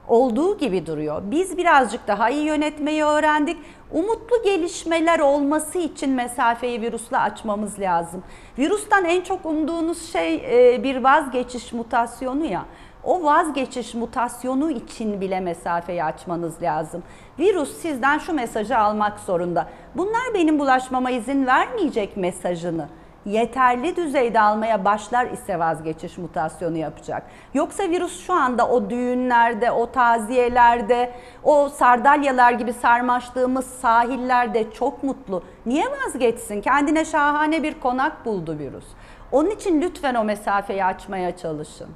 olduğu 0.07 0.57
gibi 0.57 0.85
duruyor. 0.85 1.21
Biz 1.25 1.57
birazcık 1.57 2.07
daha 2.07 2.29
iyi 2.29 2.45
yönetmeyi 2.45 3.03
öğrendik. 3.03 3.57
Umutlu 3.91 4.43
gelişmeler 4.43 5.19
olması 5.19 5.79
için 5.79 6.09
mesafeyi 6.09 6.81
virüsle 6.81 7.17
açmamız 7.17 7.79
lazım. 7.79 8.23
Virüsten 8.57 9.05
en 9.05 9.21
çok 9.21 9.45
umduğunuz 9.45 10.11
şey 10.11 10.35
e, 10.35 10.83
bir 10.83 11.03
vazgeçiş 11.03 11.73
mutasyonu 11.73 12.45
ya. 12.45 12.65
O 13.07 13.23
vazgeçiş 13.23 13.93
mutasyonu 13.93 14.71
için 14.71 15.21
bile 15.21 15.39
mesafeyi 15.39 16.03
açmanız 16.03 16.61
lazım. 16.61 17.03
Virüs 17.39 17.77
sizden 17.77 18.17
şu 18.17 18.33
mesajı 18.33 18.77
almak 18.77 19.19
zorunda. 19.19 19.67
Bunlar 19.95 20.33
benim 20.33 20.59
bulaşmama 20.59 21.11
izin 21.11 21.45
vermeyecek 21.45 22.17
mesajını 22.17 22.87
yeterli 23.25 23.95
düzeyde 23.95 24.41
almaya 24.41 24.85
başlar 24.85 25.25
ise 25.25 25.59
vazgeçiş 25.59 26.17
mutasyonu 26.17 26.77
yapacak. 26.77 27.23
Yoksa 27.53 27.83
virüs 27.83 28.25
şu 28.25 28.33
anda 28.33 28.69
o 28.69 28.89
düğünlerde, 28.89 29.71
o 29.71 29.91
taziyelerde, 29.91 31.11
o 31.43 31.69
sardalyalar 31.69 32.51
gibi 32.51 32.73
sarmaştığımız 32.73 33.65
sahillerde 33.65 34.71
çok 34.71 35.03
mutlu. 35.03 35.43
Niye 35.65 35.85
vazgeçsin? 35.91 36.61
Kendine 36.61 37.05
şahane 37.05 37.63
bir 37.63 37.79
konak 37.79 38.25
buldu 38.25 38.57
virüs. 38.59 38.85
Onun 39.31 39.49
için 39.49 39.81
lütfen 39.81 40.15
o 40.15 40.23
mesafeyi 40.23 40.85
açmaya 40.85 41.37
çalışın. 41.37 41.89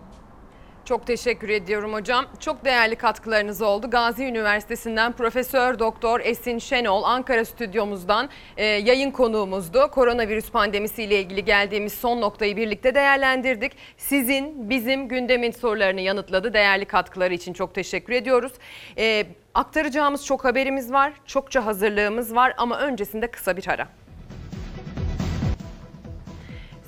Çok 0.86 1.08
teşekkür 1.08 1.50
ediyorum 1.50 1.94
hocam. 1.94 2.26
Çok 2.40 2.66
değerli 2.66 2.96
katkılarınız 2.96 3.62
oldu. 3.62 3.90
Gazi 3.90 4.24
Üniversitesi'nden 4.26 5.12
Profesör 5.12 5.80
Doktor 5.80 6.20
Esin 6.20 6.58
Şenol 6.58 7.04
Ankara 7.04 7.46
stüdyomuzdan 7.46 8.30
e, 8.58 8.66
yayın 8.66 9.12
konuğumuzdu. 9.12 9.92
Koronavirüs 9.92 10.52
pandemisiyle 10.52 11.20
ilgili 11.20 11.46
geldiğimiz 11.46 11.94
son 11.94 12.22
noktayı 12.22 12.58
birlikte 12.58 12.96
değerlendirdik. 12.96 13.72
Sizin, 13.98 14.70
bizim 14.70 15.08
gündemin 15.08 15.52
sorularını 15.52 16.02
yanıtladı. 16.02 16.54
Değerli 16.54 16.86
katkıları 16.86 17.34
için 17.34 17.54
çok 17.54 17.76
teşekkür 17.76 18.14
ediyoruz. 18.14 18.52
E, 18.98 19.26
aktaracağımız 19.54 20.26
çok 20.26 20.46
haberimiz 20.46 20.94
var. 20.94 21.14
Çokça 21.26 21.66
hazırlığımız 21.66 22.36
var 22.36 22.54
ama 22.58 22.80
öncesinde 22.80 23.28
kısa 23.28 23.58
bir 23.58 23.68
ara. 23.68 24.01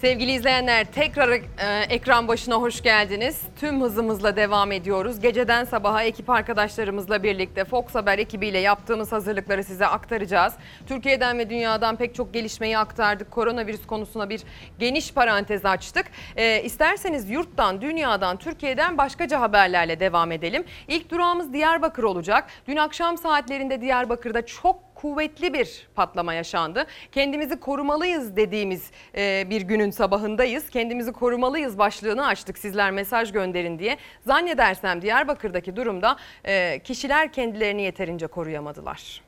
Sevgili 0.03 0.31
izleyenler 0.31 0.85
tekrar 0.85 1.30
e, 1.30 1.41
ekran 1.89 2.27
başına 2.27 2.55
hoş 2.55 2.81
geldiniz. 2.84 3.41
Tüm 3.59 3.81
hızımızla 3.81 4.35
devam 4.35 4.71
ediyoruz. 4.71 5.19
Geceden 5.19 5.63
sabaha 5.63 6.03
ekip 6.03 6.30
arkadaşlarımızla 6.30 7.23
birlikte 7.23 7.65
Fox 7.65 7.95
Haber 7.95 8.19
ekibiyle 8.19 8.59
yaptığımız 8.59 9.11
hazırlıkları 9.11 9.63
size 9.63 9.88
aktaracağız. 9.88 10.53
Türkiye'den 10.88 11.38
ve 11.38 11.49
dünyadan 11.49 11.95
pek 11.95 12.15
çok 12.15 12.34
gelişmeyi 12.34 12.77
aktardık. 12.77 13.31
Koronavirüs 13.31 13.88
konusuna 13.88 14.30
bir 14.30 14.41
geniş 14.80 15.13
parantez 15.13 15.65
açtık. 15.65 16.05
E, 16.35 16.63
isterseniz 16.63 17.30
yurttan, 17.30 17.81
dünyadan, 17.81 18.38
Türkiye'den 18.38 18.97
başkaca 18.97 19.41
haberlerle 19.41 19.99
devam 19.99 20.31
edelim. 20.31 20.63
İlk 20.88 21.11
durağımız 21.11 21.53
Diyarbakır 21.53 22.03
olacak. 22.03 22.47
Dün 22.67 22.77
akşam 22.77 23.17
saatlerinde 23.17 23.81
Diyarbakır'da 23.81 24.45
çok 24.45 24.92
kuvvetli 25.03 25.53
bir 25.53 25.88
patlama 25.95 26.34
yaşandı. 26.34 26.85
Kendimizi 27.11 27.59
korumalıyız 27.59 28.35
dediğimiz 28.35 28.91
e, 29.17 29.49
bir 29.49 29.61
günün 29.61 29.91
sabahındayız. 29.91 30.69
Kendimizi 30.69 31.11
korumalıyız 31.11 31.77
başlığını 31.77 32.27
açtık 32.27 32.57
sizler 32.57 32.91
mesaj 32.91 33.31
gönderin 33.31 33.80
diye. 33.80 33.97
Zannedersem 34.25 35.01
Diyarbakır'daki 35.01 35.75
durumda 35.75 36.17
e, 36.45 36.80
kişiler 36.80 37.31
kendilerini 37.34 37.81
yeterince 37.81 38.27
koruyamadılar. 38.27 39.21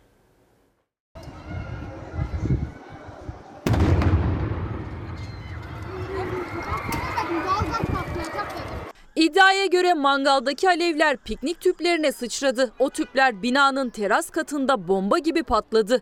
İddiaya 9.15 9.65
göre 9.65 9.93
mangaldaki 9.93 10.69
alevler 10.69 11.17
piknik 11.17 11.61
tüplerine 11.61 12.11
sıçradı. 12.11 12.71
O 12.79 12.89
tüpler 12.89 13.41
binanın 13.41 13.89
teras 13.89 14.29
katında 14.29 14.87
bomba 14.87 15.17
gibi 15.17 15.43
patladı. 15.43 16.01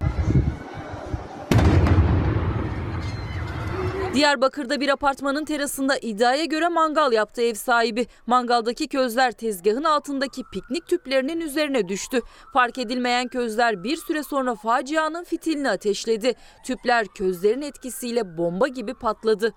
Diyarbakır'da 4.14 4.80
bir 4.80 4.90
apartmanın 4.90 5.46
terasında 5.46 5.98
iddiaya 5.98 6.46
göre 6.46 6.68
mangal 6.68 7.12
yaptı 7.12 7.42
ev 7.42 7.54
sahibi. 7.54 8.08
Mangaldaki 8.28 8.88
közler 8.88 9.32
tezgahın 9.32 9.84
altındaki 9.84 10.44
piknik 10.54 10.88
tüplerinin 10.88 11.42
üzerine 11.42 11.88
düştü. 11.88 12.20
Fark 12.54 12.78
edilmeyen 12.78 13.28
közler 13.28 13.84
bir 13.84 13.98
süre 13.98 14.24
sonra 14.24 14.56
facianın 14.56 15.24
fitilini 15.24 15.70
ateşledi. 15.70 16.34
Tüpler 16.66 17.08
közlerin 17.08 17.62
etkisiyle 17.62 18.38
bomba 18.38 18.68
gibi 18.68 18.94
patladı. 18.94 19.54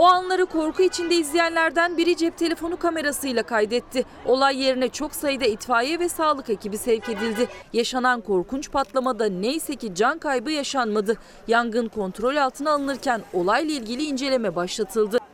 O 0.00 0.04
anları 0.04 0.46
korku 0.46 0.82
içinde 0.82 1.14
izleyenlerden 1.14 1.96
biri 1.96 2.16
cep 2.16 2.38
telefonu 2.38 2.78
kamerasıyla 2.78 3.42
kaydetti. 3.42 4.04
Olay 4.26 4.62
yerine 4.62 4.88
çok 4.88 5.14
sayıda 5.14 5.44
itfaiye 5.44 5.98
ve 6.00 6.08
sağlık 6.08 6.50
ekibi 6.50 6.78
sevk 6.78 7.08
edildi. 7.08 7.48
Yaşanan 7.72 8.20
korkunç 8.20 8.70
patlamada 8.70 9.26
neyse 9.26 9.76
ki 9.76 9.94
can 9.94 10.18
kaybı 10.18 10.50
yaşanmadı. 10.50 11.16
Yangın 11.48 11.88
kontrol 11.88 12.36
altına 12.36 12.70
alınırken 12.70 13.22
olayla 13.32 13.74
ilgili 13.74 14.02
inceleme 14.02 14.56
başlatıldı. 14.56 15.29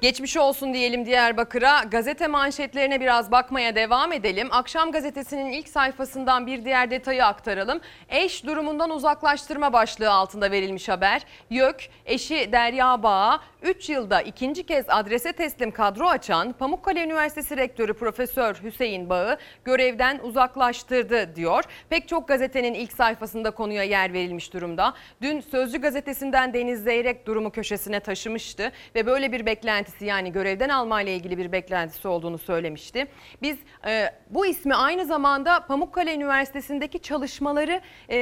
Geçmiş 0.00 0.36
olsun 0.36 0.74
diyelim 0.74 1.06
Diyarbakır'a. 1.06 1.82
Gazete 1.82 2.26
manşetlerine 2.26 3.00
biraz 3.00 3.30
bakmaya 3.30 3.74
devam 3.74 4.12
edelim. 4.12 4.48
Akşam 4.50 4.92
gazetesinin 4.92 5.52
ilk 5.52 5.68
sayfasından 5.68 6.46
bir 6.46 6.64
diğer 6.64 6.90
detayı 6.90 7.24
aktaralım. 7.24 7.80
Eş 8.08 8.46
durumundan 8.46 8.90
uzaklaştırma 8.90 9.72
başlığı 9.72 10.10
altında 10.10 10.50
verilmiş 10.50 10.88
haber. 10.88 11.22
YÖK, 11.50 11.88
eşi 12.06 12.52
Derya 12.52 13.02
Bağ'a 13.02 13.40
3 13.62 13.88
yılda 13.88 14.22
ikinci 14.22 14.66
kez 14.66 14.84
adrese 14.88 15.32
teslim 15.32 15.70
kadro 15.70 16.06
açan 16.06 16.52
Pamukkale 16.52 17.04
Üniversitesi 17.04 17.56
Rektörü 17.56 17.94
Profesör 17.94 18.54
Hüseyin 18.62 19.10
Bağ'ı 19.10 19.38
görevden 19.64 20.18
uzaklaştırdı 20.22 21.36
diyor. 21.36 21.64
Pek 21.90 22.08
çok 22.08 22.28
gazetenin 22.28 22.74
ilk 22.74 22.92
sayfasında 22.92 23.50
konuya 23.50 23.82
yer 23.82 24.12
verilmiş 24.12 24.52
durumda. 24.52 24.94
Dün 25.22 25.40
Sözcü 25.40 25.80
gazetesinden 25.80 26.54
Deniz 26.54 26.84
Zeyrek 26.84 27.26
durumu 27.26 27.50
köşesine 27.50 28.00
taşımıştı 28.00 28.72
ve 28.94 29.06
böyle 29.06 29.32
bir 29.32 29.46
beklenti 29.46 29.85
beklentisi 29.86 30.04
yani 30.04 30.32
görevden 30.32 30.68
alma 30.68 31.02
ile 31.02 31.14
ilgili 31.16 31.38
bir 31.38 31.52
beklentisi 31.52 32.08
olduğunu 32.08 32.38
söylemişti. 32.38 33.06
Biz 33.42 33.58
e, 33.86 34.10
bu 34.30 34.46
ismi 34.46 34.74
aynı 34.74 35.04
zamanda 35.06 35.66
Pamukkale 35.66 36.14
Üniversitesi'ndeki 36.14 36.98
çalışmaları 36.98 37.80
e, 38.10 38.16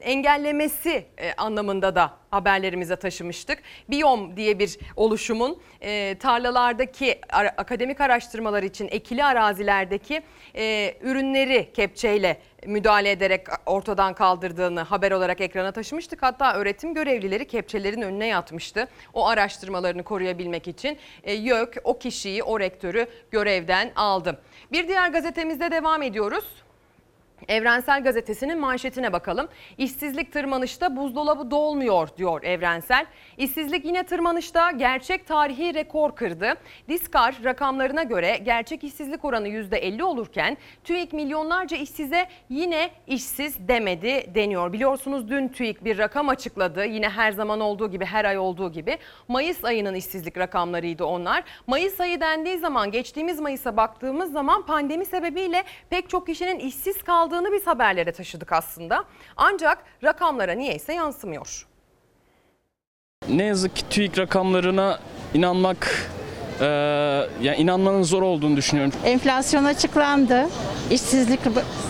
engellemesi 0.00 1.04
e, 1.18 1.32
anlamında 1.32 1.94
da 1.94 2.10
haberlerimize 2.30 2.96
taşımıştık. 2.96 3.58
Biyom 3.90 4.36
diye 4.36 4.58
bir 4.58 4.78
oluşumun 4.96 5.58
e, 5.80 6.18
tarlalardaki 6.18 7.20
ara, 7.28 7.48
akademik 7.48 8.00
araştırmalar 8.00 8.62
için 8.62 8.88
ekili 8.90 9.24
arazilerdeki 9.24 10.22
e, 10.54 10.94
ürünleri 11.02 11.72
kepçeyle 11.74 12.40
müdahale 12.66 13.10
ederek 13.10 13.46
ortadan 13.66 14.14
kaldırdığını 14.14 14.80
haber 14.80 15.12
olarak 15.12 15.40
ekrana 15.40 15.72
taşımıştık. 15.72 16.22
Hatta 16.22 16.54
öğretim 16.54 16.94
görevlileri 16.94 17.46
kepçelerin 17.46 18.02
önüne 18.02 18.26
yatmıştı. 18.26 18.88
O 19.14 19.26
araştırmalarını 19.28 20.02
koruyabilmek 20.02 20.68
için 20.68 20.98
e, 21.24 21.32
YÖK 21.32 21.76
o 21.84 21.98
kişiyi, 21.98 22.42
o 22.42 22.60
rektörü 22.60 23.06
görevden 23.30 23.92
aldı. 23.96 24.40
Bir 24.72 24.88
diğer 24.88 25.08
gazetemizde 25.08 25.70
devam 25.70 26.02
ediyoruz. 26.02 26.44
Evrensel 27.48 28.02
Gazetesi'nin 28.02 28.58
manşetine 28.58 29.12
bakalım. 29.12 29.48
İşsizlik 29.78 30.32
tırmanışta 30.32 30.96
buzdolabı 30.96 31.50
dolmuyor 31.50 32.08
diyor 32.16 32.42
Evrensel. 32.42 33.06
İşsizlik 33.36 33.84
yine 33.84 34.02
tırmanışta 34.02 34.70
gerçek 34.70 35.26
tarihi 35.26 35.74
rekor 35.74 36.16
kırdı. 36.16 36.54
Diskar 36.88 37.34
rakamlarına 37.44 38.02
göre 38.02 38.36
gerçek 38.42 38.84
işsizlik 38.84 39.24
oranı 39.24 39.48
%50 39.48 40.02
olurken 40.02 40.56
TÜİK 40.84 41.12
milyonlarca 41.12 41.76
işsize 41.76 42.26
yine 42.48 42.90
işsiz 43.06 43.68
demedi 43.68 44.34
deniyor. 44.34 44.72
Biliyorsunuz 44.72 45.28
dün 45.28 45.48
TÜİK 45.48 45.84
bir 45.84 45.98
rakam 45.98 46.28
açıkladı. 46.28 46.84
Yine 46.84 47.08
her 47.08 47.32
zaman 47.32 47.60
olduğu 47.60 47.90
gibi 47.90 48.04
her 48.04 48.24
ay 48.24 48.38
olduğu 48.38 48.72
gibi 48.72 48.98
Mayıs 49.28 49.64
ayının 49.64 49.94
işsizlik 49.94 50.38
rakamlarıydı 50.38 51.04
onlar. 51.04 51.44
Mayıs 51.66 52.00
ayı 52.00 52.20
dendiği 52.20 52.58
zaman 52.58 52.90
geçtiğimiz 52.90 53.40
Mayıs'a 53.40 53.76
baktığımız 53.76 54.32
zaman 54.32 54.62
pandemi 54.66 55.04
sebebiyle 55.04 55.64
pek 55.90 56.10
çok 56.10 56.26
kişinin 56.26 56.58
işsiz 56.58 57.02
kaldığı 57.02 57.31
kaldığını 57.32 57.52
biz 57.52 57.66
haberlere 57.66 58.12
taşıdık 58.12 58.52
aslında. 58.52 59.04
Ancak 59.36 59.78
rakamlara 60.04 60.52
niyeyse 60.52 60.92
yansımıyor. 60.94 61.66
Ne 63.28 63.44
yazık 63.44 63.76
ki 63.76 63.88
TÜİK 63.90 64.18
rakamlarına 64.18 64.98
inanmak 65.34 66.10
Ee, 66.62 66.66
yani 67.42 67.56
inanmanın 67.56 68.02
zor 68.02 68.22
olduğunu 68.22 68.56
düşünüyorum. 68.56 68.92
Enflasyon 69.04 69.64
açıklandı. 69.64 70.46
işsizlik 70.90 71.40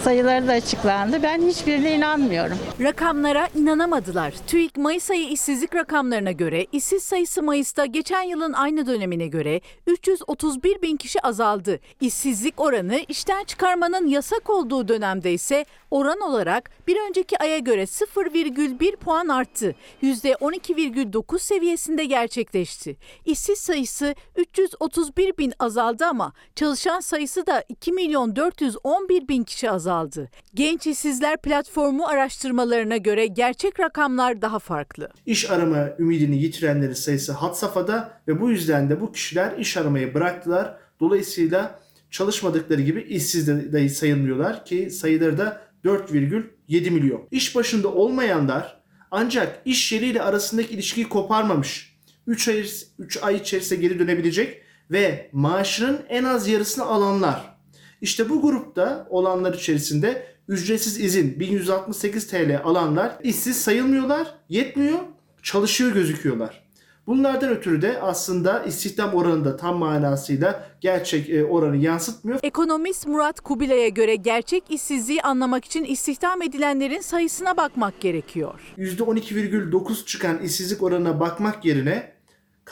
sayıları 0.05 0.49
da 0.49 0.53
açıklandı. 0.53 1.23
Ben 1.23 1.43
hiçbirine 1.43 1.95
inanmıyorum. 1.95 2.59
Rakamlara 2.81 3.49
inanamadılar. 3.55 4.35
TÜİK 4.47 4.77
Mayıs 4.77 5.11
ayı 5.11 5.29
işsizlik 5.29 5.75
rakamlarına 5.75 6.33
göre 6.33 6.67
işsiz 6.73 7.03
sayısı 7.03 7.43
Mayıs'ta 7.43 7.87
geçen 7.87 8.23
yılın 8.23 8.53
aynı 8.53 8.87
dönemine 8.87 9.27
göre 9.27 9.61
331 9.87 10.83
bin 10.83 10.97
kişi 10.97 11.21
azaldı. 11.21 11.81
İşsizlik 12.01 12.61
oranı 12.61 13.01
işten 13.09 13.45
çıkarmanın 13.45 14.07
yasak 14.07 14.51
olduğu 14.51 14.89
dönemde 14.89 15.33
ise 15.33 15.65
oran 15.91 16.21
olarak 16.21 16.71
bir 16.87 16.97
önceki 17.09 17.39
aya 17.39 17.59
göre 17.59 17.83
0,1 17.83 18.97
puan 18.97 19.29
arttı. 19.29 19.75
%12,9 20.03 21.39
seviyesinde 21.39 22.05
gerçekleşti. 22.05 22.97
İşsiz 23.25 23.59
sayısı 23.59 24.15
331 24.63 25.39
bin 25.39 25.53
azaldı 25.59 26.05
ama 26.05 26.33
çalışan 26.57 27.01
sayısı 27.01 27.47
da 27.47 27.65
2 27.69 27.93
milyon 27.93 28.37
411 28.37 29.29
bin 29.29 29.45
kişi 29.45 29.71
azaldı. 29.71 30.31
Genç 30.55 30.87
İşsizler 30.87 31.43
Platformu 31.43 32.07
araştırmalarına 32.07 32.97
göre 32.97 33.27
gerçek 33.27 33.81
rakamlar 33.81 34.43
daha 34.43 34.59
farklı. 34.59 35.09
İş 35.27 35.51
arama 35.51 35.89
ümidini 35.99 36.43
yitirenlerin 36.43 36.93
sayısı 36.93 37.33
had 37.33 37.55
safhada 37.55 38.21
ve 38.29 38.41
bu 38.41 38.51
yüzden 38.51 38.91
de 38.91 39.01
bu 39.01 39.13
kişiler 39.13 39.59
iş 39.59 39.77
aramayı 39.77 40.15
bıraktılar. 40.15 40.77
Dolayısıyla 41.01 41.81
çalışmadıkları 42.11 42.81
gibi 42.83 43.03
işsiz 43.03 43.49
de 43.49 43.89
sayılmıyorlar 43.89 44.65
ki 44.65 44.91
sayıları 44.91 45.39
da 45.39 45.63
4,7 45.85 46.91
milyon. 46.91 47.29
İş 47.31 47.57
başında 47.57 47.89
olmayanlar 47.89 48.83
ancak 49.11 49.63
iş 49.65 49.93
yeriyle 49.93 50.23
arasındaki 50.23 50.75
ilişkiyi 50.75 51.09
koparmamış. 51.09 51.92
3 52.27 52.49
ay, 52.49 52.67
3 52.99 53.23
ay 53.23 53.37
içerisinde 53.37 53.81
geri 53.81 53.99
dönebilecek 53.99 54.63
ve 54.91 55.31
maaşının 55.33 56.01
en 56.09 56.25
az 56.25 56.49
yarısını 56.49 56.85
alanlar. 56.85 57.59
İşte 58.01 58.29
bu 58.29 58.43
grupta 58.43 59.07
olanlar 59.11 59.55
içerisinde 59.55 60.27
ücretsiz 60.49 61.01
izin 61.01 61.41
1168 61.41 62.27
TL 62.27 62.61
alanlar 62.65 63.19
işsiz 63.23 63.61
sayılmıyorlar, 63.63 64.35
yetmiyor, 64.49 64.99
çalışıyor 65.43 65.93
gözüküyorlar. 65.93 66.63
Bunlardan 67.07 67.51
ötürü 67.51 67.83
de 67.83 68.01
aslında 68.01 68.65
istihdam 68.65 69.15
oranı 69.15 69.45
da 69.45 69.57
tam 69.57 69.77
manasıyla 69.77 70.69
gerçek 70.81 71.31
e, 71.31 71.45
oranı 71.45 71.77
yansıtmıyor. 71.77 72.39
Ekonomist 72.43 73.07
Murat 73.07 73.41
Kubilay'a 73.41 73.89
göre 73.89 74.17
gerçek 74.17 74.65
işsizliği 74.71 75.23
anlamak 75.23 75.65
için 75.65 75.85
istihdam 75.85 76.43
edilenlerin 76.43 77.01
sayısına 77.01 77.57
bakmak 77.57 78.01
gerekiyor. 78.01 78.61
%12,9 78.79 80.07
çıkan 80.07 80.39
işsizlik 80.43 80.83
oranına 80.83 81.21
bakmak 81.21 81.65
yerine 81.65 82.12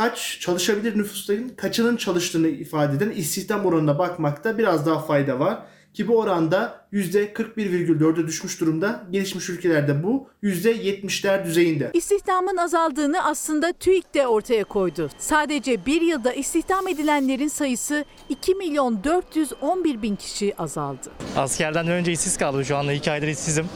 kaç 0.01 0.39
çalışabilir 0.40 0.98
nüfusların 0.98 1.48
kaçının 1.48 1.97
çalıştığını 1.97 2.48
ifade 2.48 2.97
eden 2.97 3.10
istihdam 3.10 3.66
oranına 3.66 3.98
bakmakta 3.98 4.59
biraz 4.59 4.86
daha 4.86 4.98
fayda 5.01 5.39
var. 5.40 5.59
Ki 5.94 6.09
bu 6.09 6.18
oranda 6.18 6.86
%41,4'e 6.93 8.27
düşmüş 8.27 8.60
durumda. 8.60 9.05
Gelişmiş 9.10 9.48
ülkelerde 9.48 10.02
bu 10.02 10.28
%70'ler 10.43 11.44
düzeyinde. 11.44 11.90
İstihdamın 11.94 12.56
azaldığını 12.56 13.24
aslında 13.24 13.72
TÜİK 13.72 14.14
de 14.14 14.27
ortaya 14.27 14.64
koydu. 14.64 15.10
Sadece 15.18 15.86
bir 15.86 16.02
yılda 16.02 16.32
istihdam 16.32 16.89
edilenlerin 16.89 17.48
sayısı 17.48 18.05
2 18.28 18.55
milyon 18.55 19.05
411 19.05 20.02
bin 20.02 20.16
kişi 20.16 20.55
azaldı. 20.59 21.10
Askerden 21.36 21.89
önce 21.89 22.12
işsiz 22.12 22.36
kaldım. 22.36 22.64
Şu 22.64 22.77
anda 22.77 22.93
2 22.93 23.10
aydır 23.10 23.28
işsizim. 23.28 23.66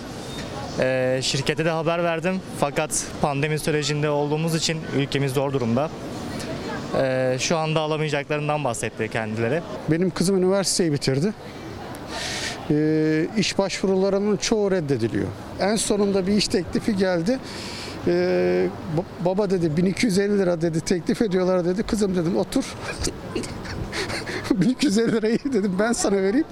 Ee, 0.81 1.21
şirkete 1.23 1.65
de 1.65 1.71
haber 1.71 2.05
verdim. 2.05 2.41
Fakat 2.61 3.07
pandemi 3.23 3.59
sürecinde 3.59 4.11
olduğumuz 4.11 4.55
için 4.55 4.79
ülkemiz 4.97 5.33
zor 5.33 5.53
durumda. 5.53 5.91
Ee, 6.99 7.37
şu 7.41 7.57
anda 7.57 7.81
alamayacaklarından 7.81 8.65
bahsetti 8.65 9.09
kendileri. 9.09 9.61
Benim 9.91 10.11
kızım 10.11 10.37
üniversiteyi 10.39 10.93
bitirdi. 10.93 11.35
Ee, 12.71 13.27
iş 13.37 13.59
başvurularının 13.59 14.37
çoğu 14.37 14.71
reddediliyor. 14.71 15.27
En 15.61 15.77
sonunda 15.77 16.27
bir 16.27 16.33
iş 16.33 16.49
teklifi 16.49 16.97
geldi. 16.97 17.39
Ba- 18.07 19.05
baba 19.25 19.51
dedi 19.51 19.77
1250 19.77 20.39
lira 20.39 20.61
dedi 20.61 20.81
teklif 20.81 21.23
ediyorlar 21.23 21.65
dedi. 21.65 21.83
Kızım 21.83 22.17
dedim 22.17 22.37
otur. 22.37 22.65
1250 24.51 25.13
lirayı 25.13 25.39
dedim 25.53 25.77
ben 25.79 25.93
sana 25.93 26.17
vereyim. 26.17 26.47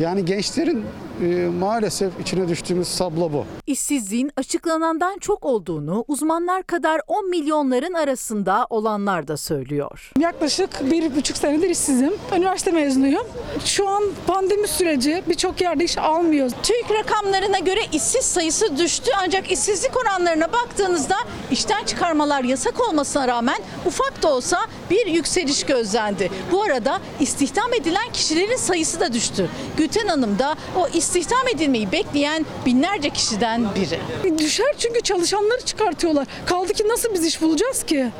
Yani 0.00 0.24
gençlerin 0.24 0.84
e, 1.20 1.48
maalesef 1.48 2.20
içine 2.20 2.48
düştüğümüz 2.48 2.96
tablo 2.96 3.32
bu. 3.32 3.44
İşsizliğin 3.66 4.32
açıklanandan 4.36 5.18
çok 5.18 5.44
olduğunu 5.44 6.04
uzmanlar 6.08 6.62
kadar 6.62 7.00
10 7.06 7.30
milyonların 7.30 7.94
arasında 7.94 8.66
olanlar 8.70 9.28
da 9.28 9.36
söylüyor. 9.36 10.12
Yaklaşık 10.18 10.90
bir 10.90 11.16
buçuk 11.16 11.36
senedir 11.36 11.70
işsizim. 11.70 12.12
Üniversite 12.36 12.70
mezunuyum. 12.70 13.26
Şu 13.64 13.88
an 13.88 14.02
pandemi 14.26 14.68
süreci 14.68 15.22
birçok 15.28 15.60
yerde 15.60 15.84
iş 15.84 15.98
almıyoruz. 15.98 16.52
TÜİK 16.62 16.90
rakamlarına 16.90 17.58
göre 17.58 17.80
işsiz 17.92 18.24
sayısı 18.24 18.76
düştü 18.78 19.10
ancak 19.24 19.52
işsizlik 19.52 19.96
oranlarına 19.96 20.52
baktığınızda 20.52 21.16
işten 21.50 21.84
çıkarmalar 21.84 22.44
yasak 22.44 22.88
olmasına 22.88 23.28
rağmen 23.28 23.58
ufak 23.86 24.22
da 24.22 24.34
olsa 24.34 24.58
bir 24.90 25.06
yükseliş 25.06 25.64
gözlendi. 25.64 26.30
Bu 26.52 26.62
arada 26.62 27.00
istihdam 27.20 27.74
edilen 27.74 28.12
kişilerin 28.12 28.56
sayısı 28.56 29.00
da 29.00 29.12
düştü. 29.12 29.48
Gülten 29.76 30.08
Hanım 30.08 30.38
da 30.38 30.54
o 30.76 30.88
istihdam 31.16 31.48
edilmeyi 31.54 31.92
bekleyen 31.92 32.46
binlerce 32.66 33.10
kişiden 33.10 33.64
biri. 33.74 34.38
Düşer 34.38 34.74
çünkü 34.78 35.00
çalışanları 35.00 35.60
çıkartıyorlar. 35.60 36.26
Kaldı 36.46 36.72
ki 36.72 36.88
nasıl 36.88 37.14
biz 37.14 37.26
iş 37.26 37.42
bulacağız 37.42 37.82
ki? 37.82 38.10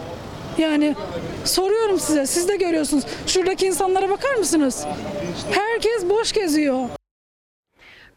Yani 0.59 0.97
soruyorum 1.45 2.01
size, 2.01 2.27
siz 2.27 2.49
de 2.49 2.57
görüyorsunuz. 2.57 3.05
Şuradaki 3.27 3.67
insanlara 3.67 4.11
bakar 4.11 4.35
mısınız? 4.35 4.85
Herkes 5.51 6.09
boş 6.09 6.33
geziyor. 6.33 7.00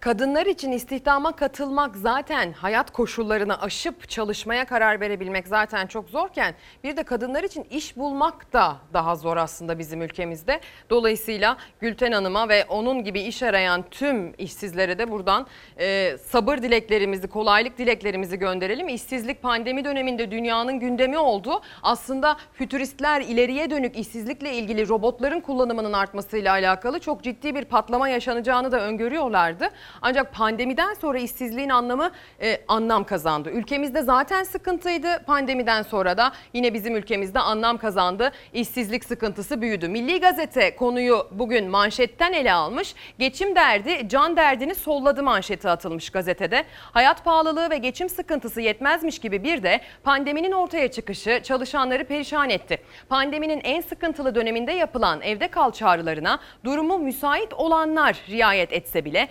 Kadınlar 0.03 0.45
için 0.45 0.71
istihdama 0.71 1.31
katılmak 1.31 1.95
zaten 1.95 2.53
hayat 2.53 2.91
koşullarını 2.91 3.61
aşıp 3.61 4.09
çalışmaya 4.09 4.65
karar 4.65 4.99
verebilmek 4.99 5.47
zaten 5.47 5.88
çok 5.88 6.09
zorken 6.09 6.53
bir 6.84 6.97
de 6.97 7.03
kadınlar 7.03 7.43
için 7.43 7.65
iş 7.71 7.97
bulmak 7.97 8.53
da 8.53 8.75
daha 8.93 9.15
zor 9.15 9.38
aslında 9.38 9.80
bizim 9.80 10.01
ülkemizde. 10.01 10.59
Dolayısıyla 10.89 11.57
Gülten 11.80 12.11
Hanım'a 12.11 12.49
ve 12.49 12.65
onun 12.65 13.03
gibi 13.03 13.21
iş 13.21 13.43
arayan 13.43 13.84
tüm 13.91 14.34
işsizlere 14.38 14.99
de 14.99 15.11
buradan 15.11 15.47
e, 15.80 16.17
sabır 16.17 16.57
dileklerimizi, 16.57 17.27
kolaylık 17.27 17.77
dileklerimizi 17.77 18.39
gönderelim. 18.39 18.88
İşsizlik 18.88 19.41
pandemi 19.41 19.85
döneminde 19.85 20.31
dünyanın 20.31 20.80
gündemi 20.80 21.17
oldu. 21.17 21.61
Aslında 21.84 22.38
fütüristler 22.53 23.21
ileriye 23.21 23.69
dönük 23.69 23.97
işsizlikle 23.97 24.53
ilgili 24.53 24.88
robotların 24.88 25.41
kullanımının 25.41 25.93
artmasıyla 25.93 26.51
alakalı 26.51 26.99
çok 26.99 27.23
ciddi 27.23 27.55
bir 27.55 27.65
patlama 27.65 28.09
yaşanacağını 28.09 28.71
da 28.71 28.80
öngörüyorlardı. 28.80 29.69
Ancak 30.02 30.34
pandemiden 30.34 30.94
sonra 30.94 31.20
işsizliğin 31.20 31.70
anlamı 31.70 32.11
e, 32.41 32.61
anlam 32.68 33.03
kazandı. 33.03 33.49
Ülkemizde 33.49 34.02
zaten 34.02 34.44
sıkıntıydı. 34.44 35.24
Pandemiden 35.26 35.82
sonra 35.82 36.18
da 36.18 36.32
yine 36.53 36.74
bizim 36.74 36.95
ülkemizde 36.95 37.40
anlam 37.40 37.78
kazandı. 37.78 38.32
İşsizlik 38.53 39.06
sıkıntısı 39.06 39.61
büyüdü. 39.61 39.88
Milli 39.88 40.20
Gazete 40.20 40.76
konuyu 40.76 41.28
bugün 41.32 41.70
manşetten 41.70 42.34
ele 42.34 42.53
almış. 42.53 42.95
Geçim 43.20 43.56
derdi 43.56 44.10
can 44.10 44.38
derdini 44.38 44.76
solladı 44.76 45.24
manşeti 45.24 45.70
atılmış 45.70 46.10
gazetede. 46.10 46.65
Hayat 46.91 47.26
pahalılığı 47.26 47.70
ve 47.70 47.78
geçim 47.78 48.10
sıkıntısı 48.10 48.61
yetmezmiş 48.61 49.20
gibi 49.20 49.44
bir 49.44 49.64
de 49.64 49.82
pandeminin 50.03 50.52
ortaya 50.52 50.91
çıkışı 50.91 51.41
çalışanları 51.44 52.03
perişan 52.03 52.49
etti. 52.49 52.78
Pandeminin 53.10 53.61
en 53.64 53.82
sıkıntılı 53.82 54.36
döneminde 54.36 54.72
yapılan 54.72 55.22
evde 55.22 55.48
kal 55.48 55.72
çağrılarına 55.72 56.40
durumu 56.64 56.99
müsait 56.99 57.53
olanlar 57.53 58.18
riayet 58.30 58.74
etse 58.74 59.06
bile 59.06 59.28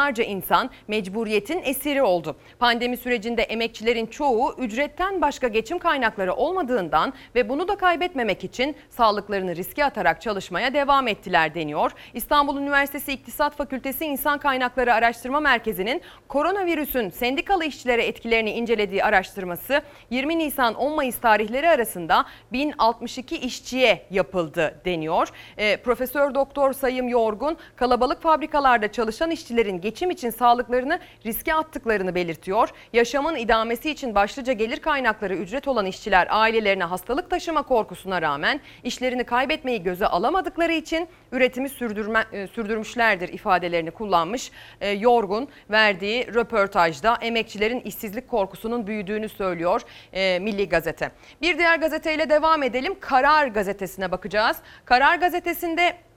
milyonlarca 0.00 0.24
insan 0.24 0.70
mecburiyetin 0.88 1.62
esiri 1.64 2.02
oldu. 2.02 2.36
Pandemi 2.58 2.96
sürecinde 2.96 3.42
emekçilerin 3.42 4.06
çoğu 4.06 4.54
ücretten 4.58 5.20
başka 5.20 5.48
geçim 5.48 5.78
kaynakları 5.78 6.32
olmadığından 6.34 7.12
ve 7.34 7.48
bunu 7.48 7.68
da 7.68 7.76
kaybetmemek 7.76 8.44
için 8.44 8.76
sağlıklarını 8.90 9.56
riske 9.56 9.84
atarak 9.84 10.20
çalışmaya 10.20 10.74
devam 10.74 11.08
ettiler 11.08 11.54
deniyor. 11.54 11.92
İstanbul 12.14 12.56
Üniversitesi 12.56 13.12
İktisat 13.12 13.56
Fakültesi 13.56 14.04
İnsan 14.04 14.38
Kaynakları 14.38 14.94
Araştırma 14.94 15.40
Merkezi'nin 15.40 16.02
koronavirüsün 16.28 17.10
sendikalı 17.10 17.64
işçilere 17.64 18.06
etkilerini 18.06 18.50
incelediği 18.50 19.04
araştırması 19.04 19.82
20 20.10 20.38
Nisan 20.38 20.74
10 20.74 20.94
Mayıs 20.94 21.18
tarihleri 21.20 21.68
arasında 21.68 22.24
1062 22.52 23.36
işçiye 23.36 24.06
yapıldı 24.10 24.80
deniyor. 24.84 25.28
E, 25.56 25.76
Profesör 25.76 26.34
Doktor 26.34 26.72
Sayım 26.72 27.08
Yorgun 27.08 27.56
kalabalık 27.76 28.22
fabrikalarda 28.22 28.92
çalışan 28.92 29.30
işçilerin 29.30 29.80
geçim 29.90 30.10
için 30.10 30.30
sağlıklarını 30.30 30.98
riske 31.26 31.54
attıklarını 31.54 32.14
belirtiyor. 32.14 32.68
Yaşamın 32.92 33.36
idamesi 33.36 33.90
için 33.90 34.14
başlıca 34.14 34.52
gelir 34.52 34.76
kaynakları 34.76 35.34
ücret 35.34 35.68
olan 35.68 35.86
işçiler 35.86 36.26
ailelerine 36.30 36.84
hastalık 36.84 37.30
taşıma 37.30 37.62
korkusuna 37.62 38.22
rağmen 38.22 38.60
işlerini 38.84 39.24
kaybetmeyi 39.24 39.82
göze 39.82 40.06
alamadıkları 40.06 40.72
için 40.72 41.08
üretimi 41.32 41.68
sürdürme, 41.68 42.24
e, 42.32 42.46
sürdürmüşlerdir 42.46 43.28
ifadelerini 43.28 43.90
kullanmış. 43.90 44.50
E, 44.80 44.90
Yorgun 44.90 45.48
verdiği 45.70 46.26
röportajda 46.34 47.18
emekçilerin 47.20 47.80
işsizlik 47.80 48.28
korkusunun 48.28 48.86
büyüdüğünü 48.86 49.28
söylüyor 49.28 49.80
e, 50.12 50.38
Milli 50.38 50.68
Gazete. 50.68 51.10
Bir 51.42 51.58
diğer 51.58 51.78
gazeteyle 51.78 52.30
devam 52.30 52.62
edelim. 52.62 52.96
Karar 53.00 53.46
Gazetesi'ne 53.46 54.10
bakacağız. 54.10 54.56
Karar 54.84 55.16
Gazetesi'nde 55.16 56.09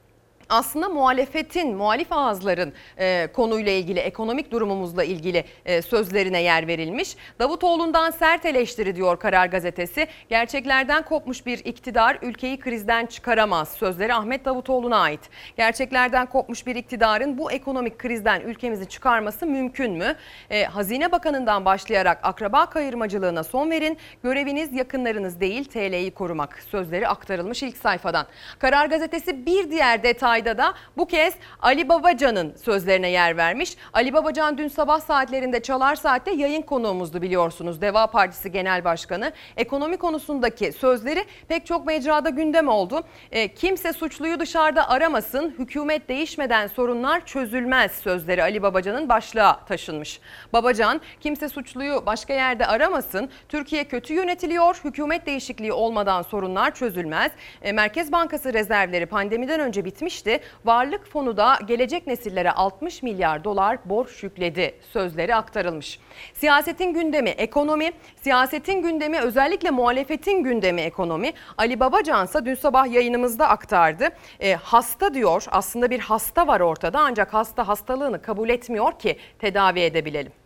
aslında 0.50 0.90
muhalefetin, 0.90 1.76
muhalif 1.76 2.08
ağızların 2.12 2.74
e, 2.98 3.28
konuyla 3.34 3.72
ilgili, 3.72 4.00
ekonomik 4.00 4.52
durumumuzla 4.52 5.04
ilgili 5.04 5.44
e, 5.66 5.82
sözlerine 5.82 6.42
yer 6.42 6.68
verilmiş. 6.68 7.16
Davutoğlu'ndan 7.40 8.12
sert 8.12 8.46
eleştiri 8.46 8.96
diyor 8.96 9.20
Karar 9.20 9.46
Gazetesi. 9.46 10.08
Gerçeklerden 10.30 11.04
kopmuş 11.04 11.46
bir 11.46 11.58
iktidar 11.58 12.18
ülkeyi 12.22 12.60
krizden 12.60 13.06
çıkaramaz. 13.06 13.70
Sözleri 13.70 14.14
Ahmet 14.14 14.46
Davutoğlu'na 14.46 14.98
ait. 14.98 15.20
Gerçeklerden 15.58 16.26
kopmuş 16.26 16.68
bir 16.68 16.76
iktidarın 16.76 17.38
bu 17.38 17.52
ekonomik 17.52 18.00
krizden 18.00 18.42
ülkemizi 18.42 18.90
çıkarması 18.90 19.46
mümkün 19.46 19.92
mü? 19.92 20.16
E, 20.50 20.64
Hazine 20.66 21.12
Bakanı'ndan 21.12 21.66
başlayarak 21.66 22.20
akraba 22.24 22.66
kayırmacılığına 22.66 23.44
son 23.44 23.72
verin. 23.72 23.98
Göreviniz 24.24 24.74
yakınlarınız 24.74 25.40
değil 25.40 25.66
TL'yi 25.66 26.12
korumak. 26.12 26.60
Sözleri 26.72 27.08
aktarılmış 27.08 27.64
ilk 27.64 27.78
sayfadan. 27.78 28.26
Karar 28.60 28.86
Gazetesi 28.86 29.46
bir 29.46 29.72
diğer 29.72 30.04
detayda 30.44 30.58
da 30.58 30.74
bu 30.98 31.08
kez 31.08 31.34
Ali 31.62 31.90
Babacan'ın 31.90 32.56
sözlerine 32.64 33.10
yer 33.10 33.38
vermiş. 33.38 33.78
Ali 33.94 34.14
Babacan 34.14 34.58
dün 34.58 34.68
sabah 34.68 35.00
saatlerinde 35.00 35.62
Çalar 35.62 35.96
Saat'te 35.96 36.32
yayın 36.32 36.62
konuğumuzdu 36.62 37.22
biliyorsunuz. 37.22 37.82
Deva 37.82 38.08
Partisi 38.08 38.52
Genel 38.52 38.84
Başkanı. 38.84 39.32
Ekonomi 39.58 39.98
konusundaki 39.98 40.72
sözleri 40.72 41.26
pek 41.48 41.66
çok 41.66 41.86
mecrada 41.86 42.30
gündem 42.30 42.68
oldu. 42.68 43.04
E, 43.32 43.54
kimse 43.54 43.94
suçluyu 43.94 44.40
dışarıda 44.40 44.90
aramasın, 44.90 45.56
hükümet 45.60 46.10
değişmeden 46.10 46.68
sorunlar 46.68 47.26
çözülmez 47.26 47.92
sözleri 47.92 48.44
Ali 48.44 48.62
Babacan'ın 48.62 49.10
başlığa 49.10 49.66
taşınmış. 49.66 50.20
Babacan, 50.54 51.02
kimse 51.20 51.50
suçluyu 51.50 52.06
başka 52.06 52.34
yerde 52.34 52.66
aramasın, 52.66 53.30
Türkiye 53.50 53.84
kötü 53.84 54.14
yönetiliyor, 54.14 54.82
hükümet 54.84 55.26
değişikliği 55.26 55.74
olmadan 55.74 56.22
sorunlar 56.22 56.76
çözülmez. 56.76 57.32
E, 57.62 57.72
Merkez 57.72 58.12
Bankası 58.12 58.54
rezervleri 58.54 59.06
pandemiden 59.06 59.60
önce 59.60 59.86
bitmişti. 59.86 60.23
Varlık 60.66 61.08
fonu 61.08 61.38
da 61.38 61.60
gelecek 61.66 62.08
nesillere 62.08 62.52
60 62.52 63.04
milyar 63.04 63.44
dolar 63.44 63.78
borç 63.86 64.24
yükledi 64.24 64.76
sözleri 64.92 65.36
aktarılmış. 65.36 66.00
Siyasetin 66.34 66.94
gündemi 66.94 67.30
ekonomi, 67.30 67.92
siyasetin 68.22 68.82
gündemi 68.82 69.20
özellikle 69.20 69.72
muhalefetin 69.72 70.44
gündemi 70.44 70.82
ekonomi. 70.82 71.34
Ali 71.58 71.80
Babacan 71.80 72.26
ise 72.26 72.46
dün 72.46 72.56
sabah 72.56 72.94
yayınımızda 72.94 73.50
aktardı. 73.50 74.10
E, 74.40 74.54
hasta 74.54 75.14
diyor 75.14 75.46
aslında 75.52 75.90
bir 75.90 76.00
hasta 76.00 76.48
var 76.48 76.60
ortada 76.60 77.00
ancak 77.00 77.34
hasta 77.34 77.68
hastalığını 77.68 78.22
kabul 78.22 78.50
etmiyor 78.50 79.00
ki 79.00 79.18
tedavi 79.40 79.80
edebilelim. 79.80 80.43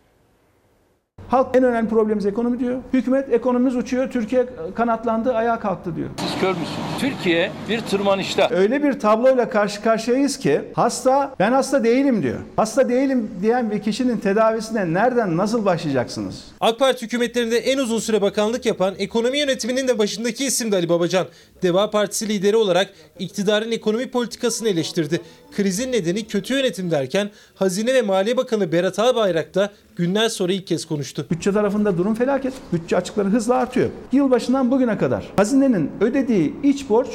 Halk 1.28 1.56
en 1.56 1.64
önemli 1.64 1.88
problemimiz 1.88 2.26
ekonomi 2.26 2.58
diyor. 2.60 2.78
Hükümet 2.92 3.32
ekonomimiz 3.32 3.76
uçuyor, 3.76 4.10
Türkiye 4.10 4.46
kanatlandı, 4.74 5.34
ayağa 5.34 5.60
kalktı 5.60 5.96
diyor. 5.96 6.08
Siz 6.20 6.40
kör 6.40 6.48
müsünüz? 6.48 6.68
Türkiye 7.00 7.50
bir 7.68 7.80
tırmanışta. 7.80 8.48
Öyle 8.50 8.82
bir 8.82 9.00
tabloyla 9.00 9.48
karşı 9.50 9.82
karşıyayız 9.82 10.38
ki 10.38 10.60
hasta 10.74 11.34
ben 11.38 11.52
hasta 11.52 11.84
değilim 11.84 12.22
diyor. 12.22 12.38
Hasta 12.56 12.88
değilim 12.88 13.30
diyen 13.42 13.70
bir 13.70 13.82
kişinin 13.82 14.16
tedavisine 14.16 14.94
nereden 14.94 15.36
nasıl 15.36 15.64
başlayacaksınız? 15.64 16.44
AK 16.60 16.78
Parti 16.78 17.02
hükümetlerinde 17.06 17.58
en 17.58 17.78
uzun 17.78 17.98
süre 17.98 18.22
bakanlık 18.22 18.66
yapan 18.66 18.94
ekonomi 18.98 19.38
yönetiminin 19.38 19.88
de 19.88 19.98
başındaki 19.98 20.44
isim 20.44 20.72
de 20.72 20.76
Ali 20.76 20.88
Babacan. 20.88 21.26
Deva 21.62 21.90
Partisi 21.90 22.28
lideri 22.28 22.56
olarak 22.56 22.92
iktidarın 23.18 23.72
ekonomi 23.72 24.10
politikasını 24.10 24.68
eleştirdi. 24.68 25.20
Krizin 25.56 25.92
nedeni 25.92 26.26
kötü 26.26 26.54
yönetim 26.54 26.90
derken 26.90 27.30
Hazine 27.54 27.94
ve 27.94 28.02
Maliye 28.02 28.36
Bakanı 28.36 28.72
Berat 28.72 28.98
Albayrak 28.98 29.54
da 29.54 29.72
günler 29.96 30.28
sonra 30.28 30.52
ilk 30.52 30.66
kez 30.66 30.84
konuştu. 30.84 31.26
Bütçe 31.30 31.52
tarafında 31.52 31.98
durum 31.98 32.14
felaket. 32.14 32.52
Bütçe 32.72 32.96
açıkları 32.96 33.28
hızla 33.28 33.54
artıyor. 33.54 33.90
Yılbaşından 34.12 34.70
bugüne 34.70 34.98
kadar 34.98 35.32
hazinenin 35.36 35.90
ödediği 36.00 36.54
iç 36.62 36.88
borç 36.88 37.08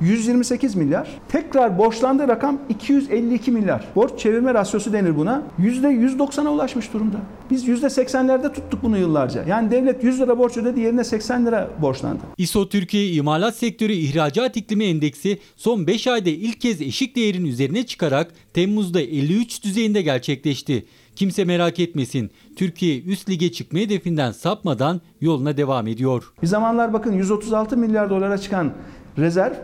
128 0.00 0.74
milyar. 0.74 1.08
Tekrar 1.28 1.78
borçlandığı 1.78 2.28
rakam 2.28 2.58
252 2.68 3.50
milyar. 3.50 3.84
Borç 3.96 4.18
çevirme 4.18 4.54
rasyosu 4.54 4.92
denir 4.92 5.16
buna. 5.16 5.42
%190'a 5.60 6.50
ulaşmış 6.50 6.92
durumda. 6.92 7.16
Biz 7.50 7.68
%80'lerde 7.68 8.52
tuttuk 8.52 8.82
bunu 8.82 8.98
yıllarca. 8.98 9.44
Yani 9.48 9.70
devlet 9.70 10.04
100 10.04 10.20
lira 10.20 10.38
borç 10.38 10.56
ödedi 10.56 10.80
yerine 10.80 11.04
80 11.04 11.46
lira 11.46 11.70
borçlandı. 11.82 12.20
İSO 12.38 12.68
Türkiye 12.68 13.08
İmalat 13.10 13.56
Sektörü 13.56 13.92
İhracat 13.92 14.56
İklimi 14.56 14.84
Endeksi 14.84 15.38
son 15.56 15.86
5 15.86 16.06
ayda 16.06 16.30
ilk 16.30 16.60
kez 16.60 16.82
eşik 16.82 17.16
değerin 17.16 17.44
üzerine 17.44 17.86
çıkarak 17.86 18.32
Temmuz'da 18.54 19.00
53 19.00 19.64
düzeyinde 19.64 20.02
gerçekleşti. 20.02 20.86
Kimse 21.16 21.44
merak 21.44 21.80
etmesin. 21.80 22.30
Türkiye 22.56 23.02
üst 23.02 23.30
lige 23.30 23.52
çıkma 23.52 23.78
hedefinden 23.78 24.32
sapmadan 24.32 25.00
yoluna 25.20 25.56
devam 25.56 25.86
ediyor. 25.86 26.32
Bir 26.42 26.46
zamanlar 26.46 26.92
bakın 26.92 27.12
136 27.12 27.76
milyar 27.76 28.10
dolara 28.10 28.38
çıkan 28.38 28.72
rezerv 29.18 29.54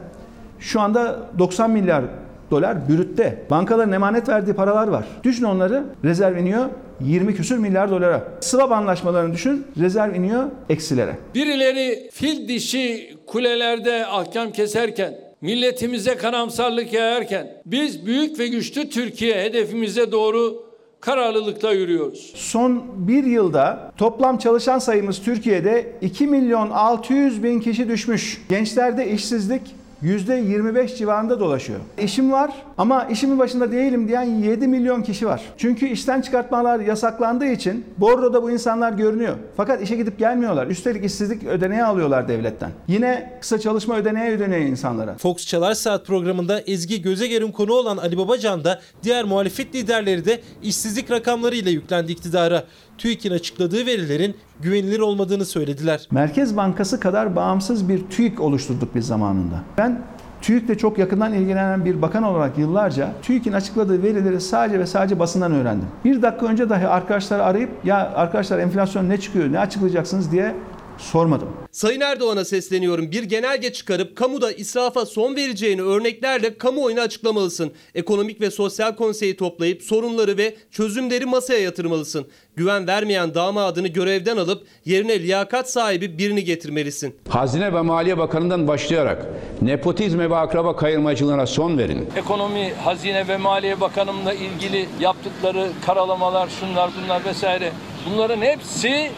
şu 0.60 0.80
anda 0.80 1.18
90 1.38 1.70
milyar 1.70 2.04
dolar 2.50 2.88
bürütte. 2.88 3.42
Bankaların 3.50 3.92
emanet 3.92 4.28
verdiği 4.28 4.52
paralar 4.52 4.88
var. 4.88 5.04
Düşün 5.24 5.44
onları 5.44 5.84
rezerv 6.04 6.36
iniyor 6.36 6.66
20 7.00 7.34
küsür 7.34 7.58
milyar 7.58 7.90
dolara. 7.90 8.24
Swap 8.40 8.72
anlaşmalarını 8.72 9.34
düşün 9.34 9.66
rezerv 9.80 10.14
iniyor 10.14 10.44
eksilere. 10.68 11.16
Birileri 11.34 12.10
fil 12.12 12.48
dişi 12.48 13.16
kulelerde 13.26 14.06
ahkam 14.06 14.52
keserken, 14.52 15.14
milletimize 15.40 16.16
karamsarlık 16.16 16.92
yayarken 16.92 17.46
biz 17.66 18.06
büyük 18.06 18.38
ve 18.38 18.48
güçlü 18.48 18.90
Türkiye 18.90 19.42
hedefimize 19.42 20.12
doğru 20.12 20.70
kararlılıkla 21.00 21.72
yürüyoruz. 21.72 22.32
Son 22.34 22.82
bir 23.08 23.24
yılda 23.24 23.92
toplam 23.96 24.38
çalışan 24.38 24.78
sayımız 24.78 25.22
Türkiye'de 25.22 25.92
2 26.00 26.26
milyon 26.26 26.70
600 26.70 27.42
bin 27.42 27.60
kişi 27.60 27.88
düşmüş. 27.88 28.42
Gençlerde 28.48 29.10
işsizlik 29.10 29.62
%25 30.02 30.96
civarında 30.96 31.40
dolaşıyor. 31.40 31.80
İşim 32.02 32.32
var 32.32 32.50
ama 32.78 33.04
işimin 33.04 33.38
başında 33.38 33.72
değilim 33.72 34.08
diyen 34.08 34.22
7 34.22 34.68
milyon 34.68 35.02
kişi 35.02 35.26
var. 35.26 35.42
Çünkü 35.56 35.88
işten 35.88 36.20
çıkartmalar 36.20 36.80
yasaklandığı 36.80 37.46
için 37.46 37.84
Borro'da 37.98 38.42
bu 38.42 38.50
insanlar 38.50 38.92
görünüyor. 38.92 39.36
Fakat 39.56 39.82
işe 39.82 39.96
gidip 39.96 40.18
gelmiyorlar. 40.18 40.66
Üstelik 40.66 41.04
işsizlik 41.04 41.44
ödeneği 41.44 41.84
alıyorlar 41.84 42.28
devletten. 42.28 42.70
Yine 42.88 43.38
kısa 43.40 43.60
çalışma 43.60 43.96
ödeneği 43.96 44.30
ödeniyor 44.30 44.60
insanlara. 44.60 45.14
Fox 45.18 45.46
Çalar 45.46 45.74
Saat 45.74 46.06
programında 46.06 46.60
Ezgi 46.60 47.02
Gözeger'in 47.02 47.52
konu 47.52 47.72
olan 47.72 47.96
Ali 47.96 48.18
Babacan 48.18 48.64
da 48.64 48.80
diğer 49.02 49.24
muhalefet 49.24 49.74
liderleri 49.74 50.24
de 50.24 50.40
işsizlik 50.62 51.10
rakamlarıyla 51.10 51.70
yüklendi 51.70 52.12
iktidara. 52.12 52.64
TÜİK'in 53.00 53.32
açıkladığı 53.32 53.86
verilerin 53.86 54.36
güvenilir 54.60 55.00
olmadığını 55.00 55.44
söylediler. 55.44 56.08
Merkez 56.10 56.56
Bankası 56.56 57.00
kadar 57.00 57.36
bağımsız 57.36 57.88
bir 57.88 58.00
TÜİK 58.10 58.40
oluşturduk 58.40 58.94
biz 58.94 59.06
zamanında. 59.06 59.54
Ben 59.78 60.02
TÜİK'le 60.42 60.78
çok 60.78 60.98
yakından 60.98 61.32
ilgilenen 61.32 61.84
bir 61.84 62.02
bakan 62.02 62.22
olarak 62.22 62.58
yıllarca 62.58 63.12
TÜİK'in 63.22 63.52
açıkladığı 63.52 64.02
verileri 64.02 64.40
sadece 64.40 64.78
ve 64.78 64.86
sadece 64.86 65.18
basından 65.18 65.52
öğrendim. 65.52 65.88
Bir 66.04 66.22
dakika 66.22 66.46
önce 66.46 66.68
dahi 66.68 66.86
arkadaşları 66.88 67.44
arayıp 67.44 67.70
ya 67.84 68.12
arkadaşlar 68.14 68.58
enflasyon 68.58 69.08
ne 69.08 69.20
çıkıyor 69.20 69.52
ne 69.52 69.58
açıklayacaksınız 69.58 70.32
diye 70.32 70.54
sormadım. 71.00 71.48
Sayın 71.72 72.00
Erdoğan'a 72.00 72.44
sesleniyorum. 72.44 73.12
Bir 73.12 73.22
genelge 73.22 73.72
çıkarıp 73.72 74.16
kamuda 74.16 74.52
israfa 74.52 75.06
son 75.06 75.36
vereceğini 75.36 75.82
örneklerle 75.82 76.58
kamuoyuna 76.58 77.00
açıklamalısın. 77.00 77.72
Ekonomik 77.94 78.40
ve 78.40 78.50
Sosyal 78.50 78.96
Konseyi 78.96 79.36
toplayıp 79.36 79.82
sorunları 79.82 80.36
ve 80.36 80.54
çözümleri 80.70 81.26
masaya 81.26 81.60
yatırmalısın. 81.60 82.26
Güven 82.56 82.86
vermeyen 82.86 83.34
damadını 83.34 83.88
görevden 83.88 84.36
alıp 84.36 84.66
yerine 84.84 85.20
liyakat 85.20 85.70
sahibi 85.70 86.18
birini 86.18 86.44
getirmelisin. 86.44 87.16
Hazine 87.28 87.74
ve 87.74 87.80
Maliye 87.80 88.18
Bakanı'ndan 88.18 88.68
başlayarak 88.68 89.26
nepotizme 89.62 90.30
ve 90.30 90.36
akraba 90.36 90.76
kayırmacılığına 90.76 91.46
son 91.46 91.78
verin. 91.78 92.08
Ekonomi, 92.16 92.72
Hazine 92.84 93.28
ve 93.28 93.36
Maliye 93.36 93.80
Bakanımla 93.80 94.32
ilgili 94.32 94.88
yaptıkları 95.00 95.68
karalamalar, 95.86 96.48
şunlar 96.60 96.90
bunlar 97.04 97.24
vesaire 97.24 97.72
bunların 98.06 98.40
hepsi 98.40 99.10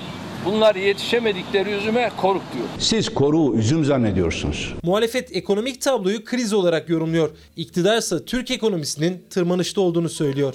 Bunlar 0.44 0.74
yetişemedikleri 0.74 1.70
yüzüme 1.70 2.10
koruk 2.16 2.42
diyor. 2.54 2.64
Siz 2.78 3.08
koruğu 3.08 3.54
üzüm 3.56 3.84
zannediyorsunuz. 3.84 4.74
Muhalefet 4.82 5.36
ekonomik 5.36 5.82
tabloyu 5.82 6.24
kriz 6.24 6.52
olarak 6.52 6.88
yorumluyor. 6.88 7.30
İktidarsa 7.56 8.24
Türk 8.24 8.50
ekonomisinin 8.50 9.24
tırmanışta 9.30 9.80
olduğunu 9.80 10.08
söylüyor. 10.08 10.54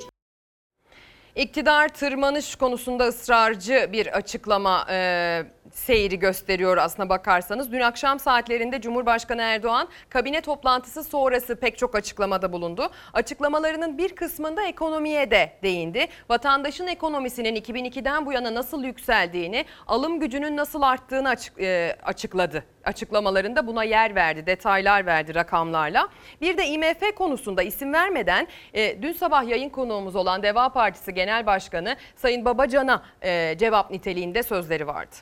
İktidar 1.38 1.90
tırmanış 1.90 2.56
konusunda 2.56 3.08
ısrarcı 3.08 3.90
bir 3.92 4.18
açıklama 4.18 4.86
e, 4.90 5.44
seyri 5.72 6.20
gösteriyor 6.20 6.78
aslına 6.78 7.10
bakarsanız. 7.10 7.72
Dün 7.72 7.80
akşam 7.80 8.20
saatlerinde 8.20 8.82
Cumhurbaşkanı 8.82 9.42
Erdoğan 9.42 9.88
kabine 10.10 10.42
toplantısı 10.42 11.04
sonrası 11.04 11.56
pek 11.56 11.78
çok 11.78 11.96
açıklamada 11.96 12.54
bulundu. 12.54 12.90
Açıklamalarının 13.14 13.98
bir 13.98 14.16
kısmında 14.16 14.64
ekonomiye 14.64 15.32
de 15.32 15.52
değindi. 15.64 16.08
Vatandaşın 16.30 16.88
ekonomisinin 16.88 17.56
2002'den 17.56 18.26
bu 18.26 18.34
yana 18.34 18.54
nasıl 18.54 18.84
yükseldiğini, 18.84 19.66
alım 19.88 20.20
gücünün 20.20 20.58
nasıl 20.58 20.82
arttığını 20.82 21.30
açık, 21.30 21.62
e, 21.62 21.96
açıkladı. 22.04 22.64
Açıklamalarında 22.88 23.68
buna 23.68 23.84
yer 23.84 24.16
verdi, 24.16 24.46
detaylar 24.46 25.06
verdi 25.06 25.36
rakamlarla. 25.36 26.10
Bir 26.42 26.58
de 26.58 26.68
IMF 26.68 27.16
konusunda 27.16 27.64
isim 27.64 27.94
vermeden 27.94 28.48
e, 28.74 29.02
dün 29.02 29.12
sabah 29.12 29.48
yayın 29.48 29.70
konuğumuz 29.70 30.16
olan 30.16 30.44
Deva 30.44 30.70
Partisi 30.70 31.14
Genel 31.14 31.46
Başkanı 31.46 31.96
Sayın 32.16 32.46
Babacan'a 32.46 33.04
e, 33.22 33.56
cevap 33.58 33.92
niteliğinde 33.92 34.44
sözleri 34.44 34.88
vardı. 34.88 35.16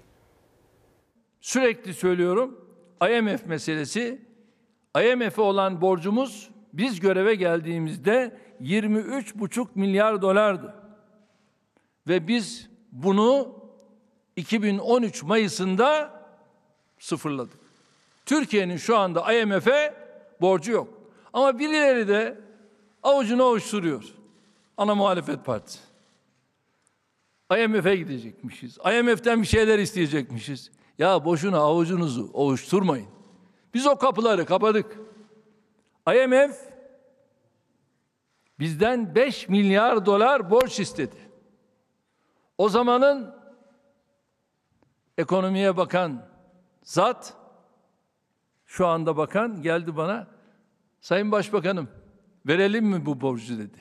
Sürekli 1.41 1.93
söylüyorum 1.93 2.59
IMF 3.09 3.45
meselesi 3.45 4.21
IMF'e 4.97 5.41
olan 5.41 5.81
borcumuz 5.81 6.49
biz 6.73 6.99
göreve 6.99 7.35
geldiğimizde 7.35 8.37
23,5 8.61 9.67
milyar 9.75 10.21
dolardı. 10.21 10.75
Ve 12.07 12.27
biz 12.27 12.69
bunu 12.91 13.55
2013 14.35 15.23
Mayıs'ında 15.23 16.14
sıfırladık. 16.99 17.59
Türkiye'nin 18.25 18.77
şu 18.77 18.97
anda 18.97 19.33
IMF'e 19.33 19.93
borcu 20.41 20.71
yok. 20.71 20.87
Ama 21.33 21.59
birileri 21.59 22.07
de 22.07 22.39
avucunu 23.03 23.43
ovuşturuyor. 23.43 24.03
Ana 24.77 24.95
muhalefet 24.95 25.45
partisi. 25.45 25.79
IMF'e 27.57 27.95
gidecekmişiz. 27.95 28.77
IMF'den 28.77 29.41
bir 29.41 29.47
şeyler 29.47 29.79
isteyecekmişiz. 29.79 30.71
Ya 30.97 31.25
boşuna 31.25 31.57
avucunuzu 31.57 32.29
ovuşturmayın. 32.33 33.07
Biz 33.73 33.87
o 33.87 33.97
kapıları 33.97 34.45
kapadık. 34.45 34.99
IMF 36.07 36.59
bizden 38.59 39.15
5 39.15 39.49
milyar 39.49 40.05
dolar 40.05 40.51
borç 40.51 40.79
istedi. 40.79 41.15
O 42.57 42.69
zamanın 42.69 43.35
ekonomiye 45.17 45.77
bakan 45.77 46.34
zat 46.85 47.33
şu 48.65 48.87
anda 48.87 49.17
bakan 49.17 49.61
geldi 49.61 49.97
bana 49.97 50.27
Sayın 51.01 51.31
Başbakanım 51.31 51.87
verelim 52.47 52.85
mi 52.85 53.05
bu 53.05 53.21
borcu 53.21 53.57
dedi. 53.57 53.77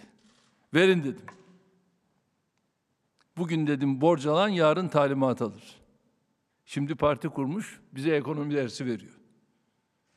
Verin 0.74 1.05
dedim. 1.05 1.26
Bugün 3.36 3.66
dedim 3.66 4.01
borç 4.01 4.26
alan 4.26 4.48
yarın 4.48 4.89
talimat 4.89 5.43
alır. 5.43 5.81
Şimdi 6.64 6.94
parti 6.94 7.28
kurmuş 7.28 7.81
bize 7.93 8.16
ekonomi 8.16 8.55
dersi 8.55 8.86
veriyor. 8.86 9.12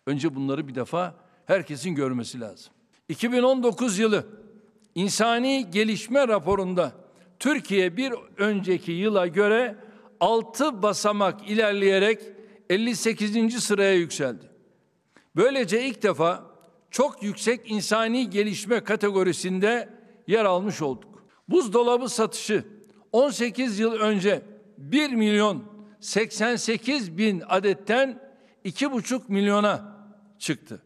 Önce 0.06 0.36
bunları 0.36 0.68
bir 0.68 0.76
defa 0.76 1.16
herkesin 1.46 1.96
görmesi 1.96 2.40
lazım. 2.40 2.74
2019 3.10 4.00
yılı 4.00 4.26
insani 4.96 5.72
gelişme 5.72 6.28
raporunda 6.28 6.92
Türkiye 7.40 7.98
bir 7.98 8.14
önceki 8.38 8.92
yıla 8.92 9.28
göre 9.28 9.76
6 10.20 10.82
basamak 10.82 11.50
ilerleyerek 11.50 12.37
58. 12.70 13.64
sıraya 13.64 13.94
yükseldi. 13.94 14.46
Böylece 15.36 15.86
ilk 15.86 16.04
defa 16.04 16.46
çok 16.92 17.24
yüksek 17.24 17.72
insani 17.72 18.30
gelişme 18.30 18.84
kategorisinde 18.84 19.90
yer 20.28 20.46
almış 20.46 20.82
olduk. 20.82 21.28
Buzdolabı 21.48 22.10
satışı 22.10 22.64
18 23.12 23.80
yıl 23.80 23.94
önce 23.94 24.42
1 24.78 25.14
milyon 25.14 25.64
88 26.00 27.18
bin 27.18 27.44
adetten 27.48 28.22
2,5 28.66 29.22
milyona 29.28 29.98
çıktı. 30.40 30.82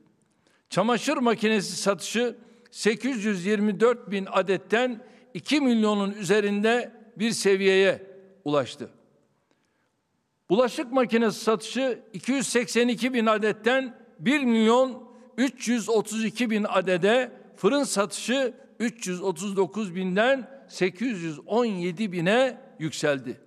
Çamaşır 0.69 1.17
makinesi 1.17 1.75
satışı 1.75 2.37
824 2.71 4.11
bin 4.11 4.27
adetten 4.31 5.03
2 5.33 5.61
milyonun 5.61 6.11
üzerinde 6.11 6.91
bir 7.17 7.31
seviyeye 7.31 8.07
ulaştı. 8.45 8.89
Bulaşık 10.51 10.91
makinesi 10.91 11.39
satışı 11.39 11.99
282 12.13 13.13
bin 13.13 13.25
adetten 13.25 13.95
1 14.19 14.43
milyon 14.43 15.03
332 15.37 16.49
bin 16.49 16.63
adede, 16.63 17.31
fırın 17.55 17.83
satışı 17.83 18.53
339 18.79 19.95
binden 19.95 20.47
817 20.67 22.11
bine 22.11 22.57
yükseldi. 22.79 23.41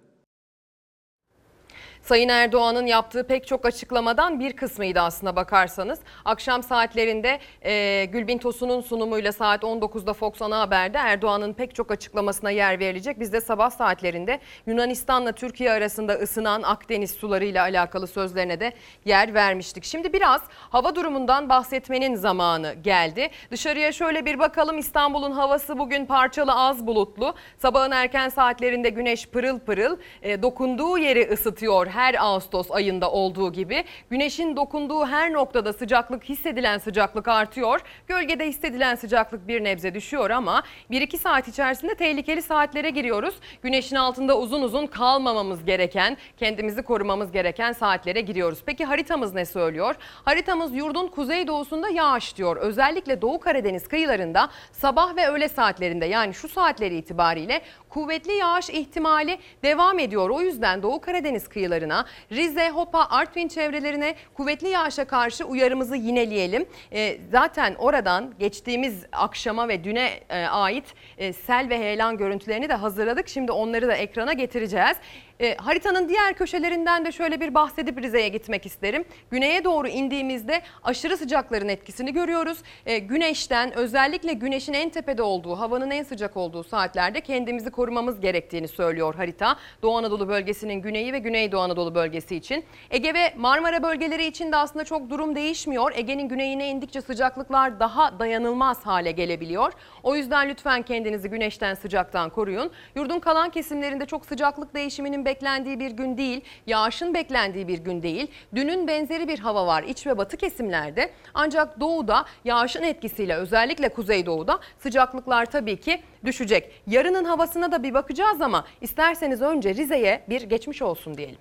Sayın 2.05 2.29
Erdoğan'ın 2.29 2.87
yaptığı 2.87 3.27
pek 3.27 3.47
çok 3.47 3.67
açıklamadan 3.67 4.41
bir 4.41 4.53
kısmıydı 4.53 5.01
aslına 5.01 5.37
bakarsanız. 5.37 5.99
Akşam 6.25 6.63
saatlerinde 6.63 7.39
e, 7.63 8.05
Gülbin 8.05 8.39
Tosun'un 8.39 8.81
sunumuyla 8.81 9.33
saat 9.33 9.63
19'da 9.63 10.13
Fox 10.13 10.43
Ana 10.43 10.61
Haber'de 10.61 10.99
Erdoğan'ın 10.99 11.53
pek 11.53 11.75
çok 11.75 11.91
açıklamasına 11.91 12.51
yer 12.51 12.79
verilecek. 12.81 13.21
Biz 13.21 13.33
de 13.33 13.41
sabah 13.41 13.71
saatlerinde 13.71 14.41
Yunanistan'la 14.67 15.33
Türkiye 15.33 15.73
arasında 15.73 16.13
ısınan 16.13 16.63
Akdeniz 16.63 17.11
sularıyla 17.11 17.63
alakalı 17.63 18.07
sözlerine 18.07 18.61
de 18.61 18.73
yer 19.05 19.35
vermiştik. 19.35 19.85
Şimdi 19.85 20.13
biraz 20.13 20.43
hava 20.51 20.95
durumundan 20.95 21.49
bahsetmenin 21.49 22.15
zamanı 22.15 22.75
geldi. 22.75 23.31
Dışarıya 23.51 23.93
şöyle 23.93 24.27
bir 24.27 24.39
bakalım 24.39 24.79
İstanbul'un 24.79 25.33
havası 25.33 25.79
bugün 25.79 26.07
parçalı 26.07 26.53
az 26.53 26.87
bulutlu. 26.87 27.35
Sabahın 27.59 27.91
erken 27.91 28.29
saatlerinde 28.29 28.89
güneş 28.89 29.29
pırıl 29.29 29.59
pırıl 29.59 29.97
e, 30.23 30.43
dokunduğu 30.43 30.99
yeri 30.99 31.31
ısıtıyor 31.33 31.94
her 31.95 32.15
Ağustos 32.15 32.71
ayında 32.71 33.11
olduğu 33.11 33.53
gibi 33.53 33.85
güneşin 34.11 34.57
dokunduğu 34.57 35.07
her 35.07 35.33
noktada 35.33 35.73
sıcaklık 35.73 36.25
hissedilen 36.25 36.79
sıcaklık 36.79 37.29
artıyor. 37.29 37.81
Gölgede 38.07 38.49
hissedilen 38.49 38.95
sıcaklık 38.95 39.49
bir 39.49 39.65
nebze 39.65 39.95
düşüyor 39.95 40.31
ama 40.31 40.63
1-2 40.91 41.19
saat 41.19 41.49
içerisinde 41.49 41.95
tehlikeli 41.95 42.43
saatlere 42.43 42.91
giriyoruz. 42.91 43.35
Güneşin 43.63 43.97
altında 43.97 44.39
uzun 44.39 44.63
uzun 44.63 44.87
kalmamamız 44.87 45.65
gereken, 45.65 46.17
kendimizi 46.37 46.83
korumamız 46.83 47.33
gereken 47.33 47.73
saatlere 47.73 48.21
giriyoruz. 48.21 48.59
Peki 48.67 48.85
haritamız 48.85 49.35
ne 49.35 49.45
söylüyor? 49.45 49.95
Haritamız 50.25 50.75
yurdun 50.75 51.09
kuzeydoğusunda 51.09 51.89
yağış 51.89 52.37
diyor. 52.37 52.57
Özellikle 52.57 53.23
Doğu 53.23 53.41
Karadeniz 53.41 53.89
kıyılarında 53.89 54.49
sabah 54.73 55.17
ve 55.17 55.29
öğle 55.29 55.49
saatlerinde 55.49 56.07
yani 56.07 56.35
şu 56.35 56.49
saatleri 56.49 56.97
itibariyle 56.97 57.63
kuvvetli 57.89 58.33
yağış 58.33 58.71
ihtimali 58.71 59.39
devam 59.63 59.99
ediyor. 59.99 60.31
O 60.31 60.41
yüzden 60.41 60.83
Doğu 60.83 61.01
Karadeniz 61.01 61.49
kıyılarına, 61.85 62.05
Rize, 62.33 62.71
Hopa, 62.71 63.07
Artvin 63.11 63.49
çevrelerine 63.49 64.15
kuvvetli 64.35 64.69
yağışa 64.69 65.05
karşı 65.05 65.45
uyarımızı 65.45 65.97
yineleyelim. 65.97 66.67
E, 66.93 67.19
zaten 67.33 67.75
oradan 67.75 68.35
geçtiğimiz 68.39 69.07
akşama 69.13 69.69
ve 69.69 69.85
düne 69.85 70.21
e, 70.31 70.47
ait 70.47 70.85
e, 71.19 71.33
sel 71.33 71.69
ve 71.69 71.79
heyelan 71.79 72.17
görüntülerini 72.17 72.69
de 72.69 72.75
hazırladık. 72.75 73.29
Şimdi 73.29 73.53
onları 73.53 73.89
da 73.89 73.95
ekrana 73.95 74.33
getireceğiz. 74.33 74.97
E, 75.41 75.57
haritanın 75.57 76.09
diğer 76.09 76.35
köşelerinden 76.35 77.05
de 77.05 77.13
şöyle 77.13 77.41
bir 77.41 77.55
bahsedip 77.55 78.03
Rize'ye 78.03 78.29
gitmek 78.29 78.67
isterim. 78.67 79.05
Güneye 79.31 79.65
doğru 79.65 79.89
indiğimizde 79.89 80.63
aşırı 80.85 81.17
sıcakların 81.17 81.69
etkisini 81.69 82.13
görüyoruz. 82.13 82.59
E, 82.87 82.99
güneşten 82.99 83.73
özellikle 83.77 84.33
güneşin 84.33 84.73
en 84.73 84.91
tepede 84.91 85.23
olduğu, 85.23 85.59
havanın 85.59 85.91
en 85.91 86.03
sıcak 86.03 86.37
olduğu 86.37 86.65
saatlerde 86.65 87.21
kendimizi 87.21 87.71
korumamız 87.71 88.21
gerektiğini 88.21 88.69
söylüyor 88.69 89.15
harita. 89.15 89.57
Doğu 89.83 89.97
Anadolu 89.97 90.29
bölgesinin 90.29 90.75
güneyi 90.75 91.13
ve 91.13 91.19
Güneydoğu 91.19 91.61
Anadolu 91.61 91.95
bölgesi 91.95 92.37
için. 92.37 92.65
Ege 92.91 93.15
ve 93.15 93.35
Marmara 93.37 93.83
bölgeleri 93.83 94.27
için 94.27 94.53
de 94.53 94.57
aslında 94.57 94.85
çok 94.85 95.11
durum 95.11 95.35
değişmiyor. 95.37 95.93
Ege'nin 95.97 96.29
güneyine 96.29 96.69
indikçe 96.69 97.01
sıcaklıklar 97.01 97.81
daha 97.81 98.19
dayanılmaz 98.19 98.87
hale 98.87 99.11
gelebiliyor. 99.11 99.73
O 100.03 100.17
yüzden 100.17 100.49
lütfen 100.49 100.83
kendinizi 100.83 101.31
güneşten 101.31 101.75
sıcaktan 101.75 102.31
koruyun. 102.31 102.71
Yurdun 102.95 103.21
kalan 103.21 103.51
kesimlerinde 103.51 104.07
çok 104.07 104.27
sıcaklık 104.27 104.75
değişiminin 104.75 105.24
beklendiği 105.25 105.81
bir 105.81 105.91
gün 105.91 106.17
değil, 106.17 106.41
yağışın 106.67 107.15
beklendiği 107.15 107.69
bir 107.69 107.79
gün 107.79 108.03
değil. 108.03 108.27
Dünün 108.55 108.89
benzeri 108.89 109.29
bir 109.29 109.39
hava 109.39 109.67
var 109.67 109.83
iç 109.83 110.07
ve 110.07 110.19
batı 110.19 110.37
kesimlerde. 110.37 111.11
Ancak 111.35 111.81
doğuda 111.81 112.25
yağışın 112.45 112.83
etkisiyle 112.83 113.35
özellikle 113.35 113.89
kuzeydoğuda 113.89 114.59
sıcaklıklar 114.79 115.47
tabii 115.47 115.81
ki 115.81 116.03
düşecek. 116.25 116.83
Yarının 116.87 117.25
havasına 117.25 117.73
da 117.73 117.83
bir 117.83 117.95
bakacağız 117.95 118.41
ama 118.41 118.65
isterseniz 118.81 119.43
önce 119.43 119.75
Rize'ye 119.75 120.25
bir 120.29 120.43
geçmiş 120.43 120.83
olsun 120.83 121.17
diyelim. 121.17 121.39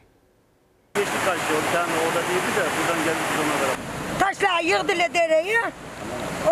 Geçti 0.96 1.12
yol. 1.26 1.76
Yani 1.76 1.92
orada 2.06 2.22
değildi 2.30 2.52
de 2.58 2.64
buradan 2.80 3.04
geldik 3.06 3.22
biz 3.34 3.46
ona 3.46 3.60
kadar. 3.60 3.78
Taşlar 4.20 4.62
yığdılar 4.64 5.14
dereyi. 5.14 5.58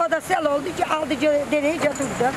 O 0.08 0.12
da 0.12 0.22
sel 0.22 0.46
oldu 0.46 0.76
ki 0.78 0.86
aldı 0.86 1.22
dereyi 1.52 1.80
götürdü. 1.80 2.32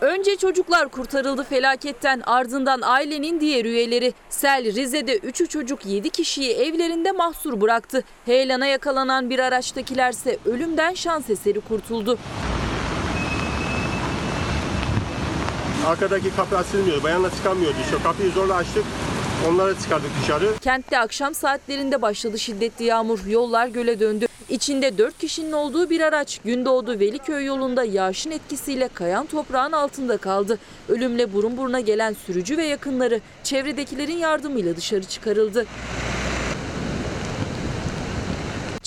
Önce 0.00 0.36
çocuklar 0.36 0.88
kurtarıldı 0.88 1.44
felaketten 1.44 2.22
ardından 2.26 2.80
ailenin 2.82 3.40
diğer 3.40 3.64
üyeleri. 3.64 4.14
Sel 4.28 4.74
Rize'de 4.74 5.16
3'ü 5.16 5.46
çocuk 5.46 5.86
7 5.86 6.10
kişiyi 6.10 6.52
evlerinde 6.52 7.12
mahsur 7.12 7.60
bıraktı. 7.60 8.04
Heyelana 8.24 8.66
yakalanan 8.66 9.30
bir 9.30 9.38
araçtakilerse 9.38 10.38
ölümden 10.46 10.94
şans 10.94 11.30
eseri 11.30 11.60
kurtuldu. 11.60 12.18
Arkadaki 15.86 16.36
kapı 16.36 16.58
açılmıyordu. 16.58 17.02
Bayanla 17.02 17.30
çıkamıyordu 17.30 17.76
işte. 17.84 17.96
Kapıyı 18.02 18.30
zorla 18.30 18.54
açtık. 18.54 18.84
Onları 19.46 19.78
çıkardık 19.78 20.10
dışarı. 20.22 20.54
Kentte 20.60 20.98
akşam 20.98 21.34
saatlerinde 21.34 22.02
başladı 22.02 22.38
şiddetli 22.38 22.84
yağmur. 22.84 23.26
Yollar 23.26 23.68
göle 23.68 24.00
döndü. 24.00 24.26
İçinde 24.48 24.98
4 24.98 25.18
kişinin 25.18 25.52
olduğu 25.52 25.90
bir 25.90 26.00
araç 26.00 26.40
Gündoğdu 26.44 27.00
Veliköy 27.00 27.44
yolunda 27.44 27.84
yağışın 27.84 28.30
etkisiyle 28.30 28.88
kayan 28.94 29.26
toprağın 29.26 29.72
altında 29.72 30.16
kaldı. 30.16 30.58
Ölümle 30.88 31.32
burun 31.32 31.56
buruna 31.56 31.80
gelen 31.80 32.16
sürücü 32.26 32.56
ve 32.56 32.64
yakınları 32.64 33.20
çevredekilerin 33.44 34.16
yardımıyla 34.16 34.76
dışarı 34.76 35.04
çıkarıldı. 35.04 35.66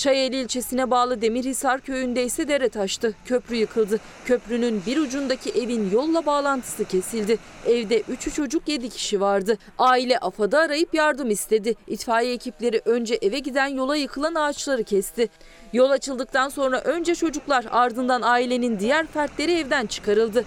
Çayeli 0.02 0.36
ilçesine 0.36 0.90
bağlı 0.90 1.22
Demirhisar 1.22 1.80
köyünde 1.80 2.24
ise 2.24 2.48
dere 2.48 2.68
taştı. 2.68 3.14
Köprü 3.24 3.56
yıkıldı. 3.56 4.00
Köprünün 4.24 4.82
bir 4.86 4.96
ucundaki 4.96 5.50
evin 5.50 5.90
yolla 5.90 6.26
bağlantısı 6.26 6.84
kesildi. 6.84 7.38
Evde 7.66 8.02
3 8.08 8.34
çocuk 8.34 8.68
7 8.68 8.90
kişi 8.90 9.20
vardı. 9.20 9.58
Aile 9.78 10.18
AFAD'ı 10.18 10.58
arayıp 10.58 10.94
yardım 10.94 11.30
istedi. 11.30 11.74
İtfaiye 11.86 12.32
ekipleri 12.32 12.82
önce 12.84 13.14
eve 13.14 13.38
giden 13.38 13.66
yola 13.66 13.96
yıkılan 13.96 14.34
ağaçları 14.34 14.84
kesti. 14.84 15.28
Yol 15.72 15.90
açıldıktan 15.90 16.48
sonra 16.48 16.80
önce 16.80 17.14
çocuklar 17.14 17.66
ardından 17.70 18.22
ailenin 18.22 18.78
diğer 18.78 19.06
fertleri 19.06 19.52
evden 19.52 19.86
çıkarıldı. 19.86 20.44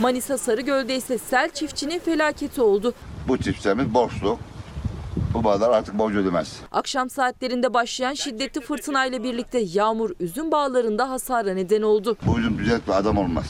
Manisa 0.00 0.38
Sarıgöl'de 0.38 0.96
ise 0.96 1.18
sel 1.18 1.50
çiftçinin 1.50 1.98
felaketi 1.98 2.62
oldu. 2.62 2.94
Bu 3.28 3.38
çiftçimiz 3.38 3.94
borçlu. 3.94 4.38
Bu 5.34 5.44
bağlar 5.44 5.70
artık 5.70 5.98
borcu 5.98 6.18
ödemez. 6.18 6.60
Akşam 6.72 7.10
saatlerinde 7.10 7.74
başlayan 7.74 8.14
şiddetli 8.14 8.60
fırtınayla 8.60 9.22
birlikte 9.22 9.58
yağmur 9.58 10.10
üzüm 10.20 10.52
bağlarında 10.52 11.10
hasara 11.10 11.54
neden 11.54 11.82
oldu. 11.82 12.16
Bu 12.26 12.38
üzüm 12.38 12.58
düzelt 12.58 12.86
bir 12.86 12.92
adam 12.92 13.18
olmaz. 13.18 13.46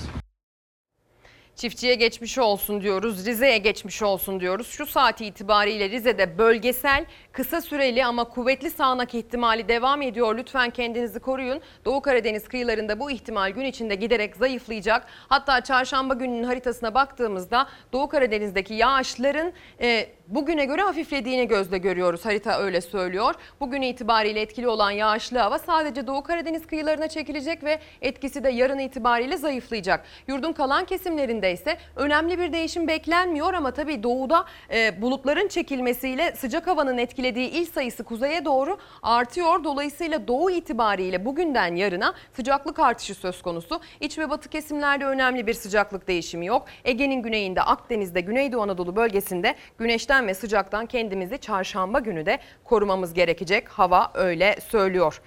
Çiftçiye 1.57 1.95
geçmiş 1.95 2.39
olsun 2.39 2.81
diyoruz, 2.83 3.27
Rize'ye 3.27 3.59
geçmiş 3.59 4.03
olsun 4.03 4.41
diyoruz. 4.41 4.67
Şu 4.67 4.87
saati 4.87 5.27
itibariyle 5.27 5.91
Rize'de 5.91 6.39
bölgesel, 6.39 7.05
kısa 7.33 7.61
süreli 7.61 8.05
ama 8.05 8.25
kuvvetli 8.25 8.71
sağanak 8.71 9.15
ihtimali 9.15 9.69
devam 9.69 10.03
ediyor. 10.03 10.39
Lütfen 10.39 10.71
kendinizi 10.71 11.21
koruyun. 11.21 11.61
Doğu 11.85 12.03
Karadeniz 12.03 12.49
kıyılarında 12.49 13.01
bu 13.01 13.11
ihtimal 13.11 13.51
gün 13.51 13.65
içinde 13.65 13.95
giderek 13.95 14.37
zayıflayacak. 14.37 15.07
Hatta 15.29 15.61
çarşamba 15.61 16.15
gününün 16.15 16.45
haritasına 16.45 16.95
baktığımızda 16.95 17.69
Doğu 17.93 18.09
Karadeniz'deki 18.09 18.75
yağışların 18.75 19.53
e, 19.81 20.07
bugüne 20.29 20.65
göre 20.65 20.83
hafiflediğini 20.83 21.49
gözle 21.49 21.79
görüyoruz. 21.79 22.25
Harita 22.25 22.59
öyle 22.59 22.81
söylüyor. 22.81 23.35
Bugün 23.61 23.83
itibariyle 23.83 24.41
etkili 24.41 24.69
olan 24.69 24.91
yağışlı 24.91 25.39
hava 25.39 25.59
sadece 25.59 26.07
Doğu 26.07 26.23
Karadeniz 26.23 26.67
kıyılarına 26.67 27.09
çekilecek 27.09 27.65
ve 27.65 27.79
etkisi 28.03 28.45
de 28.45 28.51
yarın 28.51 28.79
itibariyle 28.79 29.37
zayıflayacak. 29.37 30.05
Yurdun 30.27 30.53
kalan 30.53 30.85
kesimlerinde 30.85 31.53
ise 31.53 31.77
önemli 31.97 32.39
bir 32.39 32.53
değişim 32.53 32.89
beklenmiyor 32.89 33.55
ama 33.55 33.71
tabii 33.71 34.03
doğuda 34.03 34.45
e, 34.71 35.03
bulutların 35.03 35.49
çekilmesiyle 35.49 36.33
sıcak 36.37 36.67
havanın 36.67 36.99
etkilediği 37.23 37.51
il 37.51 37.67
sayısı 37.67 38.05
kuzeye 38.05 38.45
doğru 38.45 38.79
artıyor. 39.03 39.65
Dolayısıyla 39.65 40.29
doğu 40.29 40.51
itibariyle 40.51 41.25
bugünden 41.25 41.77
yarına 41.77 42.15
sıcaklık 42.37 42.79
artışı 42.79 43.15
söz 43.15 43.43
konusu. 43.43 43.81
İç 44.01 44.19
ve 44.19 44.31
batı 44.31 44.49
kesimlerde 44.49 45.05
önemli 45.05 45.47
bir 45.47 45.55
sıcaklık 45.55 46.09
değişimi 46.09 46.47
yok. 46.47 46.67
Ege'nin 46.85 47.23
güneyinde, 47.23 47.63
Akdeniz'de, 47.63 48.21
Güneydoğu 48.21 48.63
Anadolu 48.63 48.97
bölgesinde 48.97 49.55
güneşten 49.79 50.27
ve 50.27 50.35
sıcaktan 50.35 50.87
kendimizi 50.87 51.39
çarşamba 51.39 51.99
günü 51.99 52.27
de 52.27 52.39
korumamız 52.65 53.15
gerekecek. 53.15 53.69
Hava 53.69 54.11
öyle 54.15 54.59
söylüyor. 54.69 55.23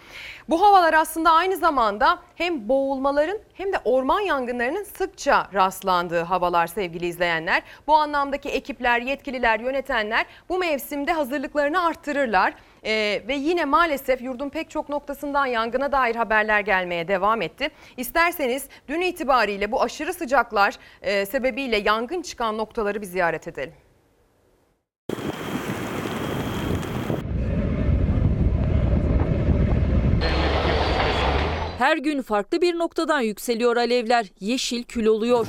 Bu 0.49 0.61
havalar 0.61 0.93
aslında 0.93 1.31
aynı 1.31 1.57
zamanda 1.57 2.19
hem 2.35 2.69
boğulmaların 2.69 3.39
hem 3.53 3.73
de 3.73 3.77
orman 3.85 4.19
yangınlarının 4.19 4.83
sıkça 4.83 5.47
rastlandığı 5.53 6.21
havalar 6.21 6.67
sevgili 6.67 7.05
izleyenler. 7.05 7.63
Bu 7.87 7.95
anlamdaki 7.95 8.49
ekipler, 8.49 9.01
yetkililer, 9.01 9.59
yönetenler 9.59 10.25
bu 10.49 10.57
mevsimde 10.57 11.13
hazırlıklarını 11.13 11.85
arttırırlar. 11.85 12.53
Ee, 12.83 13.21
ve 13.27 13.35
yine 13.35 13.65
maalesef 13.65 14.21
yurdun 14.21 14.49
pek 14.49 14.69
çok 14.69 14.89
noktasından 14.89 15.45
yangına 15.45 15.91
dair 15.91 16.15
haberler 16.15 16.59
gelmeye 16.59 17.07
devam 17.07 17.41
etti. 17.41 17.69
İsterseniz 17.97 18.69
dün 18.87 19.01
itibariyle 19.01 19.71
bu 19.71 19.81
aşırı 19.81 20.13
sıcaklar 20.13 20.75
e, 21.01 21.25
sebebiyle 21.25 21.77
yangın 21.77 22.21
çıkan 22.21 22.57
noktaları 22.57 23.01
bir 23.01 23.07
ziyaret 23.07 23.47
edelim. 23.47 23.73
Her 31.77 31.97
gün 31.97 32.21
farklı 32.21 32.61
bir 32.61 32.79
noktadan 32.79 33.21
yükseliyor 33.21 33.77
alevler. 33.77 34.25
Yeşil 34.39 34.83
kül 34.83 35.05
oluyor. 35.05 35.47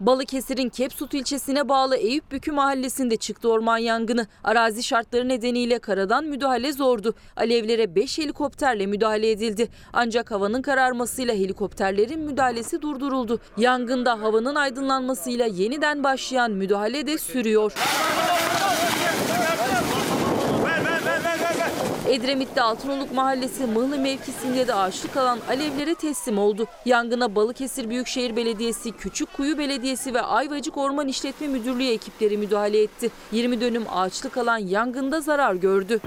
Balıkesir'in 0.00 0.68
Kepsut 0.68 1.14
ilçesine 1.14 1.68
bağlı 1.68 1.96
Eyüpbükü 1.96 2.52
mahallesinde 2.52 3.16
çıktı 3.16 3.48
orman 3.48 3.78
yangını. 3.78 4.26
Arazi 4.44 4.82
şartları 4.82 5.28
nedeniyle 5.28 5.78
karadan 5.78 6.24
müdahale 6.24 6.72
zordu. 6.72 7.14
Alevlere 7.36 7.94
5 7.94 8.18
helikopterle 8.18 8.86
müdahale 8.86 9.30
edildi. 9.30 9.68
Ancak 9.92 10.30
havanın 10.30 10.62
kararmasıyla 10.62 11.34
helikopterlerin 11.34 12.20
müdahalesi 12.20 12.82
durduruldu. 12.82 13.40
Yangında 13.56 14.20
havanın 14.20 14.54
aydınlanmasıyla 14.54 15.46
yeniden 15.46 16.04
başlayan 16.04 16.50
müdahale 16.50 17.06
de 17.06 17.18
sürüyor. 17.18 17.72
Edremit'te 22.08 22.62
Altınoluk 22.62 23.12
Mahallesi 23.12 23.66
Mıhlı 23.66 23.98
mevkisinde 23.98 24.68
de 24.68 24.74
ağaçlık 24.74 25.16
alan 25.16 25.38
alevlere 25.48 25.94
teslim 25.94 26.38
oldu. 26.38 26.66
Yangına 26.84 27.34
Balıkesir 27.36 27.90
Büyükşehir 27.90 28.36
Belediyesi, 28.36 28.92
Küçükkuyu 28.92 29.58
Belediyesi 29.58 30.14
ve 30.14 30.22
Ayvacık 30.22 30.76
Orman 30.76 31.08
İşletme 31.08 31.48
Müdürlüğü 31.48 31.88
ekipleri 31.88 32.38
müdahale 32.38 32.82
etti. 32.82 33.10
20 33.32 33.60
dönüm 33.60 33.84
ağaçlık 33.92 34.36
alan 34.36 34.58
yangında 34.58 35.20
zarar 35.20 35.54
gördü. 35.54 36.00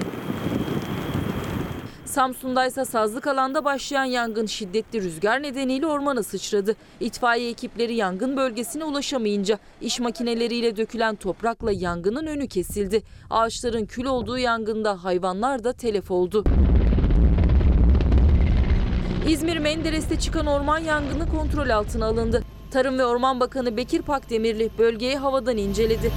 Samsun'da 2.08 2.66
ise 2.66 2.84
sazlık 2.84 3.26
alanda 3.26 3.64
başlayan 3.64 4.04
yangın 4.04 4.46
şiddetli 4.46 5.02
rüzgar 5.02 5.42
nedeniyle 5.42 5.86
ormana 5.86 6.22
sıçradı. 6.22 6.76
İtfaiye 7.00 7.50
ekipleri 7.50 7.94
yangın 7.94 8.36
bölgesine 8.36 8.84
ulaşamayınca 8.84 9.58
iş 9.80 10.00
makineleriyle 10.00 10.76
dökülen 10.76 11.16
toprakla 11.16 11.72
yangının 11.72 12.26
önü 12.26 12.48
kesildi. 12.48 13.02
Ağaçların 13.30 13.86
kül 13.86 14.04
olduğu 14.04 14.38
yangında 14.38 15.04
hayvanlar 15.04 15.64
da 15.64 15.72
telef 15.72 16.10
oldu. 16.10 16.44
İzmir 19.28 19.58
Menderes'te 19.58 20.18
çıkan 20.18 20.46
orman 20.46 20.78
yangını 20.78 21.30
kontrol 21.30 21.68
altına 21.68 22.06
alındı. 22.06 22.42
Tarım 22.70 22.98
ve 22.98 23.04
Orman 23.06 23.40
Bakanı 23.40 23.76
Bekir 23.76 24.02
Pakdemirli 24.02 24.70
bölgeyi 24.78 25.16
havadan 25.16 25.56
inceledi. 25.56 26.12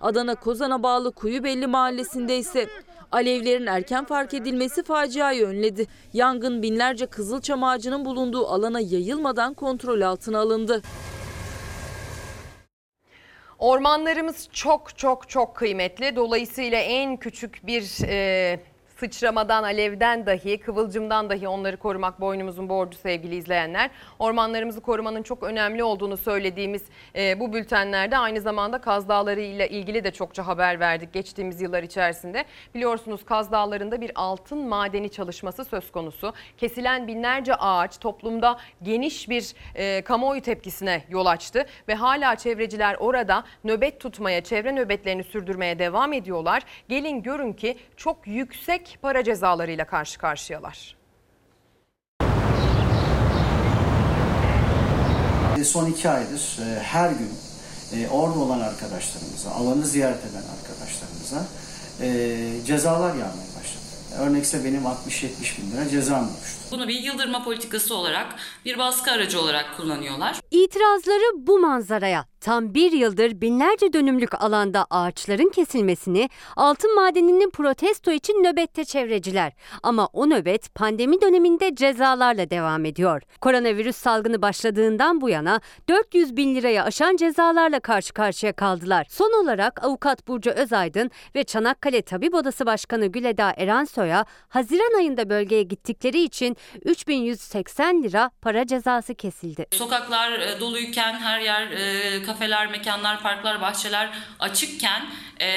Adana 0.00 0.34
Kozan'a 0.34 0.82
bağlı 0.82 1.12
Kuyubelli 1.12 1.66
mahallesinde 1.66 2.38
ise 2.38 2.66
alevlerin 3.12 3.66
erken 3.66 4.04
fark 4.04 4.34
edilmesi 4.34 4.82
faciayı 4.82 5.46
önledi. 5.46 5.86
Yangın 6.12 6.62
binlerce 6.62 7.06
kızılçam 7.06 7.64
ağacının 7.64 8.04
bulunduğu 8.04 8.46
alana 8.46 8.80
yayılmadan 8.80 9.54
kontrol 9.54 10.00
altına 10.00 10.38
alındı. 10.38 10.82
Ormanlarımız 13.58 14.48
çok 14.52 14.98
çok 14.98 15.28
çok 15.28 15.56
kıymetli. 15.56 16.16
Dolayısıyla 16.16 16.78
en 16.78 17.16
küçük 17.16 17.66
bir 17.66 18.08
e, 18.08 18.60
sıçramadan, 19.00 19.62
alevden 19.62 20.26
dahi, 20.26 20.58
kıvılcımdan 20.58 21.30
dahi 21.30 21.48
onları 21.48 21.76
korumak 21.76 22.20
boynumuzun 22.20 22.68
borcu 22.68 22.98
sevgili 22.98 23.36
izleyenler. 23.36 23.90
Ormanlarımızı 24.18 24.80
korumanın 24.80 25.22
çok 25.22 25.42
önemli 25.42 25.82
olduğunu 25.84 26.16
söylediğimiz 26.16 26.82
e, 27.16 27.40
bu 27.40 27.52
bültenlerde 27.52 28.18
aynı 28.18 28.40
zamanda 28.40 28.80
Kaz 28.80 29.08
Dağları 29.08 29.40
ile 29.40 29.68
ilgili 29.68 30.04
de 30.04 30.10
çokça 30.10 30.46
haber 30.46 30.80
verdik 30.80 31.12
geçtiğimiz 31.12 31.60
yıllar 31.60 31.82
içerisinde. 31.82 32.44
Biliyorsunuz 32.74 33.24
Kaz 33.24 33.52
Dağları'nda 33.52 34.00
bir 34.00 34.12
altın 34.14 34.68
madeni 34.68 35.10
çalışması 35.10 35.64
söz 35.64 35.92
konusu. 35.92 36.32
Kesilen 36.58 37.06
binlerce 37.06 37.54
ağaç 37.54 37.98
toplumda 37.98 38.56
geniş 38.82 39.28
bir 39.28 39.54
e, 39.74 40.02
kamuoyu 40.02 40.42
tepkisine 40.42 41.02
yol 41.08 41.26
açtı 41.26 41.66
ve 41.88 41.94
hala 41.94 42.36
çevreciler 42.36 42.96
orada 43.00 43.44
nöbet 43.64 44.00
tutmaya, 44.00 44.44
çevre 44.44 44.74
nöbetlerini 44.74 45.24
sürdürmeye 45.24 45.78
devam 45.78 46.12
ediyorlar. 46.12 46.62
Gelin 46.88 47.22
görün 47.22 47.52
ki 47.52 47.76
çok 47.96 48.26
yüksek 48.26 48.89
para 49.02 49.24
cezalarıyla 49.24 49.84
karşı 49.84 50.18
karşıyalar. 50.18 50.96
Son 55.64 55.86
iki 55.86 56.08
aydır 56.08 56.58
e, 56.60 56.82
her 56.82 57.10
gün 57.10 57.30
e, 57.92 58.08
orada 58.08 58.38
olan 58.38 58.60
arkadaşlarımıza, 58.60 59.50
alanı 59.50 59.84
ziyaret 59.84 60.24
eden 60.24 60.44
arkadaşlarımıza 60.58 61.46
e, 62.00 62.64
cezalar 62.66 63.08
yağmaya 63.08 63.50
başladı. 63.60 63.80
Örnekse 64.18 64.64
benim 64.64 64.82
60-70 64.82 65.62
bin 65.62 65.70
lira 65.72 65.88
cezam 65.88 66.18
olmuştu. 66.18 66.58
Bunu 66.70 66.88
bir 66.88 67.00
yıldırma 67.00 67.44
politikası 67.44 67.94
olarak, 67.94 68.34
bir 68.64 68.78
baskı 68.78 69.10
aracı 69.10 69.40
olarak 69.40 69.76
kullanıyorlar. 69.76 70.40
İtirazları 70.50 71.46
bu 71.46 71.58
manzaraya 71.58 72.29
Tam 72.40 72.74
bir 72.74 72.92
yıldır 72.92 73.40
binlerce 73.40 73.92
dönümlük 73.92 74.42
alanda 74.42 74.86
ağaçların 74.90 75.48
kesilmesini, 75.48 76.28
altın 76.56 76.94
madeninin 76.94 77.50
protesto 77.50 78.10
için 78.10 78.34
nöbette 78.44 78.84
çevreciler. 78.84 79.52
Ama 79.82 80.06
o 80.12 80.30
nöbet 80.30 80.74
pandemi 80.74 81.20
döneminde 81.20 81.74
cezalarla 81.74 82.50
devam 82.50 82.84
ediyor. 82.84 83.22
Koronavirüs 83.40 83.96
salgını 83.96 84.42
başladığından 84.42 85.20
bu 85.20 85.28
yana 85.28 85.60
400 85.88 86.36
bin 86.36 86.54
liraya 86.54 86.84
aşan 86.84 87.16
cezalarla 87.16 87.80
karşı 87.80 88.12
karşıya 88.12 88.52
kaldılar. 88.52 89.06
Son 89.10 89.44
olarak 89.44 89.84
avukat 89.84 90.28
Burcu 90.28 90.50
Özaydın 90.50 91.10
ve 91.34 91.44
Çanakkale 91.44 92.02
Tabip 92.02 92.34
Odası 92.34 92.66
Başkanı 92.66 93.06
Güleda 93.06 93.54
Eransoy'a 93.56 94.24
Haziran 94.48 94.98
ayında 94.98 95.30
bölgeye 95.30 95.62
gittikleri 95.62 96.22
için 96.22 96.56
3180 96.84 98.02
lira 98.02 98.30
para 98.42 98.66
cezası 98.66 99.14
kesildi. 99.14 99.66
Sokaklar 99.72 100.32
e, 100.32 100.60
doluyken 100.60 101.12
her 101.12 101.40
yer 101.40 101.70
e, 101.70 102.22
kafeler, 102.32 102.70
mekanlar, 102.70 103.22
parklar, 103.22 103.60
bahçeler 103.60 104.10
açıkken 104.40 105.02
e, 105.40 105.48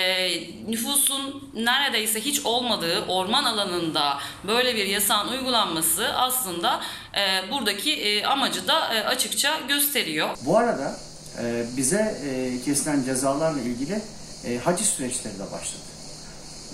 nüfusun 0.68 1.52
neredeyse 1.54 2.22
hiç 2.22 2.46
olmadığı 2.46 3.06
orman 3.06 3.44
alanında 3.44 4.18
böyle 4.48 4.76
bir 4.76 4.86
yasağın 4.86 5.28
uygulanması 5.28 6.14
aslında 6.16 6.82
e, 7.16 7.52
buradaki 7.52 7.94
e, 7.94 8.26
amacı 8.26 8.68
da 8.68 8.96
e, 8.96 9.04
açıkça 9.04 9.60
gösteriyor. 9.68 10.30
Bu 10.42 10.58
arada 10.58 10.98
e, 11.42 11.66
bize 11.78 12.18
e, 12.26 12.62
kesilen 12.66 13.04
cezalarla 13.04 13.62
ilgili 13.62 14.02
e, 14.46 14.58
haciz 14.58 14.88
süreçleri 14.88 15.40
de 15.40 15.52
başladı. 15.52 15.84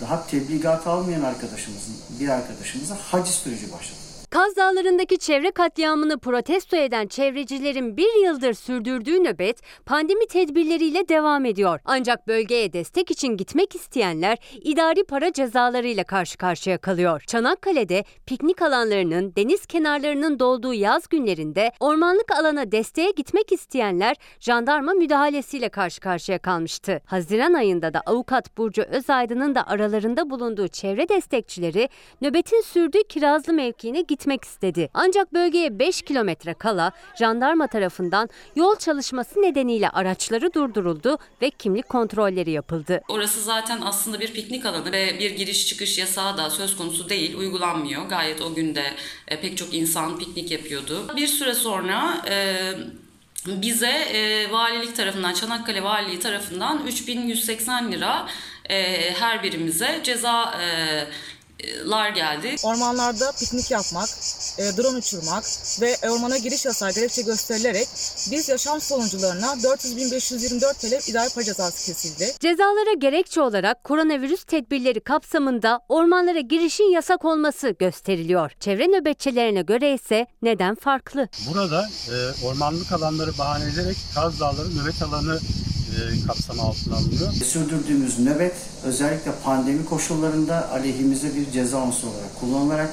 Daha 0.01 0.27
tebligat 0.27 0.88
almayan 0.88 1.23
arkadaşımızın, 1.23 1.95
bir 2.19 2.30
arkadaşımıza 2.30 2.97
haciz 3.11 3.35
süreci 3.35 3.71
başladı. 3.71 4.09
Kaz 4.30 4.56
Dağları'ndaki 4.56 5.18
çevre 5.18 5.51
katliamını 5.51 6.19
protesto 6.19 6.77
eden 6.77 7.07
çevrecilerin 7.07 7.97
bir 7.97 8.23
yıldır 8.26 8.53
sürdürdüğü 8.53 9.23
nöbet 9.23 9.61
pandemi 9.85 10.27
tedbirleriyle 10.27 11.07
devam 11.10 11.45
ediyor. 11.45 11.80
Ancak 11.85 12.27
bölgeye 12.27 12.73
destek 12.73 13.11
için 13.11 13.38
gitmek 13.38 13.76
isteyenler 13.76 14.38
idari 14.61 15.03
para 15.03 15.34
cezalarıyla 15.34 16.03
karşı 16.03 16.38
karşıya 16.38 16.77
kalıyor. 16.77 17.23
Çanakkale'de 17.27 18.03
piknik 18.26 18.61
alanlarının, 18.61 19.34
deniz 19.35 19.65
kenarlarının 19.65 20.39
dolduğu 20.39 20.73
yaz 20.73 21.07
günlerinde 21.07 21.72
ormanlık 21.80 22.31
alana 22.31 22.72
desteğe 22.72 23.11
gitmek 23.11 23.51
isteyenler 23.51 24.15
jandarma 24.39 24.93
müdahalesiyle 24.93 25.69
karşı 25.69 26.01
karşıya 26.01 26.39
kalmıştı. 26.39 27.01
Haziran 27.06 27.53
ayında 27.53 27.93
da 27.93 28.01
avukat 28.06 28.57
Burcu 28.57 28.81
Özaydın'ın 28.81 29.56
da 29.56 29.68
aralarında 29.68 30.30
bulunduğu 30.30 30.68
çevre 30.68 31.10
destekçileri 31.10 31.89
nöbetin 32.22 32.61
sürdüğü 32.61 33.03
Kirazlı 33.03 33.53
mevkiine 33.53 34.01
gitmek 34.20 34.46
istedi. 34.46 34.90
Ancak 34.94 35.34
bölgeye 35.34 35.80
5 35.80 36.02
kilometre 36.02 36.54
kala 36.54 36.91
jandarma 37.20 37.68
tarafından 37.68 38.30
yol 38.56 38.76
çalışması 38.76 39.41
nedeniyle 39.41 39.90
araçları 39.90 40.54
durduruldu 40.54 41.18
ve 41.41 41.50
kimlik 41.50 41.90
kontrolleri 41.90 42.52
yapıldı. 42.52 43.02
Orası 43.10 43.41
zaten 43.41 43.82
aslında 43.82 44.20
bir 44.20 44.34
piknik 44.34 44.66
alanı 44.66 44.91
ve 44.91 45.20
bir 45.20 45.32
giriş 45.32 45.68
çıkış 45.68 45.98
yasağı 45.98 46.38
da 46.38 46.50
söz 46.50 46.78
konusu 46.78 47.10
değil, 47.10 47.38
uygulanmıyor. 47.38 48.06
Gayet 48.06 48.41
o 48.41 48.54
günde 48.54 48.84
e, 49.28 49.41
pek 49.41 49.58
çok 49.58 49.74
insan 49.74 50.20
piknik 50.20 50.52
yapıyordu. 50.52 51.12
Bir 51.16 51.28
süre 51.28 51.54
sonra 51.54 52.22
e, 52.30 52.58
bize 53.48 53.91
e, 54.14 54.52
valilik 54.52 54.96
tarafından, 54.96 55.34
Çanakkale 55.34 55.84
Valiliği 55.84 56.20
tarafından 56.20 56.88
3180 56.88 57.91
lira 57.91 58.28
e, 58.70 59.12
her 59.14 59.44
birimize 59.44 60.00
ceza 60.04 60.62
e, 60.62 60.68
lar 61.86 62.10
geldi. 62.10 62.56
Ormanlarda 62.64 63.31
piknik 63.31 63.72
yapmak, 63.72 64.10
e, 64.57 64.77
drone 64.77 64.98
uçurmak 64.98 65.44
ve 65.81 65.95
ormana 66.10 66.38
giriş 66.38 66.65
yasağı 66.65 66.91
gerekçe 66.91 67.22
gösterilerek 67.22 67.88
biz 68.31 68.49
yaşam 68.49 68.81
sonucularına 68.81 69.45
400.524 69.45 70.73
TL 70.73 71.10
idari 71.10 71.30
para 71.30 71.45
cezası 71.45 71.86
kesildi. 71.86 72.34
Cezalara 72.40 72.94
gerekçe 72.94 73.41
olarak 73.41 73.84
koronavirüs 73.84 74.44
tedbirleri 74.44 74.99
kapsamında 74.99 75.80
ormanlara 75.90 76.40
girişin 76.40 76.91
yasak 76.91 77.26
olması 77.26 77.76
gösteriliyor. 77.80 78.52
Çevre 78.60 78.88
nöbetçilerine 78.88 79.61
göre 79.61 79.94
ise 79.94 80.27
neden 80.41 80.76
farklı? 80.76 81.27
Burada 81.53 81.90
e, 82.11 82.45
ormanlık 82.45 82.91
alanları 82.91 83.38
bahane 83.38 83.65
ederek 83.73 83.98
Kaz 84.15 84.40
Dağları 84.40 84.76
nöbet 84.76 85.02
alanı 85.02 85.40
e, 85.99 86.27
kapsamı 86.27 86.61
altına 86.61 86.95
alınıyor. 86.95 87.34
Sürdürdüğümüz 87.34 88.19
nöbet 88.19 88.55
özellikle 88.84 89.31
pandemi 89.43 89.85
koşullarında 89.85 90.71
aleyhimize 90.71 91.35
bir 91.35 91.51
ceza 91.51 91.84
unsuru 91.84 92.09
olarak 92.09 92.39
kullanılarak 92.39 92.89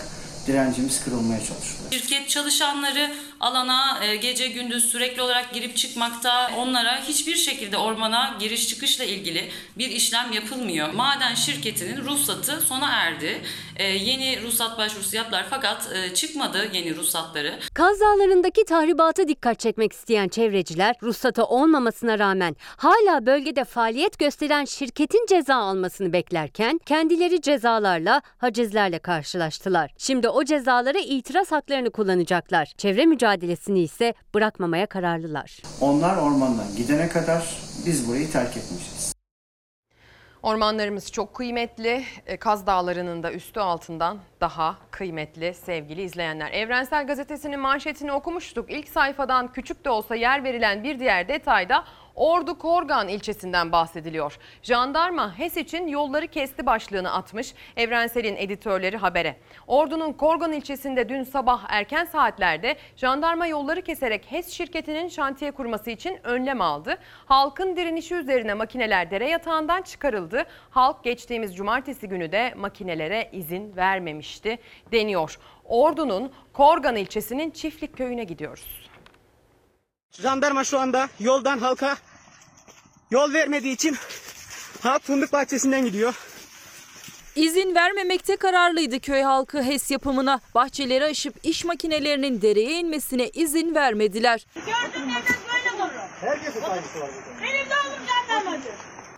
direncimiz 0.47 1.05
kırılmaya 1.05 1.39
çalışılıyor. 1.39 1.91
Şirket 1.91 2.29
çalışanları 2.29 3.15
alana 3.41 4.05
e, 4.05 4.17
gece 4.17 4.49
gündüz 4.49 4.85
sürekli 4.85 5.23
olarak 5.23 5.55
girip 5.55 5.77
çıkmakta. 5.77 6.51
Onlara 6.57 7.01
hiçbir 7.09 7.37
şekilde 7.37 7.77
ormana 7.77 8.37
giriş 8.41 8.69
çıkışla 8.69 9.05
ilgili 9.05 9.51
bir 9.79 9.89
işlem 9.89 10.33
yapılmıyor. 10.33 10.93
Maden 10.93 11.35
şirketinin 11.35 12.05
ruhsatı 12.05 12.61
sona 12.61 12.89
erdi. 12.89 13.43
E, 13.77 13.85
yeni 13.85 14.43
ruhsat 14.43 14.79
başvurusu 14.79 15.17
yaptılar 15.17 15.47
fakat 15.51 15.89
e, 15.95 16.15
çıkmadı 16.15 16.69
yeni 16.73 16.97
ruhsatları. 16.97 17.59
Kaz 17.75 18.01
Dağları'ndaki 18.01 18.65
tahribata 18.65 19.29
dikkat 19.29 19.61
çekmek 19.61 19.93
isteyen 19.93 20.29
çevreciler 20.29 20.97
ruhsatı 21.03 21.45
olmamasına 21.45 22.19
rağmen 22.19 22.57
hala 22.77 23.27
bölgede 23.27 23.65
faaliyet 23.65 24.19
gösteren 24.19 24.65
şirketin 24.65 25.27
ceza 25.29 25.55
almasını 25.57 26.13
beklerken 26.13 26.81
kendileri 26.87 27.41
cezalarla, 27.41 28.23
hacizlerle 28.39 28.99
karşılaştılar. 28.99 29.91
Şimdi 29.99 30.29
o 30.29 30.45
cezalara 30.45 30.99
itiraz 30.99 31.53
haklarını 31.53 31.91
kullanacaklar. 31.91 32.73
Çevre 32.79 33.07
mücadelesini 33.27 33.81
ise 33.81 34.15
bırakmamaya 34.35 34.87
kararlılar. 34.87 35.63
Onlar 35.81 36.17
ormandan 36.17 36.77
gidene 36.77 37.09
kadar 37.09 37.59
biz 37.87 38.09
burayı 38.09 38.31
terk 38.31 38.57
etmeyeceğiz. 38.57 39.13
Ormanlarımız 40.43 41.13
çok 41.13 41.35
kıymetli. 41.35 42.05
E, 42.27 42.37
Kaz 42.37 42.67
Dağları'nın 42.67 43.23
da 43.23 43.33
üstü 43.33 43.61
altından 43.61 44.19
daha 44.41 44.77
kıymetli 44.91 45.55
sevgili 45.55 46.03
izleyenler. 46.03 46.53
Evrensel 46.53 47.07
Gazetesi'nin 47.07 47.61
manşetini 47.61 48.13
okumuştuk. 48.13 48.71
İlk 48.71 48.89
sayfadan 48.89 49.53
küçük 49.53 49.85
de 49.85 49.91
olsa 49.91 50.15
yer 50.15 50.45
verilen 50.45 50.85
bir 50.85 50.99
diğer 50.99 51.29
detayda 51.29 51.85
Ordu 52.17 52.59
Korgan 52.59 53.09
ilçesinden 53.09 53.73
bahsediliyor. 53.73 54.39
Jandarma 54.63 55.39
HES 55.39 55.57
için 55.57 55.87
yolları 55.87 56.27
kesti 56.27 56.67
başlığını 56.67 57.13
atmış 57.13 57.55
Evrensel'in 57.77 58.37
editörleri 58.37 58.97
habere. 58.97 59.37
Ordu'nun 59.67 60.13
Korgan 60.13 60.53
ilçesinde 60.53 61.09
dün 61.09 61.23
sabah 61.23 61.65
erken 61.69 62.05
saatlerde 62.05 62.77
jandarma 62.97 63.47
yolları 63.47 63.83
keserek 63.83 64.33
HES 64.33 64.49
şirketinin 64.49 65.09
şantiye 65.09 65.51
kurması 65.51 65.91
için 65.91 66.19
önlem 66.25 66.61
aldı. 66.61 66.99
Halkın 67.27 67.77
direnişi 67.77 68.15
üzerine 68.15 68.55
makineler 68.55 69.11
dere 69.11 69.29
yatağından 69.29 69.83
çıkarıldı. 69.83 70.45
Halk 70.71 71.05
geçtiğimiz 71.05 71.57
cumartesi 71.57 72.09
günü 72.09 72.33
de 72.33 72.55
makinelere 72.57 73.29
izin 73.33 73.77
vermemişti 73.77 74.59
deniyor. 74.93 75.39
Ordu'nun 75.65 76.33
Korgan 76.53 76.97
ilçesinin 76.97 77.51
Çiftlik 77.51 77.97
köyüne 77.97 78.25
gidiyoruz. 78.25 78.96
Jandarma 80.23 80.65
şu 80.65 80.79
anda 80.79 81.09
yoldan 81.21 81.59
halka 81.59 81.97
yol 83.11 83.33
vermediği 83.33 83.75
için 83.75 83.97
halk 84.81 85.03
fındık 85.03 85.33
bahçesinden 85.33 85.85
gidiyor. 85.85 86.15
İzin 87.37 87.75
vermemekte 87.75 88.37
kararlıydı 88.37 89.01
köy 89.01 89.23
halkı 89.23 89.63
HES 89.63 89.91
yapımına. 89.91 90.41
Bahçeleri 90.55 91.05
aşıp 91.05 91.35
iş 91.43 91.65
makinelerinin 91.65 92.43
dereye 92.43 92.81
inmesine 92.81 93.29
izin 93.29 93.75
vermediler. 93.75 94.47
Olur. 95.77 95.91
Herkesin 96.21 96.61
saygısı 96.61 97.01
var 97.01 97.11
burada. 97.15 97.43
Benim 97.43 97.71
de. 97.71 97.96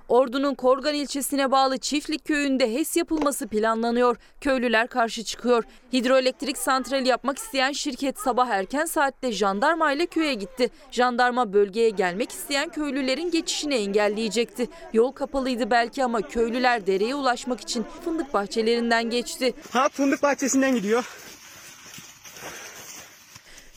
Ordu'nun 0.09 0.55
Korgan 0.55 0.95
ilçesine 0.95 1.51
bağlı 1.51 1.79
Çiftlik 1.79 2.25
köyünde 2.25 2.75
HES 2.75 2.97
yapılması 2.97 3.49
planlanıyor. 3.49 4.17
Köylüler 4.41 4.89
karşı 4.89 5.25
çıkıyor. 5.25 5.65
Hidroelektrik 5.93 6.59
santrali 6.59 7.09
yapmak 7.09 7.39
isteyen 7.39 7.73
şirket 7.73 8.19
sabah 8.19 8.49
erken 8.49 8.85
saatte 8.85 9.33
jandarma 9.33 9.93
ile 9.93 10.07
köye 10.07 10.35
gitti. 10.35 10.71
Jandarma 10.91 11.53
bölgeye 11.53 11.91
gelmek 11.91 12.33
isteyen 12.33 12.69
köylülerin 12.69 13.31
geçişini 13.31 13.75
engelleyecekti. 13.75 14.69
Yol 14.93 15.13
kapalıydı 15.13 15.71
belki 15.71 16.05
ama 16.05 16.23
köylüler 16.23 16.87
dereye 16.87 17.15
ulaşmak 17.15 17.61
için 17.61 17.87
fındık 18.05 18.35
bahçelerinden 18.35 19.11
geçti. 19.11 19.55
Halk 19.71 19.93
fındık 19.93 20.23
bahçesinden 20.23 20.75
gidiyor. 20.75 21.05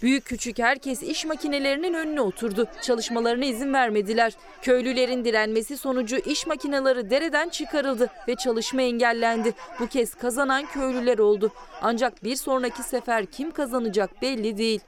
Büyük 0.02 0.26
küçük 0.26 0.60
herkes 0.60 1.03
iş 1.03 1.26
makinelerinin 1.26 1.94
önüne 1.94 2.22
oturdu. 2.22 2.68
Çalışmalarına 2.82 3.45
izin 3.45 3.73
vermediler. 3.73 4.34
Köylülerin 4.61 5.26
direnmesi 5.26 5.78
sonucu 5.78 6.18
iş 6.18 6.48
makineleri 6.48 7.10
dereden 7.10 7.49
çıkarıldı 7.49 8.10
ve 8.28 8.36
çalışma 8.36 8.82
engellendi. 8.82 9.53
Bu 9.80 9.88
kez 9.88 10.15
kazanan 10.15 10.65
köylüler 10.65 11.18
oldu. 11.18 11.52
Ancak 11.82 12.23
bir 12.23 12.36
sonraki 12.36 12.84
sefer 12.84 13.26
kim 13.26 13.52
kazanacak 13.52 14.22
belli 14.22 14.57
değil. 14.57 14.82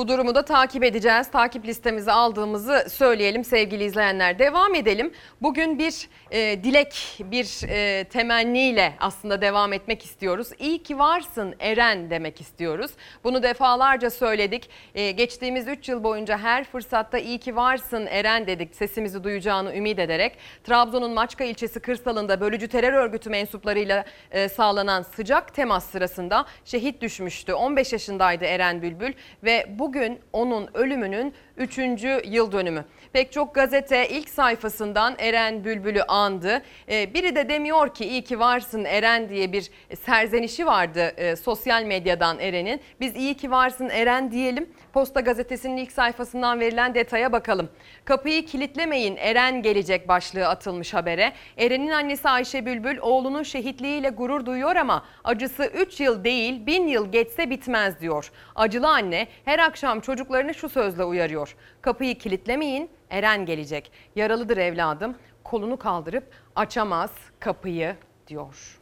Bu 0.00 0.08
durumu 0.08 0.34
da 0.34 0.44
takip 0.44 0.84
edeceğiz. 0.84 1.30
Takip 1.30 1.64
listemize 1.64 2.12
aldığımızı 2.12 2.86
söyleyelim 2.90 3.44
sevgili 3.44 3.84
izleyenler. 3.84 4.38
Devam 4.38 4.74
edelim. 4.74 5.12
Bugün 5.42 5.78
bir 5.78 6.08
e, 6.30 6.64
dilek, 6.64 7.18
bir 7.20 7.68
e, 7.68 8.04
temenniyle 8.04 8.94
aslında 9.00 9.40
devam 9.40 9.72
etmek 9.72 10.04
istiyoruz. 10.04 10.48
İyi 10.58 10.82
ki 10.82 10.98
varsın 10.98 11.54
Eren 11.60 12.10
demek 12.10 12.40
istiyoruz. 12.40 12.90
Bunu 13.24 13.42
defalarca 13.42 14.10
söyledik. 14.10 14.70
E, 14.94 15.10
geçtiğimiz 15.10 15.68
3 15.68 15.88
yıl 15.88 16.04
boyunca 16.04 16.38
her 16.38 16.64
fırsatta 16.64 17.18
iyi 17.18 17.38
ki 17.38 17.56
varsın 17.56 18.06
Eren 18.06 18.46
dedik. 18.46 18.76
Sesimizi 18.76 19.24
duyacağını 19.24 19.76
ümit 19.76 19.98
ederek. 19.98 20.36
Trabzon'un 20.64 21.10
Maçka 21.10 21.44
ilçesi 21.44 21.80
kırsalında 21.80 22.40
bölücü 22.40 22.68
terör 22.68 22.92
örgütü 22.92 23.30
mensuplarıyla 23.30 24.04
e, 24.30 24.48
sağlanan 24.48 25.02
sıcak 25.02 25.54
temas 25.54 25.90
sırasında 25.90 26.46
şehit 26.64 27.02
düşmüştü. 27.02 27.54
15 27.54 27.92
yaşındaydı 27.92 28.44
Eren 28.44 28.82
Bülbül 28.82 29.12
ve 29.44 29.66
bugün 29.90 30.18
onun 30.32 30.68
ölümünün 30.74 31.34
3. 31.56 31.78
yıl 32.24 32.52
dönümü. 32.52 32.84
Pek 33.12 33.32
çok 33.32 33.54
gazete 33.54 34.08
ilk 34.08 34.28
sayfasından 34.28 35.14
Eren 35.18 35.64
Bülbül'ü 35.64 36.02
andı. 36.02 36.62
Ee, 36.88 37.14
biri 37.14 37.36
de 37.36 37.48
demiyor 37.48 37.94
ki 37.94 38.04
iyi 38.04 38.24
ki 38.24 38.38
varsın 38.38 38.84
Eren 38.84 39.28
diye 39.28 39.52
bir 39.52 39.70
serzenişi 40.06 40.66
vardı 40.66 41.12
e, 41.16 41.36
sosyal 41.36 41.84
medyadan 41.84 42.38
Eren'in. 42.38 42.80
Biz 43.00 43.16
iyi 43.16 43.34
ki 43.34 43.50
varsın 43.50 43.88
Eren 43.88 44.30
diyelim. 44.30 44.68
Posta 44.92 45.20
gazetesinin 45.20 45.76
ilk 45.76 45.92
sayfasından 45.92 46.60
verilen 46.60 46.94
detaya 46.94 47.32
bakalım. 47.32 47.68
Kapıyı 48.04 48.46
kilitlemeyin 48.46 49.16
Eren 49.16 49.62
gelecek 49.62 50.08
başlığı 50.08 50.48
atılmış 50.48 50.94
habere. 50.94 51.32
Eren'in 51.56 51.90
annesi 51.90 52.28
Ayşe 52.28 52.66
Bülbül 52.66 52.98
oğlunun 52.98 53.42
şehitliğiyle 53.42 54.08
gurur 54.08 54.46
duyuyor 54.46 54.76
ama 54.76 55.04
acısı 55.24 55.64
3 55.64 56.00
yıl 56.00 56.24
değil 56.24 56.66
1000 56.66 56.86
yıl 56.86 57.12
geçse 57.12 57.50
bitmez 57.50 58.00
diyor. 58.00 58.30
Acılı 58.54 58.88
anne 58.88 59.28
her 59.44 59.58
akşam 59.58 60.00
çocuklarını 60.00 60.54
şu 60.54 60.68
sözle 60.68 61.04
uyarıyor. 61.04 61.49
Kapıyı 61.82 62.18
kilitlemeyin 62.18 62.90
Eren 63.10 63.46
gelecek. 63.46 63.92
Yaralıdır 64.16 64.56
evladım. 64.56 65.16
Kolunu 65.44 65.76
kaldırıp 65.76 66.24
açamaz 66.56 67.10
kapıyı 67.40 67.96
diyor. 68.28 68.78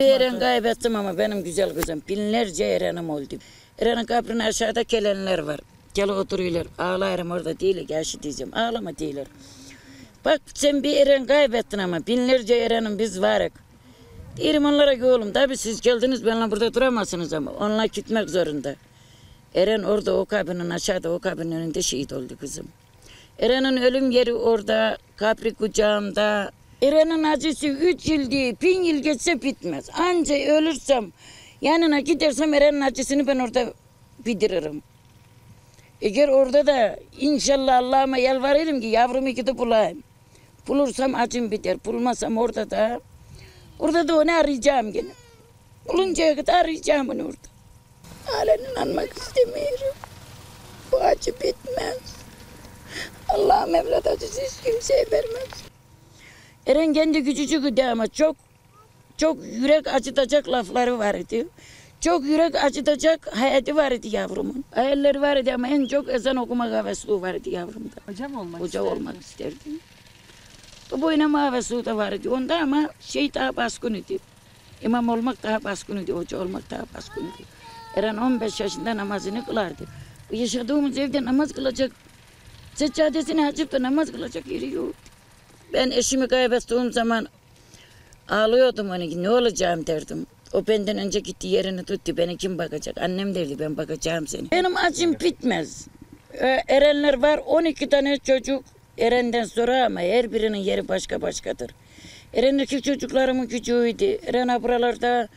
Eren 0.00 0.38
kaybettim 0.38 0.96
ama 0.96 1.18
benim 1.18 1.44
güzel 1.44 1.74
kızım. 1.74 2.02
Binlerce 2.08 2.64
Eren'im 2.64 3.10
oldu. 3.10 3.34
Eren'in 3.78 4.04
kabrinin 4.04 4.38
aşağıda 4.38 4.82
gelenler 4.82 5.38
var. 5.38 5.60
Gel 5.94 6.08
oturuyorlar. 6.08 6.66
Ağlarım 6.78 7.30
orada 7.30 7.60
değil. 7.60 7.86
Gerçi 7.86 8.22
diyeceğim. 8.22 8.54
Ağlama 8.54 8.98
değiller. 8.98 9.26
Bak 10.24 10.40
sen 10.54 10.82
bir 10.82 10.96
Eren 10.96 11.26
kaybettin 11.26 11.78
ama 11.78 12.06
binlerce 12.06 12.54
Eren'im 12.54 12.98
biz 12.98 13.22
varık. 13.22 13.52
Diyelim 14.36 14.64
onlara 14.64 14.96
ki 14.96 15.04
oğlum 15.04 15.32
tabii 15.32 15.56
siz 15.56 15.80
geldiniz 15.80 16.26
benimle 16.26 16.50
burada 16.50 16.74
duramazsınız 16.74 17.32
ama 17.32 17.50
onlar 17.50 17.84
gitmek 17.84 18.30
zorunda. 18.30 18.74
Eren 19.54 19.82
orada 19.82 20.16
o 20.16 20.24
kabinin 20.24 20.70
aşağıda 20.70 21.12
o 21.12 21.18
kabinin 21.18 21.52
önünde 21.52 21.82
şehit 21.82 22.12
oldu 22.12 22.36
kızım. 22.40 22.68
Eren'in 23.38 23.76
ölüm 23.76 24.10
yeri 24.10 24.34
orada, 24.34 24.98
kabri 25.16 25.54
kucağımda. 25.54 26.50
Eren'in 26.82 27.22
acısı 27.22 27.66
üç 27.66 28.08
yıl 28.08 28.30
değil, 28.30 28.56
bin 28.62 28.82
yıl 28.82 29.02
geçse 29.02 29.42
bitmez. 29.42 29.90
Anca 29.90 30.34
ölürsem, 30.34 31.12
yanına 31.60 32.00
gidersem 32.00 32.54
Eren'in 32.54 32.80
acısını 32.80 33.26
ben 33.26 33.38
orada 33.38 33.72
bidiririm. 34.26 34.82
Eğer 36.02 36.28
orada 36.28 36.66
da 36.66 36.98
inşallah 37.20 37.78
Allah'ıma 37.78 38.18
yalvarırım 38.18 38.80
ki 38.80 38.86
yavrumu 38.86 39.28
gidip 39.28 39.58
bulayım. 39.58 40.02
Bulursam 40.68 41.14
acım 41.14 41.50
biter, 41.50 41.76
bulmasam 41.84 42.38
orada 42.38 42.70
da, 42.70 43.00
orada 43.78 44.08
da 44.08 44.18
onu 44.18 44.32
arayacağım 44.32 44.92
gene. 44.92 45.10
Buluncaya 45.88 46.36
kadar 46.36 46.54
arayacağım 46.64 47.08
onu 47.08 47.22
orada. 47.22 47.49
Halen 48.26 48.58
inanmak 48.58 49.16
istemiyorum. 49.18 49.94
Bu 50.92 50.96
acı 50.96 51.32
bitmez. 51.32 51.98
Allah'ım 53.28 53.74
evlat 53.74 54.06
acısı 54.06 54.40
hiç 54.40 54.64
kimseye 54.64 55.06
vermez. 55.12 55.48
Eren 56.66 56.92
kendi 56.92 57.24
küçücüktü 57.24 57.82
ama 57.82 58.06
çok 58.06 58.36
çok 59.16 59.44
yürek 59.44 59.86
acıtacak 59.86 60.48
lafları 60.48 60.98
vardı. 60.98 61.46
Çok 62.00 62.24
yürek 62.24 62.54
acıtacak 62.64 63.36
hayatı 63.36 63.76
vardı 63.76 64.06
yavrumun. 64.06 64.64
Hayalleri 64.74 65.20
vardı 65.20 65.50
ama 65.54 65.68
en 65.68 65.86
çok 65.86 66.08
ezan 66.08 66.36
okuma 66.36 66.70
havaslığı 66.70 67.22
vardı 67.22 67.50
yavrumda. 67.50 67.96
Hocam 68.06 68.36
olmak 68.36 68.60
Hoca 68.60 68.82
olmak 68.82 69.20
isterdim. 69.20 69.80
Bu 70.90 71.06
oynama 71.06 71.42
havası 71.42 71.84
da 71.84 71.96
vardı 71.96 72.30
onda 72.30 72.58
ama 72.58 72.90
şey 73.00 73.34
daha 73.34 73.56
baskın 73.56 73.94
idi. 73.94 74.18
İmam 74.82 75.08
olmak 75.08 75.42
daha 75.42 75.64
baskın 75.64 75.96
idi, 75.96 76.12
hoca 76.12 76.40
olmak 76.40 76.70
daha 76.70 76.82
baskın 76.94 77.20
idi. 77.20 77.59
Eren 77.96 78.16
15 78.16 78.60
yaşında 78.60 78.96
namazını 78.96 79.44
kılardı. 79.44 79.84
Yaşadığımız 80.32 80.98
evde 80.98 81.24
namaz 81.24 81.52
kılacak, 81.52 81.92
seccadesini 82.74 83.46
açıp 83.46 83.72
da 83.72 83.82
namaz 83.82 84.12
kılacak 84.12 84.46
yeri 84.46 84.74
yok. 84.74 84.94
Ben 85.72 85.90
eşimi 85.90 86.28
kaybettiğim 86.28 86.92
zaman 86.92 87.28
ağlıyordum 88.28 88.88
hani 88.88 89.22
ne 89.22 89.30
olacağım 89.30 89.86
derdim. 89.86 90.26
O 90.52 90.66
benden 90.66 90.98
önce 90.98 91.20
gitti 91.20 91.48
yerini 91.48 91.84
tuttu. 91.84 92.16
Beni 92.16 92.36
kim 92.36 92.58
bakacak? 92.58 92.98
Annem 92.98 93.34
derdi 93.34 93.58
ben 93.58 93.76
bakacağım 93.76 94.26
seni. 94.26 94.50
Benim 94.50 94.76
acım 94.76 95.20
bitmez. 95.20 95.86
Ee, 96.34 96.62
Erenler 96.68 97.22
var 97.22 97.40
12 97.46 97.88
tane 97.88 98.18
çocuk 98.18 98.64
Eren'den 98.98 99.44
sonra 99.44 99.84
ama 99.84 100.00
her 100.00 100.32
birinin 100.32 100.58
yeri 100.58 100.88
başka 100.88 101.22
başkadır. 101.22 101.70
Eren'deki 102.34 102.82
çocuklarımın 102.82 103.46
küçüğüydü. 103.46 104.18
Eren 104.26 104.62
buralarda 104.62 105.28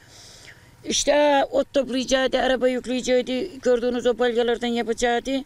işte 0.90 1.44
ot 1.52 1.74
toplayacaktı, 1.74 2.40
araba 2.40 2.68
yükleyecekti, 2.68 3.52
gördüğünüz 3.62 4.06
o 4.06 4.20
balyalardan 4.20 4.68
yapacaktı. 4.68 5.44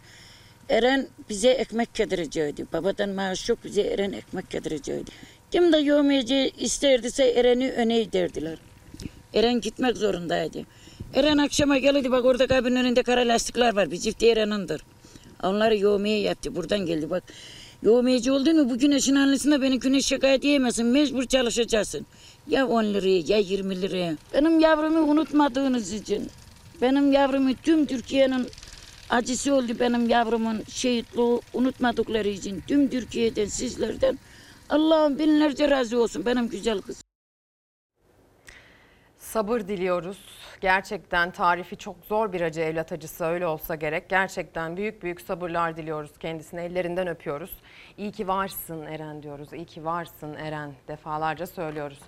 Eren 0.70 1.08
bize 1.30 1.50
ekmek 1.50 2.00
yedirecekti. 2.00 2.66
Babadan 2.74 3.10
maaş 3.10 3.50
yok 3.50 3.60
bize 3.64 3.82
Eren 3.82 4.12
ekmek 4.12 4.54
yedirecekti. 4.54 5.12
Kim 5.52 5.74
de 5.74 5.78
yövmeyeceği 5.78 6.52
isterdiyse 6.58 7.24
Eren'i 7.24 7.72
öne 7.72 8.04
giderdiler. 8.04 8.58
Eren 9.34 9.62
gitmek 9.62 9.98
zorundaydı. 9.98 10.60
Eren 11.14 11.38
akşama 11.38 11.78
geldi 11.78 12.12
bak 12.12 12.26
orada 12.26 12.48
kabinin 12.48 12.76
önünde 12.76 13.04
kara 13.04 13.22
lastikler 13.22 13.76
var. 13.76 13.92
Bir 13.92 14.00
çift 14.00 14.24
Eren'indir. 14.24 14.82
Onları 15.44 15.78
yoğmeye 15.78 16.20
yaptı. 16.20 16.56
Buradan 16.56 16.80
geldi 16.80 17.10
bak. 17.10 17.24
Yoğmeyeci 17.84 18.32
oldun 18.32 18.58
mu 18.58 18.70
bu 18.70 18.78
güneşin 18.78 19.16
annesinde 19.16 19.62
beni 19.62 19.80
güneş 19.80 20.06
şikayet 20.06 20.42
diyemezsin. 20.42 20.86
Mecbur 20.86 21.26
çalışacaksın. 21.26 22.06
Ya 22.48 22.68
10 22.68 22.84
liraya 22.94 23.20
ya 23.20 23.38
20 23.38 23.82
liraya. 23.82 24.16
Benim 24.34 24.60
yavrumu 24.60 25.00
unutmadığınız 25.00 25.94
için. 25.94 26.30
Benim 26.82 27.12
yavrumu 27.12 27.54
tüm 27.56 27.86
Türkiye'nin 27.86 28.48
acısı 29.10 29.56
oldu 29.56 29.72
benim 29.80 30.10
yavrumun 30.10 30.64
şehitliği 30.70 31.42
unutmadıkları 31.54 32.28
için. 32.28 32.64
Tüm 32.68 32.90
Türkiye'den 32.90 33.46
sizlerden 33.46 34.20
Allah'ım 34.70 35.20
binlerce 35.20 35.70
razı 35.70 36.02
olsun 36.02 36.26
benim 36.26 36.50
güzel 36.50 36.82
kızım. 36.82 37.04
Sabır 39.18 39.60
diliyoruz. 39.60 40.18
Gerçekten 40.62 41.32
tarifi 41.32 41.78
çok 41.78 41.96
zor 42.06 42.34
bir 42.34 42.42
acı 42.42 42.62
evlat 42.62 42.92
acısı 42.92 43.26
öyle 43.26 43.48
olsa 43.48 43.76
gerek. 43.76 44.10
Gerçekten 44.10 44.78
büyük 44.78 45.04
büyük 45.04 45.22
sabırlar 45.22 45.78
diliyoruz 45.78 46.12
kendisine. 46.20 46.66
Ellerinden 46.66 47.08
öpüyoruz. 47.08 47.52
İyi 47.98 48.12
ki 48.12 48.28
varsın 48.28 48.86
Eren 48.86 49.24
diyoruz. 49.24 49.54
İyi 49.54 49.66
ki 49.66 49.86
varsın 49.86 50.34
Eren 50.34 50.74
defalarca 50.88 51.48
söylüyoruz. 51.48 52.00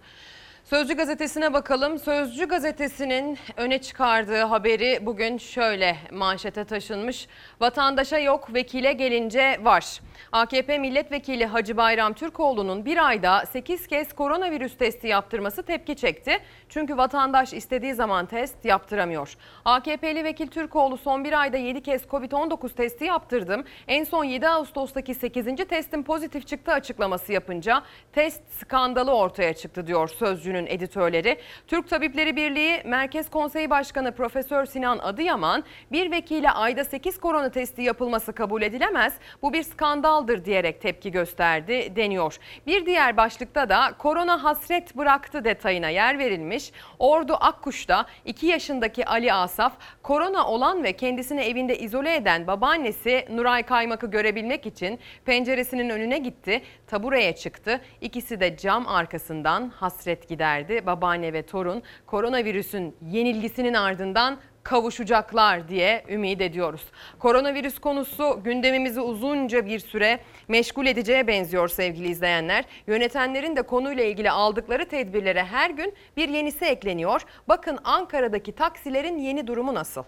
Sözcü 0.70 0.94
gazetesine 0.94 1.54
bakalım. 1.54 2.00
Sözcü 2.00 2.48
gazetesinin 2.48 3.38
öne 3.58 3.82
çıkardığı 3.82 4.42
haberi 4.42 5.00
bugün 5.02 5.38
şöyle 5.38 5.98
manşete 6.12 6.64
taşınmış. 6.64 7.28
Vatandaşa 7.60 8.20
yok, 8.20 8.54
vekile 8.54 8.94
gelince 8.94 9.60
var. 9.64 10.02
AKP 10.32 10.78
milletvekili 10.78 11.46
Hacı 11.46 11.78
Bayram 11.78 12.14
Türkoğlu'nun 12.14 12.86
bir 12.86 13.08
ayda 13.08 13.46
8 13.46 13.88
kez 13.88 14.14
koronavirüs 14.14 14.78
testi 14.78 15.08
yaptırması 15.08 15.64
tepki 15.64 15.96
çekti. 15.96 16.38
Çünkü 16.70 16.98
vatandaş 16.98 17.54
istediği 17.54 17.94
zaman 17.94 18.26
test 18.26 18.66
yaptıramıyor. 18.66 19.36
AKP'li 19.66 20.24
vekil 20.24 20.48
Türkoğlu 20.48 20.98
son 20.98 21.24
bir 21.24 21.42
ayda 21.42 21.58
7 21.58 21.82
kez 21.82 22.04
Covid-19 22.04 22.76
testi 22.76 23.06
yaptırdım. 23.06 23.64
En 23.88 24.04
son 24.04 24.24
7 24.24 24.48
Ağustos'taki 24.48 25.14
8. 25.14 25.46
testim 25.70 26.04
pozitif 26.04 26.48
çıktı 26.48 26.72
açıklaması 26.72 27.34
yapınca 27.34 27.84
test 28.14 28.42
skandalı 28.60 29.12
ortaya 29.12 29.54
çıktı 29.54 29.88
diyor 29.88 30.08
Sözcü'nün 30.08 30.59
editörleri. 30.66 31.38
Türk 31.68 31.90
Tabipleri 31.90 32.36
Birliği 32.36 32.82
Merkez 32.86 33.30
Konseyi 33.30 33.70
Başkanı 33.70 34.16
Profesör 34.16 34.66
Sinan 34.66 35.00
Adıyaman 35.00 35.64
bir 35.92 36.12
vekile 36.12 36.52
ayda 36.52 36.84
8 36.84 37.20
korona 37.20 37.50
testi 37.50 37.82
yapılması 37.82 38.34
kabul 38.34 38.62
edilemez. 38.62 39.14
Bu 39.42 39.54
bir 39.54 39.64
skandaldır 39.64 40.46
diyerek 40.46 40.82
tepki 40.82 41.12
gösterdi 41.12 41.94
deniyor. 41.96 42.38
Bir 42.68 42.86
diğer 42.86 43.18
başlıkta 43.18 43.70
da 43.70 43.94
korona 43.98 44.44
hasret 44.44 44.98
bıraktı 44.98 45.44
detayına 45.44 45.90
yer 45.90 46.20
verilmiş. 46.20 46.72
Ordu 47.00 47.34
Akkuş'ta 47.40 48.06
2 48.26 48.48
yaşındaki 48.48 49.06
Ali 49.06 49.34
Asaf 49.34 49.74
korona 50.04 50.48
olan 50.48 50.84
ve 50.84 50.94
kendisini 50.94 51.42
evinde 51.42 51.78
izole 51.78 52.16
eden 52.16 52.48
babaannesi 52.48 53.26
Nuray 53.30 53.64
Kaymak'ı 53.64 54.12
görebilmek 54.12 54.66
için 54.66 55.00
penceresinin 55.26 55.90
önüne 55.90 56.18
gitti. 56.18 56.62
Tabureye 56.88 57.36
çıktı. 57.36 57.82
İkisi 58.02 58.40
de 58.40 58.58
cam 58.58 58.88
arkasından 58.88 59.70
hasret 59.70 60.30
giderdi. 60.50 60.86
Babaanne 60.86 61.34
ve 61.34 61.42
torun 61.42 61.84
koronavirüsün 62.06 62.96
yenilgisinin 63.12 63.74
ardından 63.74 64.38
kavuşacaklar 64.64 65.70
diye 65.70 66.04
ümit 66.10 66.42
ediyoruz. 66.42 66.82
Koronavirüs 67.20 67.80
konusu 67.80 68.42
gündemimizi 68.44 69.02
uzunca 69.02 69.66
bir 69.66 69.80
süre 69.80 70.20
meşgul 70.48 70.86
edeceğe 70.86 71.28
benziyor 71.28 71.68
sevgili 71.68 72.08
izleyenler. 72.08 72.66
Yönetenlerin 72.88 73.56
de 73.56 73.62
konuyla 73.62 74.04
ilgili 74.04 74.32
aldıkları 74.32 74.86
tedbirlere 74.86 75.44
her 75.44 75.70
gün 75.70 75.94
bir 76.18 76.30
yenisi 76.30 76.66
ekleniyor. 76.66 77.22
Bakın 77.48 77.80
Ankara'daki 77.84 78.52
taksilerin 78.52 79.18
yeni 79.18 79.48
durumu 79.48 79.74
nasıl? 79.74 80.04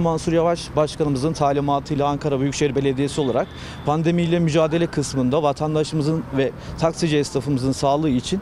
Mansur 0.00 0.32
Yavaş 0.32 0.76
Başkanımızın 0.76 1.32
talimatıyla 1.32 2.06
Ankara 2.06 2.40
Büyükşehir 2.40 2.74
Belediyesi 2.74 3.20
olarak 3.20 3.48
pandemiyle 3.86 4.38
mücadele 4.38 4.86
kısmında 4.86 5.42
vatandaşımızın 5.42 6.24
ve 6.36 6.52
taksici 6.80 7.16
esnafımızın 7.16 7.72
sağlığı 7.72 8.10
için 8.10 8.40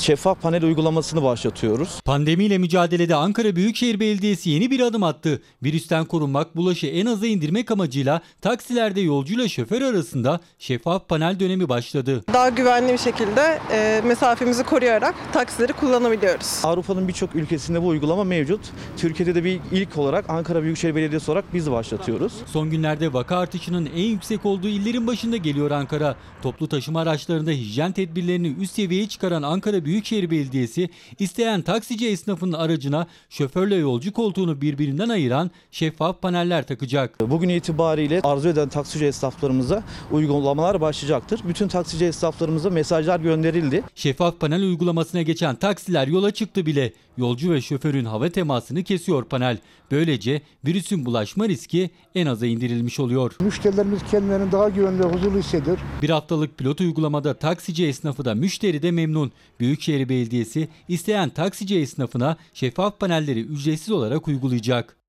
şeffaf 0.00 0.42
panel 0.42 0.64
uygulamasını 0.64 1.22
başlatıyoruz. 1.22 2.00
Pandemiyle 2.04 2.58
mücadelede 2.58 3.14
Ankara 3.14 3.56
Büyükşehir 3.56 4.00
Belediyesi 4.00 4.50
yeni 4.50 4.70
bir 4.70 4.80
adım 4.80 5.02
attı. 5.02 5.42
Virüsten 5.62 6.04
korunmak, 6.04 6.56
bulaşı 6.56 6.86
en 6.86 7.06
aza 7.06 7.26
indirmek 7.26 7.70
amacıyla 7.70 8.20
taksilerde 8.40 9.00
yolcuyla 9.00 9.48
şoför 9.48 9.82
arasında 9.82 10.40
şeffaf 10.58 11.08
panel 11.08 11.40
dönemi 11.40 11.68
başladı. 11.68 12.24
Daha 12.32 12.48
güvenli 12.48 12.92
bir 12.92 12.98
şekilde 12.98 13.58
e, 13.72 14.00
mesafemizi 14.04 14.64
koruyarak 14.64 15.14
taksileri 15.32 15.72
kullanabiliyoruz. 15.72 16.60
Avrupa'nın 16.64 17.08
birçok 17.08 17.34
ülkesinde 17.34 17.82
bu 17.82 17.86
uygulama 17.86 18.24
mevcut. 18.24 18.60
Türkiye'de 18.96 19.34
de 19.34 19.44
bir 19.44 19.60
ilk 19.72 19.98
olarak 19.98 20.30
Ankara 20.30 20.62
Büyükşehir 20.62 20.83
Belediyesi 20.84 21.30
olarak 21.30 21.54
biz 21.54 21.70
başlatıyoruz. 21.70 22.32
Son 22.46 22.70
günlerde 22.70 23.12
vaka 23.12 23.36
artışının 23.38 23.86
en 23.86 24.04
yüksek 24.04 24.46
olduğu 24.46 24.68
illerin 24.68 25.06
başında 25.06 25.36
geliyor 25.36 25.70
Ankara. 25.70 26.16
Toplu 26.42 26.68
taşıma 26.68 27.00
araçlarında 27.00 27.50
hijyen 27.50 27.92
tedbirlerini 27.92 28.48
üst 28.60 28.74
seviyeye 28.74 29.08
çıkaran 29.08 29.42
Ankara 29.42 29.84
Büyükşehir 29.84 30.30
Belediyesi 30.30 30.88
isteyen 31.18 31.62
taksici 31.62 32.08
esnafının 32.08 32.52
aracına 32.52 33.06
şoförle 33.30 33.76
yolcu 33.76 34.12
koltuğunu 34.12 34.60
birbirinden 34.60 35.08
ayıran 35.08 35.50
şeffaf 35.70 36.22
paneller 36.22 36.66
takacak. 36.66 37.20
Bugün 37.20 37.48
itibariyle 37.48 38.20
arzu 38.24 38.48
eden 38.48 38.68
taksici 38.68 39.04
esnaflarımıza 39.04 39.82
uygulamalar 40.10 40.80
başlayacaktır. 40.80 41.40
Bütün 41.48 41.68
taksici 41.68 42.04
esnaflarımıza 42.04 42.70
mesajlar 42.70 43.20
gönderildi. 43.20 43.82
Şeffaf 43.94 44.40
panel 44.40 44.62
uygulamasına 44.62 45.22
geçen 45.22 45.56
taksiler 45.56 46.06
yola 46.06 46.30
çıktı 46.30 46.66
bile. 46.66 46.92
Yolcu 47.16 47.52
ve 47.52 47.60
şoförün 47.60 48.04
hava 48.04 48.28
temasını 48.28 48.82
kesiyor 48.82 49.24
panel. 49.24 49.58
Böylece 49.90 50.40
virüsün 50.74 51.06
bulaşma 51.06 51.48
riski 51.48 51.90
en 52.14 52.26
aza 52.26 52.46
indirilmiş 52.46 53.00
oluyor. 53.00 53.36
Müşterilerimiz 53.40 54.00
kendilerini 54.10 54.52
daha 54.52 54.68
güvenli 54.68 55.00
ve 55.00 55.04
huzurlu 55.04 55.38
hissediyor. 55.38 55.78
Bir 56.02 56.10
haftalık 56.10 56.58
pilot 56.58 56.80
uygulamada 56.80 57.34
taksici 57.34 57.86
esnafı 57.86 58.24
da 58.24 58.34
müşteri 58.34 58.82
de 58.82 58.90
memnun. 58.90 59.32
Büyükşehir 59.60 60.08
Belediyesi 60.08 60.68
isteyen 60.88 61.30
taksici 61.30 61.78
esnafına 61.78 62.36
şeffaf 62.54 63.00
panelleri 63.00 63.40
ücretsiz 63.40 63.90
olarak 63.90 64.28
uygulayacak. 64.28 65.03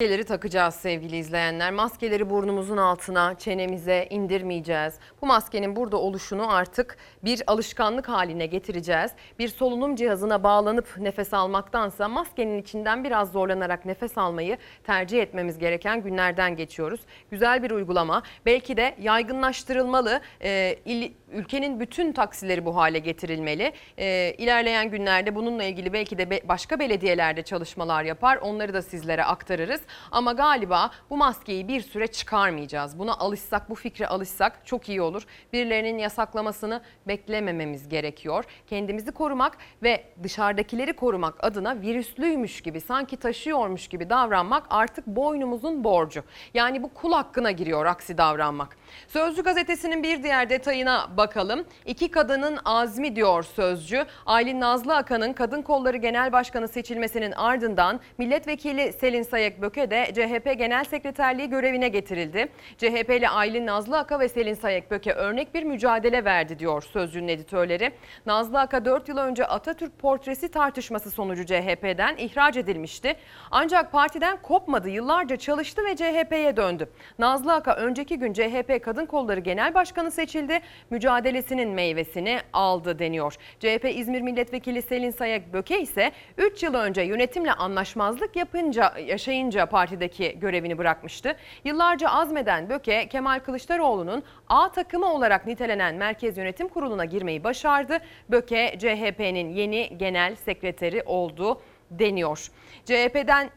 Maskeleri 0.00 0.24
takacağız 0.24 0.74
sevgili 0.74 1.16
izleyenler. 1.16 1.72
Maskeleri 1.72 2.30
burnumuzun 2.30 2.76
altına, 2.76 3.38
çenemize 3.38 4.06
indirmeyeceğiz. 4.10 4.94
Bu 5.22 5.26
maskenin 5.26 5.76
burada 5.76 5.96
oluşunu 5.96 6.54
artık 6.54 6.96
bir 7.24 7.42
alışkanlık 7.46 8.08
haline 8.08 8.46
getireceğiz. 8.46 9.10
Bir 9.38 9.48
solunum 9.48 9.96
cihazına 9.96 10.42
bağlanıp 10.42 10.98
nefes 10.98 11.34
almaktansa 11.34 12.08
maskenin 12.08 12.62
içinden 12.62 13.04
biraz 13.04 13.32
zorlanarak 13.32 13.84
nefes 13.84 14.18
almayı 14.18 14.58
tercih 14.84 15.22
etmemiz 15.22 15.58
gereken 15.58 16.02
günlerden 16.02 16.56
geçiyoruz. 16.56 17.00
Güzel 17.30 17.62
bir 17.62 17.70
uygulama. 17.70 18.22
Belki 18.46 18.76
de 18.76 18.94
yaygınlaştırılmalı. 19.00 20.20
Ee, 20.42 20.76
il, 20.84 21.12
ülkenin 21.32 21.80
bütün 21.80 22.12
taksileri 22.12 22.64
bu 22.64 22.76
hale 22.76 22.98
getirilmeli. 22.98 23.72
Ee, 23.98 24.34
ilerleyen 24.38 24.90
günlerde 24.90 25.34
bununla 25.34 25.64
ilgili 25.64 25.92
belki 25.92 26.18
de 26.18 26.30
be, 26.30 26.40
başka 26.44 26.78
belediyelerde 26.78 27.42
çalışmalar 27.42 28.04
yapar. 28.04 28.36
Onları 28.36 28.74
da 28.74 28.82
sizlere 28.82 29.24
aktarırız. 29.24 29.80
Ama 30.10 30.32
galiba 30.32 30.90
bu 31.10 31.16
maskeyi 31.16 31.68
bir 31.68 31.80
süre 31.80 32.06
çıkarmayacağız. 32.06 32.98
Buna 32.98 33.14
alışsak, 33.14 33.70
bu 33.70 33.74
fikre 33.74 34.06
alışsak 34.06 34.66
çok 34.66 34.88
iyi 34.88 35.02
olur. 35.02 35.22
Birilerinin 35.52 35.98
yasaklamasını 35.98 36.82
beklemememiz 37.06 37.88
gerekiyor. 37.88 38.44
Kendimizi 38.66 39.12
korumak 39.12 39.58
ve 39.82 40.04
dışarıdakileri 40.22 40.92
korumak 40.92 41.44
adına 41.44 41.80
virüslüymüş 41.80 42.60
gibi, 42.60 42.80
sanki 42.80 43.16
taşıyormuş 43.16 43.88
gibi 43.88 44.10
davranmak 44.10 44.66
artık 44.70 45.06
boynumuzun 45.06 45.84
borcu. 45.84 46.22
Yani 46.54 46.82
bu 46.82 46.94
kul 46.94 47.12
hakkına 47.12 47.50
giriyor 47.50 47.86
aksi 47.86 48.18
davranmak. 48.18 48.76
Sözcü 49.08 49.42
gazetesinin 49.42 50.02
bir 50.02 50.22
diğer 50.22 50.50
detayına 50.50 51.16
bakalım. 51.16 51.64
İki 51.86 52.10
kadının 52.10 52.58
azmi 52.64 53.16
diyor 53.16 53.42
Sözcü. 53.42 54.04
Aylin 54.26 54.60
Nazlı 54.60 54.96
Akan'ın 54.96 55.32
Kadın 55.32 55.62
Kolları 55.62 55.96
Genel 55.96 56.32
Başkanı 56.32 56.68
seçilmesinin 56.68 57.32
ardından 57.32 58.00
milletvekili 58.18 58.92
Selin 58.92 59.22
Sayık 59.22 59.62
Böke 59.62 59.90
de 59.90 60.06
CHP 60.14 60.58
Genel 60.58 60.84
Sekreterliği 60.84 61.50
görevine 61.50 61.88
getirildi. 61.88 62.48
CHP'li 62.78 63.28
Aylin 63.28 63.66
Nazlı 63.66 63.98
Aka 63.98 64.20
ve 64.20 64.28
Selin 64.28 64.54
Sayık 64.54 64.90
Böke 64.90 65.12
örnek 65.12 65.54
bir 65.54 65.62
mücadele 65.62 66.24
verdi 66.24 66.58
diyor 66.58 66.82
Sözcü'nün 66.82 67.28
editörleri. 67.28 67.92
Nazlı 68.26 68.60
Aka 68.60 68.84
4 68.84 69.08
yıl 69.08 69.18
önce 69.18 69.46
Atatürk 69.46 69.98
portresi 69.98 70.48
tartışması 70.48 71.10
sonucu 71.10 71.46
CHP'den 71.46 72.16
ihraç 72.16 72.56
edilmişti. 72.56 73.16
Ancak 73.50 73.92
partiden 73.92 74.42
kopmadı, 74.42 74.88
yıllarca 74.88 75.36
çalıştı 75.36 75.82
ve 75.84 75.96
CHP'ye 75.96 76.56
döndü. 76.56 76.88
Nazlı 77.18 77.54
Aka 77.54 77.74
önceki 77.74 78.18
gün 78.18 78.32
CHP 78.32 78.77
Kadın 78.78 79.06
Kolları 79.06 79.40
Genel 79.40 79.74
Başkanı 79.74 80.10
seçildi. 80.10 80.60
Mücadelesinin 80.90 81.68
meyvesini 81.68 82.40
aldı 82.52 82.98
deniyor. 82.98 83.34
CHP 83.60 83.84
İzmir 83.94 84.20
Milletvekili 84.20 84.82
Selin 84.82 85.10
Sayak 85.10 85.52
Böke 85.52 85.80
ise 85.80 86.12
3 86.38 86.62
yıl 86.62 86.74
önce 86.74 87.02
yönetimle 87.02 87.52
anlaşmazlık 87.52 88.36
yapınca 88.36 88.98
yaşayınca 88.98 89.66
partideki 89.66 90.38
görevini 90.38 90.78
bırakmıştı. 90.78 91.36
Yıllarca 91.64 92.08
azmeden 92.08 92.68
Böke 92.68 93.08
Kemal 93.08 93.40
Kılıçdaroğlu'nun 93.40 94.22
A 94.48 94.72
takımı 94.72 95.06
olarak 95.12 95.46
nitelenen 95.46 95.94
Merkez 95.94 96.38
Yönetim 96.38 96.68
Kurulu'na 96.68 97.04
girmeyi 97.04 97.44
başardı. 97.44 97.98
Böke 98.28 98.74
CHP'nin 98.78 99.48
yeni 99.48 99.98
genel 99.98 100.34
sekreteri 100.34 101.02
oldu 101.02 101.60
deniyor. 101.90 102.48
CHP'den 102.84 103.50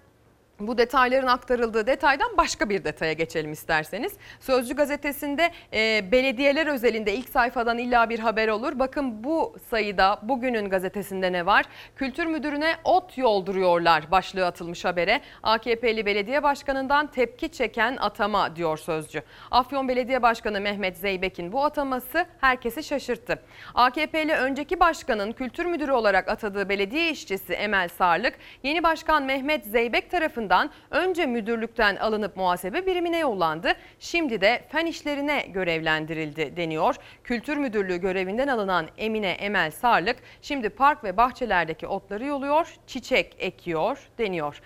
bu 0.68 0.78
detayların 0.78 1.28
aktarıldığı 1.28 1.88
detaydan 1.88 2.38
başka 2.38 2.70
bir 2.70 2.84
detaya 2.84 3.14
geçelim 3.14 3.52
isterseniz. 3.52 4.14
Sözcü 4.40 4.76
gazetesinde 4.76 5.52
e, 5.74 6.12
belediyeler 6.12 6.68
özelinde 6.68 7.14
ilk 7.14 7.30
sayfadan 7.30 7.78
illa 7.78 8.10
bir 8.10 8.20
haber 8.20 8.48
olur. 8.48 8.80
Bakın 8.80 9.24
bu 9.24 9.56
sayıda 9.70 10.20
bugünün 10.22 10.70
gazetesinde 10.70 11.32
ne 11.32 11.46
var? 11.46 11.66
Kültür 11.96 12.26
müdürüne 12.26 12.76
ot 12.84 13.18
yolduruyorlar 13.18 14.12
başlığı 14.12 14.46
atılmış 14.46 14.86
habere. 14.86 15.22
AKP'li 15.44 16.06
belediye 16.06 16.44
başkanından 16.44 17.08
tepki 17.08 17.50
çeken 17.50 17.98
atama 17.98 18.56
diyor 18.56 18.78
Sözcü. 18.78 19.22
Afyon 19.52 19.88
Belediye 19.88 20.22
Başkanı 20.22 20.62
Mehmet 20.62 20.98
Zeybek'in 20.98 21.52
bu 21.52 21.66
ataması 21.66 22.26
herkesi 22.42 22.84
şaşırttı. 22.84 23.44
AKP'li 23.76 24.34
önceki 24.34 24.80
başkanın 24.80 25.32
kültür 25.32 25.66
müdürü 25.66 25.92
olarak 25.92 26.30
atadığı 26.30 26.70
belediye 26.70 27.12
işçisi 27.12 27.54
Emel 27.54 27.88
Sarlık, 27.88 28.34
yeni 28.64 28.84
başkan 28.84 29.24
Mehmet 29.24 29.66
Zeybek 29.66 30.12
tarafından 30.12 30.51
önce 30.92 31.26
müdürlükten 31.26 31.96
alınıp 31.96 32.38
muhasebe 32.38 32.86
birimine 32.86 33.20
yollandı. 33.20 33.74
Şimdi 34.00 34.42
de 34.42 34.64
fen 34.70 34.86
işlerine 34.86 35.46
görevlendirildi 35.48 36.58
deniyor. 36.58 36.96
Kültür 37.24 37.58
Müdürlüğü 37.58 37.98
görevinden 37.98 38.48
alınan 38.48 38.88
Emine 38.98 39.32
Emel 39.32 39.72
Sarlık 39.72 40.16
şimdi 40.42 40.70
park 40.70 41.04
ve 41.04 41.18
bahçelerdeki 41.18 41.88
otları 41.88 42.26
yoluyor, 42.26 42.76
çiçek 42.88 43.36
ekiyor 43.40 44.10
deniyor. 44.18 44.62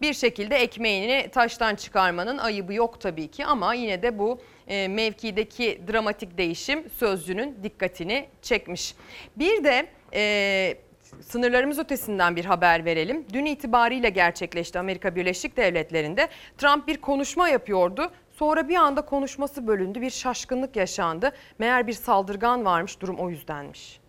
Bir 0.00 0.14
şekilde 0.14 0.56
ekmeğini 0.56 1.28
taştan 1.32 1.74
çıkarmanın 1.74 2.38
ayıbı 2.38 2.74
yok 2.74 3.00
tabii 3.00 3.28
ki 3.28 3.46
ama 3.46 3.74
yine 3.74 4.02
de 4.02 4.18
bu 4.18 4.40
e, 4.68 4.88
mevkideki 4.88 5.82
dramatik 5.92 6.38
değişim 6.38 6.90
sözcünün 6.90 7.58
dikkatini 7.62 8.28
çekmiş. 8.42 8.94
Bir 9.36 9.64
de 9.64 9.86
e, 10.14 10.74
sınırlarımız 11.20 11.78
ötesinden 11.78 12.36
bir 12.36 12.44
haber 12.44 12.84
verelim. 12.84 13.26
Dün 13.32 13.44
itibariyle 13.44 14.08
gerçekleşti 14.10 14.78
Amerika 14.78 15.16
Birleşik 15.16 15.56
Devletleri'nde. 15.56 16.28
Trump 16.58 16.88
bir 16.88 16.96
konuşma 16.96 17.48
yapıyordu. 17.48 18.10
Sonra 18.38 18.68
bir 18.68 18.76
anda 18.76 19.02
konuşması 19.02 19.66
bölündü. 19.66 20.00
Bir 20.00 20.10
şaşkınlık 20.10 20.76
yaşandı. 20.76 21.32
Meğer 21.58 21.86
bir 21.86 21.92
saldırgan 21.92 22.64
varmış. 22.64 23.00
Durum 23.00 23.16
o 23.18 23.30
yüzdenmiş. 23.30 24.00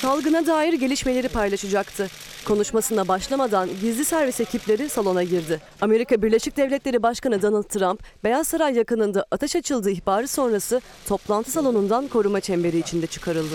Salgına 0.00 0.46
dair 0.46 0.72
gelişmeleri 0.72 1.28
paylaşacaktı. 1.28 2.10
Konuşmasına 2.44 3.08
başlamadan 3.08 3.68
gizli 3.80 4.04
servis 4.04 4.40
ekipleri 4.40 4.88
salona 4.88 5.22
girdi. 5.22 5.60
Amerika 5.80 6.22
Birleşik 6.22 6.56
Devletleri 6.56 7.02
Başkanı 7.02 7.42
Donald 7.42 7.62
Trump, 7.62 8.02
Beyaz 8.24 8.48
Saray 8.48 8.74
yakınında 8.74 9.26
ateş 9.30 9.56
açıldığı 9.56 9.90
ihbarı 9.90 10.28
sonrası 10.28 10.80
toplantı 11.08 11.50
salonundan 11.50 12.08
koruma 12.08 12.40
çemberi 12.40 12.78
içinde 12.78 13.06
çıkarıldı. 13.06 13.54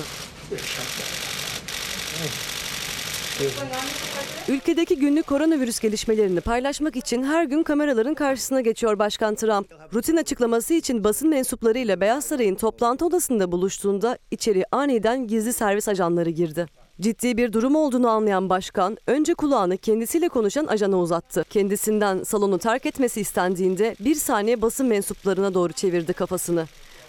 Ülkedeki 4.48 4.96
günlük 4.96 5.28
koronavirüs 5.28 5.80
gelişmelerini 5.80 6.42
paylaşmak 6.42 6.96
için 6.96 7.24
her 7.24 7.44
gün 7.44 7.64
kameraların 7.64 8.14
karşısına 8.14 8.62
geçiyor 8.62 9.00
Başkan 9.00 9.36
Trump. 9.36 9.72
Rutin 9.94 10.18
açıklaması 10.18 10.74
için 10.74 11.04
basın 11.04 11.30
mensuplarıyla 11.30 12.02
Beyaz 12.02 12.26
Saray'ın 12.26 12.56
toplantı 12.56 13.06
odasında 13.06 13.52
buluştuğunda 13.52 14.18
içeri 14.32 14.64
aniden 14.72 15.28
gizli 15.28 15.54
servis 15.54 15.88
ajanları 15.88 16.30
girdi. 16.30 16.66
Ciddi 17.02 17.38
bir 17.38 17.54
durum 17.54 17.76
olduğunu 17.76 18.10
anlayan 18.10 18.50
başkan 18.50 18.98
önce 19.08 19.34
kulağını 19.34 19.78
kendisiyle 19.78 20.30
konuşan 20.30 20.66
ajana 20.66 21.00
uzattı. 21.00 21.46
Kendisinden 21.50 22.24
salonu 22.24 22.60
terk 22.60 22.86
etmesi 22.86 23.22
istendiğinde 23.22 23.96
bir 24.00 24.16
saniye 24.16 24.62
basın 24.62 24.88
mensuplarına 24.88 25.54
doğru 25.54 25.74
çevirdi 25.74 26.14
kafasını. 26.14 26.66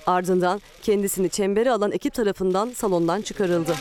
Ardından 0.06 0.60
kendisini 0.82 1.30
çembere 1.30 1.70
alan 1.70 1.92
ekip 1.92 2.14
tarafından 2.14 2.70
salondan 2.70 3.22
çıkarıldı. 3.22 3.74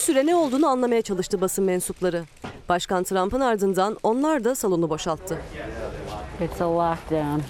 Süre 0.00 0.26
ne 0.26 0.36
olduğunu 0.36 0.66
anlamaya 0.66 1.02
çalıştı 1.02 1.40
basın 1.40 1.64
mensupları. 1.64 2.24
Başkan 2.68 3.04
Trump'ın 3.04 3.40
ardından 3.40 3.96
onlar 4.02 4.44
da 4.44 4.54
salonu 4.54 4.90
boşalttı. 4.90 5.38
It's 6.44 6.60
a 6.60 6.64
lockdown. 6.64 7.40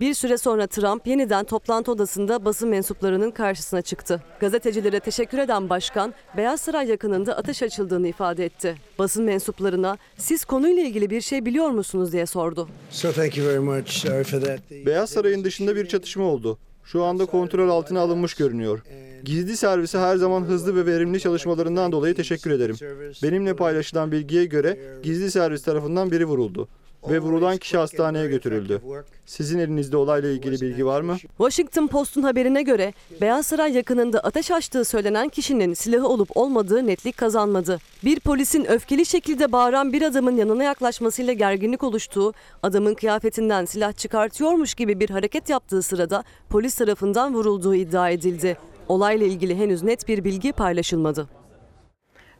Bir 0.00 0.14
süre 0.14 0.38
sonra 0.38 0.66
Trump 0.66 1.06
yeniden 1.06 1.44
toplantı 1.44 1.92
odasında 1.92 2.44
basın 2.44 2.68
mensuplarının 2.68 3.30
karşısına 3.30 3.82
çıktı. 3.82 4.22
Gazetecilere 4.40 5.00
teşekkür 5.00 5.38
eden 5.38 5.68
başkan, 5.68 6.14
Beyaz 6.36 6.60
Saray 6.60 6.88
yakınında 6.88 7.36
ateş 7.36 7.62
açıldığını 7.62 8.08
ifade 8.08 8.44
etti. 8.44 8.76
Basın 8.98 9.24
mensuplarına 9.24 9.98
siz 10.18 10.44
konuyla 10.44 10.82
ilgili 10.82 11.10
bir 11.10 11.20
şey 11.20 11.46
biliyor 11.46 11.70
musunuz 11.70 12.12
diye 12.12 12.26
sordu. 12.26 12.68
So 12.90 13.12
thank 13.12 13.36
you 13.36 13.48
very 13.48 13.58
much. 13.58 13.90
Sorry 13.90 14.24
for 14.24 14.40
that. 14.40 14.60
Beyaz 14.70 15.10
Saray'ın 15.10 15.44
dışında 15.44 15.76
bir 15.76 15.88
çatışma 15.88 16.24
oldu. 16.24 16.58
Şu 16.84 17.04
anda 17.04 17.26
kontrol 17.26 17.68
altına 17.68 18.00
alınmış 18.00 18.34
görünüyor. 18.34 18.82
Gizli 19.26 19.56
servise 19.56 19.98
her 19.98 20.16
zaman 20.16 20.42
hızlı 20.42 20.76
ve 20.76 20.86
verimli 20.86 21.20
çalışmalarından 21.20 21.92
dolayı 21.92 22.14
teşekkür 22.14 22.50
ederim. 22.50 22.76
Benimle 23.22 23.56
paylaşılan 23.56 24.12
bilgiye 24.12 24.44
göre 24.44 24.78
gizli 25.02 25.30
servis 25.30 25.62
tarafından 25.62 26.10
biri 26.10 26.24
vuruldu 26.24 26.68
ve 27.08 27.18
vurulan 27.18 27.56
kişi 27.56 27.76
hastaneye 27.76 28.26
götürüldü. 28.26 28.82
Sizin 29.26 29.58
elinizde 29.58 29.96
olayla 29.96 30.30
ilgili 30.30 30.60
bilgi 30.60 30.86
var 30.86 31.00
mı? 31.00 31.16
Washington 31.38 31.86
Post'un 31.86 32.22
haberine 32.22 32.62
göre 32.62 32.92
Beyaz 33.20 33.46
Saray 33.46 33.72
yakınında 33.72 34.20
ateş 34.20 34.50
açtığı 34.50 34.84
söylenen 34.84 35.28
kişinin 35.28 35.74
silahı 35.74 36.08
olup 36.08 36.36
olmadığı 36.36 36.86
netlik 36.86 37.16
kazanmadı. 37.16 37.78
Bir 38.04 38.20
polisin 38.20 38.64
öfkeli 38.64 39.06
şekilde 39.06 39.52
bağıran 39.52 39.92
bir 39.92 40.02
adamın 40.02 40.36
yanına 40.36 40.64
yaklaşmasıyla 40.64 41.32
gerginlik 41.32 41.82
oluştuğu, 41.82 42.32
adamın 42.62 42.94
kıyafetinden 42.94 43.64
silah 43.64 43.92
çıkartıyormuş 43.92 44.74
gibi 44.74 45.00
bir 45.00 45.10
hareket 45.10 45.48
yaptığı 45.48 45.82
sırada 45.82 46.24
polis 46.50 46.74
tarafından 46.74 47.34
vurulduğu 47.34 47.74
iddia 47.74 48.10
edildi. 48.10 48.56
Olayla 48.88 49.26
ilgili 49.26 49.56
henüz 49.56 49.82
net 49.82 50.08
bir 50.08 50.24
bilgi 50.24 50.52
paylaşılmadı. 50.52 51.28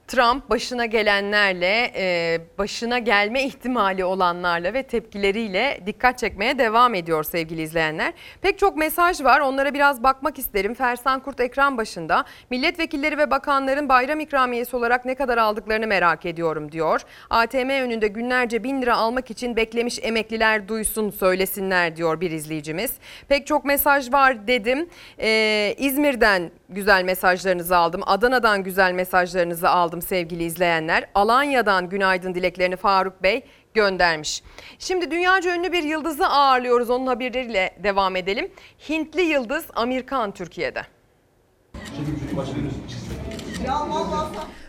Trump 0.08 0.50
başına 0.50 0.86
gelenlerle, 0.86 1.92
e, 1.96 2.38
başına 2.58 2.98
gelme 2.98 3.42
ihtimali 3.42 4.04
olanlarla 4.04 4.74
ve 4.74 4.82
tepkileriyle 4.82 5.80
dikkat 5.86 6.18
çekmeye 6.18 6.58
devam 6.58 6.94
ediyor 6.94 7.24
sevgili 7.24 7.62
izleyenler. 7.62 8.12
Pek 8.42 8.58
çok 8.58 8.76
mesaj 8.76 9.24
var 9.24 9.40
onlara 9.40 9.74
biraz 9.74 10.02
bakmak 10.02 10.38
isterim. 10.38 10.74
Fersan 10.74 11.20
Kurt 11.20 11.40
ekran 11.40 11.78
başında 11.78 12.24
milletvekilleri 12.50 13.18
ve 13.18 13.30
bakanların 13.30 13.88
bayram 13.88 14.20
ikramiyesi 14.20 14.76
olarak 14.76 15.04
ne 15.04 15.14
kadar 15.14 15.38
aldıklarını 15.38 15.86
merak 15.86 16.26
ediyorum 16.26 16.72
diyor. 16.72 17.00
ATM 17.30 17.70
önünde 17.70 18.08
günlerce 18.08 18.64
bin 18.64 18.82
lira 18.82 18.96
almak 18.96 19.30
için 19.30 19.56
beklemiş 19.56 19.98
emekliler 20.02 20.68
duysun 20.68 21.10
söylesinler 21.10 21.96
diyor 21.96 22.20
bir 22.20 22.30
izleyicimiz. 22.30 22.92
Pek 23.28 23.46
çok 23.46 23.64
mesaj 23.64 24.12
var 24.12 24.46
dedim. 24.46 24.88
E, 25.18 25.74
İzmir'den 25.78 26.50
güzel 26.68 27.04
mesajlarınızı 27.04 27.76
aldım. 27.76 28.00
Adana'dan 28.06 28.62
güzel 28.62 28.92
mesajlarınızı 28.92 29.68
aldım 29.68 30.02
sevgili 30.02 30.44
izleyenler. 30.44 31.04
Alanya'dan 31.14 31.88
günaydın 31.88 32.34
dileklerini 32.34 32.76
Faruk 32.76 33.22
Bey 33.22 33.42
göndermiş. 33.74 34.42
Şimdi 34.78 35.10
dünyaca 35.10 35.54
ünlü 35.56 35.72
bir 35.72 35.82
yıldızı 35.82 36.26
ağırlıyoruz. 36.26 36.90
Onun 36.90 37.06
haberiyle 37.06 37.76
devam 37.82 38.16
edelim. 38.16 38.50
Hintli 38.88 39.22
yıldız 39.22 39.64
Amerikan 39.74 40.30
Türkiye'de. 40.30 40.82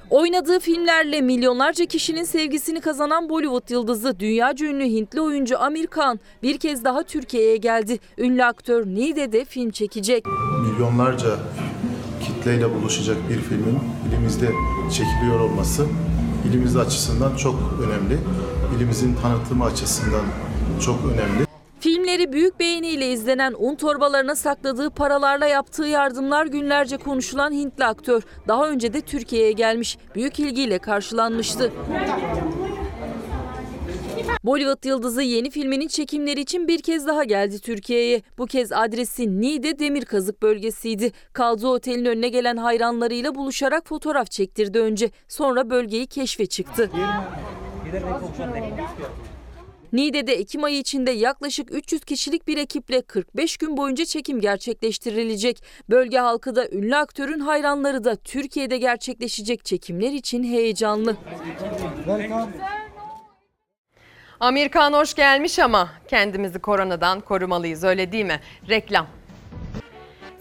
Oynadığı 0.10 0.60
filmlerle 0.60 1.22
milyonlarca 1.22 1.86
kişinin 1.86 2.24
sevgisini 2.24 2.82
kazanan 2.82 3.30
Bollywood 3.30 3.70
yıldızı 3.70 4.20
dünyaca 4.20 4.66
ünlü 4.66 4.84
Hintli 4.84 5.22
oyuncu 5.22 5.60
Amir 5.60 5.88
Khan 5.88 6.20
bir 6.44 6.58
kez 6.58 6.84
daha 6.84 7.04
Türkiye'ye 7.04 7.58
geldi. 7.58 8.00
Ünlü 8.18 8.44
aktör 8.44 8.86
Niğde'de 8.86 9.46
film 9.46 9.72
çekecek. 9.72 10.26
milyonlarca 10.62 11.30
kitleyle 12.48 12.76
buluşacak 12.76 13.18
bir 13.30 13.42
filmin 13.42 13.80
ilimizde 14.10 14.50
çekiliyor 14.92 15.40
olması 15.40 15.86
ilimiz 16.50 16.78
açısından 16.78 17.36
çok 17.36 17.56
önemli. 17.84 18.18
İlimizin 18.78 19.16
tanıtımı 19.16 19.64
açısından 19.66 20.26
çok 20.82 21.00
önemli. 21.06 21.48
Filmleri 21.80 22.34
büyük 22.34 22.60
beğeniyle 22.60 23.12
izlenen 23.12 23.54
un 23.58 23.76
torbalarına 23.76 24.36
sakladığı 24.36 24.90
paralarla 24.90 25.48
yaptığı 25.48 25.86
yardımlar 25.86 26.46
günlerce 26.46 26.98
konuşulan 26.98 27.52
Hintli 27.52 27.86
aktör 27.86 28.22
daha 28.48 28.70
önce 28.70 28.94
de 28.94 29.02
Türkiye'ye 29.02 29.52
gelmiş. 29.52 29.98
Büyük 30.16 30.40
ilgiyle 30.40 30.80
karşılanmıştı. 30.80 31.72
Bollywood 34.44 34.86
yıldızı 34.86 35.22
yeni 35.22 35.50
filminin 35.50 35.88
çekimleri 35.88 36.42
için 36.42 36.68
bir 36.68 36.82
kez 36.82 37.08
daha 37.08 37.24
geldi 37.24 37.60
Türkiye'ye. 37.60 38.22
Bu 38.38 38.46
kez 38.46 38.72
adresi 38.72 39.42
Niğde 39.42 39.80
Demirkazık 39.80 40.42
bölgesiydi. 40.42 41.12
Kaldığı 41.34 41.68
otelin 41.68 42.06
önüne 42.06 42.30
gelen 42.30 42.58
hayranlarıyla 42.58 43.36
buluşarak 43.36 43.88
fotoğraf 43.88 44.32
çektirdi 44.32 44.80
önce. 44.80 45.12
Sonra 45.28 45.70
bölgeyi 45.70 46.08
keşfe 46.08 46.46
çıktı. 46.46 46.92
Niğde'de 49.94 50.34
Ekim 50.34 50.64
ayı 50.64 50.80
içinde 50.80 51.12
yaklaşık 51.12 51.74
300 51.76 52.04
kişilik 52.06 52.48
bir 52.48 52.58
ekiple 52.58 53.02
45 53.02 53.58
gün 53.58 53.78
boyunca 53.78 54.06
çekim 54.06 54.42
gerçekleştirilecek. 54.42 55.64
Bölge 55.90 56.18
halkı 56.18 56.56
da 56.56 56.70
ünlü 56.70 56.96
aktörün 56.96 57.40
hayranları 57.40 58.04
da 58.04 58.16
Türkiye'de 58.16 58.78
gerçekleşecek 58.78 59.66
çekimler 59.66 60.12
için 60.12 60.44
heyecanlı. 60.44 61.18
Amerikan 64.40 64.94
hoş 64.94 65.14
gelmiş 65.14 65.60
ama 65.60 65.90
kendimizi 66.08 66.60
koronadan 66.60 67.22
korumalıyız 67.22 67.84
öyle 67.84 68.12
değil 68.12 68.26
mi? 68.26 68.40
Reklam. 68.70 69.08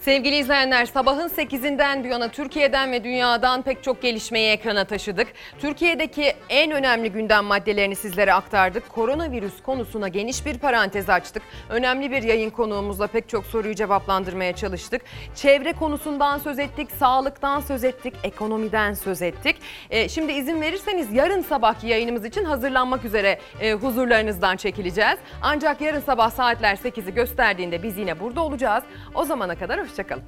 Sevgili 0.07 0.35
izleyenler 0.35 0.85
sabahın 0.85 1.27
8'inden 1.27 2.03
bu 2.03 2.07
yana 2.07 2.27
Türkiye'den 2.27 2.91
ve 2.91 3.03
dünyadan 3.03 3.61
pek 3.61 3.83
çok 3.83 4.01
gelişmeyi 4.01 4.51
ekrana 4.51 4.85
taşıdık. 4.85 5.27
Türkiye'deki 5.59 6.33
en 6.49 6.71
önemli 6.71 7.11
gündem 7.11 7.45
maddelerini 7.45 7.95
sizlere 7.95 8.33
aktardık. 8.33 8.89
Koronavirüs 8.89 9.61
konusuna 9.63 10.07
geniş 10.07 10.45
bir 10.45 10.57
parantez 10.57 11.09
açtık. 11.09 11.43
Önemli 11.69 12.11
bir 12.11 12.23
yayın 12.23 12.49
konuğumuzla 12.49 13.07
pek 13.07 13.29
çok 13.29 13.45
soruyu 13.45 13.75
cevaplandırmaya 13.75 14.55
çalıştık. 14.55 15.01
Çevre 15.35 15.73
konusundan 15.73 16.37
söz 16.37 16.59
ettik, 16.59 16.91
sağlıktan 16.99 17.59
söz 17.59 17.83
ettik, 17.83 18.13
ekonomiden 18.23 18.93
söz 18.93 19.21
ettik. 19.21 19.55
Ee, 19.89 20.09
şimdi 20.09 20.31
izin 20.31 20.61
verirseniz 20.61 21.13
yarın 21.13 21.41
sabahki 21.41 21.87
yayınımız 21.87 22.25
için 22.25 22.43
hazırlanmak 22.43 23.05
üzere 23.05 23.39
e, 23.61 23.73
huzurlarınızdan 23.73 24.57
çekileceğiz. 24.57 25.17
Ancak 25.41 25.81
yarın 25.81 26.01
sabah 26.01 26.31
saatler 26.31 26.75
8'i 26.75 27.13
gösterdiğinde 27.13 27.83
biz 27.83 27.97
yine 27.97 28.19
burada 28.19 28.41
olacağız. 28.41 28.83
O 29.15 29.25
zamana 29.25 29.55
kadar 29.55 29.77
Hoşçakalın. 29.97 30.23